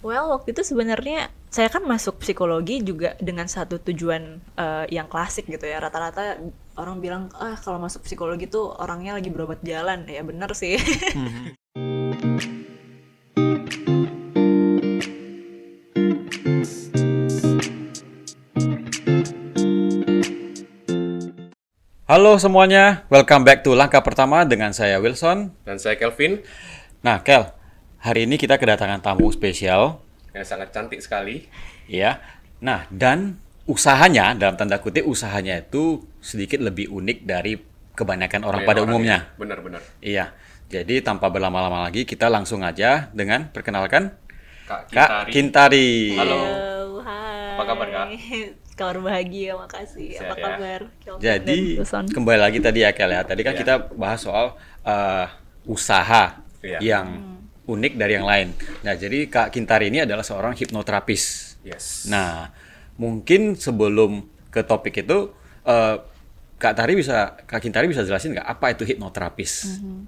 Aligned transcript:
Well, 0.00 0.32
waktu 0.32 0.56
itu 0.56 0.64
sebenarnya 0.64 1.28
saya 1.52 1.68
kan 1.68 1.84
masuk 1.84 2.24
psikologi 2.24 2.80
juga 2.80 3.20
dengan 3.20 3.44
satu 3.44 3.76
tujuan 3.84 4.40
uh, 4.56 4.88
yang 4.88 5.04
klasik 5.12 5.44
gitu 5.44 5.68
ya. 5.68 5.76
Rata-rata 5.76 6.40
orang 6.80 7.04
bilang, 7.04 7.28
ah 7.36 7.52
kalau 7.60 7.76
masuk 7.76 8.08
psikologi 8.08 8.48
tuh 8.48 8.72
orangnya 8.80 9.20
lagi 9.20 9.28
berobat 9.28 9.60
jalan. 9.60 10.08
Ya 10.08 10.24
bener 10.24 10.56
sih. 10.56 10.80
Halo 22.08 22.40
semuanya, 22.40 23.04
welcome 23.12 23.44
back 23.44 23.60
to 23.60 23.76
Langkah 23.76 24.00
Pertama 24.00 24.48
dengan 24.48 24.72
saya 24.72 24.96
Wilson. 24.96 25.52
Dan 25.68 25.76
saya 25.76 26.00
Kelvin. 26.00 26.40
Nah, 27.04 27.20
Kel, 27.20 27.59
Hari 28.00 28.24
ini 28.24 28.40
kita 28.40 28.56
kedatangan 28.56 29.04
tamu 29.04 29.28
spesial 29.28 30.00
yang 30.32 30.40
sangat 30.48 30.72
cantik 30.72 31.04
sekali. 31.04 31.44
Ya. 31.84 32.16
Nah, 32.64 32.88
dan 32.88 33.36
usahanya 33.68 34.32
dalam 34.32 34.56
tanda 34.56 34.80
kutip 34.80 35.04
usahanya 35.04 35.60
itu 35.60 36.08
sedikit 36.24 36.64
lebih 36.64 36.88
unik 36.88 37.28
dari 37.28 37.60
kebanyakan 37.92 38.48
orang 38.48 38.64
pada 38.64 38.80
orang 38.80 38.88
umumnya. 38.88 39.18
Benar-benar. 39.36 39.84
Iya. 40.00 40.32
Jadi 40.72 41.04
tanpa 41.04 41.28
berlama-lama 41.28 41.84
lagi 41.84 42.08
kita 42.08 42.32
langsung 42.32 42.64
aja 42.64 43.12
dengan 43.12 43.52
perkenalkan 43.52 44.16
Kak 44.64 44.88
Kintari. 44.88 44.96
Kak 44.96 45.24
Kintari. 45.28 45.90
Halo. 46.16 46.40
hai. 47.04 47.52
Apa 47.52 47.64
kabar 47.68 47.88
Kak? 47.92 48.06
Kabar 48.80 48.96
bahagia, 49.04 49.60
makasih. 49.60 50.16
Sehat, 50.16 50.32
Apa 50.32 50.40
ya? 50.40 50.44
kabar? 50.56 50.80
Ya? 51.20 51.36
Jadi 51.36 51.76
kembali 52.16 52.40
lagi 52.40 52.64
tadi 52.64 52.80
ya 52.80 52.96
Kel 52.96 53.12
ya. 53.12 53.28
Tadi 53.28 53.44
kan 53.44 53.52
ya. 53.52 53.60
kita 53.60 53.74
bahas 53.92 54.24
soal 54.24 54.56
uh, 54.88 55.28
usaha 55.68 56.40
ya. 56.64 56.80
yang 56.80 57.04
hmm 57.12 57.39
unik 57.70 57.92
dari 57.94 58.18
yang 58.18 58.26
lain. 58.26 58.50
Nah, 58.82 58.98
jadi 58.98 59.30
Kak 59.30 59.54
Kintari 59.54 59.88
ini 59.94 60.02
adalah 60.02 60.26
seorang 60.26 60.58
hipnoterapis. 60.58 61.54
Yes. 61.62 62.10
Nah, 62.10 62.50
mungkin 62.98 63.54
sebelum 63.54 64.26
ke 64.50 64.66
topik 64.66 65.06
itu 65.06 65.30
uh, 65.64 65.96
Kak 66.60 66.76
Tari 66.76 66.92
bisa 66.92 67.40
Kak 67.48 67.62
Kintari 67.62 67.88
bisa 67.88 68.04
jelasin 68.04 68.36
nggak 68.36 68.48
apa 68.48 68.76
itu 68.76 68.84
hipnoterapis? 68.84 69.52
Mm 69.64 69.78
-hmm. 69.80 69.98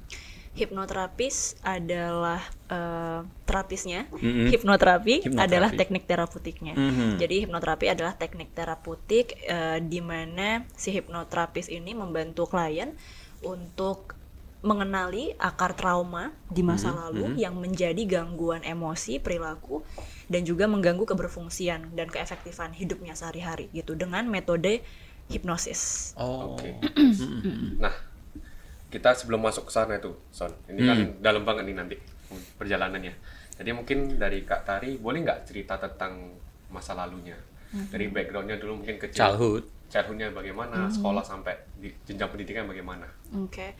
Hipnoterapis 0.52 1.56
adalah 1.64 2.44
uh, 2.68 3.24
terapisnya. 3.48 4.04
Mm 4.12 4.20
-hmm. 4.20 4.48
Hipnoterapi, 4.52 5.14
hipnoterapi 5.24 5.48
adalah 5.48 5.70
teknik 5.72 6.04
terapeutiknya. 6.04 6.74
Mm 6.76 6.92
-hmm. 6.92 7.10
Jadi 7.16 7.36
hipnoterapi 7.48 7.86
adalah 7.88 8.14
teknik 8.20 8.52
terapeutik 8.52 9.40
uh, 9.48 9.80
di 9.80 10.04
mana 10.04 10.68
si 10.76 10.92
hipnoterapis 10.92 11.72
ini 11.72 11.96
membantu 11.96 12.44
klien 12.44 12.92
untuk 13.40 14.20
mengenali 14.62 15.34
akar 15.42 15.74
trauma 15.74 16.30
di 16.46 16.62
masa 16.62 16.90
mm 16.90 16.94
-hmm. 16.94 17.02
lalu 17.02 17.24
mm 17.26 17.32
-hmm. 17.34 17.42
yang 17.42 17.54
menjadi 17.58 18.02
gangguan 18.06 18.62
emosi, 18.62 19.18
perilaku 19.18 19.82
dan 20.30 20.46
juga 20.46 20.70
mengganggu 20.70 21.02
keberfungsian 21.02 21.92
dan 21.98 22.06
keefektifan 22.06 22.70
hidupnya 22.70 23.18
sehari-hari 23.18 23.66
gitu 23.74 23.98
dengan 23.98 24.30
metode 24.30 24.86
hipnosis. 25.26 26.14
Oh. 26.14 26.54
Oke. 26.54 26.78
Okay. 26.78 26.94
nah, 27.82 27.92
kita 28.86 29.18
sebelum 29.18 29.42
masuk 29.42 29.66
ke 29.66 29.72
sana 29.74 29.98
itu, 29.98 30.14
Son. 30.30 30.54
Ini 30.70 30.80
kan 30.86 30.98
mm. 30.98 31.12
dalam 31.18 31.42
banget 31.42 31.66
nih 31.66 31.76
nanti 31.76 31.96
perjalanannya. 32.56 33.14
Jadi 33.58 33.70
mungkin 33.74 34.16
dari 34.16 34.46
Kak 34.46 34.62
Tari 34.62 34.94
boleh 34.96 35.26
nggak 35.26 35.40
cerita 35.50 35.74
tentang 35.76 36.38
masa 36.70 36.94
lalunya? 36.94 37.34
Mm 37.34 37.82
-hmm. 37.82 37.86
Dari 37.90 38.06
backgroundnya 38.14 38.56
dulu 38.62 38.78
mungkin 38.78 39.02
kecil. 39.02 39.26
Childhood 39.26 39.82
childhoodnya 39.92 40.32
bagaimana, 40.32 40.88
hmm. 40.88 40.92
sekolah 40.96 41.20
sampai 41.20 41.52
di 41.76 41.92
jenjang 42.08 42.32
pendidikan 42.32 42.64
bagaimana. 42.64 43.04
Oke, 43.36 43.52
okay. 43.52 43.70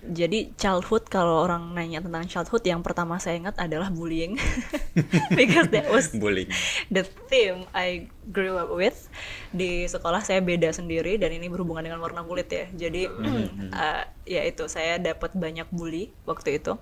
Jadi 0.00 0.56
childhood 0.56 1.06
kalau 1.12 1.44
orang 1.44 1.76
nanya 1.76 2.00
tentang 2.00 2.24
childhood 2.24 2.64
yang 2.64 2.80
pertama 2.80 3.20
saya 3.20 3.36
ingat 3.36 3.56
adalah 3.60 3.92
bullying, 3.92 4.40
because 5.38 5.68
that 5.68 5.88
was 5.92 6.08
bullying. 6.16 6.48
the 6.88 7.04
theme 7.28 7.68
I 7.76 8.08
grew 8.32 8.56
up 8.56 8.72
with. 8.72 9.12
Di 9.52 9.84
sekolah 9.84 10.24
saya 10.24 10.40
beda 10.40 10.72
sendiri 10.72 11.20
dan 11.20 11.36
ini 11.36 11.52
berhubungan 11.52 11.84
dengan 11.84 12.00
warna 12.00 12.24
kulit 12.24 12.48
ya. 12.48 12.64
Jadi 12.72 13.12
mm 13.12 13.72
uh, 13.76 14.04
ya 14.24 14.42
itu 14.46 14.64
saya 14.70 14.96
dapat 14.96 15.36
banyak 15.36 15.68
bully 15.68 16.12
waktu 16.24 16.62
itu 16.62 16.80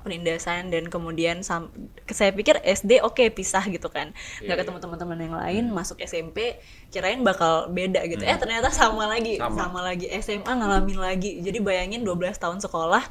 penindasan 0.00 0.72
dan 0.72 0.88
kemudian 0.88 1.44
saya 1.44 2.30
pikir 2.32 2.58
SD 2.64 3.04
oke 3.04 3.16
okay, 3.16 3.28
pisah 3.28 3.64
gitu 3.68 3.88
kan 3.92 4.12
nggak 4.40 4.48
yeah, 4.48 4.58
ketemu 4.58 4.78
yeah. 4.78 4.84
teman-teman 4.84 5.18
yang 5.20 5.36
lain 5.36 5.64
hmm. 5.70 5.76
masuk 5.76 5.96
SMP 6.02 6.58
kirain 6.88 7.20
bakal 7.22 7.68
beda 7.70 8.02
gitu 8.08 8.24
hmm. 8.24 8.32
eh 8.32 8.38
ternyata 8.40 8.72
sama 8.72 9.06
lagi 9.06 9.36
sama. 9.36 9.68
sama 9.68 9.80
lagi 9.84 10.06
SMA 10.20 10.48
ngalamin 10.48 10.98
lagi 10.98 11.40
jadi 11.44 11.58
bayangin 11.60 12.02
12 12.02 12.36
tahun 12.36 12.58
sekolah 12.64 13.04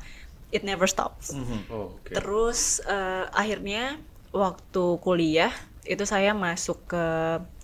it 0.50 0.66
never 0.66 0.90
stops 0.90 1.38
-hmm. 1.38 1.70
oh, 1.70 1.94
okay. 2.02 2.18
terus 2.18 2.82
uh, 2.90 3.30
akhirnya 3.32 4.02
waktu 4.34 4.86
kuliah 5.02 5.54
itu 5.86 6.06
saya 6.06 6.38
masuk 6.38 6.86
ke 6.86 7.06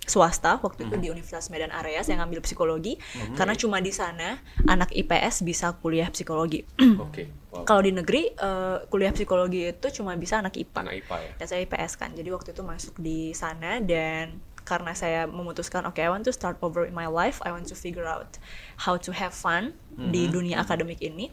swasta 0.06 0.62
waktu 0.62 0.86
itu 0.86 0.96
mm 0.96 1.02
-hmm. 1.02 1.04
di 1.04 1.08
Universitas 1.10 1.50
Medan 1.50 1.74
Area 1.74 2.02
saya 2.06 2.22
ngambil 2.22 2.46
psikologi 2.46 2.98
mm 2.98 3.04
-hmm. 3.04 3.36
karena 3.36 3.54
cuma 3.58 3.78
di 3.82 3.92
sana 3.92 4.40
anak 4.70 4.94
IPS 4.94 5.42
bisa 5.42 5.74
kuliah 5.82 6.10
psikologi. 6.14 6.64
Oke. 6.80 7.12
Okay. 7.12 7.28
Wow. 7.56 7.64
Kalau 7.64 7.88
di 7.88 7.96
negeri 7.96 8.36
uh, 8.36 8.84
kuliah 8.92 9.16
psikologi 9.16 9.72
itu 9.72 9.88
cuma 9.96 10.12
bisa 10.20 10.44
anak 10.44 10.60
IPA. 10.60 10.80
Anak 10.84 10.96
IPA 11.08 11.16
ya. 11.24 11.32
Dan 11.40 11.46
saya 11.48 11.62
IPS 11.64 11.92
kan. 11.96 12.12
Jadi 12.12 12.28
waktu 12.28 12.52
itu 12.52 12.62
masuk 12.68 13.00
di 13.00 13.32
sana 13.32 13.80
dan 13.80 14.44
karena 14.68 14.92
saya 14.92 15.24
memutuskan 15.24 15.88
oke 15.88 15.96
okay, 15.96 16.04
I 16.04 16.12
want 16.12 16.28
to 16.28 16.36
start 16.36 16.60
over 16.60 16.84
in 16.84 16.92
my 16.92 17.08
life, 17.08 17.40
I 17.48 17.56
want 17.56 17.72
to 17.72 17.78
figure 17.78 18.10
out 18.10 18.42
how 18.76 19.00
to 19.00 19.16
have 19.16 19.32
fun 19.32 19.72
mm 19.72 20.04
-hmm. 20.04 20.12
di 20.12 20.28
dunia 20.28 20.66
akademik 20.66 21.00
ini 21.00 21.32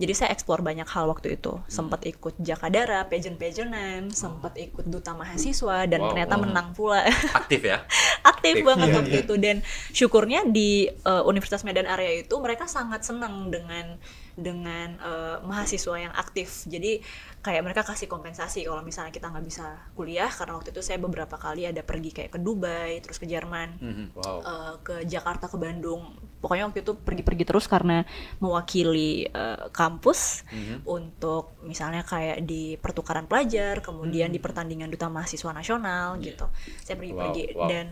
jadi 0.00 0.12
saya 0.16 0.30
eksplor 0.32 0.64
banyak 0.64 0.88
hal 0.88 1.04
waktu 1.12 1.36
itu. 1.36 1.60
Sempat 1.68 2.08
ikut 2.08 2.40
jakadara 2.40 3.04
pageant-pageantan 3.12 4.08
sempat 4.16 4.56
ikut 4.56 4.88
duta 4.88 5.12
mahasiswa 5.12 5.84
dan 5.84 6.00
wow, 6.00 6.08
ternyata 6.16 6.34
wow. 6.40 6.42
menang 6.48 6.68
pula. 6.72 7.04
Aktif 7.40 7.68
ya? 7.68 7.84
Aktif, 8.24 8.64
aktif. 8.64 8.64
banget 8.64 8.88
iya, 8.88 8.96
waktu 8.96 9.16
iya. 9.20 9.24
itu. 9.28 9.34
Dan 9.36 9.56
syukurnya 9.92 10.48
di 10.48 10.88
uh, 11.04 11.20
Universitas 11.28 11.68
Medan 11.68 11.84
area 11.84 12.24
itu 12.24 12.32
mereka 12.40 12.64
sangat 12.64 13.04
senang 13.04 13.52
dengan 13.52 14.00
dengan 14.38 14.98
uh, 15.00 15.36
mahasiswa 15.46 15.96
yang 15.96 16.14
aktif 16.14 16.66
jadi 16.66 17.02
kayak 17.40 17.62
mereka 17.64 17.82
kasih 17.82 18.04
kompensasi 18.04 18.68
kalau 18.68 18.84
misalnya 18.84 19.08
kita 19.08 19.32
nggak 19.32 19.46
bisa 19.48 19.64
kuliah 19.96 20.28
karena 20.28 20.60
waktu 20.60 20.76
itu 20.76 20.84
saya 20.84 21.00
beberapa 21.00 21.40
kali 21.40 21.64
ada 21.64 21.80
pergi 21.80 22.12
kayak 22.12 22.36
ke 22.36 22.38
Dubai 22.40 23.00
terus 23.00 23.16
ke 23.16 23.24
Jerman 23.24 23.80
mm 23.80 23.92
-hmm. 23.92 24.06
wow. 24.20 24.38
uh, 24.44 24.74
ke 24.84 25.08
Jakarta 25.08 25.48
ke 25.48 25.56
Bandung 25.56 26.12
pokoknya 26.44 26.68
waktu 26.68 26.84
itu 26.84 26.92
pergi-pergi 27.00 27.44
terus 27.48 27.64
karena 27.64 28.04
mewakili 28.44 29.24
uh, 29.32 29.72
kampus 29.72 30.44
mm 30.52 30.60
-hmm. 30.60 30.78
untuk 30.84 31.56
misalnya 31.64 32.04
kayak 32.04 32.44
di 32.44 32.76
pertukaran 32.76 33.24
pelajar 33.24 33.80
kemudian 33.80 34.28
mm 34.28 34.36
-hmm. 34.36 34.36
di 34.36 34.44
pertandingan 34.44 34.88
duta 34.92 35.08
mahasiswa 35.08 35.52
nasional 35.56 36.20
yeah. 36.20 36.32
gitu 36.32 36.46
saya 36.84 36.96
pergi-pergi 37.00 37.56
wow. 37.56 37.64
wow. 37.64 37.68
dan 37.72 37.86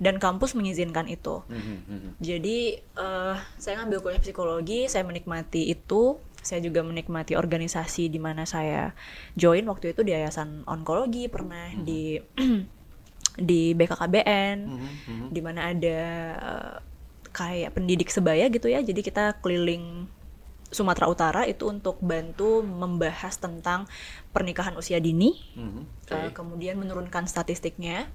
dan 0.00 0.16
kampus 0.16 0.56
mengizinkan 0.56 1.08
itu. 1.10 1.44
Mm 1.48 1.60
-hmm. 1.60 2.10
Jadi 2.22 2.80
uh, 2.96 3.36
saya 3.58 3.82
ngambil 3.82 3.98
kuliah 4.00 4.22
psikologi, 4.22 4.88
saya 4.88 5.04
menikmati 5.04 5.68
itu. 5.68 6.16
Saya 6.42 6.58
juga 6.58 6.82
menikmati 6.82 7.38
organisasi 7.38 8.10
di 8.10 8.18
mana 8.18 8.42
saya 8.42 8.90
join 9.38 9.62
waktu 9.70 9.94
itu 9.94 10.02
di 10.02 10.10
Yayasan 10.10 10.66
Onkologi, 10.66 11.30
pernah 11.30 11.70
mm 11.70 11.76
-hmm. 11.78 11.86
di 11.86 12.02
di 13.52 13.62
BKKBN, 13.78 14.56
mm 14.66 14.78
-hmm. 14.78 15.26
di 15.30 15.40
mana 15.40 15.70
ada 15.70 16.00
uh, 16.42 16.76
kayak 17.30 17.78
pendidik 17.78 18.10
sebaya 18.10 18.50
gitu 18.50 18.66
ya. 18.66 18.82
Jadi 18.82 19.00
kita 19.00 19.38
keliling 19.38 20.10
Sumatera 20.72 21.06
Utara 21.06 21.42
itu 21.44 21.68
untuk 21.68 22.00
bantu 22.00 22.64
membahas 22.64 23.36
tentang 23.36 23.84
pernikahan 24.32 24.72
usia 24.74 24.98
dini, 24.98 25.36
mm 25.54 25.68
-hmm. 25.68 25.84
okay. 26.08 26.26
uh, 26.26 26.30
kemudian 26.32 26.80
menurunkan 26.80 27.28
statistiknya 27.28 28.08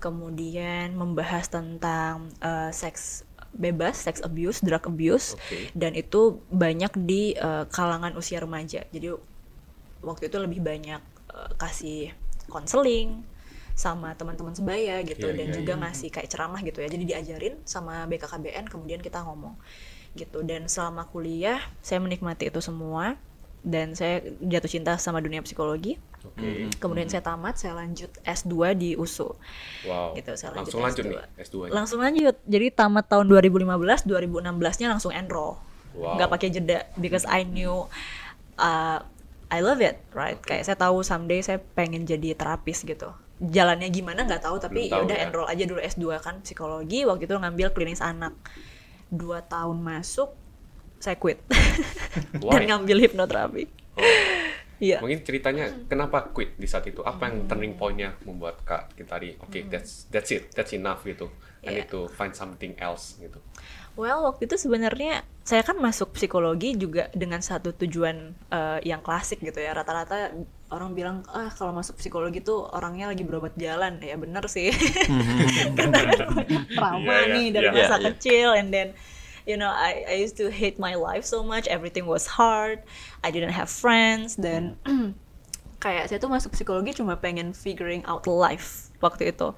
kemudian 0.00 0.96
membahas 0.96 1.46
tentang 1.52 2.32
uh, 2.40 2.72
seks 2.72 3.28
bebas, 3.52 3.98
seks 4.00 4.24
abuse, 4.24 4.62
drug 4.64 4.86
abuse, 4.86 5.34
okay. 5.36 5.68
dan 5.74 5.92
itu 5.92 6.38
banyak 6.48 6.90
di 7.04 7.34
uh, 7.36 7.66
kalangan 7.68 8.14
usia 8.16 8.40
remaja. 8.40 8.86
Jadi 8.88 9.12
waktu 10.00 10.32
itu 10.32 10.36
lebih 10.40 10.64
banyak 10.64 11.02
uh, 11.34 11.52
kasih 11.60 12.14
konseling 12.48 13.20
sama 13.74 14.14
teman-teman 14.16 14.54
sebaya 14.54 15.02
gitu, 15.02 15.30
yeah, 15.30 15.36
dan 15.36 15.46
yeah, 15.50 15.56
juga 15.56 15.72
yeah. 15.76 15.82
ngasih 15.86 16.08
kayak 16.08 16.28
ceramah 16.30 16.60
gitu 16.62 16.78
ya. 16.80 16.88
Jadi 16.88 17.04
diajarin 17.04 17.54
sama 17.66 18.06
BKKBN, 18.06 18.70
kemudian 18.70 19.00
kita 19.02 19.22
ngomong 19.22 19.54
gitu. 20.14 20.42
Dan 20.42 20.66
selama 20.66 21.06
kuliah 21.10 21.62
saya 21.82 22.02
menikmati 22.02 22.50
itu 22.50 22.58
semua 22.62 23.18
dan 23.60 23.92
saya 23.92 24.24
jatuh 24.40 24.70
cinta 24.70 24.94
sama 24.96 25.20
dunia 25.20 25.42
psikologi. 25.44 26.00
Okay. 26.20 26.68
Kemudian 26.76 27.08
hmm. 27.08 27.14
saya 27.16 27.22
tamat, 27.24 27.54
saya 27.56 27.72
lanjut 27.80 28.12
S2 28.20 28.54
di 28.76 28.90
USU. 28.92 29.32
Wow. 29.88 30.12
Gitu, 30.12 30.36
saya 30.36 30.52
lanjut 30.52 30.76
langsung 30.76 30.82
lanjut 30.84 31.04
S2. 31.04 31.08
nih 31.08 31.18
S2. 31.40 31.56
-nya. 31.56 31.70
Langsung 31.72 31.98
lanjut. 32.04 32.36
Jadi 32.44 32.66
tamat 32.76 33.04
tahun 33.08 33.26
2015, 33.32 34.04
2016-nya 34.04 34.88
langsung 34.92 35.12
enroll. 35.16 35.56
Wow. 35.96 36.20
Gak 36.20 36.30
pakai 36.30 36.48
jeda 36.52 36.86
because 37.00 37.24
I 37.24 37.42
knew 37.48 37.88
uh, 38.60 39.00
I 39.50 39.58
love 39.64 39.82
it, 39.82 39.98
right? 40.14 40.38
Okay. 40.38 40.60
Kayak 40.60 40.64
saya 40.70 40.76
tahu 40.78 41.02
someday 41.02 41.42
saya 41.42 41.58
pengen 41.58 42.06
jadi 42.06 42.38
terapis 42.38 42.86
gitu. 42.86 43.10
Jalannya 43.40 43.88
gimana 43.88 44.28
nggak 44.28 44.44
tahu, 44.44 44.60
tapi 44.60 44.92
ya 44.92 45.00
udah 45.00 45.16
ya. 45.16 45.24
enroll 45.26 45.48
aja 45.48 45.64
dulu 45.64 45.80
S2 45.80 46.04
kan 46.20 46.44
psikologi. 46.44 47.08
Waktu 47.08 47.24
itu 47.26 47.34
ngambil 47.34 47.72
klinis 47.72 48.04
anak. 48.04 48.36
Dua 49.10 49.42
tahun 49.42 49.82
masuk, 49.82 50.30
saya 51.02 51.18
quit 51.18 51.42
dan 52.52 52.62
ngambil 52.68 53.08
hipnoterapi. 53.08 53.64
Oh. 53.98 54.04
Yeah. 54.80 54.98
mungkin 54.98 55.22
ceritanya 55.22 55.70
kenapa 55.86 56.32
quit 56.32 56.56
di 56.56 56.66
saat 56.66 56.88
itu 56.88 57.04
apa 57.04 57.28
yang 57.28 57.46
turning 57.46 57.76
pointnya 57.76 58.16
membuat 58.26 58.64
kak 58.66 58.96
Kitari 58.96 59.36
oke 59.38 59.52
okay, 59.52 59.62
that's 59.68 60.08
that's 60.08 60.32
it 60.34 60.50
that's 60.56 60.72
enough 60.74 61.04
gitu 61.06 61.30
I 61.60 61.70
yeah. 61.70 61.84
need 61.84 61.92
to 61.92 62.08
find 62.08 62.32
something 62.32 62.74
else 62.80 63.20
gitu 63.20 63.38
Well, 63.98 64.22
waktu 64.22 64.46
itu 64.46 64.56
sebenarnya 64.56 65.26
saya 65.42 65.66
kan 65.66 65.74
masuk 65.76 66.14
psikologi 66.14 66.78
juga 66.78 67.10
dengan 67.10 67.42
satu 67.42 67.74
tujuan 67.74 68.32
uh, 68.48 68.78
yang 68.86 69.02
klasik 69.02 69.42
gitu 69.42 69.58
ya. 69.58 69.74
Rata-rata 69.74 70.30
orang 70.70 70.94
bilang, 70.94 71.16
ah 71.26 71.50
kalau 71.50 71.74
masuk 71.74 71.98
psikologi 71.98 72.38
tuh 72.38 72.70
orangnya 72.70 73.10
lagi 73.10 73.26
berobat 73.26 73.58
jalan. 73.58 73.98
Ya 73.98 74.14
bener 74.14 74.46
sih. 74.46 74.70
Karena 75.76 76.06
trauma 76.70 77.02
yeah, 77.02 77.20
yeah, 77.26 77.34
nih 77.34 77.46
dari 77.50 77.66
yeah, 77.66 77.76
masa 77.76 77.96
yeah. 77.98 78.04
kecil, 78.14 78.48
and 78.54 78.70
then 78.70 78.88
you 79.44 79.56
know 79.56 79.70
I 79.70 80.04
I 80.08 80.14
used 80.20 80.36
to 80.40 80.48
hate 80.48 80.80
my 80.80 80.96
life 80.96 81.24
so 81.24 81.44
much. 81.44 81.68
Everything 81.68 82.08
was 82.08 82.26
hard. 82.26 82.82
I 83.24 83.28
didn't 83.32 83.54
have 83.54 83.68
friends. 83.68 84.36
Dan 84.36 84.76
kayak 85.84 86.12
saya 86.12 86.18
tuh 86.20 86.28
masuk 86.28 86.52
psikologi 86.52 86.96
cuma 86.96 87.16
pengen 87.16 87.56
figuring 87.56 88.04
out 88.04 88.28
life 88.28 88.92
waktu 89.00 89.32
itu. 89.32 89.56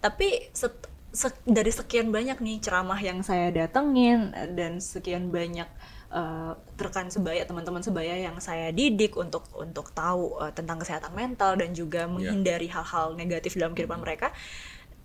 Tapi 0.00 0.48
set, 0.56 0.88
se 1.10 1.28
dari 1.44 1.68
sekian 1.74 2.14
banyak 2.14 2.40
nih 2.40 2.62
ceramah 2.62 2.98
yang 2.98 3.20
saya 3.20 3.50
datengin 3.52 4.32
dan 4.56 4.78
sekian 4.78 5.28
banyak 5.28 5.66
uh, 6.14 6.54
rekan 6.78 7.08
sebaya 7.08 7.42
teman-teman 7.46 7.82
sebaya 7.82 8.18
yang 8.18 8.36
saya 8.38 8.70
didik 8.74 9.18
untuk 9.18 9.46
untuk 9.58 9.90
tahu 9.94 10.38
uh, 10.38 10.52
tentang 10.54 10.82
kesehatan 10.82 11.14
mental 11.14 11.58
dan 11.58 11.74
juga 11.74 12.06
iya. 12.06 12.10
menghindari 12.10 12.68
hal-hal 12.70 13.14
yeah. 13.14 13.18
negatif 13.18 13.58
dalam 13.58 13.74
kehidupan 13.74 14.02
mereka 14.02 14.34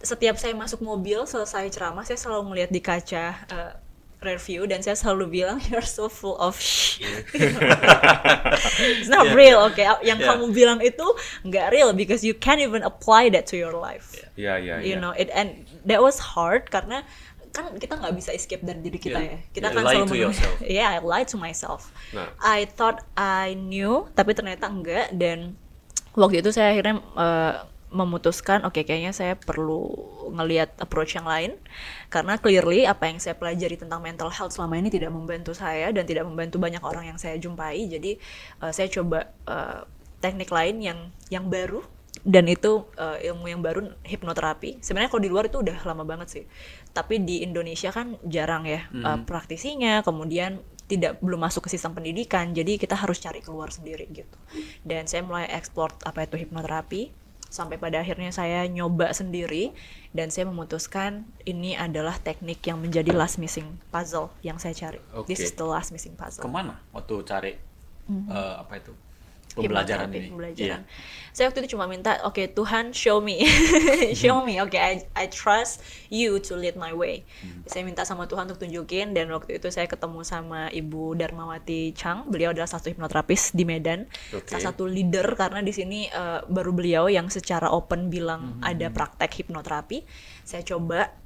setiap 0.05 0.35
saya 0.37 0.53
masuk 0.53 0.83
mobil 0.85 1.23
selesai 1.25 1.71
ceramah 1.71 2.03
saya 2.05 2.19
selalu 2.19 2.53
melihat 2.53 2.69
di 2.69 2.81
kaca 2.83 3.25
uh, 3.49 3.73
review 4.25 4.65
dan 4.65 4.81
saya 4.81 4.97
selalu 4.97 5.41
bilang 5.41 5.61
you're 5.69 5.85
so 5.85 6.09
full 6.09 6.35
of 6.41 6.57
shit. 6.57 7.25
It's 8.99 9.09
not 9.09 9.31
yeah. 9.31 9.37
real, 9.37 9.61
oke. 9.61 9.77
Okay? 9.77 9.85
Yang 10.01 10.19
yeah. 10.25 10.27
kamu 10.33 10.45
bilang 10.51 10.79
itu 10.81 11.05
nggak 11.45 11.71
real 11.71 11.93
because 11.93 12.25
you 12.25 12.33
can't 12.33 12.59
even 12.59 12.81
apply 12.81 13.29
that 13.29 13.45
to 13.49 13.55
your 13.55 13.77
life. 13.77 14.17
Yeah, 14.35 14.57
yeah, 14.57 14.57
yeah. 14.57 14.77
You 14.81 14.97
yeah. 14.97 15.03
know, 15.03 15.13
it 15.13 15.29
and 15.31 15.63
that 15.85 16.01
was 16.01 16.17
hard 16.17 16.73
karena 16.73 17.05
kan 17.55 17.71
kita 17.79 17.95
nggak 17.95 18.13
bisa 18.19 18.35
escape 18.35 18.65
dari 18.67 18.83
diri 18.83 18.99
kita 18.99 19.19
yeah. 19.21 19.31
ya. 19.31 19.37
Kita 19.55 19.67
yeah, 19.71 19.75
kan 19.77 19.83
selalu 19.87 20.05
to 20.11 20.17
yourself. 20.17 20.55
yeah, 20.81 20.87
I 20.91 20.99
lied 20.99 21.29
to 21.31 21.37
myself. 21.39 21.93
Nah. 22.11 22.27
I 22.43 22.67
thought 22.67 23.05
I 23.15 23.55
knew, 23.55 24.11
tapi 24.17 24.35
ternyata 24.35 24.67
enggak 24.67 25.15
dan 25.15 25.55
waktu 26.17 26.43
itu 26.43 26.49
saya 26.51 26.75
akhirnya 26.75 26.99
uh, 27.15 27.67
memutuskan 27.95 28.67
oke 28.67 28.75
okay, 28.75 28.83
kayaknya 28.83 29.15
saya 29.15 29.33
perlu 29.39 29.87
ngelihat 30.35 30.75
approach 30.83 31.15
yang 31.15 31.23
lain. 31.23 31.55
Karena 32.11 32.35
clearly 32.35 32.83
apa 32.83 33.07
yang 33.07 33.23
saya 33.23 33.39
pelajari 33.39 33.79
tentang 33.79 34.03
mental 34.03 34.27
health 34.27 34.51
selama 34.51 34.75
ini 34.75 34.91
tidak 34.91 35.15
membantu 35.15 35.55
saya 35.55 35.95
dan 35.95 36.03
tidak 36.03 36.27
membantu 36.27 36.59
banyak 36.59 36.83
orang 36.83 37.15
yang 37.15 37.17
saya 37.17 37.39
jumpai. 37.39 37.87
Jadi 37.87 38.19
uh, 38.59 38.75
saya 38.75 38.91
coba 38.91 39.31
uh, 39.47 39.87
teknik 40.19 40.51
lain 40.51 40.83
yang 40.83 40.99
yang 41.31 41.47
baru. 41.47 41.79
Dan 42.25 42.49
itu 42.49 42.89
uh, 42.97 43.21
ilmu 43.21 43.45
yang 43.53 43.61
baru 43.61 43.85
hipnoterapi. 44.01 44.81
Sebenarnya 44.81 45.13
kalau 45.13 45.21
di 45.21 45.29
luar 45.29 45.45
itu 45.45 45.61
udah 45.61 45.77
lama 45.85 46.01
banget 46.07 46.27
sih. 46.31 46.43
Tapi 46.89 47.21
di 47.21 47.45
Indonesia 47.45 47.93
kan 47.93 48.17
jarang 48.25 48.65
ya 48.65 48.87
hmm. 48.89 49.03
uh, 49.03 49.19
praktisinya. 49.29 50.01
Kemudian 50.01 50.57
tidak 50.89 51.21
belum 51.21 51.45
masuk 51.45 51.69
ke 51.69 51.77
sistem 51.77 51.93
pendidikan. 51.93 52.49
Jadi 52.55 52.81
kita 52.81 52.97
harus 52.97 53.21
cari 53.21 53.45
keluar 53.45 53.69
sendiri 53.69 54.09
gitu. 54.09 54.37
Dan 54.81 55.05
saya 55.05 55.21
mulai 55.21 55.49
explore 55.53 55.93
apa 56.01 56.25
itu 56.25 56.39
hipnoterapi 56.39 57.24
sampai 57.55 57.79
pada 57.79 58.03
akhirnya 58.03 58.35
saya 58.35 58.67
nyoba 58.67 59.15
sendiri 59.15 59.71
dan 60.11 60.27
saya 60.27 60.51
memutuskan 60.51 61.23
ini 61.47 61.79
adalah 61.79 62.19
teknik 62.19 62.59
yang 62.67 62.83
menjadi 62.83 63.15
last 63.15 63.39
missing 63.39 63.79
puzzle 63.95 64.27
yang 64.43 64.59
saya 64.59 64.75
cari. 64.75 64.99
Okay. 65.15 65.27
This 65.31 65.39
is 65.47 65.51
the 65.55 65.63
last 65.63 65.95
missing 65.95 66.19
puzzle. 66.19 66.43
Ke 66.43 66.51
mana 66.51 66.75
waktu 66.91 67.15
cari 67.23 67.51
mm 68.11 68.11
-hmm. 68.11 68.27
uh, 68.27 68.55
apa 68.59 68.83
itu? 68.83 68.91
Pembelajaran 69.55 70.11
ini. 70.11 70.29
Pembelajaran. 70.29 70.81
Yeah. 70.83 71.33
Saya 71.35 71.51
waktu 71.51 71.67
itu 71.67 71.75
cuma 71.75 71.87
minta, 71.91 72.15
oke 72.23 72.31
okay, 72.31 72.47
Tuhan 72.47 72.95
show 72.95 73.19
me, 73.19 73.43
show 74.23 74.39
me, 74.47 74.59
oke 74.63 74.71
okay, 74.71 74.79
I 74.79 74.93
I 75.15 75.25
trust 75.27 75.83
you 76.07 76.39
to 76.47 76.55
lead 76.55 76.79
my 76.79 76.95
way. 76.95 77.27
Hmm. 77.43 77.63
Saya 77.67 77.83
minta 77.83 78.07
sama 78.07 78.23
Tuhan 78.23 78.47
untuk 78.47 78.63
tunjukin 78.63 79.11
dan 79.11 79.27
waktu 79.35 79.59
itu 79.59 79.67
saya 79.67 79.83
ketemu 79.87 80.23
sama 80.23 80.71
Ibu 80.71 81.19
Darmawati 81.19 81.91
Chang, 81.91 82.27
beliau 82.31 82.55
adalah 82.55 82.71
satu 82.71 82.87
hipnoterapis 82.87 83.51
di 83.51 83.67
Medan, 83.67 84.07
okay. 84.31 84.55
salah 84.55 84.71
satu 84.71 84.87
leader 84.87 85.27
karena 85.35 85.59
di 85.59 85.75
sini 85.75 86.07
uh, 86.07 86.47
baru 86.47 86.71
beliau 86.71 87.11
yang 87.11 87.27
secara 87.27 87.67
open 87.67 88.07
bilang 88.07 88.59
hmm. 88.59 88.63
ada 88.63 88.87
praktek 88.91 89.43
hipnoterapi. 89.43 90.07
Saya 90.47 90.63
coba 90.63 91.24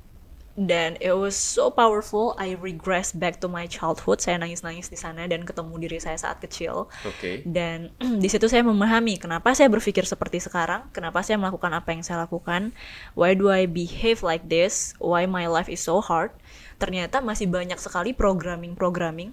dan 0.59 0.99
it 0.99 1.15
was 1.15 1.39
so 1.39 1.71
powerful 1.71 2.35
I 2.35 2.59
regress 2.59 3.15
back 3.15 3.39
to 3.39 3.47
my 3.47 3.63
childhood 3.63 4.19
saya 4.19 4.35
nangis-nangis 4.35 4.91
di 4.91 4.99
sana 4.99 5.23
dan 5.23 5.47
ketemu 5.47 5.79
diri 5.79 6.03
saya 6.03 6.19
saat 6.19 6.43
kecil 6.43 6.91
okay. 7.07 7.47
dan 7.47 7.95
di 8.23 8.27
situ 8.27 8.51
saya 8.51 8.67
memahami 8.67 9.15
kenapa 9.15 9.55
saya 9.55 9.71
berpikir 9.71 10.03
seperti 10.03 10.43
sekarang 10.43 10.91
kenapa 10.91 11.23
saya 11.23 11.39
melakukan 11.39 11.71
apa 11.71 11.95
yang 11.95 12.03
saya 12.03 12.27
lakukan 12.27 12.75
why 13.15 13.31
do 13.31 13.47
I 13.47 13.71
behave 13.71 14.19
like 14.19 14.51
this 14.51 14.91
why 14.99 15.23
my 15.23 15.47
life 15.47 15.71
is 15.71 15.79
so 15.79 16.03
hard 16.03 16.35
ternyata 16.75 17.23
masih 17.23 17.47
banyak 17.47 17.79
sekali 17.79 18.11
programming-programming 18.11 19.31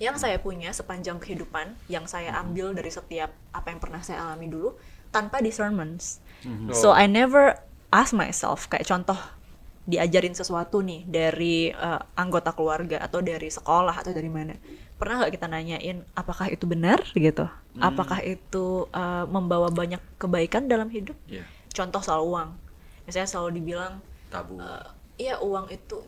yang 0.00 0.16
saya 0.16 0.40
punya 0.40 0.72
sepanjang 0.72 1.20
kehidupan 1.20 1.76
yang 1.92 2.08
saya 2.08 2.32
mm-hmm. 2.32 2.42
ambil 2.48 2.66
dari 2.72 2.88
setiap 2.88 3.36
apa 3.52 3.68
yang 3.68 3.80
pernah 3.84 4.00
saya 4.00 4.24
alami 4.24 4.48
dulu 4.48 4.80
tanpa 5.12 5.44
discernments 5.44 6.24
mm 6.40 6.48
-hmm. 6.48 6.68
so 6.72 6.88
I 6.88 7.04
never 7.04 7.60
ask 7.92 8.16
myself 8.16 8.68
kayak 8.72 8.88
contoh 8.88 9.18
diajarin 9.88 10.36
sesuatu 10.36 10.84
nih 10.84 11.08
dari 11.08 11.72
uh, 11.72 11.96
anggota 12.12 12.52
keluarga 12.52 13.00
atau 13.00 13.24
dari 13.24 13.48
sekolah 13.48 13.96
atau 13.96 14.12
dari 14.12 14.28
mana. 14.28 14.52
Pernah 15.00 15.24
nggak 15.24 15.32
kita 15.32 15.48
nanyain 15.48 16.04
apakah 16.12 16.52
itu 16.52 16.68
benar? 16.68 17.00
gitu. 17.16 17.48
Hmm. 17.48 17.94
apakah 17.94 18.20
itu 18.20 18.84
uh, 18.92 19.24
membawa 19.30 19.72
banyak 19.72 20.02
kebaikan 20.20 20.68
dalam 20.68 20.92
hidup? 20.92 21.16
Yeah. 21.24 21.48
contoh 21.72 22.04
soal 22.04 22.26
uang. 22.28 22.52
Misalnya 23.08 23.30
selalu 23.32 23.50
dibilang 23.62 24.04
tabu. 24.28 24.60
uh, 24.60 24.92
iya 25.16 25.40
uang 25.40 25.72
itu 25.72 26.04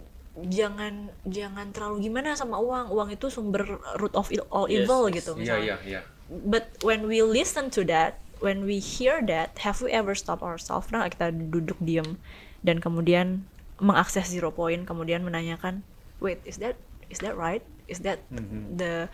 jangan 0.51 1.09
jangan 1.25 1.73
terlalu 1.73 2.13
gimana 2.13 2.37
sama 2.37 2.61
uang. 2.61 2.93
Uang 2.93 3.09
itu 3.17 3.33
sumber 3.33 3.81
root 3.97 4.13
of 4.13 4.29
all 4.53 4.69
evil 4.69 5.09
yes, 5.09 5.25
gitu 5.25 5.41
misalnya. 5.41 5.81
yeah, 5.81 5.81
yeah, 5.89 6.03
yeah. 6.05 6.05
but 6.29 6.69
when 6.85 7.09
we 7.09 7.25
listen 7.25 7.73
to 7.73 7.81
that 7.87 8.21
when 8.45 8.65
we 8.69 8.77
hear 8.83 9.25
that 9.25 9.57
have 9.65 9.81
we 9.81 9.89
ever 9.95 10.13
stop 10.13 10.45
ourselves? 10.45 10.91
Pernah 10.91 11.09
kita 11.09 11.33
duduk 11.33 11.79
diem 11.81 12.21
dan 12.61 12.83
kemudian 12.83 13.47
mengakses 13.81 14.29
zero 14.29 14.53
point 14.53 14.85
kemudian 14.85 15.25
menanyakan 15.25 15.83
wait 16.21 16.39
is 16.45 16.61
that 16.61 16.77
is 17.11 17.19
that 17.25 17.35
right 17.35 17.65
is 17.91 18.05
that 18.07 18.23
mm-hmm. 18.31 18.79
the 18.79 19.11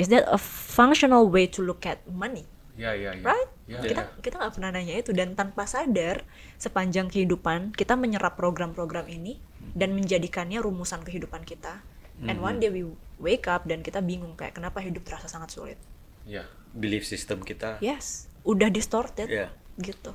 is 0.00 0.10
that 0.10 0.26
a 0.26 0.40
functional 0.40 1.30
way 1.30 1.46
to 1.46 1.62
look 1.62 1.86
at 1.86 2.02
money 2.10 2.48
yeah, 2.74 2.94
yeah, 2.94 3.14
yeah. 3.14 3.24
right 3.26 3.50
yeah, 3.70 3.82
kita 3.82 4.02
yeah. 4.02 4.20
kita 4.24 4.34
nggak 4.38 4.52
pernah 4.58 4.70
nanya 4.74 4.94
itu 4.98 5.10
dan 5.14 5.38
tanpa 5.38 5.66
sadar 5.66 6.26
sepanjang 6.58 7.06
kehidupan 7.10 7.74
kita 7.74 7.94
menyerap 7.94 8.34
program-program 8.34 9.06
ini 9.06 9.38
dan 9.74 9.92
menjadikannya 9.94 10.58
rumusan 10.58 11.02
kehidupan 11.06 11.46
kita 11.46 11.78
mm-hmm. 11.82 12.28
and 12.30 12.38
one 12.42 12.58
day 12.58 12.70
we 12.70 12.86
wake 13.18 13.46
up 13.50 13.66
dan 13.66 13.82
kita 13.82 14.02
bingung 14.02 14.34
kayak 14.38 14.54
kenapa 14.58 14.82
hidup 14.82 15.02
terasa 15.06 15.30
sangat 15.30 15.54
sulit 15.54 15.78
ya 16.24 16.42
yeah. 16.42 16.46
belief 16.74 17.02
system 17.06 17.42
kita 17.42 17.78
yes 17.82 18.30
udah 18.46 18.70
distorted 18.70 19.26
yeah. 19.26 19.50
gitu 19.82 20.14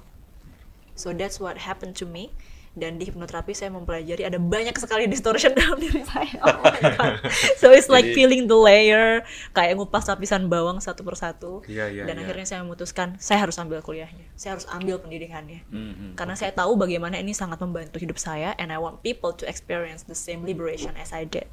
so 0.95 1.11
that's 1.11 1.43
what 1.43 1.59
happened 1.59 1.93
to 1.93 2.07
me 2.07 2.31
dan 2.73 2.97
di 2.97 3.05
hipnoterapi 3.05 3.53
saya 3.53 3.69
mempelajari 3.69 4.25
ada 4.25 4.41
banyak 4.41 4.73
sekali 4.81 5.05
distortion 5.05 5.53
dalam 5.59 5.77
diri 5.77 6.01
saya. 6.01 6.33
Oh 6.41 6.57
my 6.65 6.81
god. 6.81 7.13
So 7.61 7.69
it's 7.69 7.85
like 7.85 8.09
Jadi, 8.09 8.17
peeling 8.17 8.43
the 8.49 8.57
layer, 8.57 9.21
kayak 9.53 9.77
ngupas 9.77 10.09
lapisan 10.09 10.49
bawang 10.49 10.81
satu 10.81 11.05
persatu. 11.05 11.61
Iya, 11.69 11.93
iya, 11.93 12.03
dan 12.09 12.17
iya. 12.17 12.25
akhirnya 12.25 12.45
saya 12.49 12.59
memutuskan 12.65 13.13
saya 13.21 13.45
harus 13.45 13.61
ambil 13.61 13.85
kuliahnya. 13.85 14.25
Saya 14.33 14.57
harus 14.57 14.65
ambil 14.73 14.97
pendidikannya. 14.97 15.61
Mm-hmm. 15.69 16.09
Karena 16.17 16.33
saya 16.33 16.49
tahu 16.49 16.73
bagaimana 16.73 17.21
ini 17.21 17.37
sangat 17.37 17.61
membantu 17.61 18.01
hidup 18.01 18.17
saya 18.17 18.57
and 18.57 18.73
I 18.73 18.81
want 18.81 19.05
people 19.05 19.37
to 19.37 19.45
experience 19.45 20.09
the 20.09 20.17
same 20.17 20.41
liberation 20.41 20.97
as 20.97 21.13
I 21.13 21.29
did. 21.29 21.45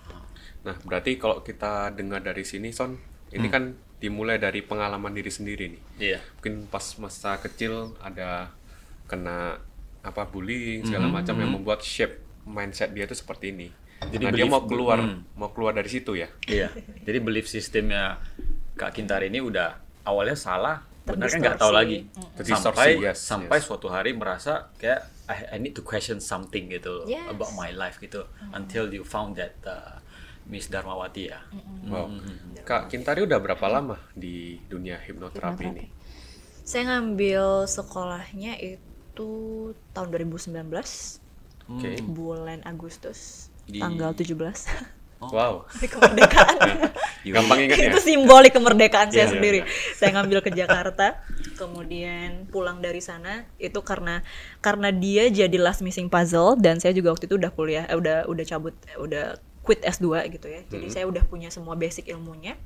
Nah, 0.64 0.76
berarti 0.84 1.20
kalau 1.20 1.44
kita 1.44 1.92
dengar 1.92 2.24
dari 2.24 2.44
sini 2.48 2.72
Son, 2.72 2.96
ini 3.32 3.48
hmm. 3.48 3.52
kan 3.52 3.64
dimulai 4.00 4.40
dari 4.40 4.64
pengalaman 4.64 5.12
diri 5.12 5.28
sendiri 5.28 5.76
nih. 5.76 5.82
Iya. 6.00 6.18
Mungkin 6.40 6.72
pas 6.72 6.96
masa 6.96 7.36
kecil 7.36 7.92
ada 8.00 8.56
kena 9.04 9.60
apa 10.00 10.24
bullying 10.28 10.84
segala 10.88 11.06
mm 11.06 11.12
-hmm. 11.12 11.18
macam 11.20 11.34
yang 11.36 11.50
membuat 11.52 11.80
shape 11.84 12.24
mindset 12.48 12.90
dia 12.96 13.04
itu 13.04 13.16
seperti 13.16 13.52
ini. 13.52 13.68
Jadi 14.00 14.24
nah, 14.24 14.32
belief, 14.32 14.48
dia 14.48 14.52
mau 14.52 14.62
keluar 14.64 14.98
mm. 15.00 15.36
mau 15.36 15.50
keluar 15.52 15.72
dari 15.76 15.90
situ 15.92 16.16
ya. 16.16 16.28
Iya. 16.48 16.72
Jadi 17.04 17.18
belief 17.20 17.46
sistemnya 17.46 18.16
Kak 18.80 18.96
Kintar 18.96 19.20
ini 19.20 19.44
udah 19.44 19.76
awalnya 20.08 20.40
salah, 20.40 20.80
benar 21.04 21.28
kan 21.28 21.38
nggak 21.44 21.60
tahu 21.60 21.72
lagi. 21.76 22.08
Mm. 22.08 22.56
Sampai 22.56 22.96
yes, 22.96 23.20
sampai 23.20 23.60
yes. 23.60 23.68
suatu 23.68 23.92
hari 23.92 24.16
merasa 24.16 24.72
kayak 24.80 25.04
I, 25.28 25.54
I 25.54 25.56
need 25.60 25.76
to 25.76 25.84
question 25.84 26.18
something 26.18 26.72
gitu 26.72 27.04
yes. 27.04 27.28
about 27.28 27.52
my 27.52 27.70
life 27.76 28.00
gitu 28.00 28.24
mm. 28.24 28.56
until 28.56 28.88
you 28.88 29.04
found 29.04 29.36
that 29.36 29.60
uh, 29.68 30.00
Miss 30.48 30.72
Darmawati 30.72 31.28
ya. 31.28 31.44
Mm 31.52 31.60
-hmm. 31.60 31.92
Wow. 31.92 32.06
Mm 32.08 32.20
-hmm. 32.24 32.64
Kak 32.64 32.88
Kintari 32.88 33.20
udah 33.28 33.36
berapa 33.36 33.66
lama 33.68 34.00
di 34.16 34.56
dunia 34.64 34.96
hipnoterapi, 34.96 35.60
hipnoterapi. 35.60 35.76
ini? 35.76 35.86
Saya 36.64 36.96
ngambil 36.96 37.68
sekolahnya 37.68 38.56
itu 38.58 38.89
itu 39.20 39.28
tahun 39.92 40.08
2019 40.16 40.64
okay. 41.68 42.00
bulan 42.08 42.64
Agustus 42.64 43.52
di... 43.68 43.76
tanggal 43.76 44.16
17 44.16 44.96
Oh. 45.20 45.28
Wow. 45.36 45.68
kemerdekaan. 45.84 46.56
Gampang 47.28 47.60
ingat 47.60 47.76
ya. 47.76 47.92
itu 47.92 48.00
simbolik 48.00 48.56
kemerdekaan 48.56 49.12
saya 49.12 49.20
yeah, 49.20 49.28
iya, 49.28 49.34
sendiri. 49.36 49.60
Yeah, 49.60 49.68
yeah. 49.68 49.96
Saya 50.00 50.10
ngambil 50.16 50.38
ke 50.40 50.50
Jakarta, 50.56 51.20
kemudian 51.60 52.48
pulang 52.48 52.80
dari 52.80 53.04
sana 53.04 53.44
itu 53.60 53.84
karena 53.84 54.24
karena 54.64 54.88
dia 54.88 55.28
jadi 55.28 55.52
last 55.60 55.84
missing 55.84 56.08
puzzle 56.08 56.56
dan 56.56 56.80
saya 56.80 56.96
juga 56.96 57.12
waktu 57.12 57.28
itu 57.28 57.36
udah 57.36 57.52
kuliah, 57.52 57.84
eh, 57.92 58.00
udah 58.00 58.32
udah 58.32 58.44
cabut, 58.48 58.72
eh, 58.88 58.96
udah 58.96 59.36
quit 59.60 59.84
S2 59.84 60.24
gitu 60.32 60.48
ya. 60.48 60.64
Jadi 60.72 60.88
hmm. 60.88 60.94
saya 60.96 61.04
udah 61.04 61.20
punya 61.28 61.52
semua 61.52 61.76
basic 61.76 62.08
ilmunya 62.08 62.56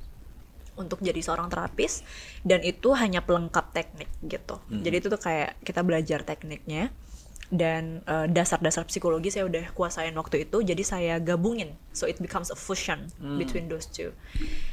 untuk 0.74 0.98
jadi 1.00 1.20
seorang 1.22 1.48
terapis 1.50 2.02
dan 2.42 2.60
itu 2.62 2.92
hanya 2.94 3.22
pelengkap 3.22 3.70
teknik 3.74 4.10
gitu. 4.24 4.58
Hmm. 4.70 4.82
Jadi 4.82 4.96
itu 4.98 5.08
tuh 5.10 5.20
kayak 5.20 5.58
kita 5.62 5.80
belajar 5.86 6.26
tekniknya 6.26 6.90
dan 7.52 8.00
eh, 8.08 8.26
dasar-dasar 8.32 8.88
psikologi 8.88 9.28
saya 9.28 9.44
udah 9.44 9.70
kuasain 9.76 10.16
waktu 10.16 10.48
itu 10.48 10.64
jadi 10.64 10.82
saya 10.82 11.14
gabungin 11.20 11.76
so 11.92 12.08
it 12.08 12.16
becomes 12.18 12.48
a 12.48 12.56
fusion 12.56 13.12
hmm. 13.20 13.36
between 13.36 13.68
those 13.68 13.84
two 13.86 14.10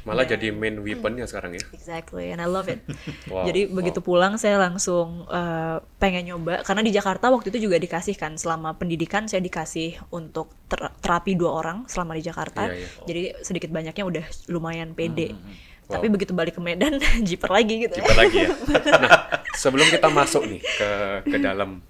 malah 0.07 0.23
dan, 0.23 0.39
jadi 0.39 0.55
main 0.55 0.79
weaponnya 0.79 1.27
hmm, 1.27 1.31
sekarang 1.31 1.51
ya 1.59 1.63
exactly 1.75 2.31
and 2.31 2.39
I 2.39 2.47
love 2.47 2.71
it 2.71 2.79
wow, 3.31 3.43
jadi 3.43 3.67
wow. 3.67 3.75
begitu 3.83 3.99
pulang 3.99 4.39
saya 4.39 4.55
langsung 4.57 5.27
uh, 5.27 5.83
pengen 5.99 6.31
nyoba 6.31 6.63
karena 6.63 6.81
di 6.81 6.91
Jakarta 6.95 7.27
waktu 7.27 7.51
itu 7.51 7.69
juga 7.69 7.75
dikasih 7.75 8.15
kan 8.15 8.39
selama 8.39 8.79
pendidikan 8.79 9.27
saya 9.27 9.43
dikasih 9.43 9.99
untuk 10.09 10.55
ter 10.71 10.79
terapi 11.03 11.35
dua 11.35 11.51
orang 11.59 11.77
selama 11.91 12.15
di 12.15 12.23
Jakarta 12.23 12.71
yeah, 12.71 12.81
yeah. 12.81 13.05
jadi 13.05 13.21
sedikit 13.43 13.69
banyaknya 13.69 14.03
udah 14.07 14.25
lumayan 14.47 14.95
pede 14.95 15.35
hmm. 15.35 15.70
Wow. 15.91 15.99
Tapi 15.99 16.07
begitu 16.07 16.31
balik 16.31 16.55
ke 16.55 16.61
Medan, 16.63 16.95
jiper 17.27 17.51
lagi 17.51 17.83
gitu. 17.83 17.99
Ya. 17.99 18.07
Jiper 18.07 18.15
ya. 18.15 18.21
lagi 18.23 18.37
ya. 18.39 18.49
Nah, 19.03 19.11
sebelum 19.59 19.87
kita 19.91 20.07
masuk 20.07 20.47
nih 20.47 20.61
ke 20.63 20.89
ke 21.27 21.37
dalam 21.43 21.83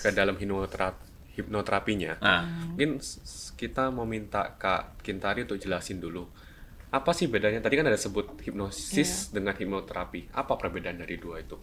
ke 0.00 0.08
dalam 0.10 0.34
hipnoterapi 0.40 1.12
hipnoterapinya, 1.32 2.20
ah. 2.20 2.44
mungkin 2.76 3.00
kita 3.56 3.88
mau 3.88 4.04
minta 4.04 4.52
Kak 4.56 5.00
Kintari 5.00 5.48
untuk 5.48 5.56
jelasin 5.56 5.96
dulu 5.96 6.28
apa 6.92 7.10
sih 7.16 7.24
bedanya? 7.24 7.64
Tadi 7.64 7.74
kan 7.80 7.88
ada 7.88 7.96
sebut 7.96 8.36
hipnosis 8.44 9.32
yeah. 9.32 9.40
dengan 9.40 9.56
hipnoterapi. 9.56 10.28
Apa 10.36 10.60
perbedaan 10.60 11.00
dari 11.00 11.16
dua 11.16 11.40
itu? 11.40 11.56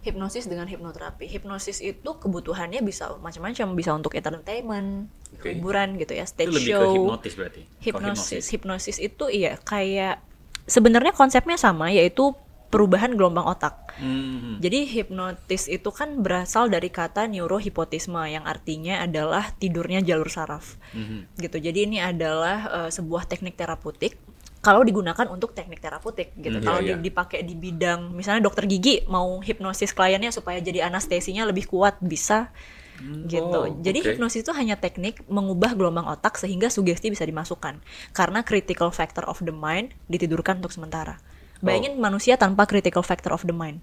Hipnosis 0.00 0.48
dengan 0.48 0.64
hipnoterapi. 0.64 1.28
Hipnosis 1.28 1.84
itu 1.84 2.10
kebutuhannya 2.16 2.80
bisa 2.80 3.12
macam-macam, 3.20 3.76
bisa 3.76 3.92
untuk 3.92 4.16
entertainment, 4.16 5.12
okay. 5.36 5.52
hiburan 5.52 6.00
gitu 6.00 6.16
ya, 6.16 6.24
stage 6.24 6.48
itu 6.48 6.56
lebih 6.56 6.72
show. 6.72 6.80
Ke 6.80 6.96
hipnotis 6.96 7.32
berarti. 7.36 7.62
Hipnosis. 7.84 8.44
Hipnosis 8.48 8.96
itu 9.04 9.24
iya 9.28 9.60
kayak 9.60 10.24
sebenarnya 10.68 11.16
konsepnya 11.16 11.56
sama 11.56 11.90
yaitu 11.90 12.36
perubahan 12.68 13.16
gelombang 13.16 13.48
otak. 13.48 13.96
Mm-hmm. 13.96 14.60
Jadi 14.60 14.78
hipnotis 14.84 15.72
itu 15.72 15.88
kan 15.88 16.20
berasal 16.20 16.68
dari 16.68 16.92
kata 16.92 17.24
neurohipotisme 17.24 18.20
yang 18.28 18.44
artinya 18.44 19.00
adalah 19.00 19.50
tidurnya 19.56 20.04
jalur 20.04 20.28
saraf. 20.28 20.76
Mm-hmm. 20.92 21.20
Gitu. 21.40 21.56
Jadi 21.64 21.78
ini 21.88 21.98
adalah 21.98 22.58
uh, 22.68 22.90
sebuah 22.92 23.24
teknik 23.24 23.56
terapeutik 23.56 24.20
kalau 24.58 24.82
digunakan 24.82 25.26
untuk 25.30 25.54
teknik 25.54 25.78
terapeutik 25.80 26.34
gitu. 26.34 26.58
Mm, 26.60 26.66
kalau 26.66 26.80
yeah, 26.82 26.98
yeah. 26.98 27.00
dipakai 27.00 27.46
di 27.46 27.54
bidang 27.54 28.10
misalnya 28.12 28.42
dokter 28.42 28.66
gigi 28.66 29.06
mau 29.06 29.38
hipnosis 29.38 29.94
kliennya 29.94 30.34
supaya 30.34 30.58
jadi 30.58 30.90
anestesinya 30.90 31.46
lebih 31.46 31.70
kuat 31.70 31.96
bisa 32.02 32.50
Hmm, 32.98 33.30
gitu. 33.30 33.58
Oh, 33.64 33.70
Jadi 33.80 33.98
okay. 34.02 34.10
hipnosis 34.14 34.42
itu 34.42 34.52
hanya 34.54 34.74
teknik 34.74 35.22
mengubah 35.30 35.78
gelombang 35.78 36.06
otak 36.10 36.36
sehingga 36.36 36.68
sugesti 36.68 37.08
bisa 37.08 37.22
dimasukkan. 37.22 37.78
Karena 38.12 38.42
critical 38.42 38.90
factor 38.90 39.24
of 39.26 39.38
the 39.42 39.54
mind 39.54 39.94
ditidurkan 40.10 40.58
untuk 40.58 40.74
sementara. 40.74 41.22
Bayangin 41.62 41.98
oh. 41.98 42.02
manusia 42.02 42.38
tanpa 42.38 42.66
critical 42.66 43.02
factor 43.02 43.34
of 43.34 43.46
the 43.46 43.54
mind. 43.54 43.82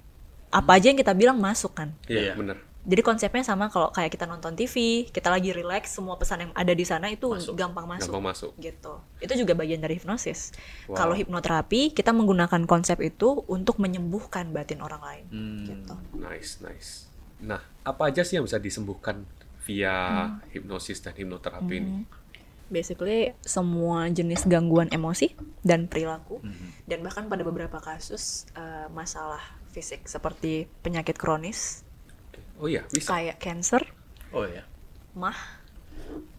Apa 0.51 0.79
aja 0.79 0.91
yang 0.91 1.00
kita 1.00 1.12
bilang 1.12 1.39
masuk 1.39 1.75
kan? 1.75 1.91
Iya, 2.07 2.31
yeah, 2.31 2.36
benar. 2.36 2.60
Jadi 2.86 3.01
konsepnya 3.01 3.41
sama 3.41 3.74
kalau 3.74 3.89
kayak 3.89 4.13
kita 4.13 4.29
nonton 4.29 4.53
TV, 4.53 5.10
kita 5.10 5.34
lagi 5.34 5.50
relax, 5.50 5.98
semua 5.98 6.22
pesan 6.22 6.45
yang 6.45 6.51
ada 6.53 6.69
di 6.69 6.86
sana 6.86 7.10
itu 7.10 7.34
masuk. 7.34 7.57
gampang 7.57 7.89
masuk. 7.89 8.13
Gampang 8.13 8.25
masuk. 8.29 8.51
Gitu. 8.62 8.93
Itu 9.25 9.34
juga 9.41 9.57
bagian 9.57 9.81
dari 9.81 9.98
hipnosis. 9.98 10.53
Wow. 10.86 11.01
Kalau 11.01 11.13
hipnoterapi, 11.17 11.98
kita 11.98 12.13
menggunakan 12.13 12.69
konsep 12.69 13.01
itu 13.01 13.41
untuk 13.50 13.81
menyembuhkan 13.81 14.53
batin 14.53 14.86
orang 14.86 15.01
lain. 15.01 15.25
Hmm. 15.34 15.65
Gitu. 15.65 15.93
Nice, 16.13 16.62
nice. 16.62 17.04
Nah, 17.43 17.59
apa 17.83 18.01
aja 18.07 18.23
sih 18.23 18.39
yang 18.39 18.45
bisa 18.47 18.61
disembuhkan 18.61 19.27
via 19.65 19.91
hmm. 19.91 20.55
hipnosis 20.55 21.01
dan 21.01 21.17
hipnoterapi 21.17 21.75
hmm. 21.75 21.81
ini? 21.81 21.93
basically 22.69 23.33
semua 23.45 24.09
jenis 24.09 24.45
gangguan 24.49 24.89
emosi 24.89 25.37
dan 25.61 25.85
perilaku 25.85 26.41
mm-hmm. 26.41 26.69
dan 26.89 26.99
bahkan 27.05 27.29
pada 27.29 27.45
beberapa 27.45 27.77
kasus 27.77 28.49
uh, 28.57 28.89
masalah 28.89 29.41
fisik 29.69 30.09
seperti 30.09 30.65
penyakit 30.81 31.13
kronis 31.17 31.85
oh 32.57 32.65
iya 32.65 32.81
bisa 32.89 33.13
kayak 33.13 33.37
cancer 33.37 33.85
oh 34.33 34.49
iya 34.49 34.65
mah 35.13 35.37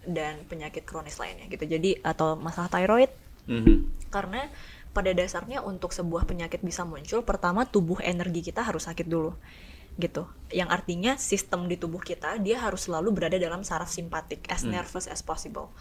dan 0.06 0.42
penyakit 0.50 0.82
kronis 0.82 1.18
lainnya 1.22 1.46
gitu 1.46 1.66
jadi 1.66 2.02
atau 2.02 2.34
masalah 2.34 2.70
thyroid 2.70 3.10
mm-hmm. 3.46 4.10
karena 4.10 4.50
pada 4.90 5.12
dasarnya 5.12 5.62
untuk 5.62 5.92
sebuah 5.92 6.24
penyakit 6.24 6.64
bisa 6.64 6.82
muncul 6.82 7.22
pertama 7.22 7.68
tubuh 7.68 8.00
energi 8.02 8.42
kita 8.42 8.66
harus 8.66 8.88
sakit 8.88 9.06
dulu 9.06 9.36
gitu 9.96 10.28
yang 10.52 10.68
artinya 10.70 11.16
sistem 11.16 11.66
di 11.66 11.80
tubuh 11.80 11.98
kita 11.98 12.36
dia 12.38 12.60
harus 12.60 12.86
selalu 12.86 13.16
berada 13.16 13.40
dalam 13.40 13.64
saraf 13.64 13.88
simpatik 13.88 14.44
as 14.52 14.62
mm. 14.62 14.76
nervous 14.76 15.08
as 15.08 15.24
possible 15.24 15.72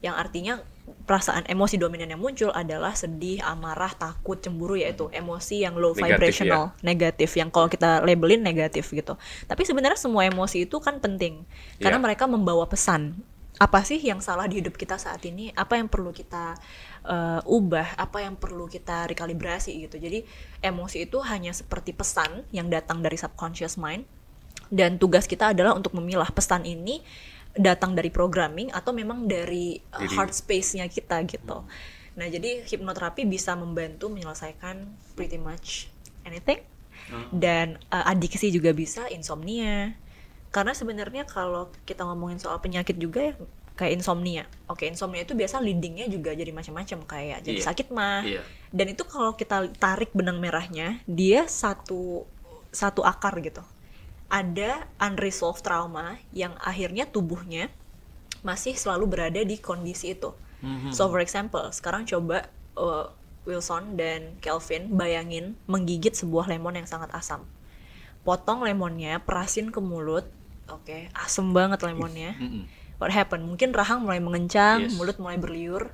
yang 0.00 0.16
artinya 0.16 0.64
perasaan 1.04 1.44
emosi 1.44 1.76
dominan 1.76 2.08
yang 2.08 2.22
muncul 2.24 2.48
adalah 2.56 2.96
sedih, 2.96 3.44
amarah, 3.44 3.92
takut, 3.92 4.40
cemburu 4.40 4.80
yaitu 4.80 5.12
emosi 5.12 5.60
yang 5.60 5.76
low 5.76 5.92
negatif, 5.92 6.40
vibrational, 6.40 6.72
ya? 6.72 6.80
negatif 6.80 7.30
yang 7.36 7.52
kalau 7.52 7.68
kita 7.68 8.00
labelin 8.00 8.40
negatif 8.40 8.88
gitu. 8.88 9.20
Tapi 9.44 9.62
sebenarnya 9.68 10.00
semua 10.00 10.24
emosi 10.24 10.64
itu 10.64 10.80
kan 10.80 10.98
penting 11.04 11.44
karena 11.78 12.00
yeah. 12.00 12.04
mereka 12.08 12.24
membawa 12.24 12.64
pesan. 12.64 13.20
Apa 13.60 13.84
sih 13.84 14.00
yang 14.00 14.24
salah 14.24 14.48
di 14.48 14.64
hidup 14.64 14.80
kita 14.80 14.96
saat 14.96 15.20
ini? 15.28 15.52
Apa 15.52 15.76
yang 15.76 15.92
perlu 15.92 16.16
kita 16.16 16.56
uh, 17.04 17.44
ubah? 17.44 18.00
Apa 18.00 18.24
yang 18.24 18.40
perlu 18.40 18.64
kita 18.64 19.04
rekalibrasi 19.04 19.84
gitu. 19.84 20.00
Jadi 20.00 20.24
emosi 20.64 21.04
itu 21.04 21.20
hanya 21.20 21.52
seperti 21.52 21.92
pesan 21.92 22.48
yang 22.56 22.72
datang 22.72 23.04
dari 23.04 23.20
subconscious 23.20 23.76
mind 23.76 24.08
dan 24.70 24.96
tugas 24.96 25.26
kita 25.26 25.50
adalah 25.50 25.74
untuk 25.74 25.92
memilah 25.98 26.30
pesan 26.30 26.62
ini 26.62 27.02
datang 27.50 27.98
dari 27.98 28.08
programming 28.14 28.70
atau 28.70 28.94
memang 28.94 29.26
dari 29.26 29.82
uh, 29.90 30.06
heart 30.14 30.30
space-nya 30.30 30.86
kita 30.86 31.18
gitu. 31.26 31.66
Nah, 32.14 32.26
jadi 32.30 32.62
hipnoterapi 32.62 33.26
bisa 33.26 33.58
membantu 33.58 34.06
menyelesaikan 34.06 34.86
pretty 35.18 35.36
much 35.36 35.90
anything. 36.22 36.62
Hmm. 37.10 37.26
Dan 37.34 37.66
uh, 37.90 38.06
adiksi 38.06 38.54
juga 38.54 38.70
bisa, 38.70 39.10
insomnia. 39.10 39.98
Karena 40.50 40.74
sebenarnya 40.74 41.24
kalau 41.26 41.70
kita 41.86 42.02
ngomongin 42.02 42.42
soal 42.42 42.58
penyakit 42.58 42.98
juga 42.98 43.30
ya 43.30 43.34
kayak 43.78 44.02
insomnia. 44.02 44.44
Oke, 44.66 44.84
insomnia 44.84 45.24
itu 45.24 45.32
biasa 45.32 45.62
leadingnya 45.62 46.10
juga 46.10 46.34
jadi 46.36 46.50
macam-macam 46.52 46.98
kayak 47.06 47.38
jadi 47.46 47.58
yeah. 47.62 47.66
sakit 47.70 47.86
mah. 47.94 48.20
Yeah. 48.26 48.44
Dan 48.74 48.92
itu 48.92 49.02
kalau 49.06 49.32
kita 49.38 49.70
tarik 49.78 50.12
benang 50.12 50.42
merahnya, 50.42 51.00
dia 51.08 51.46
satu 51.48 52.28
satu 52.70 53.02
akar 53.02 53.34
gitu 53.42 53.62
ada 54.30 54.86
unresolved 55.02 55.66
trauma 55.66 56.16
yang 56.30 56.54
akhirnya 56.62 57.04
tubuhnya 57.04 57.66
masih 58.46 58.78
selalu 58.78 59.10
berada 59.10 59.42
di 59.42 59.58
kondisi 59.58 60.14
itu. 60.14 60.32
Mm-hmm. 60.62 60.94
So 60.94 61.10
for 61.10 61.18
example, 61.18 61.66
sekarang 61.74 62.06
coba 62.06 62.46
uh, 62.78 63.10
Wilson 63.44 63.98
dan 63.98 64.38
Kelvin 64.38 64.94
bayangin 64.94 65.58
menggigit 65.66 66.14
sebuah 66.14 66.46
lemon 66.46 66.78
yang 66.78 66.88
sangat 66.88 67.10
asam. 67.10 67.42
Potong 68.22 68.62
lemonnya, 68.62 69.18
perasin 69.20 69.74
ke 69.74 69.82
mulut, 69.82 70.24
oke, 70.70 70.86
okay, 70.86 71.10
asem 71.12 71.50
banget 71.50 71.82
lemonnya. 71.82 72.34
Mm-hmm. 72.38 72.62
What 73.00 73.10
happened? 73.10 73.48
Mungkin 73.48 73.72
rahang 73.72 74.04
mulai 74.04 74.20
mengencang, 74.20 74.86
yes. 74.86 74.94
mulut 74.94 75.16
mulai 75.16 75.40
berliur. 75.40 75.90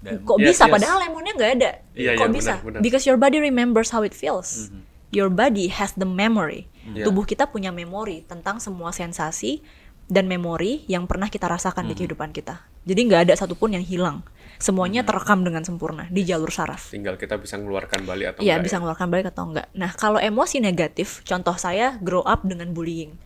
Dan, 0.00 0.24
Kok 0.24 0.40
yes, 0.40 0.56
bisa? 0.56 0.62
Yes. 0.68 0.72
Padahal 0.72 0.98
lemonnya 1.08 1.32
nggak 1.36 1.52
ada. 1.60 1.70
Yeah, 1.92 2.16
Kok 2.16 2.28
yeah, 2.28 2.34
bisa? 2.34 2.52
Benar, 2.60 2.64
benar. 2.64 2.80
Because 2.80 3.04
your 3.04 3.20
body 3.20 3.38
remembers 3.40 3.92
how 3.92 4.00
it 4.02 4.16
feels. 4.16 4.68
Mm-hmm 4.68 4.96
your 5.14 5.30
body 5.30 5.70
has 5.70 5.94
the 5.94 6.08
memory. 6.08 6.66
Yeah. 6.86 7.06
Tubuh 7.06 7.26
kita 7.26 7.50
punya 7.50 7.70
memori 7.70 8.26
tentang 8.26 8.58
semua 8.62 8.90
sensasi 8.94 9.62
dan 10.06 10.30
memori 10.30 10.86
yang 10.86 11.10
pernah 11.10 11.26
kita 11.26 11.50
rasakan 11.50 11.86
hmm. 11.86 11.90
di 11.90 11.94
kehidupan 11.98 12.30
kita. 12.30 12.62
Jadi 12.86 13.00
nggak 13.10 13.20
ada 13.30 13.34
satupun 13.34 13.74
yang 13.74 13.82
hilang. 13.82 14.22
Semuanya 14.62 15.02
hmm. 15.02 15.10
terekam 15.10 15.42
dengan 15.42 15.66
sempurna 15.66 16.06
di 16.08 16.22
jalur 16.22 16.48
saraf. 16.54 16.94
Tinggal 16.94 17.18
kita 17.18 17.36
bisa 17.42 17.58
mengeluarkan 17.58 18.06
balik 18.06 18.26
atau 18.36 18.40
Iya, 18.46 18.62
bisa 18.62 18.78
ya? 18.78 18.80
mengeluarkan 18.80 19.08
balik 19.10 19.26
atau 19.34 19.44
enggak. 19.50 19.66
Nah, 19.74 19.90
kalau 19.98 20.22
emosi 20.22 20.62
negatif, 20.62 21.26
contoh 21.26 21.58
saya 21.58 21.98
grow 21.98 22.22
up 22.22 22.46
dengan 22.46 22.70
bullying. 22.70 23.18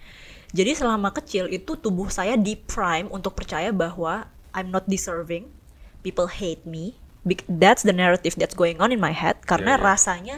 Jadi 0.51 0.75
selama 0.75 1.15
kecil 1.15 1.47
itu 1.47 1.79
tubuh 1.79 2.11
saya 2.11 2.35
di 2.35 2.59
prime 2.59 3.07
untuk 3.11 3.39
percaya 3.39 3.71
bahwa 3.71 4.27
I'm 4.51 4.75
not 4.75 4.91
deserving, 4.91 5.47
people 6.03 6.27
hate 6.27 6.67
me. 6.67 6.99
That's 7.47 7.87
the 7.87 7.95
narrative 7.95 8.35
that's 8.35 8.57
going 8.57 8.83
on 8.83 8.91
in 8.91 8.99
my 8.99 9.15
head 9.15 9.45
karena 9.47 9.77
yeah, 9.77 9.81
yeah. 9.81 9.89
rasanya 9.93 10.37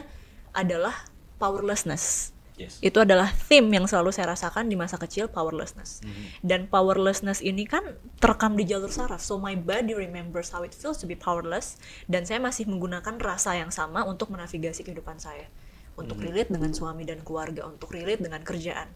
adalah 0.53 1.09
powerlessness. 1.41 2.35
Yes. 2.53 2.77
Itu 2.85 3.01
adalah 3.01 3.33
theme 3.33 3.73
yang 3.73 3.89
selalu 3.89 4.13
saya 4.13 4.37
rasakan 4.37 4.69
di 4.69 4.77
masa 4.77 5.01
kecil 5.01 5.25
powerlessness. 5.25 6.05
Mm 6.05 6.11
-hmm. 6.13 6.25
Dan 6.45 6.59
powerlessness 6.69 7.41
ini 7.41 7.65
kan 7.65 7.81
terekam 8.21 8.53
di 8.53 8.69
jalur 8.69 8.93
saraf. 8.93 9.25
So 9.25 9.41
my 9.41 9.57
body 9.57 9.97
remembers 9.97 10.53
how 10.53 10.61
it 10.61 10.77
feels 10.77 11.01
to 11.01 11.09
be 11.09 11.17
powerless 11.17 11.81
dan 12.05 12.29
saya 12.29 12.37
masih 12.37 12.69
menggunakan 12.69 13.17
rasa 13.17 13.57
yang 13.57 13.73
sama 13.73 14.05
untuk 14.05 14.29
menavigasi 14.29 14.85
kehidupan 14.85 15.17
saya. 15.17 15.49
Untuk 15.97 16.21
mm 16.21 16.29
-hmm. 16.29 16.29
relate 16.29 16.49
dengan 16.53 16.71
suami 16.77 17.03
dan 17.09 17.25
keluarga, 17.25 17.65
untuk 17.65 17.89
relate 17.89 18.21
dengan 18.21 18.45
kerjaan. 18.45 18.93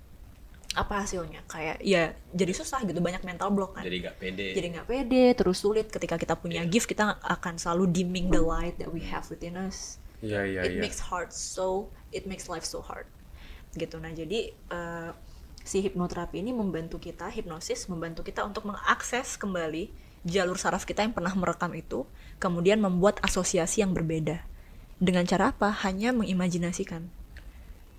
Apa 0.76 1.06
hasilnya? 1.06 1.46
Kayak 1.48 1.78
ya 1.86 2.12
jadi 2.36 2.52
susah 2.52 2.84
gitu 2.84 3.00
banyak 3.00 3.24
mental 3.24 3.54
block 3.54 3.80
kan. 3.80 3.84
Jadi 3.88 4.04
nggak 4.04 4.18
pede. 4.20 4.48
Jadi 4.58 4.68
nggak 4.76 4.88
pede 4.88 5.26
terus 5.38 5.58
sulit. 5.62 5.88
Ketika 5.88 6.20
kita 6.20 6.36
punya 6.36 6.66
yeah. 6.66 6.72
gift 6.72 6.90
kita 6.90 7.16
akan 7.22 7.56
selalu 7.56 7.94
dimming 7.94 8.28
the 8.34 8.42
light 8.42 8.76
that 8.82 8.92
we 8.92 9.00
have 9.06 9.24
within 9.32 9.56
us. 9.56 10.02
Yeah, 10.20 10.44
yeah, 10.44 10.66
it 10.66 10.76
yeah. 10.76 10.84
makes 10.84 10.98
hard 10.98 11.30
so 11.30 11.94
it 12.10 12.26
makes 12.26 12.50
life 12.52 12.66
so 12.66 12.82
hard. 12.82 13.08
Gitu. 13.78 13.96
Nah 14.02 14.12
jadi 14.12 14.52
uh, 14.74 15.14
si 15.62 15.84
hipnoterapi 15.84 16.40
ini 16.40 16.56
membantu 16.56 16.98
kita 16.98 17.28
hipnosis 17.28 17.92
membantu 17.92 18.24
kita 18.24 18.44
untuk 18.48 18.64
mengakses 18.66 19.36
kembali 19.36 19.92
jalur 20.24 20.56
saraf 20.56 20.88
kita 20.88 21.04
yang 21.04 21.12
pernah 21.12 21.36
merekam 21.36 21.72
itu 21.76 22.08
kemudian 22.40 22.80
membuat 22.80 23.20
asosiasi 23.24 23.84
yang 23.84 23.96
berbeda. 23.96 24.44
Dengan 24.98 25.30
cara 25.30 25.54
apa? 25.54 25.70
Hanya 25.86 26.10
mengimajinasikan 26.10 27.14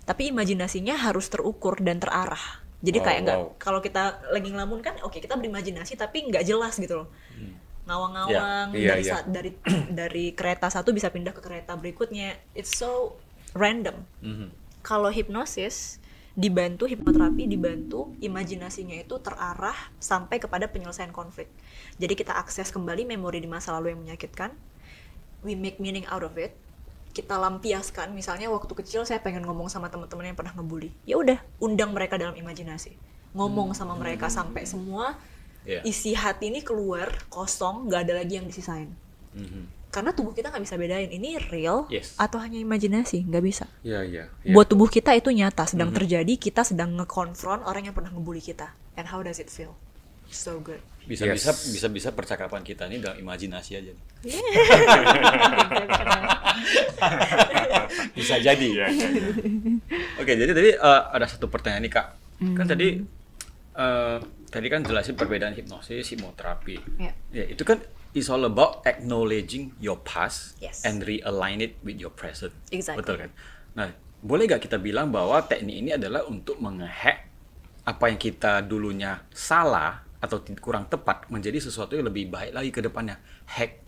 tapi 0.09 0.33
imajinasinya 0.33 0.97
harus 0.97 1.29
terukur 1.29 1.77
dan 1.77 2.01
terarah 2.01 2.65
jadi 2.81 2.97
oh, 2.97 3.03
kayak 3.05 3.19
nggak 3.21 3.37
wow. 3.37 3.49
kalau 3.61 3.77
kita 3.77 4.17
lagi 4.33 4.49
ngelamun 4.49 4.81
kan 4.81 4.97
oke 5.05 5.13
okay, 5.13 5.21
kita 5.21 5.37
berimajinasi 5.37 5.93
tapi 5.93 6.25
nggak 6.33 6.41
jelas 6.49 6.81
gitu 6.81 7.05
loh 7.05 7.07
hmm. 7.37 7.53
ngawang-ngawang 7.85 8.73
yeah. 8.73 8.97
yeah, 8.97 8.97
dari 8.97 9.03
yeah. 9.05 9.21
dari 9.29 9.51
dari 10.01 10.25
kereta 10.33 10.73
satu 10.73 10.89
bisa 10.89 11.13
pindah 11.13 11.29
ke 11.29 11.45
kereta 11.45 11.77
berikutnya 11.77 12.41
it's 12.57 12.73
so 12.73 13.21
random 13.53 14.01
mm 14.25 14.33
-hmm. 14.33 14.49
kalau 14.81 15.13
hipnosis 15.13 16.01
dibantu 16.33 16.89
hipnoterapi 16.89 17.45
dibantu 17.45 18.09
imajinasinya 18.17 18.97
itu 18.97 19.21
terarah 19.21 19.77
sampai 20.01 20.41
kepada 20.41 20.65
penyelesaian 20.73 21.13
konflik 21.13 21.53
jadi 22.01 22.17
kita 22.17 22.33
akses 22.33 22.73
kembali 22.73 23.05
memori 23.05 23.45
di 23.45 23.49
masa 23.51 23.77
lalu 23.77 23.93
yang 23.93 24.01
menyakitkan 24.01 24.57
we 25.45 25.53
make 25.53 25.77
meaning 25.77 26.09
out 26.09 26.25
of 26.25 26.33
it 26.39 26.57
kita 27.09 27.35
lampiaskan 27.41 28.13
misalnya 28.13 28.47
waktu 28.53 28.71
kecil 28.77 29.03
saya 29.03 29.19
pengen 29.19 29.41
ngomong 29.43 29.67
sama 29.67 29.89
teman-teman 29.89 30.33
yang 30.33 30.37
pernah 30.37 30.53
ngebully 30.53 30.93
ya 31.03 31.17
udah 31.17 31.41
undang 31.57 31.91
mereka 31.91 32.15
dalam 32.21 32.37
imajinasi 32.37 32.93
ngomong 33.33 33.73
sama 33.77 33.97
mereka 33.97 34.29
hmm. 34.29 34.35
sampai 34.35 34.63
semua 34.65 35.17
yeah. 35.65 35.81
isi 35.85 36.15
hati 36.15 36.49
ini 36.49 36.65
keluar 36.65 37.11
kosong 37.29 37.89
nggak 37.89 38.01
ada 38.07 38.13
lagi 38.23 38.39
yang 38.39 38.47
disisain 38.47 38.89
mm-hmm. 39.35 39.93
karena 39.93 40.11
tubuh 40.13 40.33
kita 40.33 40.53
nggak 40.53 40.63
bisa 40.63 40.75
bedain 40.79 41.11
ini 41.11 41.37
real 41.49 41.89
yes. 41.91 42.15
atau 42.17 42.39
hanya 42.39 42.61
imajinasi 42.61 43.27
nggak 43.27 43.43
bisa 43.43 43.65
yeah, 43.85 44.05
yeah, 44.05 44.29
yeah. 44.45 44.53
buat 44.53 44.69
tubuh 44.69 44.87
kita 44.87 45.13
itu 45.17 45.33
nyata 45.33 45.69
sedang 45.69 45.91
mm-hmm. 45.91 45.99
terjadi 46.01 46.33
kita 46.37 46.61
sedang 46.65 46.95
ngekonfront 46.97 47.65
orang 47.65 47.89
yang 47.89 47.95
pernah 47.95 48.13
ngebully 48.13 48.41
kita 48.41 48.73
and 48.95 49.09
how 49.09 49.19
does 49.21 49.37
it 49.37 49.51
feel 49.51 49.75
so 50.31 50.59
good 50.61 50.81
bisa 51.09 51.25
yes. 51.25 51.41
bisa 51.41 51.51
bisa 51.73 51.87
bisa 51.89 52.09
percakapan 52.13 52.61
kita 52.61 52.85
ini 52.85 53.01
dalam 53.01 53.17
imajinasi 53.17 53.81
aja 53.81 53.93
bisa 58.17 58.35
jadi 58.37 58.67
ya 58.69 58.87
oke 60.21 60.29
jadi 60.29 60.51
tadi 60.53 60.69
uh, 60.77 61.09
ada 61.09 61.25
satu 61.25 61.49
pertanyaan 61.49 61.89
nih 61.89 61.93
kak 61.97 62.07
mm. 62.45 62.53
kan 62.53 62.65
tadi 62.69 63.01
uh, 63.73 64.21
tadi 64.53 64.67
kan 64.69 64.85
jelasin 64.85 65.17
perbedaan 65.17 65.57
hipnosis 65.57 66.13
hipnoterapi 66.13 66.77
yeah. 67.01 67.13
ya 67.33 67.45
itu 67.49 67.65
kan 67.65 67.81
is 68.13 68.29
all 68.29 68.45
about 68.45 68.85
acknowledging 68.85 69.73
your 69.81 69.97
past 70.01 70.57
yes. 70.61 70.85
and 70.85 71.05
realign 71.05 71.61
it 71.61 71.77
with 71.81 71.97
your 71.97 72.13
present 72.13 72.53
exactly. 72.69 73.01
betul 73.01 73.15
kan 73.17 73.31
nah 73.73 73.89
boleh 74.19 74.45
gak 74.51 74.61
kita 74.67 74.77
bilang 74.77 75.09
bahwa 75.15 75.41
teknik 75.47 75.79
ini 75.79 75.89
adalah 75.95 76.27
untuk 76.27 76.59
menghack 76.59 77.25
apa 77.87 78.03
yang 78.11 78.19
kita 78.19 78.61
dulunya 78.61 79.23
salah 79.31 80.08
atau 80.19 80.43
kurang 80.59 80.91
tepat 80.91 81.31
menjadi 81.31 81.63
sesuatu 81.63 81.95
yang 81.95 82.07
lebih 82.11 82.27
baik 82.27 82.51
lagi 82.51 82.69
ke 82.75 82.83
depannya 82.83 83.19
hack 83.47 83.79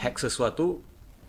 hack 0.00 0.16
sesuatu 0.16 0.80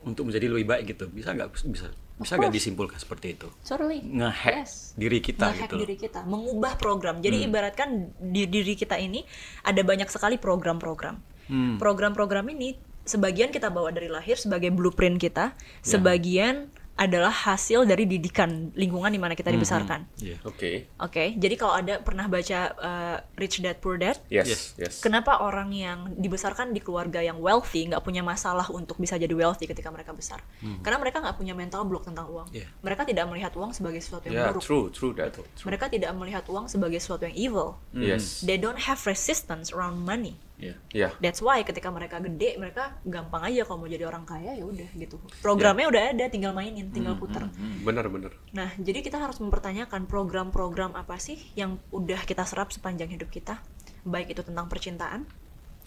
untuk 0.08 0.32
menjadi 0.32 0.48
lebih 0.48 0.66
baik 0.68 0.96
gitu 0.96 1.12
bisa 1.12 1.36
nggak 1.36 1.52
bisa 1.52 1.92
bisa 2.20 2.36
nggak 2.36 2.52
disimpulkan 2.52 3.00
seperti 3.00 3.36
itu 3.36 3.48
Sorry. 3.64 4.04
ngehack 4.04 4.64
yes. 4.64 4.96
diri 5.00 5.20
kita 5.24 5.56
gitu 5.56 5.76
diri 5.80 5.96
kita 5.96 6.24
mengubah 6.28 6.76
program 6.76 7.24
jadi 7.24 7.44
hmm. 7.44 7.48
ibaratkan 7.52 7.90
di 8.20 8.44
diri 8.48 8.76
kita 8.76 9.00
ini 9.00 9.24
ada 9.64 9.80
banyak 9.84 10.08
sekali 10.12 10.36
program-program 10.36 11.20
hmm. 11.48 11.76
program-program 11.80 12.48
ini 12.52 12.76
sebagian 13.08 13.52
kita 13.56 13.72
bawa 13.72 13.96
dari 13.96 14.12
lahir 14.12 14.36
sebagai 14.36 14.72
blueprint 14.72 15.20
kita 15.20 15.56
yeah. 15.56 15.84
sebagian 15.84 16.56
adalah 17.00 17.32
hasil 17.32 17.88
dari 17.88 18.04
didikan 18.04 18.76
lingkungan 18.76 19.08
di 19.08 19.16
mana 19.16 19.32
kita 19.32 19.48
mhm. 19.48 19.56
dibesarkan. 19.56 20.00
Mm 20.04 20.12
-hmm. 20.12 20.28
yeah. 20.28 20.40
Oke. 20.44 20.58
Okay. 20.60 20.76
Oke. 21.00 21.12
Okay? 21.16 21.28
Jadi 21.40 21.56
kalau 21.56 21.74
ada 21.80 21.96
pernah 22.04 22.28
baca 22.28 22.60
uh, 22.76 23.18
Rich 23.40 23.64
Dad 23.64 23.80
Poor 23.80 23.96
Dad, 23.96 24.20
yes, 24.28 24.76
yes. 24.76 25.00
Kenapa 25.00 25.40
orang 25.40 25.72
yang 25.72 26.12
dibesarkan 26.20 26.76
di 26.76 26.84
keluarga 26.84 27.24
yang 27.24 27.40
wealthy 27.40 27.88
nggak 27.88 28.04
punya 28.04 28.20
masalah 28.20 28.68
untuk 28.68 29.00
bisa 29.00 29.16
jadi 29.16 29.32
wealthy 29.32 29.64
ketika 29.64 29.88
mereka 29.88 30.12
besar? 30.12 30.44
Hmm. 30.60 30.84
Karena 30.84 31.00
mereka 31.00 31.24
nggak 31.24 31.40
punya 31.40 31.56
mental 31.56 31.88
block 31.88 32.04
tentang 32.04 32.28
uang. 32.28 32.52
Yeah. 32.52 32.68
Mereka 32.84 33.08
tidak 33.08 33.32
melihat 33.32 33.56
uang 33.56 33.72
sebagai 33.72 34.04
sesuatu 34.04 34.28
yang 34.28 34.36
yeah, 34.36 34.52
buruk. 34.52 34.64
True, 34.68 34.86
true 34.92 35.14
that. 35.16 35.32
True. 35.32 35.48
Mereka 35.72 35.88
tidak 35.88 36.12
melihat 36.20 36.44
uang 36.52 36.68
sebagai 36.68 37.00
sesuatu 37.00 37.24
yang 37.32 37.38
evil. 37.40 37.80
Mm. 37.96 38.04
Yes. 38.04 38.44
They 38.44 38.60
don't 38.60 38.92
have 38.92 39.00
resistance 39.08 39.72
around 39.72 40.04
money. 40.04 40.36
Yeah. 40.60 40.76
Yeah. 40.92 41.12
That's 41.24 41.40
why 41.40 41.64
ketika 41.64 41.88
mereka 41.88 42.20
gede 42.20 42.60
mereka 42.60 43.00
gampang 43.08 43.48
aja 43.48 43.64
kalau 43.64 43.88
mau 43.88 43.90
jadi 43.90 44.04
orang 44.04 44.28
kaya 44.28 44.60
ya 44.60 44.68
udah 44.68 44.92
gitu. 44.92 45.16
Programnya 45.40 45.88
yeah. 45.88 45.94
udah 45.96 46.04
ada, 46.12 46.26
tinggal 46.28 46.52
mainin, 46.52 46.92
tinggal 46.92 47.16
mm, 47.16 47.22
putar. 47.24 47.48
Mm, 47.48 47.88
bener 47.88 48.06
bener. 48.12 48.32
Nah 48.52 48.76
jadi 48.76 49.00
kita 49.00 49.24
harus 49.24 49.40
mempertanyakan 49.40 50.04
program-program 50.12 51.00
apa 51.00 51.16
sih 51.16 51.40
yang 51.56 51.80
udah 51.96 52.20
kita 52.28 52.44
serap 52.44 52.76
sepanjang 52.76 53.08
hidup 53.08 53.32
kita, 53.32 53.64
baik 54.04 54.36
itu 54.36 54.44
tentang 54.44 54.68
percintaan, 54.68 55.24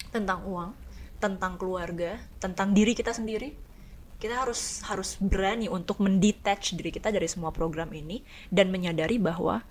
tentang 0.09 0.41
uang, 0.49 0.73
tentang 1.21 1.53
keluarga, 1.61 2.17
tentang 2.41 2.73
diri 2.73 2.97
kita 2.97 3.13
sendiri. 3.13 3.53
Kita 4.17 4.41
harus 4.41 4.81
harus 4.89 5.21
berani 5.21 5.69
untuk 5.69 6.01
mendetach 6.01 6.73
diri 6.73 6.89
kita 6.89 7.13
dari 7.13 7.29
semua 7.29 7.53
program 7.53 7.93
ini 7.93 8.25
dan 8.49 8.73
menyadari 8.73 9.21
bahwa 9.21 9.61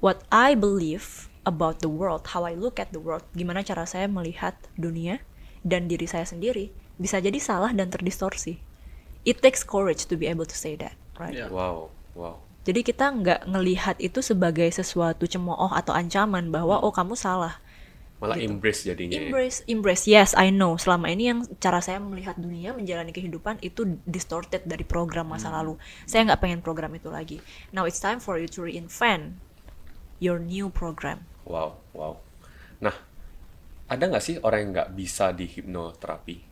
what 0.00 0.24
I 0.32 0.56
believe 0.56 1.28
about 1.48 1.80
the 1.80 1.88
world, 1.88 2.28
how 2.36 2.44
I 2.44 2.52
look 2.52 2.76
at 2.76 2.92
the 2.92 3.00
world, 3.00 3.24
gimana 3.32 3.64
cara 3.64 3.88
saya 3.88 4.04
melihat 4.04 4.52
dunia 4.76 5.24
dan 5.64 5.88
diri 5.88 6.04
saya 6.04 6.28
sendiri 6.28 6.68
bisa 7.00 7.16
jadi 7.16 7.40
salah 7.40 7.72
dan 7.72 7.88
terdistorsi. 7.88 8.60
It 9.24 9.40
takes 9.40 9.64
courage 9.64 10.04
to 10.12 10.14
be 10.20 10.28
able 10.28 10.44
to 10.44 10.56
say 10.56 10.76
that, 10.76 10.94
right? 11.16 11.32
Yeah. 11.32 11.48
Wow, 11.48 11.94
wow. 12.12 12.44
Jadi 12.68 12.84
kita 12.84 13.08
nggak 13.08 13.40
ngelihat 13.48 13.96
itu 13.96 14.20
sebagai 14.20 14.68
sesuatu 14.68 15.24
cemooh 15.24 15.72
atau 15.72 15.96
ancaman 15.96 16.52
bahwa 16.52 16.76
hmm. 16.76 16.84
oh 16.84 16.92
kamu 16.92 17.16
salah. 17.16 17.56
Malah 18.18 18.34
gitu. 18.34 18.50
embrace 18.50 18.82
jadinya. 18.82 19.14
Ya. 19.14 19.30
Embrace, 19.30 19.58
ya? 19.62 19.66
embrace. 19.72 20.04
Yes, 20.10 20.30
I 20.34 20.50
know. 20.50 20.74
Selama 20.74 21.06
ini 21.08 21.30
yang 21.32 21.46
cara 21.62 21.78
saya 21.78 22.02
melihat 22.02 22.34
dunia, 22.34 22.74
menjalani 22.74 23.14
kehidupan 23.14 23.62
itu 23.62 23.96
distorted 24.04 24.66
dari 24.66 24.82
program 24.82 25.30
masa 25.32 25.48
hmm. 25.48 25.56
lalu. 25.56 25.74
Saya 26.04 26.28
nggak 26.28 26.40
pengen 26.44 26.60
program 26.60 26.92
itu 26.92 27.08
lagi. 27.08 27.38
Now 27.72 27.86
it's 27.86 28.02
time 28.02 28.18
for 28.18 28.36
you 28.36 28.50
to 28.52 28.66
reinvent 28.66 29.38
your 30.18 30.42
new 30.42 30.68
program. 30.68 31.24
Wow, 31.48 31.80
wow. 31.96 32.12
Nah, 32.84 32.92
ada 33.88 34.04
nggak 34.04 34.20
sih 34.20 34.36
orang 34.44 34.68
yang 34.68 34.70
nggak 34.76 34.90
bisa 34.92 35.32
di 35.32 35.48
hipnoterapi? 35.48 36.44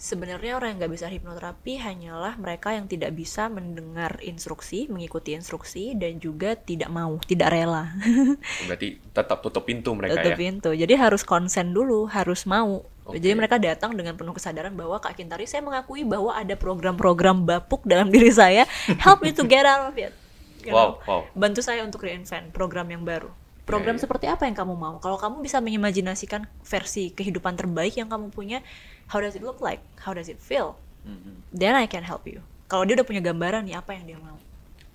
Sebenarnya 0.00 0.56
orang 0.56 0.72
yang 0.72 0.78
nggak 0.80 0.94
bisa 0.96 1.12
hipnoterapi 1.12 1.76
hanyalah 1.76 2.40
mereka 2.40 2.72
yang 2.72 2.88
tidak 2.88 3.12
bisa 3.12 3.52
mendengar 3.52 4.16
instruksi, 4.24 4.88
mengikuti 4.88 5.36
instruksi, 5.36 5.92
dan 5.92 6.16
juga 6.16 6.56
tidak 6.56 6.88
mau, 6.88 7.20
tidak 7.20 7.52
rela. 7.52 7.92
Berarti 8.70 8.96
tetap 9.12 9.44
tutup 9.44 9.68
pintu 9.68 9.92
mereka 9.92 10.24
tutup 10.24 10.32
ya? 10.32 10.38
pintu. 10.40 10.70
Jadi 10.72 10.94
harus 10.96 11.20
konsen 11.20 11.76
dulu, 11.76 12.08
harus 12.08 12.48
mau. 12.48 12.80
Okay. 13.04 13.20
Jadi 13.20 13.34
mereka 13.36 13.60
datang 13.60 13.92
dengan 13.92 14.16
penuh 14.16 14.32
kesadaran 14.32 14.72
bahwa 14.72 15.04
Kak 15.04 15.20
Kintari, 15.20 15.44
saya 15.44 15.60
mengakui 15.60 16.06
bahwa 16.06 16.32
ada 16.32 16.56
program-program 16.56 17.44
bapuk 17.44 17.84
dalam 17.84 18.08
diri 18.14 18.32
saya. 18.32 18.64
Help 19.04 19.20
me 19.20 19.36
to 19.36 19.44
get 19.44 19.68
out 19.68 19.92
of 19.92 19.98
it. 20.00 20.16
You 20.64 20.72
wow, 20.72 20.96
wow. 21.04 21.28
Bantu 21.36 21.60
saya 21.60 21.84
untuk 21.84 22.08
reinvent 22.08 22.56
program 22.56 22.88
yang 22.88 23.04
baru 23.04 23.28
program 23.68 23.96
yeah, 23.96 24.00
yeah. 24.00 24.04
seperti 24.04 24.26
apa 24.28 24.44
yang 24.48 24.56
kamu 24.56 24.74
mau? 24.76 24.96
Kalau 25.00 25.16
kamu 25.16 25.44
bisa 25.44 25.58
mengimajinasikan 25.58 26.48
versi 26.64 27.12
kehidupan 27.12 27.56
terbaik 27.56 27.96
yang 27.96 28.08
kamu 28.08 28.32
punya 28.32 28.64
how 29.10 29.18
does 29.18 29.36
it 29.36 29.42
look 29.44 29.58
like? 29.58 29.80
How 30.04 30.12
does 30.16 30.28
it 30.28 30.40
feel? 30.40 30.80
Mm-hmm. 31.00 31.34
then 31.56 31.72
I 31.72 31.88
can 31.88 32.04
help 32.04 32.28
you. 32.28 32.44
Kalau 32.68 32.84
dia 32.84 32.92
udah 32.92 33.08
punya 33.08 33.24
gambaran 33.24 33.64
nih 33.64 33.80
apa 33.80 33.96
yang 33.96 34.04
dia 34.04 34.18
mau? 34.20 34.36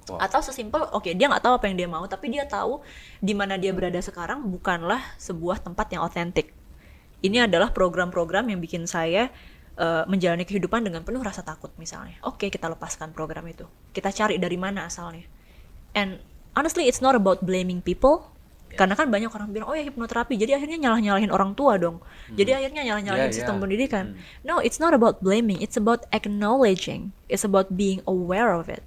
Wow. 0.06 0.22
atau 0.22 0.38
sesimpel 0.38 0.86
oke 0.94 1.02
okay, 1.02 1.18
dia 1.18 1.26
nggak 1.26 1.42
tahu 1.42 1.58
apa 1.58 1.66
yang 1.66 1.82
dia 1.82 1.90
mau 1.90 2.06
tapi 2.06 2.30
dia 2.30 2.46
tahu 2.46 2.78
di 3.18 3.34
mana 3.34 3.58
dia 3.58 3.74
berada 3.74 3.98
sekarang 3.98 4.38
bukanlah 4.46 5.02
sebuah 5.18 5.66
tempat 5.66 5.98
yang 5.98 6.06
otentik. 6.06 6.54
Ini 7.26 7.50
adalah 7.50 7.74
program-program 7.74 8.54
yang 8.54 8.62
bikin 8.62 8.86
saya 8.86 9.34
uh, 9.82 10.06
menjalani 10.06 10.46
kehidupan 10.46 10.86
dengan 10.86 11.02
penuh 11.02 11.26
rasa 11.26 11.42
takut 11.42 11.74
misalnya. 11.82 12.22
Oke 12.22 12.46
okay, 12.46 12.50
kita 12.54 12.70
lepaskan 12.70 13.18
program 13.18 13.50
itu. 13.50 13.66
Kita 13.98 14.14
cari 14.14 14.38
dari 14.38 14.62
mana 14.62 14.86
asalnya. 14.86 15.26
And 15.98 16.22
honestly 16.54 16.86
it's 16.86 17.02
not 17.02 17.18
about 17.18 17.42
blaming 17.42 17.82
people 17.82 18.30
karena 18.76 18.94
kan 18.94 19.08
banyak 19.08 19.32
orang 19.32 19.50
bilang 19.56 19.68
oh 19.72 19.76
ya 19.76 19.88
hipnoterapi. 19.88 20.36
Jadi 20.36 20.52
akhirnya 20.52 20.78
nyalah 20.88 21.00
nyalahin 21.00 21.32
orang 21.32 21.52
tua 21.56 21.80
dong. 21.80 22.04
Hmm. 22.04 22.36
jadi 22.36 22.60
akhirnya 22.60 22.84
nyalah 22.92 23.02
nyalahin 23.02 23.30
yeah, 23.32 23.38
sistem 23.38 23.56
yeah. 23.58 23.64
pendidikan. 23.64 24.06
Hmm. 24.14 24.44
no 24.44 24.56
it's 24.60 24.78
not 24.78 24.92
about 24.92 25.24
blaming 25.24 25.64
it's 25.64 25.80
about 25.80 26.04
acknowledging. 26.12 27.16
It's 27.32 27.48
about 27.48 27.74
being 27.74 28.04
aware 28.06 28.52
of 28.54 28.68
it. 28.68 28.84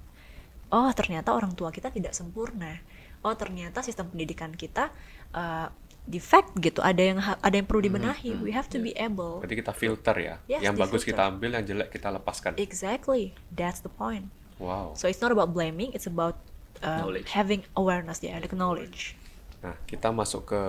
Oh 0.69 0.89
ternyata 0.93 1.33
orang 1.33 1.57
tua 1.57 1.73
kita 1.73 1.89
tidak 1.89 2.13
sempurna. 2.13 2.79
Oh 3.25 3.33
ternyata 3.35 3.81
sistem 3.83 4.13
pendidikan 4.13 4.53
kita 4.53 4.93
uh, 5.33 5.67
defect 6.05 6.55
gitu. 6.61 6.79
Ada 6.79 7.01
yang 7.01 7.19
ada 7.19 7.55
yang 7.57 7.67
perlu 7.67 7.81
hmm, 7.83 7.89
dibenahi. 7.89 8.29
hmm, 8.37 8.45
we 8.45 8.53
have 8.53 8.69
to 8.69 8.77
yeah. 8.79 8.85
be 8.89 8.91
able 8.95 9.41
berarti 9.41 9.57
kita 9.57 9.73
filter 9.73 10.15
ya. 10.15 10.35
Yes, 10.45 10.61
yang 10.63 10.77
bagus 10.77 11.03
filter. 11.03 11.17
kita 11.17 11.21
ambil 11.27 11.49
yang 11.59 11.65
jelek 11.65 11.89
kita 11.91 12.07
lepaskan. 12.13 12.55
Exactly. 12.61 13.33
That's 13.51 13.81
the 13.81 13.91
point. 13.91 14.29
Wow. 14.61 14.93
So 14.93 15.09
it's 15.09 15.23
not 15.23 15.33
about 15.33 15.51
blaming 15.55 15.95
it's 15.95 16.05
about 16.05 16.39
uh, 16.83 17.07
having 17.31 17.65
awareness. 17.75 18.21
Ya 18.21 18.37
yeah, 18.37 18.51
knowledge 18.55 19.18
Nah, 19.59 19.75
kita 19.83 20.09
masuk 20.09 20.49
ke 20.49 20.61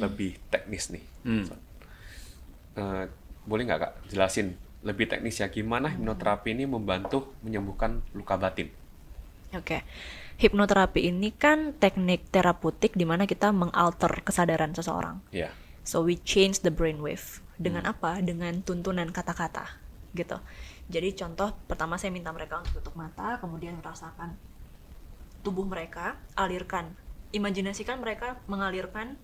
lebih 0.00 0.38
teknis 0.48 0.88
nih. 0.94 1.04
Hmm. 1.26 1.44
Uh, 2.78 3.04
boleh 3.44 3.64
nggak 3.66 3.80
kak 3.80 3.94
jelasin 4.12 4.54
lebih 4.86 5.10
teknis 5.10 5.42
ya 5.42 5.50
gimana 5.50 5.90
hipnoterapi 5.90 6.54
ini 6.54 6.64
membantu 6.64 7.34
menyembuhkan 7.42 8.00
luka 8.14 8.38
batin? 8.38 8.70
Oke, 9.50 9.80
okay. 9.80 9.80
hipnoterapi 10.38 11.08
ini 11.08 11.32
kan 11.32 11.72
teknik 11.74 12.28
terapeutik 12.28 12.92
di 12.94 13.08
mana 13.08 13.24
kita 13.24 13.48
mengalter 13.50 14.12
kesadaran 14.20 14.76
seseorang. 14.76 15.24
Yeah. 15.32 15.50
So 15.82 16.04
we 16.04 16.20
change 16.20 16.60
the 16.60 16.70
brainwave 16.70 17.40
dengan 17.56 17.88
hmm. 17.88 17.92
apa? 17.96 18.20
Dengan 18.20 18.60
tuntunan 18.60 19.08
kata-kata, 19.08 19.64
gitu. 20.12 20.36
Jadi 20.92 21.16
contoh 21.16 21.56
pertama 21.64 21.96
saya 21.96 22.12
minta 22.12 22.28
mereka 22.30 22.60
untuk 22.60 22.84
tutup 22.84 22.94
mata, 22.94 23.40
kemudian 23.40 23.80
merasakan 23.80 24.36
tubuh 25.40 25.64
mereka, 25.64 26.20
alirkan, 26.36 26.92
imajinasikan 27.32 28.00
mereka 28.00 28.40
mengalirkan 28.48 29.16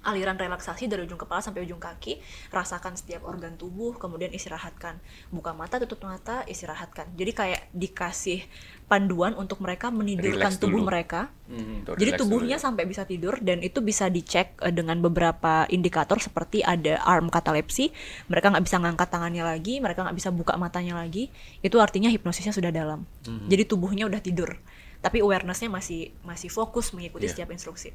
aliran 0.00 0.36
relaksasi 0.40 0.88
dari 0.88 1.04
ujung 1.04 1.20
kepala 1.20 1.44
sampai 1.44 1.60
ujung 1.64 1.80
kaki, 1.80 2.20
rasakan 2.48 2.96
setiap 2.96 3.24
organ 3.28 3.60
tubuh, 3.60 4.00
kemudian 4.00 4.32
istirahatkan. 4.32 4.96
Buka 5.28 5.52
mata, 5.52 5.76
tutup 5.76 6.08
mata, 6.08 6.40
istirahatkan. 6.48 7.12
Jadi 7.16 7.32
kayak 7.36 7.62
dikasih 7.76 8.40
panduan 8.88 9.36
untuk 9.36 9.60
mereka 9.60 9.92
menidurkan 9.92 10.56
Relax 10.56 10.58
tubuh 10.58 10.80
dulu. 10.82 10.88
mereka. 10.88 11.28
Hmm, 11.46 11.84
Jadi 11.84 12.16
tubuhnya 12.16 12.56
dulu. 12.56 12.66
sampai 12.66 12.84
bisa 12.88 13.04
tidur 13.04 13.38
dan 13.44 13.60
itu 13.60 13.84
bisa 13.84 14.08
dicek 14.08 14.56
uh, 14.64 14.72
dengan 14.72 14.98
beberapa 15.04 15.68
indikator 15.68 16.16
seperti 16.16 16.64
ada 16.64 16.98
arm 17.04 17.28
katalepsi, 17.28 17.92
mereka 18.32 18.50
nggak 18.56 18.64
bisa 18.64 18.80
ngangkat 18.80 19.08
tangannya 19.12 19.44
lagi, 19.44 19.84
mereka 19.84 20.08
nggak 20.08 20.16
bisa 20.16 20.32
buka 20.32 20.56
matanya 20.56 20.96
lagi. 20.96 21.28
Itu 21.60 21.76
artinya 21.78 22.08
hipnosisnya 22.08 22.56
sudah 22.56 22.72
dalam. 22.72 23.04
Hmm. 23.28 23.46
Jadi 23.52 23.68
tubuhnya 23.68 24.08
udah 24.08 24.18
tidur, 24.24 24.56
tapi 25.00 25.24
awarenessnya 25.24 25.72
masih 25.72 26.12
masih 26.22 26.52
fokus 26.52 26.92
mengikuti 26.92 27.28
yeah. 27.28 27.32
setiap 27.32 27.50
instruksi. 27.52 27.92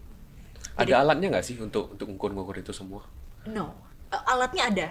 Jadi, 0.75 0.91
ada 0.91 1.05
alatnya 1.05 1.37
nggak 1.37 1.45
sih 1.45 1.55
untuk 1.61 1.93
untuk 1.95 2.09
ngukur-ngukur 2.09 2.59
itu 2.59 2.73
semua? 2.75 3.05
No, 3.47 3.71
uh, 4.11 4.23
alatnya 4.27 4.63
ada. 4.67 4.87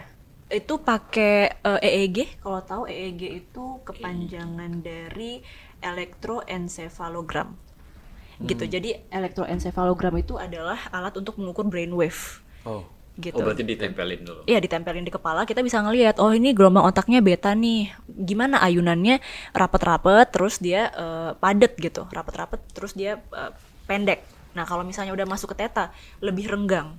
Itu 0.49 0.81
pakai 0.81 1.61
uh, 1.67 1.83
EEG. 1.83 2.41
Kalau 2.41 2.63
tahu 2.63 2.83
EEG 2.87 3.45
itu 3.45 3.65
kepanjangan 3.83 4.81
dari 4.81 5.43
elektroencephalogram. 5.83 7.53
Hmm. 7.53 8.47
Gitu. 8.47 8.65
Jadi 8.71 8.91
elektroencephalogram 9.11 10.15
itu 10.17 10.39
adalah 10.39 10.79
alat 10.95 11.15
untuk 11.19 11.37
mengukur 11.37 11.67
brainwave. 11.67 12.41
Oh. 12.65 12.87
Gitu. 13.15 13.39
Oh 13.39 13.47
berarti 13.47 13.63
ditempelin 13.63 14.27
dulu? 14.27 14.43
Iya 14.51 14.59
ditempelin 14.59 15.07
di 15.07 15.15
kepala 15.15 15.47
kita 15.47 15.63
bisa 15.63 15.79
ngelihat 15.79 16.19
oh 16.19 16.35
ini 16.35 16.51
gelombang 16.51 16.83
otaknya 16.83 17.23
beta 17.23 17.55
nih 17.55 17.95
gimana 18.11 18.59
ayunannya 18.59 19.23
rapet-rapet 19.55 20.35
terus 20.35 20.59
dia 20.59 20.91
uh, 20.91 21.31
padet 21.39 21.79
gitu 21.79 22.11
rapet-rapet 22.11 22.59
terus 22.75 22.99
dia 22.99 23.23
uh, 23.31 23.55
pendek 23.87 24.27
Nah, 24.55 24.65
kalau 24.65 24.87
misalnya 24.87 25.13
udah 25.13 25.27
masuk 25.27 25.53
ke 25.53 25.67
teta, 25.67 25.91
lebih 26.23 26.47
renggang, 26.47 26.97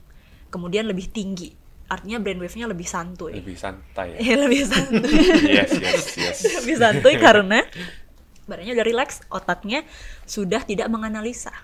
kemudian 0.51 0.85
lebih 0.85 1.07
tinggi. 1.09 1.55
Artinya 1.87 2.19
brainwave-nya 2.19 2.67
lebih 2.67 2.85
santuy. 2.85 3.39
Lebih 3.39 3.55
santai. 3.55 4.15
Iya, 4.23 4.35
lebih 4.43 4.61
santuy. 4.67 5.15
yes, 5.57 5.71
yes, 5.79 6.05
yes. 6.19 6.37
lebih 6.63 6.75
santuy 6.75 7.15
karena 7.15 7.63
badannya 8.45 8.73
udah 8.77 8.85
relax, 8.85 9.23
otaknya 9.31 9.87
sudah 10.27 10.61
tidak 10.67 10.91
menganalisa. 10.91 11.55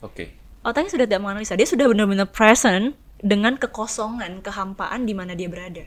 Oke. 0.00 0.14
Okay. 0.14 0.28
Otaknya 0.64 0.90
sudah 0.92 1.06
tidak 1.10 1.20
menganalisa, 1.20 1.58
dia 1.58 1.68
sudah 1.68 1.88
benar-benar 1.90 2.28
present 2.30 2.94
dengan 3.20 3.60
kekosongan, 3.60 4.40
kehampaan 4.40 5.04
di 5.04 5.12
mana 5.12 5.36
dia 5.36 5.48
berada. 5.52 5.84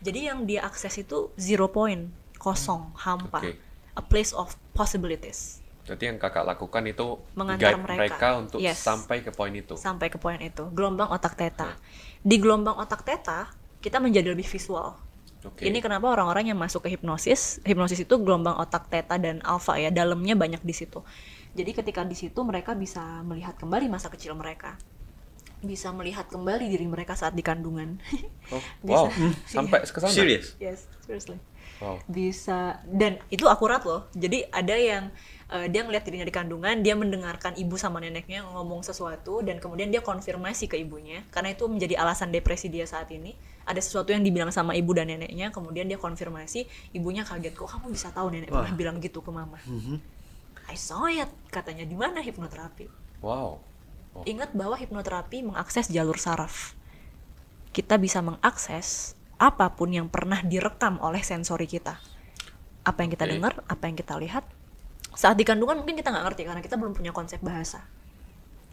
Jadi 0.00 0.28
yang 0.28 0.44
dia 0.44 0.64
akses 0.64 0.96
itu 1.00 1.32
zero 1.36 1.68
point, 1.68 2.12
kosong, 2.36 2.92
hampa. 2.96 3.40
Okay. 3.44 3.56
A 3.96 4.04
place 4.04 4.36
of 4.36 4.52
possibilities. 4.76 5.64
Jadi 5.86 6.10
yang 6.10 6.18
kakak 6.20 6.44
lakukan 6.44 6.82
itu 6.84 7.16
mengantar 7.32 7.78
mereka. 7.78 7.96
mereka 7.96 8.28
untuk 8.36 8.58
yes. 8.60 8.82
sampai 8.82 9.22
ke 9.22 9.30
poin 9.32 9.54
itu. 9.54 9.78
Sampai 9.78 10.10
ke 10.12 10.18
poin 10.18 10.36
itu. 10.42 10.68
Gelombang 10.74 11.08
otak 11.14 11.38
teta. 11.38 11.72
Nah. 11.72 11.76
Di 12.20 12.36
gelombang 12.42 12.76
otak 12.76 13.06
teta 13.06 13.54
kita 13.80 14.02
menjadi 14.02 14.34
lebih 14.34 14.44
visual. 14.44 14.98
Okay. 15.46 15.70
Ini 15.70 15.78
kenapa 15.78 16.10
orang-orang 16.10 16.50
yang 16.50 16.58
masuk 16.58 16.82
ke 16.82 16.98
hipnosis, 16.98 17.62
hipnosis 17.62 18.02
itu 18.02 18.18
gelombang 18.18 18.58
otak 18.58 18.90
teta 18.90 19.14
dan 19.14 19.38
alfa 19.46 19.78
ya, 19.78 19.94
dalamnya 19.94 20.34
banyak 20.34 20.58
di 20.66 20.74
situ. 20.74 21.06
Jadi 21.54 21.70
ketika 21.70 22.02
di 22.02 22.18
situ 22.18 22.42
mereka 22.42 22.74
bisa 22.74 23.22
melihat 23.22 23.54
kembali 23.54 23.86
masa 23.86 24.10
kecil 24.10 24.34
mereka. 24.34 24.74
Bisa 25.66 25.90
melihat 25.90 26.30
kembali 26.30 26.70
diri 26.70 26.86
mereka 26.86 27.18
saat 27.18 27.34
di 27.34 27.42
kandungan. 27.42 27.98
Oh, 28.46 28.62
bisa. 28.78 28.94
Wow, 28.94 29.06
sampai 29.42 29.82
ke 29.82 29.98
sana. 29.98 30.14
Serius? 30.14 30.54
Yes, 30.62 30.86
seriously. 31.02 31.34
Wow. 31.82 31.98
Bisa 32.06 32.78
dan 32.86 33.18
itu 33.26 33.42
akurat 33.50 33.82
loh. 33.82 34.06
Jadi 34.14 34.46
ada 34.54 34.78
yang 34.78 35.10
uh, 35.50 35.66
dia 35.70 35.82
ngeliat 35.86 36.02
dirinya 36.06 36.26
di 36.26 36.34
kandungan 36.34 36.82
dia 36.82 36.94
mendengarkan 36.98 37.54
ibu 37.58 37.74
sama 37.78 38.02
neneknya 38.02 38.42
ngomong 38.46 38.82
sesuatu 38.82 39.42
dan 39.42 39.62
kemudian 39.62 39.90
dia 39.90 40.02
konfirmasi 40.02 40.66
ke 40.66 40.76
ibunya 40.78 41.22
karena 41.30 41.54
itu 41.54 41.66
menjadi 41.70 41.98
alasan 42.02 42.34
depresi 42.34 42.70
dia 42.70 42.86
saat 42.86 43.10
ini 43.14 43.34
ada 43.66 43.78
sesuatu 43.82 44.14
yang 44.14 44.22
dibilang 44.22 44.50
sama 44.50 44.74
ibu 44.74 44.90
dan 44.94 45.10
neneknya 45.10 45.50
kemudian 45.50 45.86
dia 45.86 45.98
konfirmasi 45.98 46.66
ibunya 46.94 47.22
kaget 47.26 47.54
kok 47.54 47.68
kamu 47.70 47.94
bisa 47.94 48.10
tahu 48.10 48.30
nenek 48.30 48.50
pernah 48.50 48.74
bilang 48.74 48.98
gitu 49.02 49.22
ke 49.22 49.30
mama 49.30 49.58
mm-hmm. 49.66 49.98
I 50.66 50.74
saw 50.74 51.06
it 51.06 51.30
katanya 51.50 51.86
di 51.86 51.94
mana 51.94 52.22
hipnoterapi 52.22 52.90
wow 53.22 53.58
oh. 54.20 54.24
ingat 54.24 54.56
bahwa 54.56 54.80
hipnoterapi 54.80 55.44
mengakses 55.44 55.92
jalur 55.92 56.16
saraf 56.16 56.72
kita 57.76 58.00
bisa 58.00 58.24
mengakses 58.24 59.12
apa 59.36 59.76
pun 59.76 59.92
yang 59.92 60.08
pernah 60.08 60.40
direkam 60.40 60.96
oleh 61.04 61.20
sensori 61.20 61.68
kita 61.68 62.00
apa 62.86 62.98
yang 63.04 63.10
kita 63.12 63.28
okay. 63.28 63.32
dengar 63.36 63.52
apa 63.68 63.84
yang 63.84 63.96
kita 63.98 64.14
lihat 64.16 64.44
saat 65.16 65.40
di 65.40 65.48
kandungan 65.48 65.80
mungkin 65.80 65.96
kita 65.96 66.12
nggak 66.12 66.24
ngerti 66.28 66.42
karena 66.44 66.60
kita 66.60 66.76
belum 66.76 66.92
punya 66.92 67.10
konsep 67.10 67.40
bahasa. 67.40 67.88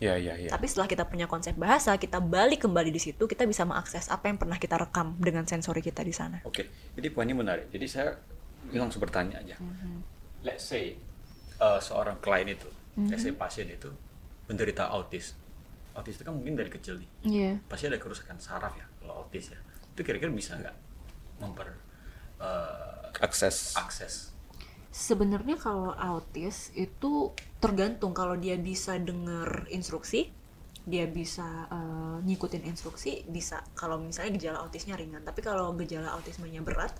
Ya, 0.03 0.19
ya, 0.19 0.35
ya. 0.35 0.51
Tapi 0.51 0.67
setelah 0.67 0.91
kita 0.91 1.07
punya 1.07 1.31
konsep 1.31 1.55
bahasa, 1.55 1.95
kita 1.95 2.19
balik 2.19 2.67
kembali 2.67 2.91
di 2.91 2.99
situ, 2.99 3.23
kita 3.23 3.47
bisa 3.47 3.63
mengakses 3.63 4.11
apa 4.11 4.27
yang 4.27 4.35
pernah 4.35 4.59
kita 4.59 4.75
rekam 4.75 5.15
dengan 5.15 5.47
sensori 5.47 5.79
kita 5.79 6.03
di 6.03 6.11
sana. 6.11 6.43
Oke, 6.43 6.67
jadi 6.99 7.07
poinnya 7.07 7.39
menarik. 7.39 7.71
Jadi 7.71 7.87
saya 7.87 8.11
langsung 8.75 8.99
bertanya 8.99 9.39
aja. 9.39 9.55
Mm-hmm. 9.63 9.95
Let's 10.43 10.67
say 10.67 10.99
uh, 11.63 11.79
seorang 11.79 12.19
klien 12.19 12.51
itu, 12.51 12.67
mm-hmm. 12.67 13.07
let's 13.15 13.23
say 13.23 13.31
pasien 13.31 13.71
itu 13.71 13.87
menderita 14.53 14.93
autis. 14.93 15.33
Autis 15.97 16.17
itu 16.17 16.23
kan 16.25 16.33
mungkin 16.37 16.53
dari 16.53 16.69
kecil 16.69 17.01
nih. 17.01 17.09
Yeah. 17.25 17.55
Pasti 17.65 17.89
ada 17.89 17.97
kerusakan 17.97 18.37
saraf 18.37 18.73
ya, 18.77 18.85
kalau 19.01 19.25
autis 19.25 19.53
ya. 19.53 19.59
Itu 19.93 20.05
kira-kira 20.05 20.29
bisa 20.29 20.57
nggak 20.57 20.75
memper 21.41 21.73
uh, 22.39 23.09
akses 23.19 23.75
akses 23.77 24.33
sebenarnya 24.93 25.57
kalau 25.57 25.89
autis 25.97 26.69
itu 26.77 27.33
tergantung 27.57 28.13
kalau 28.13 28.37
dia 28.37 28.55
bisa 28.61 28.93
denger 28.95 29.65
instruksi 29.73 30.29
dia 30.83 31.07
bisa 31.07 31.65
uh, 31.71 32.19
ngikutin 32.21 32.67
instruksi 32.67 33.23
bisa 33.25 33.63
kalau 33.73 33.97
misalnya 33.97 34.35
gejala 34.37 34.57
autisnya 34.61 34.99
ringan 34.99 35.23
tapi 35.23 35.39
kalau 35.41 35.73
gejala 35.79 36.13
autismenya 36.13 36.61
berat 36.61 36.93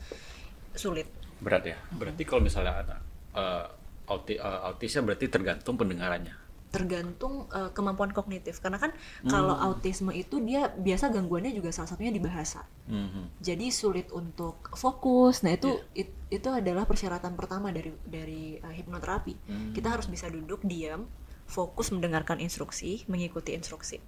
sulit 0.73 1.05
berat 1.43 1.63
ya 1.67 1.77
berarti 1.93 2.23
kalau 2.25 2.41
misalnya 2.41 2.73
ada 2.81 2.97
uh, 3.35 3.65
auti, 4.09 4.39
uh, 4.39 4.71
autisnya 4.71 5.03
berarti 5.03 5.27
tergantung 5.29 5.75
pendengarannya 5.77 6.33
tergantung 6.73 7.45
uh, 7.53 7.69
kemampuan 7.69 8.09
kognitif 8.09 8.57
karena 8.57 8.81
kan 8.81 8.89
hmm. 8.89 9.29
kalau 9.29 9.53
autisme 9.53 10.09
itu 10.09 10.41
dia 10.41 10.73
biasa 10.73 11.13
gangguannya 11.13 11.53
juga 11.53 11.69
salah 11.69 11.93
satunya 11.93 12.09
di 12.09 12.17
bahasa 12.17 12.65
hmm. 12.89 13.37
jadi 13.37 13.69
sulit 13.69 14.09
untuk 14.09 14.73
fokus 14.73 15.45
nah 15.45 15.53
itu 15.53 15.69
yeah. 15.93 16.01
it, 16.01 16.09
itu 16.33 16.49
adalah 16.49 16.89
persyaratan 16.89 17.37
pertama 17.37 17.69
dari 17.69 17.93
dari 18.01 18.57
uh, 18.57 18.73
hipnoterapi 18.73 19.37
hmm. 19.37 19.71
kita 19.77 19.93
harus 19.93 20.09
bisa 20.09 20.33
duduk 20.33 20.65
diam 20.65 21.05
fokus 21.45 21.93
mendengarkan 21.93 22.41
instruksi 22.41 23.05
mengikuti 23.05 23.53
instruksi 23.53 24.01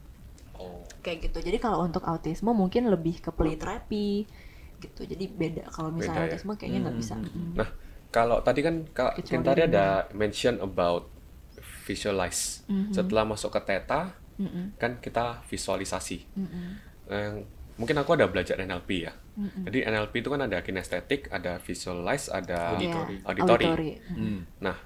oh. 0.58 0.82
kayak 1.06 1.30
gitu 1.30 1.46
jadi 1.46 1.62
kalau 1.62 1.86
untuk 1.86 2.02
autisme 2.10 2.50
mungkin 2.50 2.90
lebih 2.90 3.22
ke 3.22 3.30
play 3.30 3.62
therapy 3.62 4.26
gitu 4.82 5.06
jadi 5.06 5.26
beda 5.30 5.64
kalau 5.70 5.94
misalnya 5.94 6.26
beda, 6.26 6.26
ya? 6.26 6.34
autisme 6.34 6.52
kayaknya 6.58 6.80
nggak 6.82 6.96
hmm. 6.98 7.04
bisa 7.06 7.16
nah 7.54 7.70
kalau 8.10 8.40
tadi 8.42 8.64
kan 8.64 8.88
kak 8.96 9.22
Kintari 9.22 9.68
ada 9.68 10.08
mention 10.16 10.58
about 10.64 11.15
visualize. 11.86 12.66
Mm 12.66 12.90
-hmm. 12.90 12.94
Setelah 12.98 13.24
masuk 13.30 13.54
ke 13.54 13.62
theta, 13.62 14.18
mm 14.42 14.50
-hmm. 14.50 14.66
kan 14.82 14.92
kita 14.98 15.46
visualisasi. 15.46 16.26
Mm 16.34 16.48
-hmm. 16.50 16.68
eh, 17.14 17.34
mungkin 17.78 17.96
aku 18.02 18.18
ada 18.18 18.26
belajar 18.26 18.58
NLP 18.58 18.90
ya. 19.06 19.14
Mm 19.38 19.48
-hmm. 19.48 19.64
Jadi 19.70 19.78
NLP 19.86 20.14
itu 20.26 20.30
kan 20.34 20.42
ada 20.42 20.58
kinestetik, 20.66 21.30
ada 21.30 21.62
visualize, 21.62 22.34
ada 22.34 22.74
auditory. 22.74 23.16
Yeah. 23.22 23.30
auditory. 23.30 23.66
auditory. 23.70 23.92
Mm. 24.18 24.42
Nah, 24.66 24.78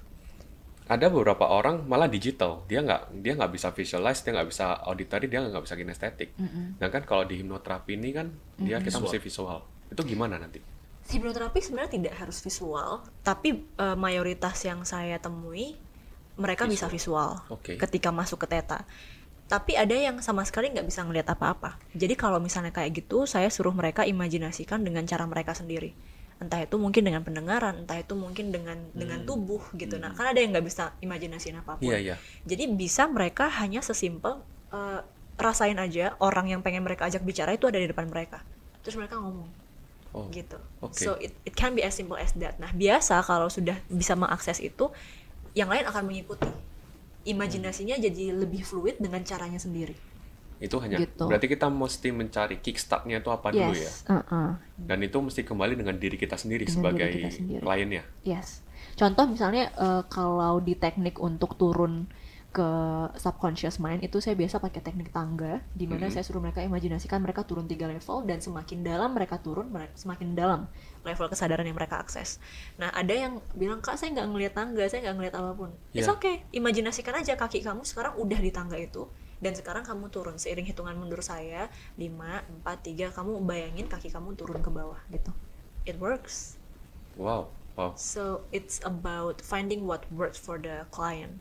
ada 0.90 1.06
beberapa 1.06 1.46
orang 1.46 1.86
malah 1.86 2.10
digital, 2.10 2.66
dia 2.66 2.82
nggak 2.82 3.22
dia 3.22 3.38
nggak 3.38 3.52
bisa 3.54 3.70
visualize, 3.70 4.26
dia 4.26 4.34
nggak 4.34 4.48
bisa 4.50 4.74
auditory, 4.82 5.30
dia 5.30 5.38
nggak 5.38 5.62
bisa 5.62 5.78
kinestetik. 5.78 6.34
Mm 6.34 6.48
-hmm. 6.50 6.64
Nah 6.82 6.88
kan 6.90 7.02
kalau 7.06 7.24
di 7.24 7.38
hipnoterapi 7.38 7.94
ini 7.94 8.10
kan 8.10 8.26
dia 8.58 8.76
mm 8.76 8.82
-hmm. 8.82 8.84
kita 8.90 8.96
mesti 8.98 9.18
visual. 9.22 9.58
Itu 9.86 10.02
gimana 10.02 10.34
nanti? 10.36 10.58
Hipnoterapi 11.10 11.58
sebenarnya 11.62 11.94
tidak 11.94 12.14
harus 12.18 12.38
visual, 12.42 13.06
tapi 13.22 13.66
uh, 13.78 13.94
mayoritas 13.94 14.62
yang 14.66 14.82
saya 14.82 15.18
temui 15.22 15.78
mereka 16.40 16.64
visual. 16.64 16.72
bisa 16.72 16.86
visual 16.88 17.30
okay. 17.52 17.76
ketika 17.76 18.08
masuk 18.08 18.42
ke 18.42 18.56
teta 18.56 18.88
tapi 19.50 19.74
ada 19.74 19.92
yang 19.92 20.22
sama 20.22 20.46
sekali 20.46 20.70
nggak 20.70 20.86
bisa 20.86 21.02
ngelihat 21.02 21.34
apa-apa 21.34 21.76
jadi 21.92 22.14
kalau 22.14 22.38
misalnya 22.38 22.70
kayak 22.70 23.02
gitu 23.02 23.26
saya 23.26 23.50
suruh 23.50 23.74
mereka 23.74 24.06
imajinasikan 24.06 24.80
dengan 24.80 25.04
cara 25.04 25.26
mereka 25.26 25.52
sendiri 25.52 25.92
entah 26.40 26.62
itu 26.64 26.80
mungkin 26.80 27.04
dengan 27.04 27.20
pendengaran 27.20 27.84
entah 27.84 28.00
itu 28.00 28.16
mungkin 28.16 28.48
dengan 28.48 28.78
hmm. 28.80 28.96
dengan 28.96 29.18
tubuh 29.28 29.60
gitu 29.76 30.00
nah, 30.00 30.08
hmm. 30.08 30.16
nah 30.16 30.18
kan 30.24 30.26
ada 30.32 30.38
yang 30.40 30.56
nggak 30.56 30.66
bisa 30.70 30.96
imajinasiin 31.04 31.60
apa 31.60 31.76
pun 31.76 31.84
yeah, 31.84 32.14
yeah. 32.14 32.18
jadi 32.48 32.64
bisa 32.72 33.04
mereka 33.12 33.52
hanya 33.60 33.84
sesimpel 33.84 34.40
uh, 34.72 35.04
rasain 35.36 35.76
aja 35.76 36.16
orang 36.22 36.48
yang 36.48 36.64
pengen 36.64 36.80
mereka 36.80 37.12
ajak 37.12 37.20
bicara 37.26 37.52
itu 37.52 37.68
ada 37.68 37.76
di 37.76 37.90
depan 37.90 38.08
mereka 38.08 38.40
terus 38.80 38.96
mereka 38.96 39.20
ngomong 39.20 39.52
oh, 40.16 40.32
gitu 40.32 40.56
okay. 40.80 41.04
so 41.04 41.20
it, 41.20 41.36
it 41.44 41.52
can 41.52 41.76
be 41.76 41.84
as 41.84 41.92
simple 41.92 42.16
as 42.16 42.32
that 42.40 42.56
nah 42.56 42.72
biasa 42.72 43.20
kalau 43.20 43.52
sudah 43.52 43.76
bisa 43.92 44.16
mengakses 44.16 44.64
itu 44.64 44.88
yang 45.54 45.68
lain 45.68 45.84
akan 45.86 46.02
mengikuti 46.06 46.48
imajinasinya 47.26 48.00
jadi 48.00 48.32
lebih 48.32 48.64
fluid 48.64 48.96
dengan 49.02 49.20
caranya 49.26 49.60
sendiri 49.60 49.94
itu 50.60 50.76
hanya 50.76 51.00
gitu. 51.00 51.24
berarti 51.24 51.48
kita 51.48 51.72
mesti 51.72 52.08
mencari 52.12 52.56
kickstartnya 52.60 53.24
itu 53.24 53.32
apa 53.32 53.48
yes. 53.48 53.56
dulu 53.56 53.74
ya 53.80 53.92
uh 53.92 54.14
-uh. 54.20 54.50
dan 54.76 54.98
itu 55.00 55.16
mesti 55.16 55.40
kembali 55.40 55.72
dengan 55.80 55.96
diri 55.96 56.20
kita 56.20 56.36
sendiri 56.36 56.68
dengan 56.68 56.74
sebagai 56.76 57.08
kita 57.08 57.30
sendiri. 57.32 57.62
kliennya 57.64 58.04
yes 58.28 58.60
contoh 58.96 59.24
misalnya 59.24 59.72
uh, 59.80 60.04
kalau 60.12 60.60
di 60.60 60.76
teknik 60.76 61.16
untuk 61.16 61.56
turun 61.56 62.12
ke 62.50 62.68
subconscious 63.14 63.78
mind 63.78 64.02
itu 64.02 64.18
saya 64.18 64.34
biasa 64.34 64.58
pakai 64.58 64.82
teknik 64.82 65.14
tangga 65.14 65.62
di 65.70 65.86
mana 65.86 66.06
mm 66.06 66.06
-hmm. 66.10 66.14
saya 66.18 66.24
suruh 66.26 66.42
mereka 66.42 66.60
imajinasikan 66.60 67.22
mereka 67.22 67.46
turun 67.46 67.70
tiga 67.70 67.86
level 67.86 68.26
dan 68.26 68.42
semakin 68.42 68.82
dalam 68.82 69.14
mereka 69.14 69.38
turun 69.38 69.70
mereka 69.70 69.94
semakin 69.94 70.34
dalam 70.34 70.66
level 71.04 71.26
kesadaran 71.32 71.64
yang 71.64 71.76
mereka 71.76 72.00
akses. 72.00 72.40
Nah 72.76 72.92
ada 72.92 73.12
yang 73.12 73.40
bilang 73.56 73.80
kak 73.80 73.96
saya 73.96 74.12
nggak 74.12 74.28
ngelihat 74.30 74.52
tangga 74.56 74.84
saya 74.86 75.00
nggak 75.08 75.16
ngelihat 75.16 75.34
apa 75.40 75.50
pun. 75.56 75.70
Yeah. 75.92 76.04
It's 76.04 76.10
okay 76.10 76.44
imajinasikan 76.52 77.14
aja 77.16 77.34
kaki 77.36 77.64
kamu 77.64 77.82
sekarang 77.88 78.16
udah 78.20 78.38
di 78.38 78.50
tangga 78.52 78.76
itu 78.76 79.08
dan 79.40 79.56
sekarang 79.56 79.82
kamu 79.82 80.12
turun 80.12 80.36
seiring 80.36 80.68
hitungan 80.68 80.92
mundur 81.00 81.24
saya 81.24 81.72
5, 81.96 82.04
4, 82.04 82.64
3 82.64 83.16
kamu 83.16 83.32
bayangin 83.48 83.86
kaki 83.88 84.12
kamu 84.12 84.36
turun 84.36 84.60
ke 84.60 84.68
bawah 84.68 85.00
gitu. 85.08 85.32
It 85.88 85.96
works. 85.96 86.60
Wow. 87.16 87.48
Wow. 87.80 87.96
So 87.96 88.44
it's 88.52 88.84
about 88.84 89.40
finding 89.40 89.88
what 89.88 90.04
works 90.12 90.36
for 90.36 90.60
the 90.60 90.84
client 90.92 91.40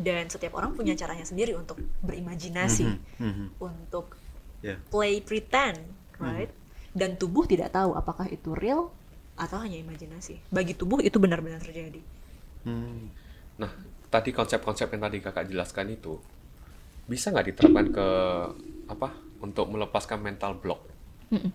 dan 0.00 0.32
setiap 0.32 0.56
orang 0.56 0.72
punya 0.72 0.96
caranya 0.96 1.28
sendiri 1.28 1.52
untuk 1.52 1.76
berimajinasi 2.00 2.88
mm 3.20 3.20
-hmm. 3.20 3.46
untuk 3.60 4.16
yeah. 4.64 4.80
play 4.88 5.20
pretend 5.20 5.76
right 6.16 6.48
mm 6.48 6.56
-hmm. 6.56 6.59
Dan 6.90 7.14
tubuh 7.14 7.46
tidak 7.46 7.70
tahu 7.70 7.94
apakah 7.94 8.26
itu 8.26 8.54
real 8.54 8.90
atau 9.38 9.56
hanya 9.62 9.80
imajinasi. 9.80 10.52
Bagi 10.52 10.76
tubuh 10.76 11.00
itu 11.00 11.16
benar-benar 11.16 11.62
terjadi. 11.62 12.02
Hmm. 12.60 13.08
nah 13.56 13.72
tadi 14.12 14.36
konsep-konsep 14.36 14.92
yang 14.92 15.00
tadi 15.00 15.16
kakak 15.24 15.48
jelaskan 15.48 15.96
itu 15.96 16.20
bisa 17.08 17.32
nggak 17.32 17.46
diterapkan 17.48 17.86
ke 17.88 18.08
apa 18.92 19.08
untuk 19.40 19.72
melepaskan 19.72 20.20
mental 20.20 20.60
block? 20.60 20.84
Mm 21.32 21.48
-mm. 21.48 21.52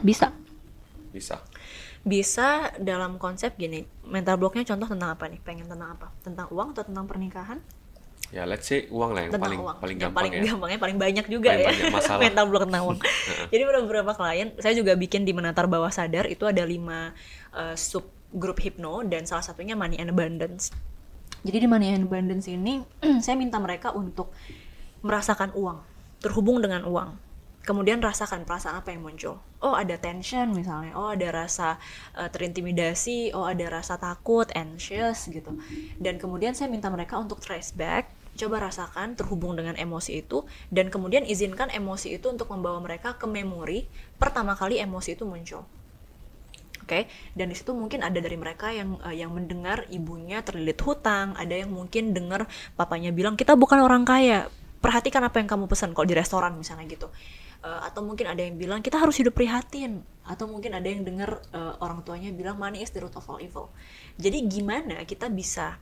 bisa. 0.00 0.32
Bisa. 1.12 1.44
Bisa 2.04 2.72
dalam 2.80 3.20
konsep 3.20 3.56
gini 3.56 3.84
mental 4.08 4.40
blocknya 4.40 4.64
contoh 4.64 4.88
tentang 4.88 5.12
apa 5.12 5.28
nih? 5.28 5.40
Pengen 5.44 5.68
tentang 5.68 5.96
apa? 5.96 6.08
Tentang 6.24 6.48
uang 6.52 6.72
atau 6.72 6.84
tentang 6.88 7.04
pernikahan 7.04 7.60
ya 8.32 8.42
let's 8.48 8.66
say 8.66 8.88
uang 8.88 9.12
lah 9.12 9.28
yang 9.28 9.32
tentang 9.36 9.46
paling 9.46 9.60
uang. 9.60 9.76
paling 9.78 9.98
gampang 10.00 10.16
paling 10.16 10.32
ya. 10.32 10.42
gampangnya 10.52 10.78
paling 10.80 10.98
banyak 10.98 11.26
juga 11.28 11.50
paling 11.52 11.60
ya 11.60 11.68
banyak 11.68 11.86
masalah. 11.92 12.20
mental 12.26 12.44
block 12.48 12.62
tentang 12.66 12.82
uang 12.88 12.98
jadi 13.52 13.62
beberapa 13.68 14.12
klien 14.16 14.48
saya 14.58 14.74
juga 14.74 14.92
bikin 14.96 15.22
di 15.28 15.32
menatar 15.36 15.66
bawah 15.68 15.92
sadar 15.92 16.24
itu 16.26 16.44
ada 16.48 16.62
lima 16.64 17.12
uh, 17.52 17.74
sub 17.76 18.08
grup 18.34 18.58
hipno 18.58 19.04
dan 19.06 19.28
salah 19.28 19.44
satunya 19.44 19.78
money 19.78 20.00
and 20.00 20.10
abundance 20.10 20.74
jadi 21.44 21.62
di 21.62 21.68
money 21.68 21.92
and 21.92 22.08
abundance 22.08 22.48
ini 22.48 22.82
saya 23.24 23.36
minta 23.36 23.60
mereka 23.60 23.92
untuk 23.92 24.32
merasakan 25.04 25.52
uang 25.54 25.78
terhubung 26.24 26.64
dengan 26.64 26.88
uang 26.88 27.23
kemudian 27.64 27.98
rasakan 27.98 28.44
perasaan 28.44 28.78
apa 28.78 28.92
yang 28.92 29.02
muncul. 29.02 29.40
Oh 29.64 29.72
ada 29.72 29.96
tension 29.96 30.52
misalnya, 30.52 30.92
oh 30.94 31.08
ada 31.16 31.32
rasa 31.32 31.80
uh, 32.14 32.28
terintimidasi, 32.28 33.32
oh 33.32 33.48
ada 33.48 33.64
rasa 33.72 33.96
takut, 33.96 34.44
anxious 34.52 35.32
gitu. 35.32 35.56
Dan 35.96 36.20
kemudian 36.20 36.52
saya 36.52 36.68
minta 36.68 36.92
mereka 36.92 37.16
untuk 37.16 37.40
trace 37.40 37.72
back, 37.72 38.12
coba 38.36 38.68
rasakan 38.68 39.16
terhubung 39.16 39.56
dengan 39.56 39.74
emosi 39.80 40.20
itu, 40.20 40.44
dan 40.68 40.92
kemudian 40.92 41.24
izinkan 41.24 41.72
emosi 41.72 42.20
itu 42.20 42.28
untuk 42.28 42.52
membawa 42.52 42.78
mereka 42.84 43.16
ke 43.16 43.24
memori 43.24 43.88
pertama 44.20 44.52
kali 44.52 44.78
emosi 44.78 45.16
itu 45.16 45.24
muncul. 45.24 45.64
Oke, 46.84 47.08
okay? 47.08 47.32
dan 47.32 47.48
di 47.48 47.56
situ 47.56 47.72
mungkin 47.72 48.04
ada 48.04 48.20
dari 48.20 48.36
mereka 48.36 48.68
yang 48.68 49.00
uh, 49.00 49.08
yang 49.08 49.32
mendengar 49.32 49.88
ibunya 49.88 50.44
terlilit 50.44 50.76
hutang, 50.84 51.32
ada 51.40 51.56
yang 51.56 51.72
mungkin 51.72 52.12
dengar 52.12 52.44
papanya 52.76 53.08
bilang 53.08 53.40
kita 53.40 53.56
bukan 53.56 53.80
orang 53.80 54.04
kaya, 54.04 54.52
perhatikan 54.84 55.24
apa 55.24 55.40
yang 55.40 55.48
kamu 55.48 55.64
pesan 55.64 55.96
kalau 55.96 56.04
di 56.04 56.12
restoran 56.12 56.60
misalnya 56.60 56.84
gitu 56.84 57.08
uh, 57.64 57.80
atau 57.88 58.04
mungkin 58.04 58.28
ada 58.28 58.44
yang 58.44 58.60
bilang 58.60 58.84
kita 58.84 59.00
harus 59.00 59.16
hidup 59.16 59.32
prihatin. 59.32 60.04
Atau 60.24 60.48
mungkin 60.48 60.76
ada 60.76 60.84
yang 60.84 61.04
dengar 61.04 61.40
uh, 61.56 61.80
orang 61.80 62.04
tuanya 62.04 62.28
bilang 62.32 62.60
money 62.60 62.84
is 62.84 62.92
the 62.92 63.00
root 63.00 63.16
of 63.16 63.24
all 63.24 63.40
evil. 63.40 63.72
Jadi 64.20 64.44
gimana 64.44 65.00
kita 65.08 65.32
bisa 65.32 65.80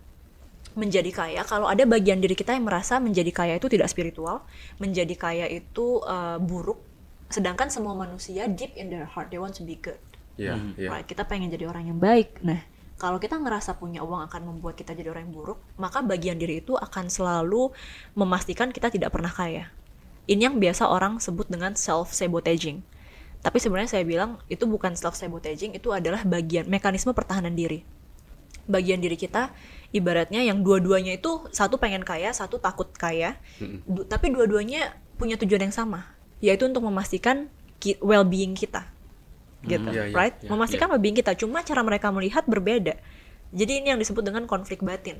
menjadi 0.73 1.11
kaya 1.13 1.43
kalau 1.45 1.69
ada 1.69 1.85
bagian 1.85 2.17
diri 2.17 2.33
kita 2.33 2.57
yang 2.57 2.65
merasa 2.65 2.97
menjadi 2.97 3.29
kaya 3.29 3.55
itu 3.61 3.69
tidak 3.69 3.93
spiritual 3.93 4.41
menjadi 4.81 5.13
kaya 5.21 5.45
itu 5.51 6.01
uh, 6.01 6.41
buruk 6.41 6.81
sedangkan 7.29 7.69
semua 7.69 7.93
manusia 7.93 8.49
deep 8.49 8.73
in 8.81 8.89
their 8.89 9.05
heart 9.05 9.29
they 9.29 9.37
want 9.37 9.53
to 9.53 9.67
be 9.67 9.77
good. 9.77 10.01
Yeah, 10.41 10.57
hmm. 10.57 10.81
yeah. 10.81 10.89
right 10.89 11.05
kita 11.05 11.29
pengen 11.29 11.53
jadi 11.53 11.69
orang 11.69 11.93
yang 11.93 12.01
baik. 12.01 12.41
Nah 12.41 12.65
kalau 12.97 13.21
kita 13.21 13.37
ngerasa 13.37 13.77
punya 13.77 14.01
uang 14.01 14.31
akan 14.31 14.43
membuat 14.49 14.79
kita 14.79 14.97
jadi 14.97 15.13
orang 15.13 15.29
yang 15.29 15.35
buruk 15.35 15.59
maka 15.77 16.01
bagian 16.01 16.39
diri 16.39 16.65
itu 16.65 16.79
akan 16.79 17.11
selalu 17.11 17.75
memastikan 18.15 18.71
kita 18.71 18.89
tidak 18.89 19.11
pernah 19.11 19.35
kaya 19.35 19.69
ini 20.31 20.47
yang 20.47 20.63
biasa 20.63 20.87
orang 20.87 21.19
sebut 21.19 21.51
dengan 21.51 21.75
self 21.75 22.15
sabotaging. 22.15 22.83
Tapi 23.43 23.59
sebenarnya 23.59 23.99
saya 23.99 24.05
bilang 24.07 24.39
itu 24.47 24.63
bukan 24.71 24.95
self 24.95 25.19
sabotaging, 25.19 25.75
itu 25.75 25.91
adalah 25.91 26.23
bagian 26.23 26.71
mekanisme 26.71 27.11
pertahanan 27.11 27.59
diri. 27.59 27.83
Bagian 28.71 29.03
diri 29.03 29.19
kita 29.19 29.51
ibaratnya 29.91 30.47
yang 30.47 30.63
dua-duanya 30.63 31.19
itu 31.19 31.43
satu 31.51 31.75
pengen 31.83 32.07
kaya, 32.07 32.31
satu 32.31 32.63
takut 32.63 32.87
kaya, 32.95 33.35
du 33.85 34.07
tapi 34.07 34.31
dua-duanya 34.31 34.95
punya 35.19 35.35
tujuan 35.35 35.69
yang 35.69 35.75
sama, 35.75 36.07
yaitu 36.39 36.71
untuk 36.71 36.87
memastikan 36.87 37.51
well-being 37.99 38.55
kita. 38.55 38.87
Gitu, 39.67 39.83
mm, 39.83 39.95
yeah, 39.95 40.07
yeah, 40.11 40.15
right? 40.15 40.35
Yeah, 40.39 40.51
memastikan 40.55 40.87
yeah. 40.87 40.93
well-being 40.95 41.19
kita. 41.19 41.35
Cuma 41.35 41.67
cara 41.67 41.83
mereka 41.83 42.15
melihat 42.15 42.47
berbeda. 42.47 42.95
Jadi 43.51 43.73
ini 43.83 43.91
yang 43.91 43.99
disebut 43.99 44.23
dengan 44.23 44.47
konflik 44.47 44.87
batin. 44.87 45.19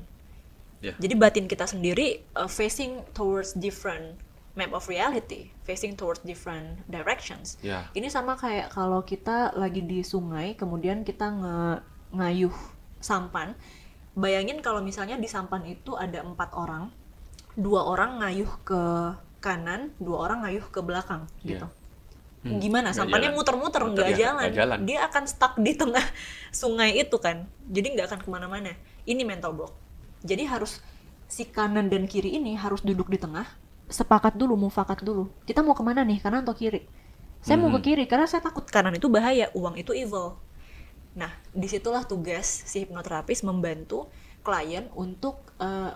Yeah. 0.79 0.95
Jadi 0.99 1.13
batin 1.15 1.45
kita 1.47 1.67
sendiri 1.67 2.23
uh, 2.35 2.47
facing 2.47 3.03
towards 3.15 3.55
different 3.55 4.19
map 4.53 4.69
of 4.73 4.85
reality 4.85 5.49
facing 5.65 5.97
towards 5.97 6.21
different 6.21 6.85
directions. 6.85 7.57
Yeah. 7.65 7.89
Ini 7.97 8.09
sama 8.13 8.37
kayak 8.37 8.69
kalau 8.73 9.01
kita 9.01 9.57
lagi 9.57 9.81
di 9.81 10.05
sungai 10.05 10.53
kemudian 10.53 11.01
kita 11.01 11.25
nge 11.33 11.59
ngayuh 12.13 12.55
sampan. 13.01 13.57
Bayangin 14.13 14.61
kalau 14.61 14.85
misalnya 14.85 15.17
di 15.17 15.25
sampan 15.25 15.65
itu 15.65 15.97
ada 15.97 16.21
empat 16.21 16.53
orang, 16.53 16.93
dua 17.57 17.81
orang 17.89 18.21
ngayuh 18.21 18.51
ke 18.61 18.83
kanan, 19.41 19.89
dua 19.97 20.29
orang 20.29 20.45
ngayuh 20.45 20.69
ke 20.69 20.79
belakang 20.85 21.25
yeah. 21.41 21.57
gitu. 21.57 21.67
Hmm. 22.43 22.59
Gimana? 22.61 22.93
Sampannya 22.93 23.33
muter-muter 23.33 23.81
nggak 23.81 24.09
ya, 24.13 24.29
jalan. 24.29 24.49
jalan. 24.53 24.79
Dia 24.85 25.09
akan 25.09 25.23
stuck 25.25 25.57
di 25.57 25.73
tengah 25.73 26.03
sungai 26.61 26.93
itu 26.93 27.17
kan. 27.17 27.49
Jadi 27.65 27.97
nggak 27.97 28.13
akan 28.13 28.19
ke 28.21 28.29
mana-mana. 28.29 28.77
Ini 29.09 29.25
mental 29.25 29.57
block. 29.57 29.73
Jadi 30.21 30.45
harus 30.45 30.77
si 31.25 31.49
kanan 31.49 31.89
dan 31.89 32.05
kiri 32.05 32.37
ini 32.37 32.53
harus 32.53 32.85
duduk 32.85 33.09
di 33.09 33.17
tengah 33.17 33.47
sepakat 33.93 34.33
dulu, 34.33 34.57
mufakat 34.57 35.05
dulu. 35.05 35.29
Kita 35.45 35.61
mau 35.61 35.77
ke 35.77 35.85
mana 35.85 36.01
nih, 36.01 36.17
kanan 36.17 36.41
atau 36.41 36.57
kiri? 36.57 36.89
Saya 37.45 37.61
hmm. 37.61 37.61
mau 37.61 37.71
ke 37.77 37.79
hmm. 37.79 37.85
kiri 37.85 38.03
karena 38.09 38.25
saya 38.25 38.41
takut 38.41 38.65
kanan 38.65 38.97
itu 38.97 39.05
bahaya, 39.13 39.53
uang 39.53 39.77
itu 39.77 39.93
evil. 39.93 40.41
Nah, 41.13 41.29
di 41.53 41.69
situlah 41.69 42.01
tugas 42.09 42.65
si 42.65 42.81
hipnoterapis 42.81 43.45
membantu 43.45 44.09
klien 44.41 44.89
untuk 44.97 45.45
uh, 45.61 45.93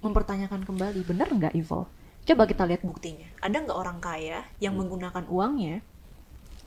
mempertanyakan 0.00 0.64
kembali, 0.64 1.04
benar 1.04 1.28
nggak 1.28 1.52
evil? 1.52 1.84
Coba 2.24 2.48
kita 2.48 2.64
lihat 2.64 2.80
buktinya. 2.80 3.28
Ada 3.44 3.68
nggak 3.68 3.76
orang 3.76 4.00
kaya 4.00 4.48
yang 4.56 4.72
hmm. 4.72 4.80
menggunakan 4.88 5.24
uangnya 5.28 5.84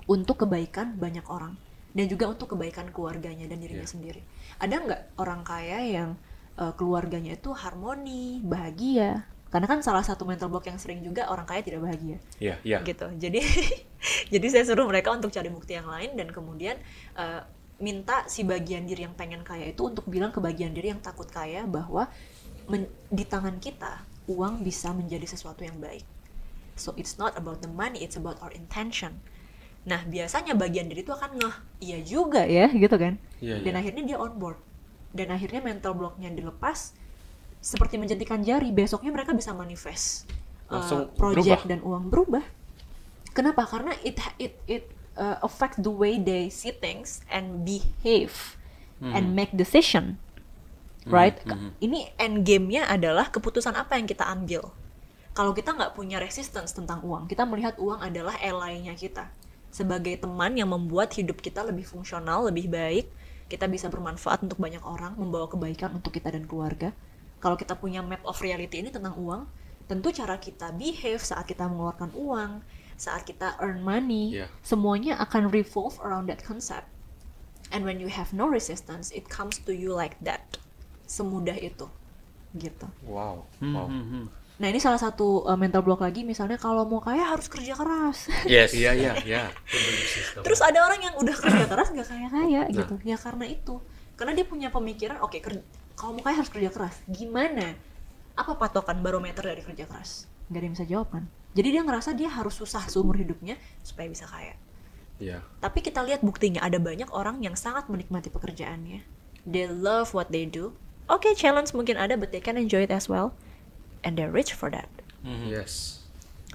untuk 0.06 0.46
kebaikan 0.46 0.94
banyak 1.02 1.26
orang 1.26 1.58
dan 1.92 2.06
juga 2.06 2.30
untuk 2.30 2.54
kebaikan 2.54 2.94
keluarganya 2.94 3.50
dan 3.50 3.58
dirinya 3.58 3.82
yeah. 3.82 3.90
sendiri? 3.90 4.22
Ada 4.62 4.76
nggak 4.78 5.02
orang 5.18 5.42
kaya 5.42 5.80
yang 5.82 6.10
uh, 6.62 6.74
keluarganya 6.78 7.34
itu 7.34 7.50
harmoni, 7.56 8.46
bahagia, 8.46 9.26
karena 9.52 9.68
kan 9.68 9.84
salah 9.84 10.00
satu 10.00 10.24
mental 10.24 10.48
block 10.48 10.64
yang 10.72 10.80
sering 10.80 11.04
juga 11.04 11.28
orang 11.28 11.44
kaya 11.44 11.60
tidak 11.60 11.84
bahagia. 11.84 12.18
Iya 12.40 12.56
yeah, 12.56 12.58
iya. 12.64 12.72
Yeah. 12.80 12.82
gitu. 12.88 13.08
Jadi 13.20 13.40
jadi 14.34 14.48
saya 14.48 14.64
suruh 14.64 14.88
mereka 14.88 15.12
untuk 15.12 15.28
cari 15.28 15.52
bukti 15.52 15.76
yang 15.76 15.92
lain 15.92 16.16
dan 16.16 16.32
kemudian 16.32 16.80
uh, 17.20 17.44
minta 17.84 18.24
si 18.32 18.48
bagian 18.48 18.88
diri 18.88 19.04
yang 19.04 19.12
pengen 19.18 19.44
kaya 19.44 19.76
itu 19.76 19.84
untuk 19.84 20.08
bilang 20.08 20.32
ke 20.32 20.40
bagian 20.40 20.72
diri 20.72 20.96
yang 20.96 21.04
takut 21.04 21.28
kaya 21.28 21.68
bahwa 21.68 22.08
di 23.12 23.26
tangan 23.28 23.60
kita 23.60 24.08
uang 24.32 24.64
bisa 24.64 24.96
menjadi 24.96 25.28
sesuatu 25.28 25.68
yang 25.68 25.76
baik. 25.84 26.08
So 26.80 26.96
it's 26.96 27.20
not 27.20 27.36
about 27.36 27.60
the 27.60 27.68
money 27.68 28.00
it's 28.00 28.16
about 28.16 28.40
our 28.40 28.56
intention. 28.56 29.20
Nah 29.84 30.08
biasanya 30.08 30.56
bagian 30.56 30.88
diri 30.88 31.04
itu 31.04 31.12
akan 31.12 31.36
ngeh 31.36 31.56
iya 31.84 32.00
juga 32.00 32.48
ya 32.48 32.72
gitu 32.72 32.96
kan. 32.96 33.20
Yeah, 33.44 33.60
dan 33.60 33.76
yeah. 33.76 33.82
akhirnya 33.84 34.04
dia 34.16 34.18
on 34.22 34.40
board. 34.40 34.64
Dan 35.12 35.28
akhirnya 35.28 35.60
mental 35.60 35.92
blocknya 35.92 36.32
dilepas 36.32 36.96
seperti 37.62 38.02
menjentikan 38.02 38.42
jari 38.42 38.74
besoknya 38.74 39.14
mereka 39.14 39.38
bisa 39.38 39.54
manifest 39.54 40.26
uh, 40.74 41.06
project 41.14 41.64
berubah. 41.64 41.70
dan 41.70 41.80
uang 41.86 42.04
berubah 42.10 42.44
kenapa 43.38 43.70
karena 43.70 43.94
it 44.02 44.18
it 44.42 44.58
it 44.66 44.84
uh, 45.14 45.38
affects 45.46 45.78
the 45.78 45.94
way 45.94 46.18
they 46.18 46.50
see 46.50 46.74
things 46.74 47.22
and 47.30 47.62
behave 47.62 48.58
hmm. 48.98 49.14
and 49.14 49.38
make 49.38 49.54
decision 49.54 50.18
hmm, 51.06 51.14
right 51.14 51.38
hmm. 51.46 51.78
ini 51.78 52.10
end 52.18 52.42
game-nya 52.42 52.90
adalah 52.90 53.30
keputusan 53.30 53.78
apa 53.78 54.02
yang 54.02 54.10
kita 54.10 54.26
ambil 54.26 54.74
kalau 55.32 55.56
kita 55.56 55.72
nggak 55.72 55.94
punya 55.96 56.18
resistance 56.18 56.74
tentang 56.74 57.06
uang 57.06 57.30
kita 57.30 57.46
melihat 57.46 57.78
uang 57.78 58.02
adalah 58.02 58.36
ally-nya 58.42 58.98
kita 58.98 59.30
sebagai 59.72 60.20
teman 60.20 60.58
yang 60.58 60.68
membuat 60.68 61.16
hidup 61.16 61.40
kita 61.40 61.64
lebih 61.64 61.88
fungsional 61.88 62.50
lebih 62.52 62.68
baik 62.68 63.08
kita 63.48 63.68
bisa 63.68 63.88
bermanfaat 63.88 64.44
untuk 64.44 64.60
banyak 64.60 64.84
orang 64.84 65.16
membawa 65.16 65.48
kebaikan 65.48 65.96
untuk 65.96 66.16
kita 66.16 66.32
dan 66.32 66.44
keluarga 66.48 66.92
kalau 67.42 67.58
kita 67.58 67.74
punya 67.76 68.06
map 68.06 68.22
of 68.24 68.38
reality 68.40 68.80
ini 68.80 68.94
tentang 68.94 69.18
uang 69.18 69.50
tentu 69.90 70.14
cara 70.14 70.40
kita 70.40 70.72
behave 70.72 71.20
saat 71.20 71.44
kita 71.44 71.68
mengeluarkan 71.68 72.14
uang 72.16 72.64
saat 72.96 73.26
kita 73.26 73.58
earn 73.60 73.82
money 73.82 74.40
yeah. 74.40 74.50
semuanya 74.62 75.18
akan 75.20 75.50
revolve 75.50 75.98
around 76.06 76.30
that 76.30 76.40
concept 76.46 76.88
and 77.74 77.84
when 77.84 77.98
you 77.98 78.08
have 78.08 78.32
no 78.32 78.46
resistance 78.46 79.10
it 79.12 79.26
comes 79.28 79.58
to 79.58 79.74
you 79.74 79.92
like 79.92 80.16
that 80.22 80.62
semudah 81.10 81.58
itu 81.58 81.90
gitu 82.56 82.88
wow 83.04 83.44
hmm, 83.60 83.74
wow 83.76 83.90
hmm, 83.90 84.08
hmm. 84.08 84.26
Nah 84.62 84.70
ini 84.70 84.78
salah 84.78 85.02
satu 85.02 85.42
uh, 85.50 85.58
mental 85.58 85.82
block 85.82 86.06
lagi 86.06 86.22
misalnya 86.22 86.54
kalau 86.62 86.86
mau 86.86 87.02
kaya 87.02 87.34
harus 87.34 87.50
kerja 87.50 87.74
keras. 87.74 88.30
Yes. 88.46 88.70
iya 88.78 88.94
iya 88.94 89.18
iya. 89.26 89.44
Terus 90.46 90.62
ada 90.62 90.86
orang 90.86 91.02
yang 91.02 91.18
udah 91.18 91.34
kerja 91.34 91.66
keras 91.66 91.90
nggak 91.90 92.06
kaya 92.06 92.28
kaya 92.30 92.62
nah. 92.70 92.70
gitu. 92.70 92.96
Ya 93.02 93.18
karena 93.18 93.50
itu. 93.50 93.82
Karena 94.14 94.38
dia 94.38 94.46
punya 94.46 94.70
pemikiran 94.70 95.18
oke 95.26 95.34
okay, 95.34 95.42
kalau 95.96 96.18
mau 96.18 96.24
kaya 96.24 96.42
harus 96.42 96.52
kerja 96.52 96.72
keras. 96.72 96.96
Gimana? 97.08 97.76
Apa 98.38 98.56
patokan 98.58 99.00
barometer 99.04 99.44
dari 99.44 99.62
kerja 99.62 99.86
keras? 99.86 100.26
Gak 100.50 100.60
ada 100.60 100.66
yang 100.66 100.76
bisa 100.76 100.88
jawab 100.88 101.08
kan. 101.12 101.24
Jadi 101.52 101.68
dia 101.76 101.82
ngerasa 101.84 102.16
dia 102.16 102.30
harus 102.32 102.56
susah 102.56 102.88
seumur 102.88 103.20
hidupnya 103.20 103.60
supaya 103.84 104.08
bisa 104.08 104.24
kaya. 104.28 104.56
Iya. 105.22 105.44
Tapi 105.62 105.84
kita 105.84 106.02
lihat 106.02 106.26
buktinya 106.26 106.64
ada 106.64 106.82
banyak 106.82 107.12
orang 107.14 107.44
yang 107.44 107.54
sangat 107.54 107.92
menikmati 107.92 108.32
pekerjaannya. 108.34 109.04
They 109.46 109.68
love 109.70 110.16
what 110.16 110.34
they 110.34 110.48
do. 110.48 110.74
Oke, 111.12 111.28
okay, 111.28 111.34
challenge 111.36 111.76
mungkin 111.76 112.00
ada, 112.00 112.16
but 112.16 112.32
they 112.32 112.40
can 112.40 112.56
enjoy 112.56 112.88
it 112.88 112.94
as 112.94 113.12
well 113.12 113.36
and 114.04 114.18
they're 114.18 114.34
rich 114.34 114.54
for 114.54 114.70
that. 114.74 114.90
Mm-hmm. 115.22 115.54
Yes. 115.54 116.02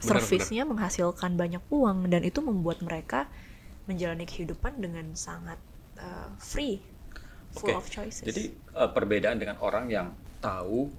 Servisnya 0.03 0.68
menghasilkan 0.68 1.40
banyak 1.40 1.62
uang 1.72 2.12
dan 2.12 2.20
itu 2.27 2.44
membuat 2.44 2.85
mereka 2.85 3.31
menjalani 3.88 4.29
kehidupan 4.29 4.83
dengan 4.83 5.14
sangat 5.16 5.57
uh, 5.96 6.29
free, 6.37 6.83
full 7.57 7.73
okay. 7.73 7.81
of 7.81 7.87
choices. 7.88 8.23
Jadi 8.23 8.53
uh, 8.77 8.92
perbedaan 8.92 9.40
dengan 9.40 9.57
orang 9.64 9.88
yang 9.88 10.12
tahu 10.38 10.92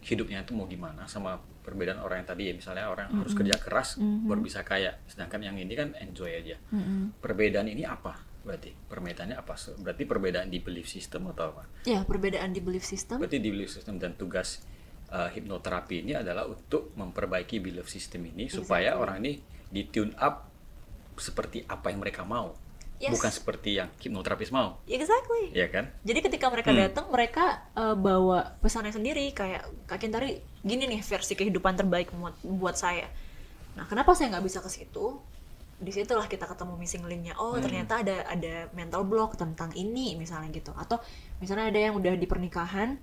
hidupnya 0.00 0.42
itu 0.42 0.56
mau 0.56 0.64
gimana 0.64 1.04
sama 1.04 1.36
perbedaan 1.38 2.00
orang 2.00 2.24
yang 2.24 2.28
tadi 2.32 2.42
ya 2.48 2.54
misalnya 2.56 2.88
orang 2.88 3.12
mm-hmm. 3.12 3.20
harus 3.20 3.34
kerja 3.36 3.56
keras 3.60 3.88
mm-hmm. 4.00 4.24
baru 4.24 4.40
bisa 4.40 4.60
kaya, 4.64 4.96
sedangkan 5.04 5.44
yang 5.44 5.56
ini 5.60 5.76
kan 5.76 5.92
enjoy 6.00 6.32
aja. 6.32 6.56
Mm-hmm. 6.72 7.20
Perbedaan 7.20 7.68
ini 7.68 7.84
apa? 7.84 8.16
Berarti 8.40 8.72
perbedaannya 8.72 9.36
apa? 9.36 9.54
Berarti 9.76 10.02
perbedaan 10.08 10.48
di 10.48 10.58
belief 10.64 10.88
system 10.88 11.28
atau 11.28 11.52
apa? 11.52 11.68
Ya, 11.84 12.00
perbedaan 12.08 12.56
di 12.56 12.64
belief 12.64 12.88
system. 12.88 13.20
Berarti 13.20 13.44
di 13.44 13.52
belief 13.52 13.68
system 13.76 14.00
dan 14.00 14.16
tugas 14.16 14.64
uh, 15.12 15.28
hipnoterapi 15.28 16.08
ini 16.08 16.16
adalah 16.16 16.48
untuk 16.48 16.96
memperbaiki 16.96 17.60
belief 17.60 17.92
system 17.92 18.24
ini 18.32 18.48
exactly. 18.48 18.64
supaya 18.64 18.96
orang 18.96 19.20
ini 19.20 19.32
di 19.68 19.84
tune 19.92 20.16
up 20.16 20.48
seperti 21.20 21.68
apa 21.68 21.92
yang 21.92 22.00
mereka 22.00 22.24
mau. 22.24 22.56
Yes. 22.98 23.14
Bukan 23.14 23.30
seperti 23.30 23.78
yang 23.78 23.94
hipnoterapis 24.02 24.50
mau. 24.50 24.82
Exactly. 24.90 25.54
Iya 25.54 25.70
kan? 25.70 25.94
Jadi 26.02 26.18
ketika 26.18 26.50
mereka 26.50 26.74
hmm. 26.74 26.78
datang, 26.82 27.06
mereka 27.14 27.62
uh, 27.78 27.94
bawa 27.94 28.58
pesannya 28.58 28.90
sendiri 28.90 29.30
kayak 29.30 29.70
Kak 29.86 30.02
Kintari, 30.02 30.42
gini 30.66 30.90
nih 30.90 31.00
versi 31.06 31.38
kehidupan 31.38 31.78
terbaik 31.78 32.10
buat, 32.10 32.34
buat 32.42 32.74
saya. 32.74 33.06
Nah, 33.78 33.86
kenapa 33.86 34.18
saya 34.18 34.34
nggak 34.34 34.44
bisa 34.50 34.58
ke 34.58 34.66
situ? 34.66 35.14
Di 35.78 35.94
situlah 35.94 36.26
kita 36.26 36.50
ketemu 36.50 36.74
missing 36.74 37.06
linknya. 37.06 37.38
Oh, 37.38 37.54
hmm. 37.54 37.62
ternyata 37.62 38.02
ada 38.02 38.26
ada 38.26 38.66
mental 38.74 39.06
block 39.06 39.38
tentang 39.38 39.70
ini 39.78 40.18
misalnya 40.18 40.50
gitu. 40.50 40.74
Atau 40.74 40.98
misalnya 41.38 41.70
ada 41.70 41.78
yang 41.78 41.94
udah 41.94 42.18
di 42.18 42.26
pernikahan, 42.26 42.98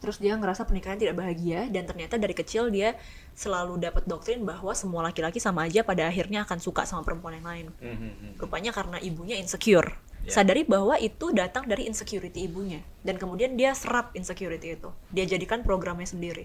terus 0.00 0.16
dia 0.16 0.38
ngerasa 0.38 0.64
pernikahan 0.64 0.96
tidak 0.96 1.18
bahagia 1.18 1.68
dan 1.68 1.84
ternyata 1.84 2.16
dari 2.16 2.32
kecil 2.32 2.72
dia 2.72 2.96
selalu 3.36 3.76
dapat 3.80 4.08
doktrin 4.08 4.44
bahwa 4.46 4.72
semua 4.72 5.04
laki-laki 5.04 5.42
sama 5.42 5.68
aja 5.68 5.84
pada 5.84 6.08
akhirnya 6.08 6.46
akan 6.48 6.58
suka 6.62 6.88
sama 6.88 7.04
perempuan 7.04 7.40
yang 7.40 7.46
lain. 7.46 7.66
Mm-hmm. 7.80 8.40
rupanya 8.40 8.72
karena 8.72 8.96
ibunya 9.00 9.36
insecure. 9.36 9.96
Yeah. 10.20 10.36
sadari 10.36 10.68
bahwa 10.68 11.00
itu 11.00 11.32
datang 11.32 11.64
dari 11.64 11.88
insecurity 11.88 12.44
ibunya. 12.44 12.84
Dan 13.00 13.16
kemudian 13.16 13.56
dia 13.56 13.72
serap 13.72 14.12
insecurity 14.12 14.76
itu. 14.76 14.92
Dia 15.08 15.24
jadikan 15.24 15.64
programnya 15.64 16.04
sendiri. 16.04 16.44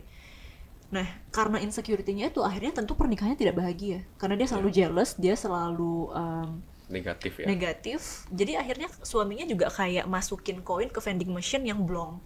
Nah 0.96 1.04
karena 1.36 1.60
insecurity-nya 1.60 2.32
itu 2.32 2.40
akhirnya 2.40 2.72
tentu 2.72 2.96
pernikahannya 2.96 3.36
tidak 3.36 3.60
bahagia. 3.60 4.08
Karena 4.16 4.40
dia 4.40 4.48
selalu 4.48 4.70
yeah. 4.72 4.78
jealous 4.88 5.12
dia 5.20 5.36
selalu 5.36 6.12
um, 6.16 6.64
negatif 6.88 7.44
ya. 7.44 7.46
negatif. 7.48 8.00
Jadi 8.32 8.56
akhirnya 8.56 8.88
suaminya 9.04 9.44
juga 9.44 9.68
kayak 9.68 10.08
masukin 10.08 10.64
koin 10.64 10.88
ke 10.88 11.00
vending 11.04 11.32
machine 11.36 11.68
yang 11.68 11.84
blong 11.84 12.24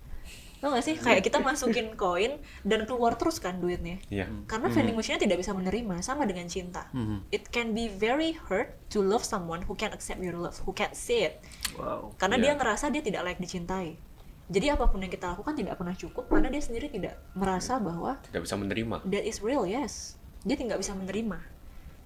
Tau 0.60 0.76
gak 0.76 0.84
sih? 0.84 0.96
Kayak 1.00 1.24
kita 1.24 1.40
masukin 1.40 1.96
koin 1.96 2.44
dan 2.68 2.84
keluar 2.84 3.16
terus 3.16 3.40
kan 3.40 3.64
duitnya. 3.64 4.04
Yeah. 4.12 4.28
Karena 4.44 4.68
mm-hmm. 4.68 4.76
vending 4.76 4.98
machine-nya 5.00 5.22
tidak 5.24 5.38
bisa 5.40 5.56
menerima, 5.56 5.96
sama 6.04 6.28
dengan 6.28 6.52
cinta. 6.52 6.92
Mm-hmm. 6.92 7.20
It 7.32 7.48
can 7.48 7.72
be 7.72 7.88
very 7.88 8.36
hurt 8.36 8.76
to 8.92 9.00
love 9.00 9.24
someone 9.24 9.64
who 9.64 9.74
can 9.80 9.96
accept 9.96 10.20
your 10.20 10.36
love, 10.36 10.60
who 10.68 10.76
can 10.76 10.92
see 10.92 11.32
it. 11.32 11.40
Wow. 11.80 12.12
Karena 12.20 12.36
yeah. 12.36 12.52
dia 12.52 12.60
ngerasa 12.60 12.92
dia 12.92 13.00
tidak 13.00 13.24
layak 13.24 13.40
dicintai. 13.40 13.96
Jadi 14.50 14.66
apa 14.68 14.90
pun 14.92 15.00
yang 15.00 15.14
kita 15.14 15.32
lakukan 15.32 15.54
tidak 15.56 15.78
pernah 15.78 15.94
cukup 15.94 16.26
karena 16.26 16.50
dia 16.50 16.60
sendiri 16.60 16.90
tidak 16.90 17.22
merasa 17.38 17.78
bahwa 17.78 18.20
tidak 18.28 18.50
bisa 18.50 18.58
menerima. 18.60 19.06
That 19.08 19.24
is 19.24 19.40
real, 19.40 19.64
yes. 19.64 20.20
Dia 20.44 20.58
tidak 20.60 20.82
bisa 20.82 20.92
menerima. 20.98 21.38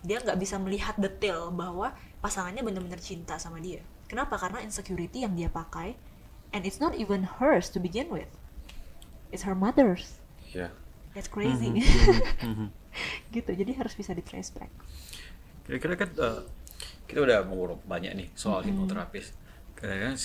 Dia 0.03 0.19
nggak 0.19 0.37
bisa 0.37 0.59
melihat 0.59 0.99
detail 0.99 1.49
bahwa 1.55 1.95
pasangannya 2.19 2.61
benar-benar 2.61 2.99
cinta 2.99 3.39
sama 3.39 3.63
dia. 3.63 3.81
Kenapa? 4.11 4.35
Karena 4.35 4.59
insecurity 4.59 5.23
yang 5.23 5.33
dia 5.39 5.47
pakai 5.47 5.95
and 6.53 6.67
it's 6.67 6.83
not 6.83 6.93
even 6.93 7.25
hers 7.25 7.71
to 7.71 7.81
begin 7.81 8.11
with 8.13 8.29
it's 9.33 9.43
her 9.43 9.57
mother's 9.57 10.21
yeah 10.53 10.69
that's 11.17 11.27
crazy 11.27 11.73
mm 11.73 11.81
-hmm. 11.81 12.69
gitu 13.35 13.51
jadi 13.51 13.71
harus 13.81 13.97
bisa 13.97 14.13
di 14.13 14.21
trace 14.21 14.53
back 14.53 14.69
kira-kira 15.65 15.97
kan 15.97 16.09
uh, 16.21 16.41
kita 17.09 17.25
udah 17.25 17.43
ngobrol 17.49 17.81
banyak 17.89 18.13
nih 18.13 18.27
soal 18.37 18.61
mm 18.61 18.69
-hmm. 18.69 18.77
hipnoterapis 18.77 19.25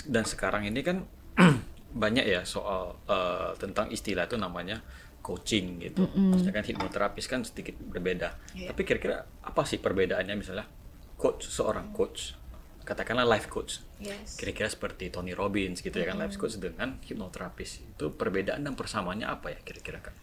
dan 0.07 0.25
sekarang 0.25 0.71
ini 0.71 0.81
kan 0.87 1.03
banyak 2.03 2.25
ya 2.29 2.47
soal 2.47 2.95
uh, 3.11 3.57
tentang 3.59 3.91
istilah 3.91 4.31
itu 4.31 4.39
namanya 4.39 4.79
coaching 5.19 5.83
gitu. 5.83 6.07
Mm 6.07 6.11
-hmm. 6.15 6.29
Maksudnya 6.31 6.55
kan 6.55 6.65
hipnoterapis 6.65 7.27
kan 7.27 7.41
sedikit 7.43 7.75
berbeda. 7.75 8.39
Yeah. 8.55 8.71
Tapi 8.71 8.87
kira-kira 8.87 9.27
apa 9.43 9.63
sih 9.67 9.83
perbedaannya 9.83 10.35
misalnya 10.39 10.67
coach 11.19 11.51
seorang 11.51 11.91
coach 11.91 12.39
katakanlah 12.87 13.27
life 13.27 13.51
coach 13.51 13.83
yes. 14.01 14.39
kira-kira 14.39 14.71
seperti 14.71 15.11
Tony 15.11 15.35
Robbins 15.35 15.83
gitu 15.83 15.95
ya 15.99 16.11
kan 16.11 16.19
life 16.19 16.39
coach 16.39 16.59
dengan 16.59 16.99
hipnoterapis 17.03 17.85
itu 17.85 18.07
perbedaan 18.15 18.63
dan 18.63 18.75
persamaannya 18.75 19.27
apa 19.27 19.55
ya 19.55 19.59
kira-kira 19.63 20.03
kan 20.03 20.15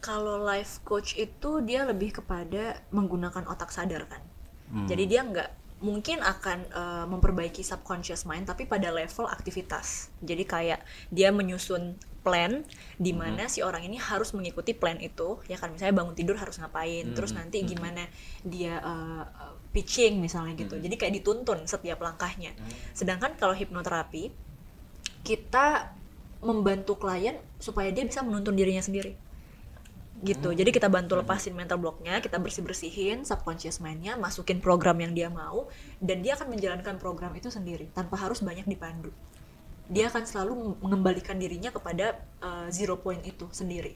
kalau 0.00 0.38
life 0.38 0.84
coach 0.86 1.18
itu 1.18 1.64
dia 1.64 1.82
lebih 1.82 2.22
kepada 2.22 2.80
menggunakan 2.94 3.48
otak 3.50 3.74
sadar 3.74 4.06
kan 4.06 4.22
hmm. 4.70 4.86
jadi 4.86 5.04
dia 5.08 5.20
nggak 5.26 5.50
mungkin 5.76 6.24
akan 6.24 6.58
uh, 6.72 7.04
memperbaiki 7.04 7.60
subconscious 7.60 8.24
mind 8.24 8.48
tapi 8.48 8.64
pada 8.64 8.88
level 8.88 9.28
aktivitas 9.28 10.08
jadi 10.24 10.44
kayak 10.48 10.80
dia 11.12 11.28
menyusun 11.28 12.00
plan 12.26 12.64
di 12.98 13.14
hmm. 13.14 13.18
mana 13.22 13.44
hmm. 13.46 13.52
si 13.52 13.62
orang 13.62 13.86
ini 13.86 14.00
harus 14.00 14.34
mengikuti 14.34 14.74
plan 14.74 14.98
itu 14.98 15.38
ya 15.46 15.60
kan 15.60 15.70
misalnya 15.70 15.94
bangun 16.00 16.18
tidur 16.18 16.34
harus 16.34 16.58
ngapain 16.58 17.12
hmm. 17.12 17.14
terus 17.14 17.36
nanti 17.36 17.62
hmm. 17.62 17.68
gimana 17.70 18.02
dia 18.42 18.82
uh, 18.82 19.22
pitching 19.76 20.24
misalnya 20.24 20.56
gitu. 20.56 20.80
Hmm. 20.80 20.84
Jadi 20.88 20.94
kayak 20.96 21.14
dituntun 21.20 21.68
setiap 21.68 22.00
langkahnya. 22.00 22.56
Hmm. 22.56 22.72
Sedangkan 22.96 23.36
kalau 23.36 23.52
hipnoterapi 23.52 24.32
kita 25.20 25.92
membantu 26.40 26.96
klien 26.96 27.36
supaya 27.60 27.92
dia 27.92 28.08
bisa 28.08 28.24
menuntun 28.24 28.56
dirinya 28.56 28.80
sendiri. 28.80 29.12
Gitu. 30.24 30.48
Hmm. 30.48 30.56
Jadi 30.56 30.72
kita 30.72 30.88
bantu 30.88 31.12
hmm. 31.12 31.28
lepasin 31.28 31.52
mental 31.52 31.76
blocknya, 31.76 32.24
kita 32.24 32.40
bersih-bersihin 32.40 33.28
subconscious 33.28 33.84
mind-nya, 33.84 34.16
masukin 34.16 34.64
program 34.64 34.96
yang 34.96 35.12
dia 35.12 35.28
mau 35.28 35.68
dan 36.00 36.24
dia 36.24 36.40
akan 36.40 36.56
menjalankan 36.56 36.96
program 36.96 37.36
itu 37.36 37.52
sendiri 37.52 37.92
tanpa 37.92 38.16
harus 38.16 38.40
banyak 38.40 38.64
dipandu. 38.64 39.12
Dia 39.92 40.08
akan 40.08 40.24
selalu 40.24 40.80
mengembalikan 40.82 41.36
dirinya 41.36 41.70
kepada 41.70 42.16
uh, 42.40 42.66
zero 42.72 42.96
point 42.96 43.20
itu 43.28 43.44
sendiri. 43.52 43.94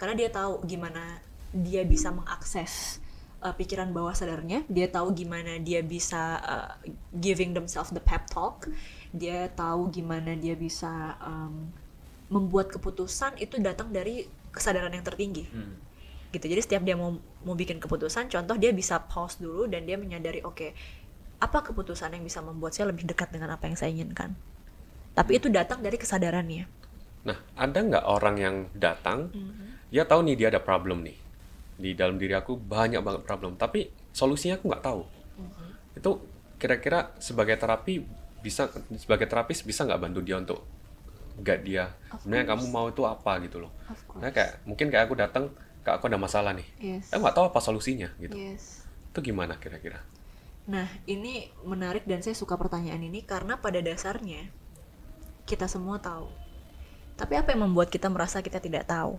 Karena 0.00 0.16
dia 0.16 0.32
tahu 0.32 0.64
gimana 0.64 1.20
dia 1.52 1.84
bisa 1.84 2.10
mengakses 2.10 2.98
uh, 3.42 3.54
pikiran 3.54 3.94
bawah 3.94 4.14
sadarnya 4.14 4.66
dia 4.66 4.90
tahu 4.90 5.14
gimana 5.14 5.58
dia 5.62 5.82
bisa 5.82 6.38
uh, 6.42 6.72
giving 7.14 7.54
themselves 7.54 7.90
the 7.94 8.02
pep 8.02 8.26
talk. 8.30 8.66
Dia 9.14 9.48
tahu 9.54 9.88
gimana 9.88 10.36
dia 10.36 10.52
bisa 10.58 11.16
um, 11.22 11.70
membuat 12.28 12.68
keputusan 12.68 13.40
itu 13.40 13.56
datang 13.62 13.88
dari 13.88 14.28
kesadaran 14.52 14.92
yang 14.92 15.04
tertinggi. 15.06 15.46
Hmm. 15.48 15.76
gitu. 16.28 16.44
Jadi 16.44 16.60
setiap 16.60 16.82
dia 16.84 16.92
mau 16.92 17.16
mau 17.40 17.56
bikin 17.56 17.80
keputusan 17.80 18.28
contoh 18.28 18.52
dia 18.60 18.68
bisa 18.68 19.00
pause 19.00 19.40
dulu 19.40 19.64
dan 19.64 19.88
dia 19.88 19.96
menyadari 19.96 20.44
oke 20.44 20.60
okay, 20.60 20.70
apa 21.40 21.64
keputusan 21.64 22.12
yang 22.12 22.20
bisa 22.20 22.44
membuat 22.44 22.76
saya 22.76 22.92
lebih 22.92 23.08
dekat 23.08 23.32
dengan 23.32 23.56
apa 23.56 23.64
yang 23.64 23.80
saya 23.80 23.88
inginkan? 23.96 24.36
Tapi 25.16 25.40
itu 25.40 25.48
datang 25.48 25.80
dari 25.80 25.96
kesadarannya. 25.96 26.68
Nah 27.24 27.38
ada 27.56 27.78
nggak 27.80 28.04
orang 28.04 28.36
yang 28.36 28.56
datang 28.76 29.32
mm 29.32 29.40
-hmm. 29.40 29.68
dia 29.88 30.04
tahu 30.04 30.20
nih 30.28 30.36
dia 30.36 30.48
ada 30.52 30.60
problem 30.60 31.00
nih 31.00 31.27
di 31.78 31.94
dalam 31.94 32.18
diri 32.18 32.34
aku 32.34 32.58
banyak 32.58 32.98
banget 33.00 33.22
problem. 33.22 33.54
Tapi 33.54 33.88
solusinya 34.10 34.58
aku 34.58 34.66
nggak 34.68 34.84
tahu. 34.84 35.02
Uh-huh. 35.38 35.70
itu 35.94 36.10
kira-kira 36.58 37.14
sebagai 37.22 37.54
terapi 37.54 38.02
bisa 38.42 38.66
sebagai 38.98 39.30
terapis 39.30 39.62
bisa 39.62 39.86
nggak 39.86 40.02
bantu 40.02 40.20
dia 40.26 40.42
untuk 40.42 40.66
gak 41.38 41.62
dia? 41.62 41.94
Sebenarnya 42.18 42.46
kamu 42.50 42.64
mau 42.74 42.90
itu 42.90 43.06
apa 43.06 43.38
gitu 43.46 43.62
loh? 43.62 43.70
Nah 44.18 44.34
kayak 44.34 44.66
mungkin 44.66 44.90
kayak 44.90 45.06
aku 45.06 45.14
datang 45.14 45.54
kak 45.86 46.02
aku 46.02 46.10
ada 46.10 46.18
masalah 46.18 46.50
nih. 46.52 46.66
Yes. 46.82 47.14
aku 47.14 47.22
nggak 47.22 47.36
tahu 47.38 47.46
apa 47.46 47.60
solusinya 47.62 48.10
gitu. 48.18 48.34
Yes. 48.34 48.82
itu 49.08 49.32
gimana 49.32 49.56
kira-kira? 49.56 50.02
Nah 50.68 50.84
ini 51.08 51.48
menarik 51.64 52.04
dan 52.04 52.20
saya 52.20 52.36
suka 52.36 52.58
pertanyaan 52.58 53.00
ini 53.00 53.24
karena 53.24 53.56
pada 53.62 53.80
dasarnya 53.80 54.50
kita 55.48 55.64
semua 55.70 55.96
tahu. 56.02 56.28
Tapi 57.18 57.34
apa 57.34 57.50
yang 57.56 57.70
membuat 57.70 57.88
kita 57.90 58.06
merasa 58.12 58.44
kita 58.44 58.60
tidak 58.62 58.86
tahu? 58.86 59.18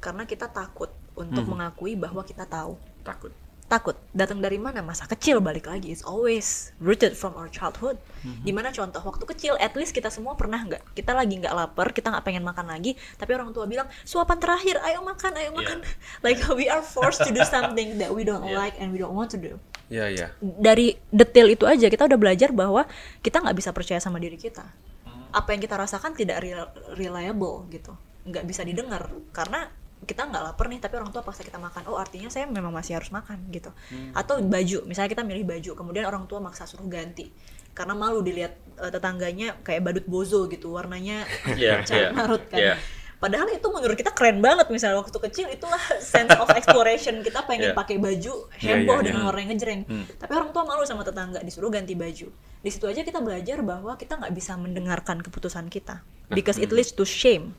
Karena 0.00 0.24
kita 0.24 0.50
takut 0.50 0.90
untuk 1.18 1.42
hmm. 1.44 1.52
mengakui 1.58 1.98
bahwa 1.98 2.22
kita 2.22 2.46
tahu 2.46 2.78
takut 3.02 3.34
takut 3.68 4.00
datang 4.16 4.40
dari 4.40 4.56
mana 4.56 4.80
masa 4.80 5.04
kecil 5.04 5.44
balik 5.44 5.68
lagi 5.68 5.92
it's 5.92 6.00
always 6.00 6.72
rooted 6.80 7.12
from 7.12 7.36
our 7.36 7.52
childhood 7.52 8.00
mm-hmm. 8.24 8.40
di 8.40 8.48
mana 8.48 8.72
contoh 8.72 8.96
waktu 9.04 9.28
kecil 9.28 9.60
at 9.60 9.76
least 9.76 9.92
kita 9.92 10.08
semua 10.08 10.32
pernah 10.40 10.56
nggak 10.64 10.96
kita 10.96 11.12
lagi 11.12 11.36
nggak 11.36 11.52
lapar 11.52 11.92
kita 11.92 12.08
nggak 12.08 12.24
pengen 12.24 12.48
makan 12.48 12.64
lagi 12.64 12.96
tapi 13.20 13.36
orang 13.36 13.52
tua 13.52 13.68
bilang 13.68 13.84
suapan 14.08 14.40
terakhir 14.40 14.80
ayo 14.88 15.04
makan 15.04 15.32
ayo 15.36 15.52
makan 15.52 15.84
yeah. 15.84 16.24
like 16.24 16.40
we 16.56 16.64
are 16.72 16.80
forced 16.80 17.20
to 17.20 17.28
do 17.28 17.44
something 17.54 18.00
that 18.00 18.08
we 18.08 18.24
don't 18.24 18.48
yeah. 18.48 18.56
like 18.56 18.72
and 18.80 18.88
we 18.88 18.96
don't 18.96 19.12
want 19.12 19.28
to 19.28 19.36
do 19.36 19.60
yeah. 19.92 20.08
Yeah. 20.08 20.30
Dari 20.40 20.96
detail 21.12 21.48
itu 21.52 21.64
aja 21.68 21.88
kita 21.88 22.08
udah 22.08 22.20
belajar 22.20 22.52
bahwa 22.52 22.88
kita 23.24 23.40
nggak 23.40 23.56
bisa 23.56 23.72
percaya 23.72 24.00
sama 24.00 24.20
diri 24.20 24.36
kita. 24.36 24.64
Hmm. 25.04 25.32
Apa 25.32 25.56
yang 25.56 25.64
kita 25.64 25.80
rasakan 25.80 26.12
tidak 26.12 26.44
reliable 26.92 27.64
gitu, 27.72 27.96
nggak 28.28 28.44
bisa 28.44 28.64
didengar 28.68 29.08
karena 29.32 29.72
kita 30.06 30.30
nggak 30.30 30.42
lapar 30.52 30.66
nih 30.70 30.78
tapi 30.78 30.94
orang 31.00 31.10
tua 31.10 31.26
paksa 31.26 31.42
kita 31.42 31.58
makan 31.58 31.90
oh 31.90 31.98
artinya 31.98 32.30
saya 32.30 32.46
memang 32.46 32.70
masih 32.70 32.94
harus 32.98 33.10
makan 33.10 33.42
gitu 33.50 33.74
hmm. 33.90 34.14
atau 34.14 34.38
baju 34.38 34.78
misalnya 34.86 35.10
kita 35.10 35.24
milih 35.26 35.44
baju 35.48 35.70
kemudian 35.74 36.04
orang 36.06 36.24
tua 36.30 36.38
maksa 36.38 36.70
suruh 36.70 36.86
ganti 36.86 37.34
karena 37.74 37.94
malu 37.94 38.22
dilihat 38.22 38.58
uh, 38.78 38.90
tetangganya 38.90 39.58
kayak 39.62 39.82
badut 39.82 40.06
bozo 40.06 40.46
gitu 40.46 40.74
warnanya 40.74 41.26
yeah, 41.58 41.82
yeah, 41.86 42.14
marut 42.14 42.46
kan 42.46 42.58
yeah. 42.58 42.78
Padahal 43.18 43.50
itu 43.50 43.66
menurut 43.66 43.98
kita 43.98 44.14
keren 44.14 44.38
banget 44.38 44.70
misalnya 44.70 45.02
waktu 45.02 45.18
kecil 45.18 45.50
itulah 45.50 45.82
sense 45.98 46.30
of 46.38 46.46
exploration 46.54 47.18
kita 47.26 47.42
pengen 47.50 47.74
yeah. 47.74 47.76
pakai 47.76 47.98
baju 47.98 48.46
heboh 48.54 48.62
yeah, 48.62 48.78
yeah, 48.86 49.02
dengan 49.02 49.22
warna 49.26 49.40
yang 49.42 49.50
ngejreng. 49.58 49.82
Hmm. 49.90 50.06
Tapi 50.22 50.32
orang 50.38 50.54
tua 50.54 50.62
malu 50.62 50.86
sama 50.86 51.02
tetangga 51.02 51.42
disuruh 51.42 51.66
ganti 51.66 51.98
baju. 51.98 52.30
Di 52.62 52.70
situ 52.70 52.86
aja 52.86 53.02
kita 53.02 53.18
belajar 53.18 53.58
bahwa 53.66 53.98
kita 53.98 54.22
nggak 54.22 54.30
bisa 54.38 54.54
mendengarkan 54.54 55.18
keputusan 55.18 55.66
kita 55.66 55.98
nah, 56.06 56.34
because 56.38 56.62
it 56.62 56.70
hmm. 56.70 56.78
leads 56.78 56.94
to 56.94 57.02
shame. 57.02 57.58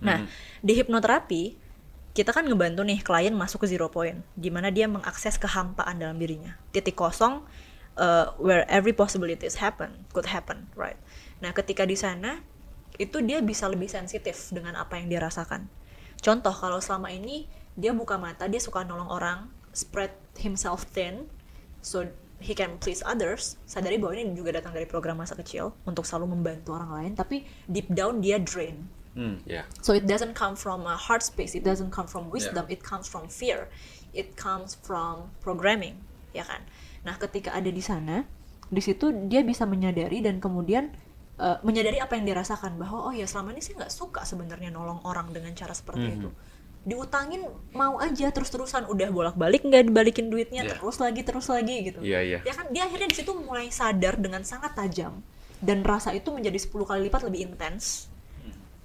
Nah, 0.00 0.24
hmm. 0.24 0.60
di 0.60 0.72
hipnoterapi 0.76 1.42
kita 2.16 2.32
kan 2.32 2.48
ngebantu 2.48 2.80
nih 2.80 3.04
klien 3.04 3.36
masuk 3.36 3.68
ke 3.68 3.76
zero 3.76 3.92
point, 3.92 4.24
di 4.32 4.48
mana 4.48 4.72
dia 4.72 4.88
mengakses 4.88 5.36
kehampaan 5.36 6.00
dalam 6.00 6.16
dirinya, 6.16 6.56
titik 6.72 6.96
kosong 6.96 7.44
uh, 8.00 8.32
where 8.40 8.64
every 8.72 8.96
possibilities 8.96 9.60
happen, 9.60 10.08
could 10.16 10.24
happen, 10.32 10.72
right? 10.72 10.96
Nah, 11.44 11.52
ketika 11.52 11.84
di 11.84 11.92
sana 11.92 12.40
itu 12.96 13.20
dia 13.20 13.44
bisa 13.44 13.68
lebih 13.68 13.92
sensitif 13.92 14.48
dengan 14.48 14.80
apa 14.80 14.96
yang 14.96 15.12
dia 15.12 15.20
rasakan. 15.20 15.68
Contoh 16.24 16.56
kalau 16.56 16.80
selama 16.80 17.12
ini 17.12 17.44
dia 17.76 17.92
buka 17.92 18.16
mata, 18.16 18.48
dia 18.48 18.64
suka 18.64 18.80
nolong 18.80 19.12
orang, 19.12 19.52
spread 19.76 20.16
himself 20.40 20.88
thin, 20.88 21.28
so 21.84 22.08
he 22.40 22.56
can 22.56 22.80
please 22.80 23.04
others. 23.04 23.60
Sadari 23.68 24.00
bahwa 24.00 24.16
ini 24.16 24.32
juga 24.32 24.56
datang 24.56 24.72
dari 24.72 24.88
program 24.88 25.20
masa 25.20 25.36
kecil 25.36 25.76
untuk 25.84 26.08
selalu 26.08 26.32
membantu 26.32 26.72
orang 26.72 26.88
lain, 26.96 27.12
tapi 27.12 27.44
deep 27.68 27.92
down 27.92 28.24
dia 28.24 28.40
drain 28.40 28.88
Mm, 29.16 29.40
yeah. 29.48 29.64
So 29.80 29.96
it 29.96 30.04
doesn't 30.04 30.36
come 30.36 30.54
from 30.60 30.84
a 30.84 30.94
heart 30.94 31.24
space, 31.24 31.56
it 31.56 31.64
doesn't 31.64 31.88
come 31.88 32.04
from 32.04 32.28
wisdom, 32.28 32.68
yeah. 32.68 32.76
it 32.76 32.84
comes 32.84 33.08
from 33.08 33.32
fear, 33.32 33.72
it 34.12 34.36
comes 34.36 34.76
from 34.76 35.32
programming, 35.40 35.96
ya 36.36 36.44
kan? 36.44 36.60
Nah, 37.08 37.16
ketika 37.16 37.56
ada 37.56 37.72
di 37.72 37.80
sana, 37.80 38.28
di 38.68 38.82
situ 38.84 39.08
dia 39.32 39.40
bisa 39.40 39.64
menyadari 39.64 40.20
dan 40.20 40.36
kemudian 40.36 40.92
uh, 41.40 41.56
menyadari 41.64 41.96
apa 41.96 42.12
yang 42.20 42.28
dirasakan 42.28 42.76
bahwa 42.76 43.08
oh 43.08 43.14
ya 43.16 43.24
selama 43.24 43.56
ini 43.56 43.64
sih 43.64 43.72
nggak 43.72 43.88
suka 43.88 44.28
sebenarnya 44.28 44.68
nolong 44.68 45.00
orang 45.08 45.32
dengan 45.32 45.56
cara 45.56 45.72
seperti 45.72 46.04
mm 46.04 46.12
-hmm. 46.12 46.20
itu. 46.20 46.30
Diutangin 46.86 47.42
mau 47.74 47.98
aja 47.98 48.30
terus-terusan 48.30 48.86
udah 48.86 49.10
bolak-balik 49.10 49.64
nggak 49.66 49.90
dibalikin 49.90 50.30
duitnya 50.30 50.62
yeah. 50.66 50.70
terus 50.76 51.00
lagi 51.00 51.24
terus 51.24 51.48
lagi 51.48 51.88
gitu. 51.88 52.04
Iya 52.04 52.20
yeah, 52.20 52.22
iya. 52.22 52.32
Yeah. 52.42 52.42
Ya 52.46 52.52
kan 52.52 52.66
dia 52.68 52.82
akhirnya 52.84 53.08
di 53.10 53.16
situ 53.16 53.32
mulai 53.32 53.72
sadar 53.72 54.20
dengan 54.20 54.44
sangat 54.44 54.76
tajam 54.76 55.24
dan 55.62 55.82
rasa 55.82 56.12
itu 56.12 56.28
menjadi 56.30 56.58
10 56.60 56.84
kali 56.84 57.00
lipat 57.08 57.22
lebih 57.26 57.48
intens 57.48 58.12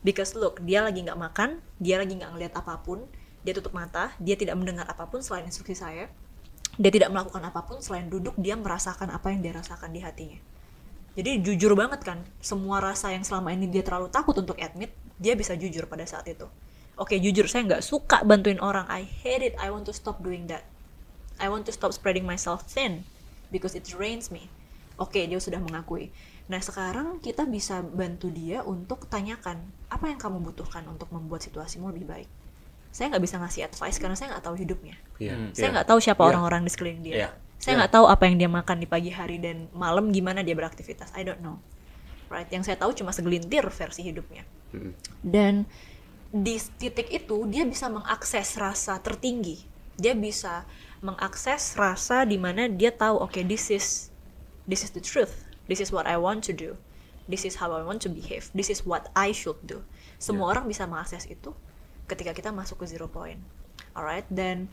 because 0.01 0.33
look 0.37 0.61
dia 0.61 0.81
lagi 0.81 1.01
nggak 1.05 1.17
makan 1.17 1.61
dia 1.77 2.01
lagi 2.01 2.17
nggak 2.17 2.31
ngeliat 2.33 2.53
apa 2.57 2.81
pun 2.81 3.05
dia 3.41 3.53
tutup 3.57 3.73
mata 3.73 4.13
dia 4.21 4.37
tidak 4.37 4.57
mendengar 4.57 4.85
apa 4.85 5.09
pun 5.09 5.21
selain 5.25 5.45
instruksi 5.49 5.73
saya. 5.77 6.09
Dia 6.79 6.87
tidak 6.87 7.11
melakukan 7.11 7.43
apa 7.43 7.67
pun 7.67 7.83
selain 7.83 8.07
duduk 8.07 8.37
dia 8.39 8.55
merasakan 8.55 9.11
apa 9.11 9.27
yang 9.33 9.43
dia 9.43 9.53
rasakan 9.53 9.91
di 9.91 9.99
hatinya. 9.99 10.39
Jadi 11.11 11.43
jujur 11.43 11.75
banget 11.75 12.07
kan 12.07 12.23
semua 12.39 12.79
rasa 12.79 13.11
yang 13.11 13.27
selama 13.27 13.51
ini 13.51 13.67
dia 13.67 13.83
terlalu 13.83 14.07
takut 14.07 14.31
untuk 14.39 14.55
admit 14.55 14.95
dia 15.19 15.35
bisa 15.35 15.57
jujur 15.59 15.83
pada 15.91 16.07
saat 16.07 16.23
itu. 16.31 16.47
Oke 16.95 17.19
jujur 17.19 17.49
saya 17.51 17.67
nggak 17.67 17.83
suka 17.83 18.23
bantuin 18.23 18.61
orang. 18.63 18.87
I 18.87 19.03
hate 19.03 19.43
it. 19.43 19.53
I 19.59 19.67
want 19.73 19.83
to 19.91 19.93
stop 19.93 20.23
doing 20.23 20.47
that. 20.47 20.63
I 21.41 21.51
want 21.51 21.67
to 21.67 21.73
stop 21.75 21.91
spreading 21.91 22.23
myself 22.23 22.63
thin 22.63 23.03
because 23.51 23.75
it 23.75 23.83
drains 23.83 24.31
me. 24.31 24.47
Oke 24.95 25.27
dia 25.27 25.41
sudah 25.41 25.59
mengakui 25.59 26.13
Nah 26.51 26.59
sekarang 26.59 27.23
kita 27.23 27.47
bisa 27.47 27.79
bantu 27.79 28.27
dia 28.27 28.59
untuk 28.67 29.07
tanyakan 29.07 29.55
apa 29.87 30.11
yang 30.11 30.19
kamu 30.19 30.43
butuhkan 30.51 30.83
untuk 30.83 31.07
membuat 31.15 31.47
situasimu 31.47 31.87
lebih 31.95 32.11
baik. 32.11 32.29
Saya 32.91 33.07
nggak 33.07 33.23
bisa 33.23 33.39
ngasih 33.39 33.71
advice 33.71 33.95
karena 33.95 34.19
saya 34.19 34.35
nggak 34.35 34.43
tahu 34.51 34.59
hidupnya. 34.59 34.99
Yeah, 35.15 35.55
saya 35.55 35.71
iya. 35.71 35.79
nggak 35.79 35.87
yeah. 35.87 35.95
tahu 35.95 35.99
siapa 36.03 36.21
iya. 36.27 36.29
orang-orang 36.35 36.59
yeah. 36.59 36.67
di 36.67 36.71
sekeliling 36.75 37.03
dia. 37.07 37.15
Yeah. 37.15 37.31
Saya 37.55 37.71
iya. 37.71 37.77
nggak 37.79 37.91
yeah. 37.95 38.03
tahu 38.03 38.05
apa 38.11 38.23
yang 38.27 38.35
dia 38.35 38.49
makan 38.51 38.77
di 38.83 38.87
pagi 38.91 39.11
hari 39.15 39.39
dan 39.39 39.71
malam 39.71 40.11
gimana 40.11 40.43
dia 40.43 40.51
beraktivitas. 40.51 41.15
I 41.15 41.23
don't 41.23 41.39
know. 41.39 41.55
Right? 42.27 42.51
Yang 42.51 42.67
saya 42.67 42.83
tahu 42.83 42.91
cuma 42.99 43.15
segelintir 43.15 43.63
versi 43.71 44.03
hidupnya. 44.03 44.43
Mm. 44.75 44.91
Dan 45.23 45.53
di 46.35 46.59
titik 46.59 47.07
itu 47.15 47.47
dia 47.47 47.63
bisa 47.63 47.87
mengakses 47.87 48.59
rasa 48.59 48.99
tertinggi. 48.99 49.63
Dia 49.95 50.19
bisa 50.19 50.67
mengakses 50.99 51.79
rasa 51.79 52.27
di 52.27 52.35
mana 52.35 52.67
dia 52.67 52.91
tahu 52.91 53.23
oke 53.23 53.39
okay, 53.39 53.43
this 53.47 53.71
is 53.71 54.11
this 54.67 54.83
is 54.83 54.91
the 54.91 54.99
truth 54.99 55.50
this 55.65 55.83
is 55.83 55.89
what 55.93 56.09
I 56.09 56.17
want 56.17 56.45
to 56.49 56.53
do 56.53 56.79
this 57.29 57.45
is 57.45 57.57
how 57.59 57.73
I 57.73 57.85
want 57.85 58.01
to 58.05 58.09
behave 58.09 58.49
this 58.55 58.71
is 58.71 58.85
what 58.85 59.11
I 59.13 59.35
should 59.35 59.61
do 59.65 59.85
semua 60.17 60.49
yeah. 60.49 60.51
orang 60.57 60.65
bisa 60.69 60.87
mengakses 60.89 61.25
itu 61.29 61.53
ketika 62.09 62.35
kita 62.35 62.49
masuk 62.49 62.81
ke 62.81 62.85
zero 62.89 63.07
point 63.07 63.39
alright 63.93 64.25
dan 64.31 64.71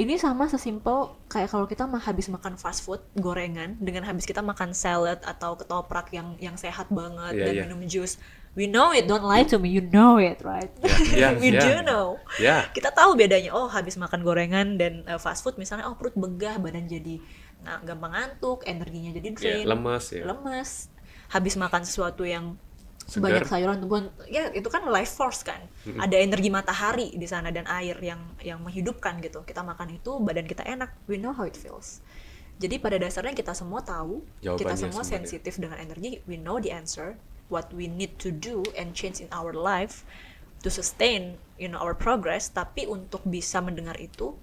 ini 0.00 0.16
sama 0.16 0.48
sesimpel 0.48 1.12
kayak 1.28 1.52
kalau 1.52 1.68
kita 1.68 1.84
mah 1.84 2.00
habis 2.00 2.32
makan 2.32 2.56
fast 2.56 2.80
food 2.80 3.04
gorengan 3.20 3.76
dengan 3.76 4.08
habis 4.08 4.24
kita 4.24 4.40
makan 4.40 4.72
salad 4.72 5.20
atau 5.20 5.52
ketoprak 5.54 6.08
yang 6.16 6.32
yang 6.40 6.56
sehat 6.56 6.88
banget 6.88 7.36
yeah, 7.36 7.44
dan 7.44 7.52
yeah. 7.52 7.64
minum 7.68 7.80
jus 7.84 8.16
we 8.56 8.64
know 8.64 8.92
it 8.92 9.04
don't 9.04 9.24
lie 9.24 9.44
to 9.44 9.60
me 9.60 9.68
you 9.68 9.84
know 9.92 10.16
it 10.16 10.40
right 10.40 10.72
yeah, 10.80 10.96
yeah, 11.28 11.32
we 11.36 11.52
yeah. 11.52 11.60
do 11.60 11.72
know 11.84 12.16
yeah. 12.40 12.64
kita 12.72 12.88
tahu 12.92 13.16
bedanya 13.16 13.52
oh 13.52 13.68
habis 13.68 14.00
makan 14.00 14.24
gorengan 14.24 14.80
dan 14.80 15.04
uh, 15.04 15.20
fast 15.20 15.44
food 15.44 15.60
misalnya 15.60 15.84
oh 15.84 15.96
perut 15.96 16.16
begah 16.16 16.56
badan 16.56 16.88
jadi 16.88 17.20
nah 17.62 17.78
gampang 17.82 18.12
ngantuk 18.12 18.66
energinya 18.66 19.10
jadi 19.14 19.28
iya, 19.30 19.36
drain 19.38 19.56
yeah, 19.62 19.70
lemes 19.70 20.04
ya 20.10 20.24
lemes. 20.26 20.70
Habis 21.32 21.56
makan 21.56 21.82
sesuatu 21.88 22.28
yang 22.28 22.60
Segar. 23.08 23.34
banyak 23.34 23.42
sayuran 23.48 23.76
tumbuhan 23.82 24.04
ya 24.30 24.52
itu 24.54 24.68
kan 24.70 24.86
life 24.86 25.10
force 25.10 25.42
kan. 25.42 25.58
Mm-hmm. 25.82 25.98
ada 25.98 26.16
energi 26.20 26.48
matahari 26.52 27.08
di 27.18 27.26
sana 27.26 27.50
dan 27.50 27.66
air 27.66 27.98
yang 27.98 28.20
yang 28.38 28.62
menghidupkan 28.62 29.18
gitu. 29.18 29.42
Kita 29.42 29.66
makan 29.66 29.98
itu 29.98 30.22
badan 30.22 30.46
kita 30.46 30.62
enak. 30.62 30.94
We 31.10 31.18
know 31.18 31.34
how 31.34 31.48
it 31.48 31.58
feels. 31.58 32.04
Jadi 32.62 32.78
pada 32.78 32.94
dasarnya 33.00 33.34
kita 33.34 33.58
semua 33.58 33.82
tahu 33.82 34.22
Jawabannya 34.38 34.60
kita 34.62 34.74
semua 34.78 35.02
sensitif 35.02 35.58
dengan 35.58 35.82
energi. 35.82 36.22
We 36.30 36.38
know 36.38 36.62
the 36.62 36.70
answer. 36.70 37.18
What 37.50 37.74
we 37.74 37.90
need 37.90 38.22
to 38.22 38.30
do 38.30 38.62
and 38.78 38.94
change 38.94 39.18
in 39.18 39.28
our 39.34 39.50
life 39.50 40.06
to 40.62 40.70
sustain 40.70 41.42
you 41.58 41.66
know 41.66 41.82
our 41.82 41.96
progress. 41.96 42.54
Tapi 42.54 42.86
untuk 42.86 43.26
bisa 43.26 43.58
mendengar 43.58 43.98
itu 43.98 44.38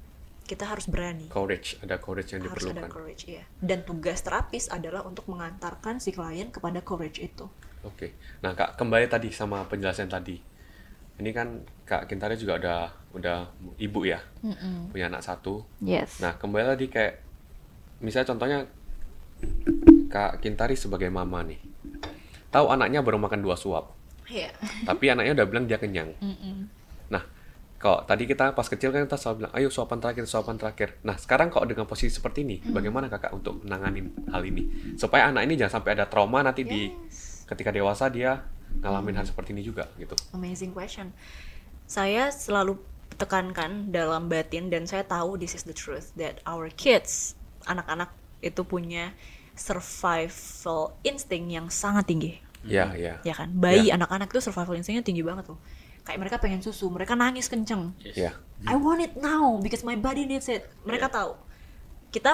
kita 0.50 0.66
harus 0.66 0.90
berani. 0.90 1.30
Courage, 1.30 1.78
ada 1.86 2.02
courage 2.02 2.34
yang 2.34 2.42
harus 2.42 2.58
diperlukan. 2.58 2.82
Harus 2.82 2.90
ada 2.90 2.90
courage, 2.90 3.24
iya. 3.30 3.46
Dan 3.62 3.86
tugas 3.86 4.26
terapis 4.26 4.66
adalah 4.74 5.06
untuk 5.06 5.30
mengantarkan 5.30 6.02
si 6.02 6.10
klien 6.10 6.50
kepada 6.50 6.82
courage 6.82 7.22
itu. 7.22 7.46
Oke. 7.86 8.18
Nah, 8.42 8.58
Kak, 8.58 8.74
kembali 8.82 9.06
tadi 9.06 9.30
sama 9.30 9.62
penjelasan 9.70 10.10
tadi. 10.10 10.42
Ini 11.22 11.30
kan 11.30 11.62
Kak 11.86 12.10
Kintari 12.10 12.34
juga 12.34 12.58
udah 12.58 12.82
udah 13.14 13.38
ibu 13.78 14.02
ya. 14.10 14.18
Mm 14.42 14.56
-mm. 14.58 14.78
Punya 14.90 15.06
anak 15.14 15.22
satu. 15.22 15.62
Yes. 15.86 16.18
Nah, 16.18 16.34
kembali 16.42 16.66
tadi 16.74 16.86
kayak 16.90 17.14
misalnya 18.02 18.28
contohnya 18.34 18.60
Kak 20.10 20.42
Kintari 20.42 20.74
sebagai 20.74 21.14
mama 21.14 21.46
nih. 21.46 21.62
Tahu 22.50 22.74
anaknya 22.74 23.06
baru 23.06 23.22
makan 23.22 23.46
dua 23.46 23.54
suap. 23.54 23.94
Iya. 24.26 24.50
Yeah. 24.50 24.52
Tapi 24.90 25.14
anaknya 25.14 25.44
udah 25.44 25.48
bilang 25.48 25.66
dia 25.70 25.78
kenyang. 25.78 26.18
Mm 26.18 26.36
-mm. 26.36 26.58
Kok 27.80 28.12
tadi 28.12 28.28
kita 28.28 28.52
pas 28.52 28.68
kecil 28.68 28.92
kan 28.92 29.08
kita 29.08 29.16
selalu 29.16 29.36
bilang 29.40 29.54
ayo 29.56 29.72
suapan 29.72 30.04
terakhir 30.04 30.28
suapan 30.28 30.60
terakhir 30.60 31.00
nah 31.00 31.16
sekarang 31.16 31.48
kok 31.48 31.64
dengan 31.64 31.88
posisi 31.88 32.12
seperti 32.12 32.44
ini 32.44 32.60
hmm. 32.60 32.76
bagaimana 32.76 33.08
kakak 33.08 33.32
untuk 33.32 33.64
menangani 33.64 34.04
hal 34.28 34.44
ini 34.44 34.68
supaya 35.00 35.32
anak 35.32 35.48
ini 35.48 35.56
jangan 35.56 35.80
sampai 35.80 35.96
ada 35.96 36.12
trauma 36.12 36.44
nanti 36.44 36.68
yes. 36.68 36.72
di 36.76 36.82
ketika 37.48 37.72
dewasa 37.72 38.12
dia 38.12 38.44
ngalamin 38.84 39.16
hmm. 39.16 39.20
hal 39.24 39.26
seperti 39.32 39.56
ini 39.56 39.64
juga 39.64 39.88
gitu 39.96 40.12
amazing 40.36 40.76
question 40.76 41.16
saya 41.88 42.28
selalu 42.36 42.76
tekankan 43.16 43.96
dalam 43.96 44.28
batin 44.28 44.68
dan 44.68 44.84
saya 44.84 45.08
tahu 45.08 45.40
this 45.40 45.56
is 45.56 45.64
the 45.64 45.72
truth 45.72 46.12
that 46.20 46.44
our 46.44 46.68
kids 46.76 47.40
anak-anak 47.64 48.12
itu 48.44 48.60
punya 48.68 49.16
survival 49.56 51.00
instinct 51.08 51.48
yang 51.48 51.72
sangat 51.72 52.12
tinggi 52.12 52.34
Ya, 52.60 52.92
ya. 52.92 53.24
Ya 53.24 53.32
kan, 53.32 53.56
bayi, 53.56 53.88
ya. 53.88 53.96
anak-anak 53.96 54.36
itu 54.36 54.44
survival 54.44 54.76
instingnya 54.76 55.00
tinggi 55.00 55.24
banget 55.24 55.48
tuh 55.48 55.56
kayak 56.10 56.20
mereka 56.26 56.42
pengen 56.42 56.66
susu 56.66 56.90
mereka 56.90 57.14
nangis 57.14 57.46
kenceng 57.46 57.94
yes. 58.02 58.18
yeah. 58.18 58.34
I 58.66 58.74
want 58.76 59.06
it 59.06 59.14
now 59.14 59.62
because 59.62 59.86
my 59.86 59.94
body 59.94 60.26
needs 60.26 60.50
it 60.50 60.66
mereka 60.82 61.08
yeah. 61.14 61.18
tahu 61.22 61.32
kita 62.10 62.32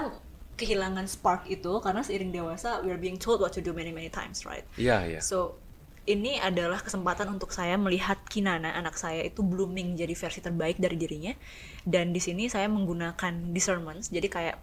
kehilangan 0.56 1.04
spark 1.12 1.52
itu 1.52 1.84
karena 1.84 2.00
seiring 2.00 2.32
dewasa 2.32 2.80
we 2.80 2.90
are 2.96 3.00
being 3.00 3.20
told 3.20 3.44
what 3.44 3.52
to 3.52 3.60
do 3.60 3.76
many 3.76 3.92
many 3.92 4.08
times 4.08 4.48
right 4.48 4.64
iya 4.80 4.88
yeah, 4.88 5.02
iya 5.04 5.14
yeah. 5.20 5.24
so 5.24 5.60
ini 6.06 6.38
adalah 6.38 6.80
kesempatan 6.80 7.34
untuk 7.34 7.50
saya 7.50 7.76
melihat 7.82 8.22
Kinana 8.30 8.78
anak 8.78 8.96
saya 8.96 9.26
itu 9.26 9.42
blooming 9.42 9.98
jadi 9.98 10.14
versi 10.14 10.40
terbaik 10.40 10.78
dari 10.78 10.96
dirinya 10.96 11.34
dan 11.84 12.14
di 12.14 12.22
sini 12.22 12.46
saya 12.48 12.70
menggunakan 12.72 13.52
discernment 13.52 14.08
jadi 14.08 14.28
kayak 14.30 14.56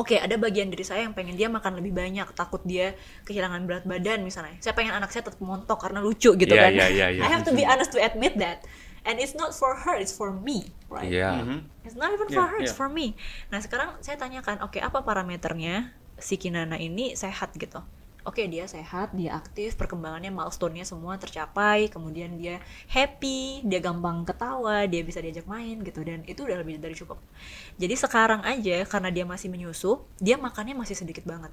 oke 0.00 0.16
okay, 0.16 0.18
ada 0.18 0.40
bagian 0.40 0.72
diri 0.72 0.80
saya 0.80 1.04
yang 1.04 1.12
pengen 1.12 1.36
dia 1.36 1.52
makan 1.52 1.76
lebih 1.76 1.92
banyak 1.92 2.24
takut 2.32 2.64
dia 2.64 2.96
kehilangan 3.28 3.68
berat 3.68 3.84
badan 3.84 4.24
misalnya 4.24 4.56
saya 4.64 4.72
pengen 4.72 4.96
anak 4.96 5.12
saya 5.12 5.28
tetap 5.28 5.44
montok 5.44 5.76
karena 5.76 6.00
lucu 6.00 6.32
gitu 6.32 6.48
yeah, 6.48 6.64
kan 6.64 6.72
yeah, 6.72 6.88
yeah, 6.88 7.08
yeah. 7.12 7.24
I 7.24 7.28
have 7.28 7.44
to 7.44 7.52
be 7.52 7.68
honest 7.68 7.92
to 7.92 8.00
admit 8.00 8.40
that 8.40 8.64
and 9.04 9.20
it's 9.20 9.36
not 9.36 9.52
for 9.52 9.76
her 9.76 10.00
it's 10.00 10.16
for 10.16 10.32
me 10.32 10.72
right 10.88 11.12
yeah. 11.12 11.36
mm 11.36 11.44
-hmm. 11.44 11.60
it's 11.84 12.00
not 12.00 12.08
even 12.16 12.32
for 12.32 12.40
yeah, 12.40 12.48
her 12.48 12.58
it's 12.64 12.72
yeah. 12.72 12.80
for 12.80 12.88
me 12.88 13.12
nah 13.52 13.60
sekarang 13.60 14.00
saya 14.00 14.16
tanyakan 14.16 14.64
oke 14.64 14.72
okay, 14.72 14.80
apa 14.80 15.04
parameternya 15.04 15.92
si 16.16 16.40
Kinana 16.40 16.80
ini 16.80 17.12
sehat 17.12 17.52
gitu 17.60 17.84
oke 18.24 18.36
okay, 18.36 18.46
dia 18.46 18.68
sehat, 18.68 19.12
dia 19.16 19.36
aktif, 19.36 19.76
perkembangannya 19.80 20.28
milestone-nya 20.28 20.84
semua 20.84 21.16
tercapai, 21.16 21.88
kemudian 21.88 22.36
dia 22.36 22.60
happy, 22.92 23.64
dia 23.64 23.80
gampang 23.80 24.24
ketawa, 24.28 24.84
dia 24.84 25.00
bisa 25.00 25.20
diajak 25.24 25.48
main 25.48 25.80
gitu 25.80 26.04
dan 26.04 26.24
itu 26.28 26.44
udah 26.44 26.60
lebih 26.60 26.80
dari 26.80 26.92
cukup. 26.92 27.16
Jadi 27.80 27.94
sekarang 27.96 28.44
aja 28.44 28.84
karena 28.84 29.08
dia 29.08 29.24
masih 29.24 29.48
menyusu, 29.48 30.04
dia 30.20 30.36
makannya 30.36 30.76
masih 30.76 30.96
sedikit 30.96 31.24
banget. 31.24 31.52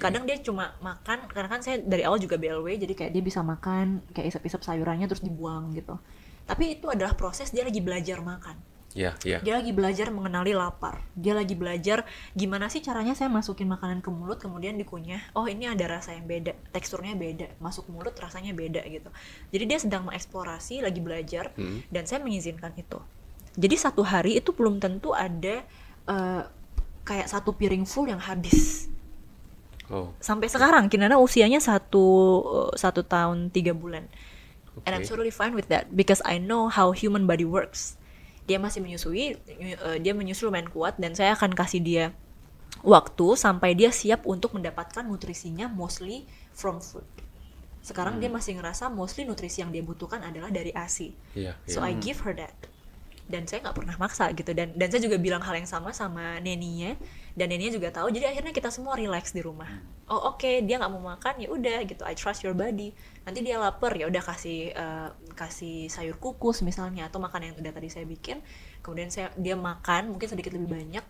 Kadang 0.00 0.24
dia 0.24 0.40
cuma 0.40 0.72
makan, 0.80 1.28
karena 1.28 1.48
kan 1.52 1.60
saya 1.60 1.78
dari 1.84 2.00
awal 2.00 2.16
juga 2.16 2.40
BLW, 2.40 2.80
jadi 2.80 2.94
kayak 2.96 3.12
dia 3.12 3.22
bisa 3.22 3.44
makan 3.44 4.00
kayak 4.16 4.32
isap-isap 4.32 4.64
sayurannya 4.64 5.04
terus 5.04 5.20
dibuang 5.20 5.76
gitu. 5.76 6.00
Tapi 6.48 6.80
itu 6.80 6.86
adalah 6.88 7.12
proses 7.12 7.52
dia 7.52 7.66
lagi 7.66 7.82
belajar 7.82 8.22
makan 8.22 8.75
Yeah, 8.96 9.12
yeah. 9.28 9.44
Dia 9.44 9.60
lagi 9.60 9.76
belajar 9.76 10.08
mengenali 10.08 10.56
lapar. 10.56 11.04
Dia 11.12 11.36
lagi 11.36 11.52
belajar 11.52 12.08
gimana 12.32 12.72
sih 12.72 12.80
caranya 12.80 13.12
saya 13.12 13.28
masukin 13.28 13.68
makanan 13.68 14.00
ke 14.00 14.08
mulut 14.08 14.40
kemudian 14.40 14.80
dikunyah. 14.80 15.20
Oh 15.36 15.44
ini 15.44 15.68
ada 15.68 15.84
rasa 15.84 16.16
yang 16.16 16.24
beda, 16.24 16.56
teksturnya 16.72 17.12
beda, 17.12 17.52
masuk 17.60 17.92
mulut 17.92 18.16
rasanya 18.16 18.56
beda 18.56 18.80
gitu. 18.88 19.12
Jadi 19.52 19.64
dia 19.68 19.78
sedang 19.84 20.08
mengeksplorasi, 20.08 20.80
lagi 20.80 21.04
belajar 21.04 21.52
hmm. 21.60 21.92
dan 21.92 22.08
saya 22.08 22.24
mengizinkan 22.24 22.72
itu. 22.72 22.96
Jadi 23.60 23.76
satu 23.76 24.00
hari 24.00 24.40
itu 24.40 24.56
belum 24.56 24.80
tentu 24.80 25.12
ada 25.12 25.60
uh, 26.08 26.48
kayak 27.04 27.28
satu 27.28 27.52
piring 27.52 27.84
full 27.84 28.08
yang 28.08 28.20
habis. 28.24 28.88
Oh. 29.92 30.16
Sampai 30.24 30.48
sekarang 30.48 30.88
Kinana 30.88 31.20
usianya 31.20 31.60
satu 31.60 32.06
uh, 32.48 32.72
satu 32.72 33.04
tahun 33.04 33.52
tiga 33.52 33.76
bulan. 33.76 34.08
Okay. 34.72 34.88
And 34.88 34.92
I'm 34.96 35.04
totally 35.04 35.32
fine 35.32 35.52
with 35.52 35.68
that 35.68 35.92
because 35.92 36.24
I 36.24 36.40
know 36.40 36.72
how 36.72 36.96
human 36.96 37.28
body 37.28 37.44
works 37.44 38.00
dia 38.46 38.58
masih 38.62 38.80
menyusui 38.80 39.36
uh, 39.82 39.98
dia 39.98 40.14
menyusul 40.14 40.48
lumayan 40.48 40.70
kuat 40.70 40.96
dan 40.96 41.12
saya 41.12 41.34
akan 41.34 41.52
kasih 41.52 41.82
dia 41.82 42.04
waktu 42.86 43.26
sampai 43.34 43.74
dia 43.74 43.90
siap 43.90 44.24
untuk 44.24 44.54
mendapatkan 44.54 45.02
nutrisinya 45.02 45.66
mostly 45.66 46.24
from 46.54 46.78
food 46.78 47.06
sekarang 47.82 48.18
hmm. 48.18 48.22
dia 48.22 48.30
masih 48.30 48.52
ngerasa 48.58 48.90
mostly 48.90 49.26
nutrisi 49.26 49.62
yang 49.62 49.70
dia 49.70 49.82
butuhkan 49.82 50.22
adalah 50.22 50.50
dari 50.50 50.70
asi 50.74 51.14
yeah, 51.34 51.54
yeah. 51.54 51.70
so 51.70 51.82
I 51.82 51.94
give 51.98 52.22
her 52.22 52.34
that 52.34 52.54
dan 53.26 53.42
saya 53.42 53.58
nggak 53.66 53.76
pernah 53.76 53.96
maksa 53.98 54.30
gitu. 54.30 54.54
Dan 54.54 54.70
dan 54.78 54.86
saya 54.86 55.02
juga 55.02 55.18
bilang 55.18 55.42
hal 55.42 55.58
yang 55.58 55.66
sama 55.66 55.90
sama 55.90 56.38
neninya. 56.38 56.94
Dan 57.34 57.50
neninya 57.50 57.74
juga 57.74 57.90
tahu 57.90 58.14
jadi 58.14 58.32
akhirnya 58.32 58.54
kita 58.54 58.70
semua 58.70 58.94
relax 58.94 59.34
di 59.34 59.42
rumah. 59.42 59.68
Hmm. 59.68 59.94
oh 60.06 60.30
oke 60.30 60.46
okay, 60.46 60.62
dia 60.62 60.78
nggak 60.78 60.92
mau 60.94 61.02
makan 61.02 61.42
ya 61.42 61.48
udah 61.50 61.78
gitu. 61.82 62.02
I 62.06 62.14
trust 62.14 62.46
your 62.46 62.54
body. 62.54 62.94
Nanti 63.26 63.42
dia 63.42 63.58
lapar 63.58 63.98
ya 63.98 64.06
udah 64.06 64.22
kasih 64.22 64.70
uh, 64.78 65.10
kasih 65.34 65.90
sayur 65.90 66.16
kukus 66.22 66.62
misalnya 66.62 67.10
atau 67.10 67.18
makan 67.18 67.50
yang 67.50 67.54
udah 67.58 67.72
tadi 67.74 67.90
saya 67.90 68.06
bikin. 68.06 68.38
Kemudian 68.80 69.10
saya 69.10 69.34
dia 69.34 69.58
makan 69.58 70.14
mungkin 70.14 70.30
sedikit 70.30 70.54
lebih 70.54 70.70
banyak. 70.70 71.04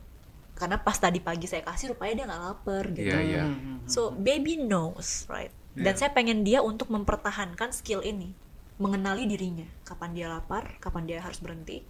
Karena 0.57 0.81
pas 0.81 0.97
tadi 0.97 1.21
pagi 1.21 1.45
saya 1.45 1.61
kasih 1.69 1.93
rupanya 1.93 2.25
dia 2.25 2.27
nggak 2.33 2.43
lapar 2.49 2.85
gitu. 2.97 3.13
Yeah, 3.13 3.45
yeah. 3.45 3.49
so 3.85 4.09
baby 4.17 4.57
knows 4.57 5.29
right? 5.29 5.53
Dan 5.77 5.93
yeah. 5.93 6.01
saya 6.01 6.11
pengen 6.17 6.49
dia 6.49 6.65
untuk 6.65 6.89
mempertahankan 6.89 7.77
skill 7.77 8.01
ini. 8.01 8.33
Mengenali 8.81 9.29
dirinya. 9.29 9.69
Kapan 9.85 10.17
dia 10.17 10.33
lapar 10.33 10.81
kapan 10.81 11.05
dia 11.05 11.21
harus 11.21 11.37
berhenti 11.45 11.85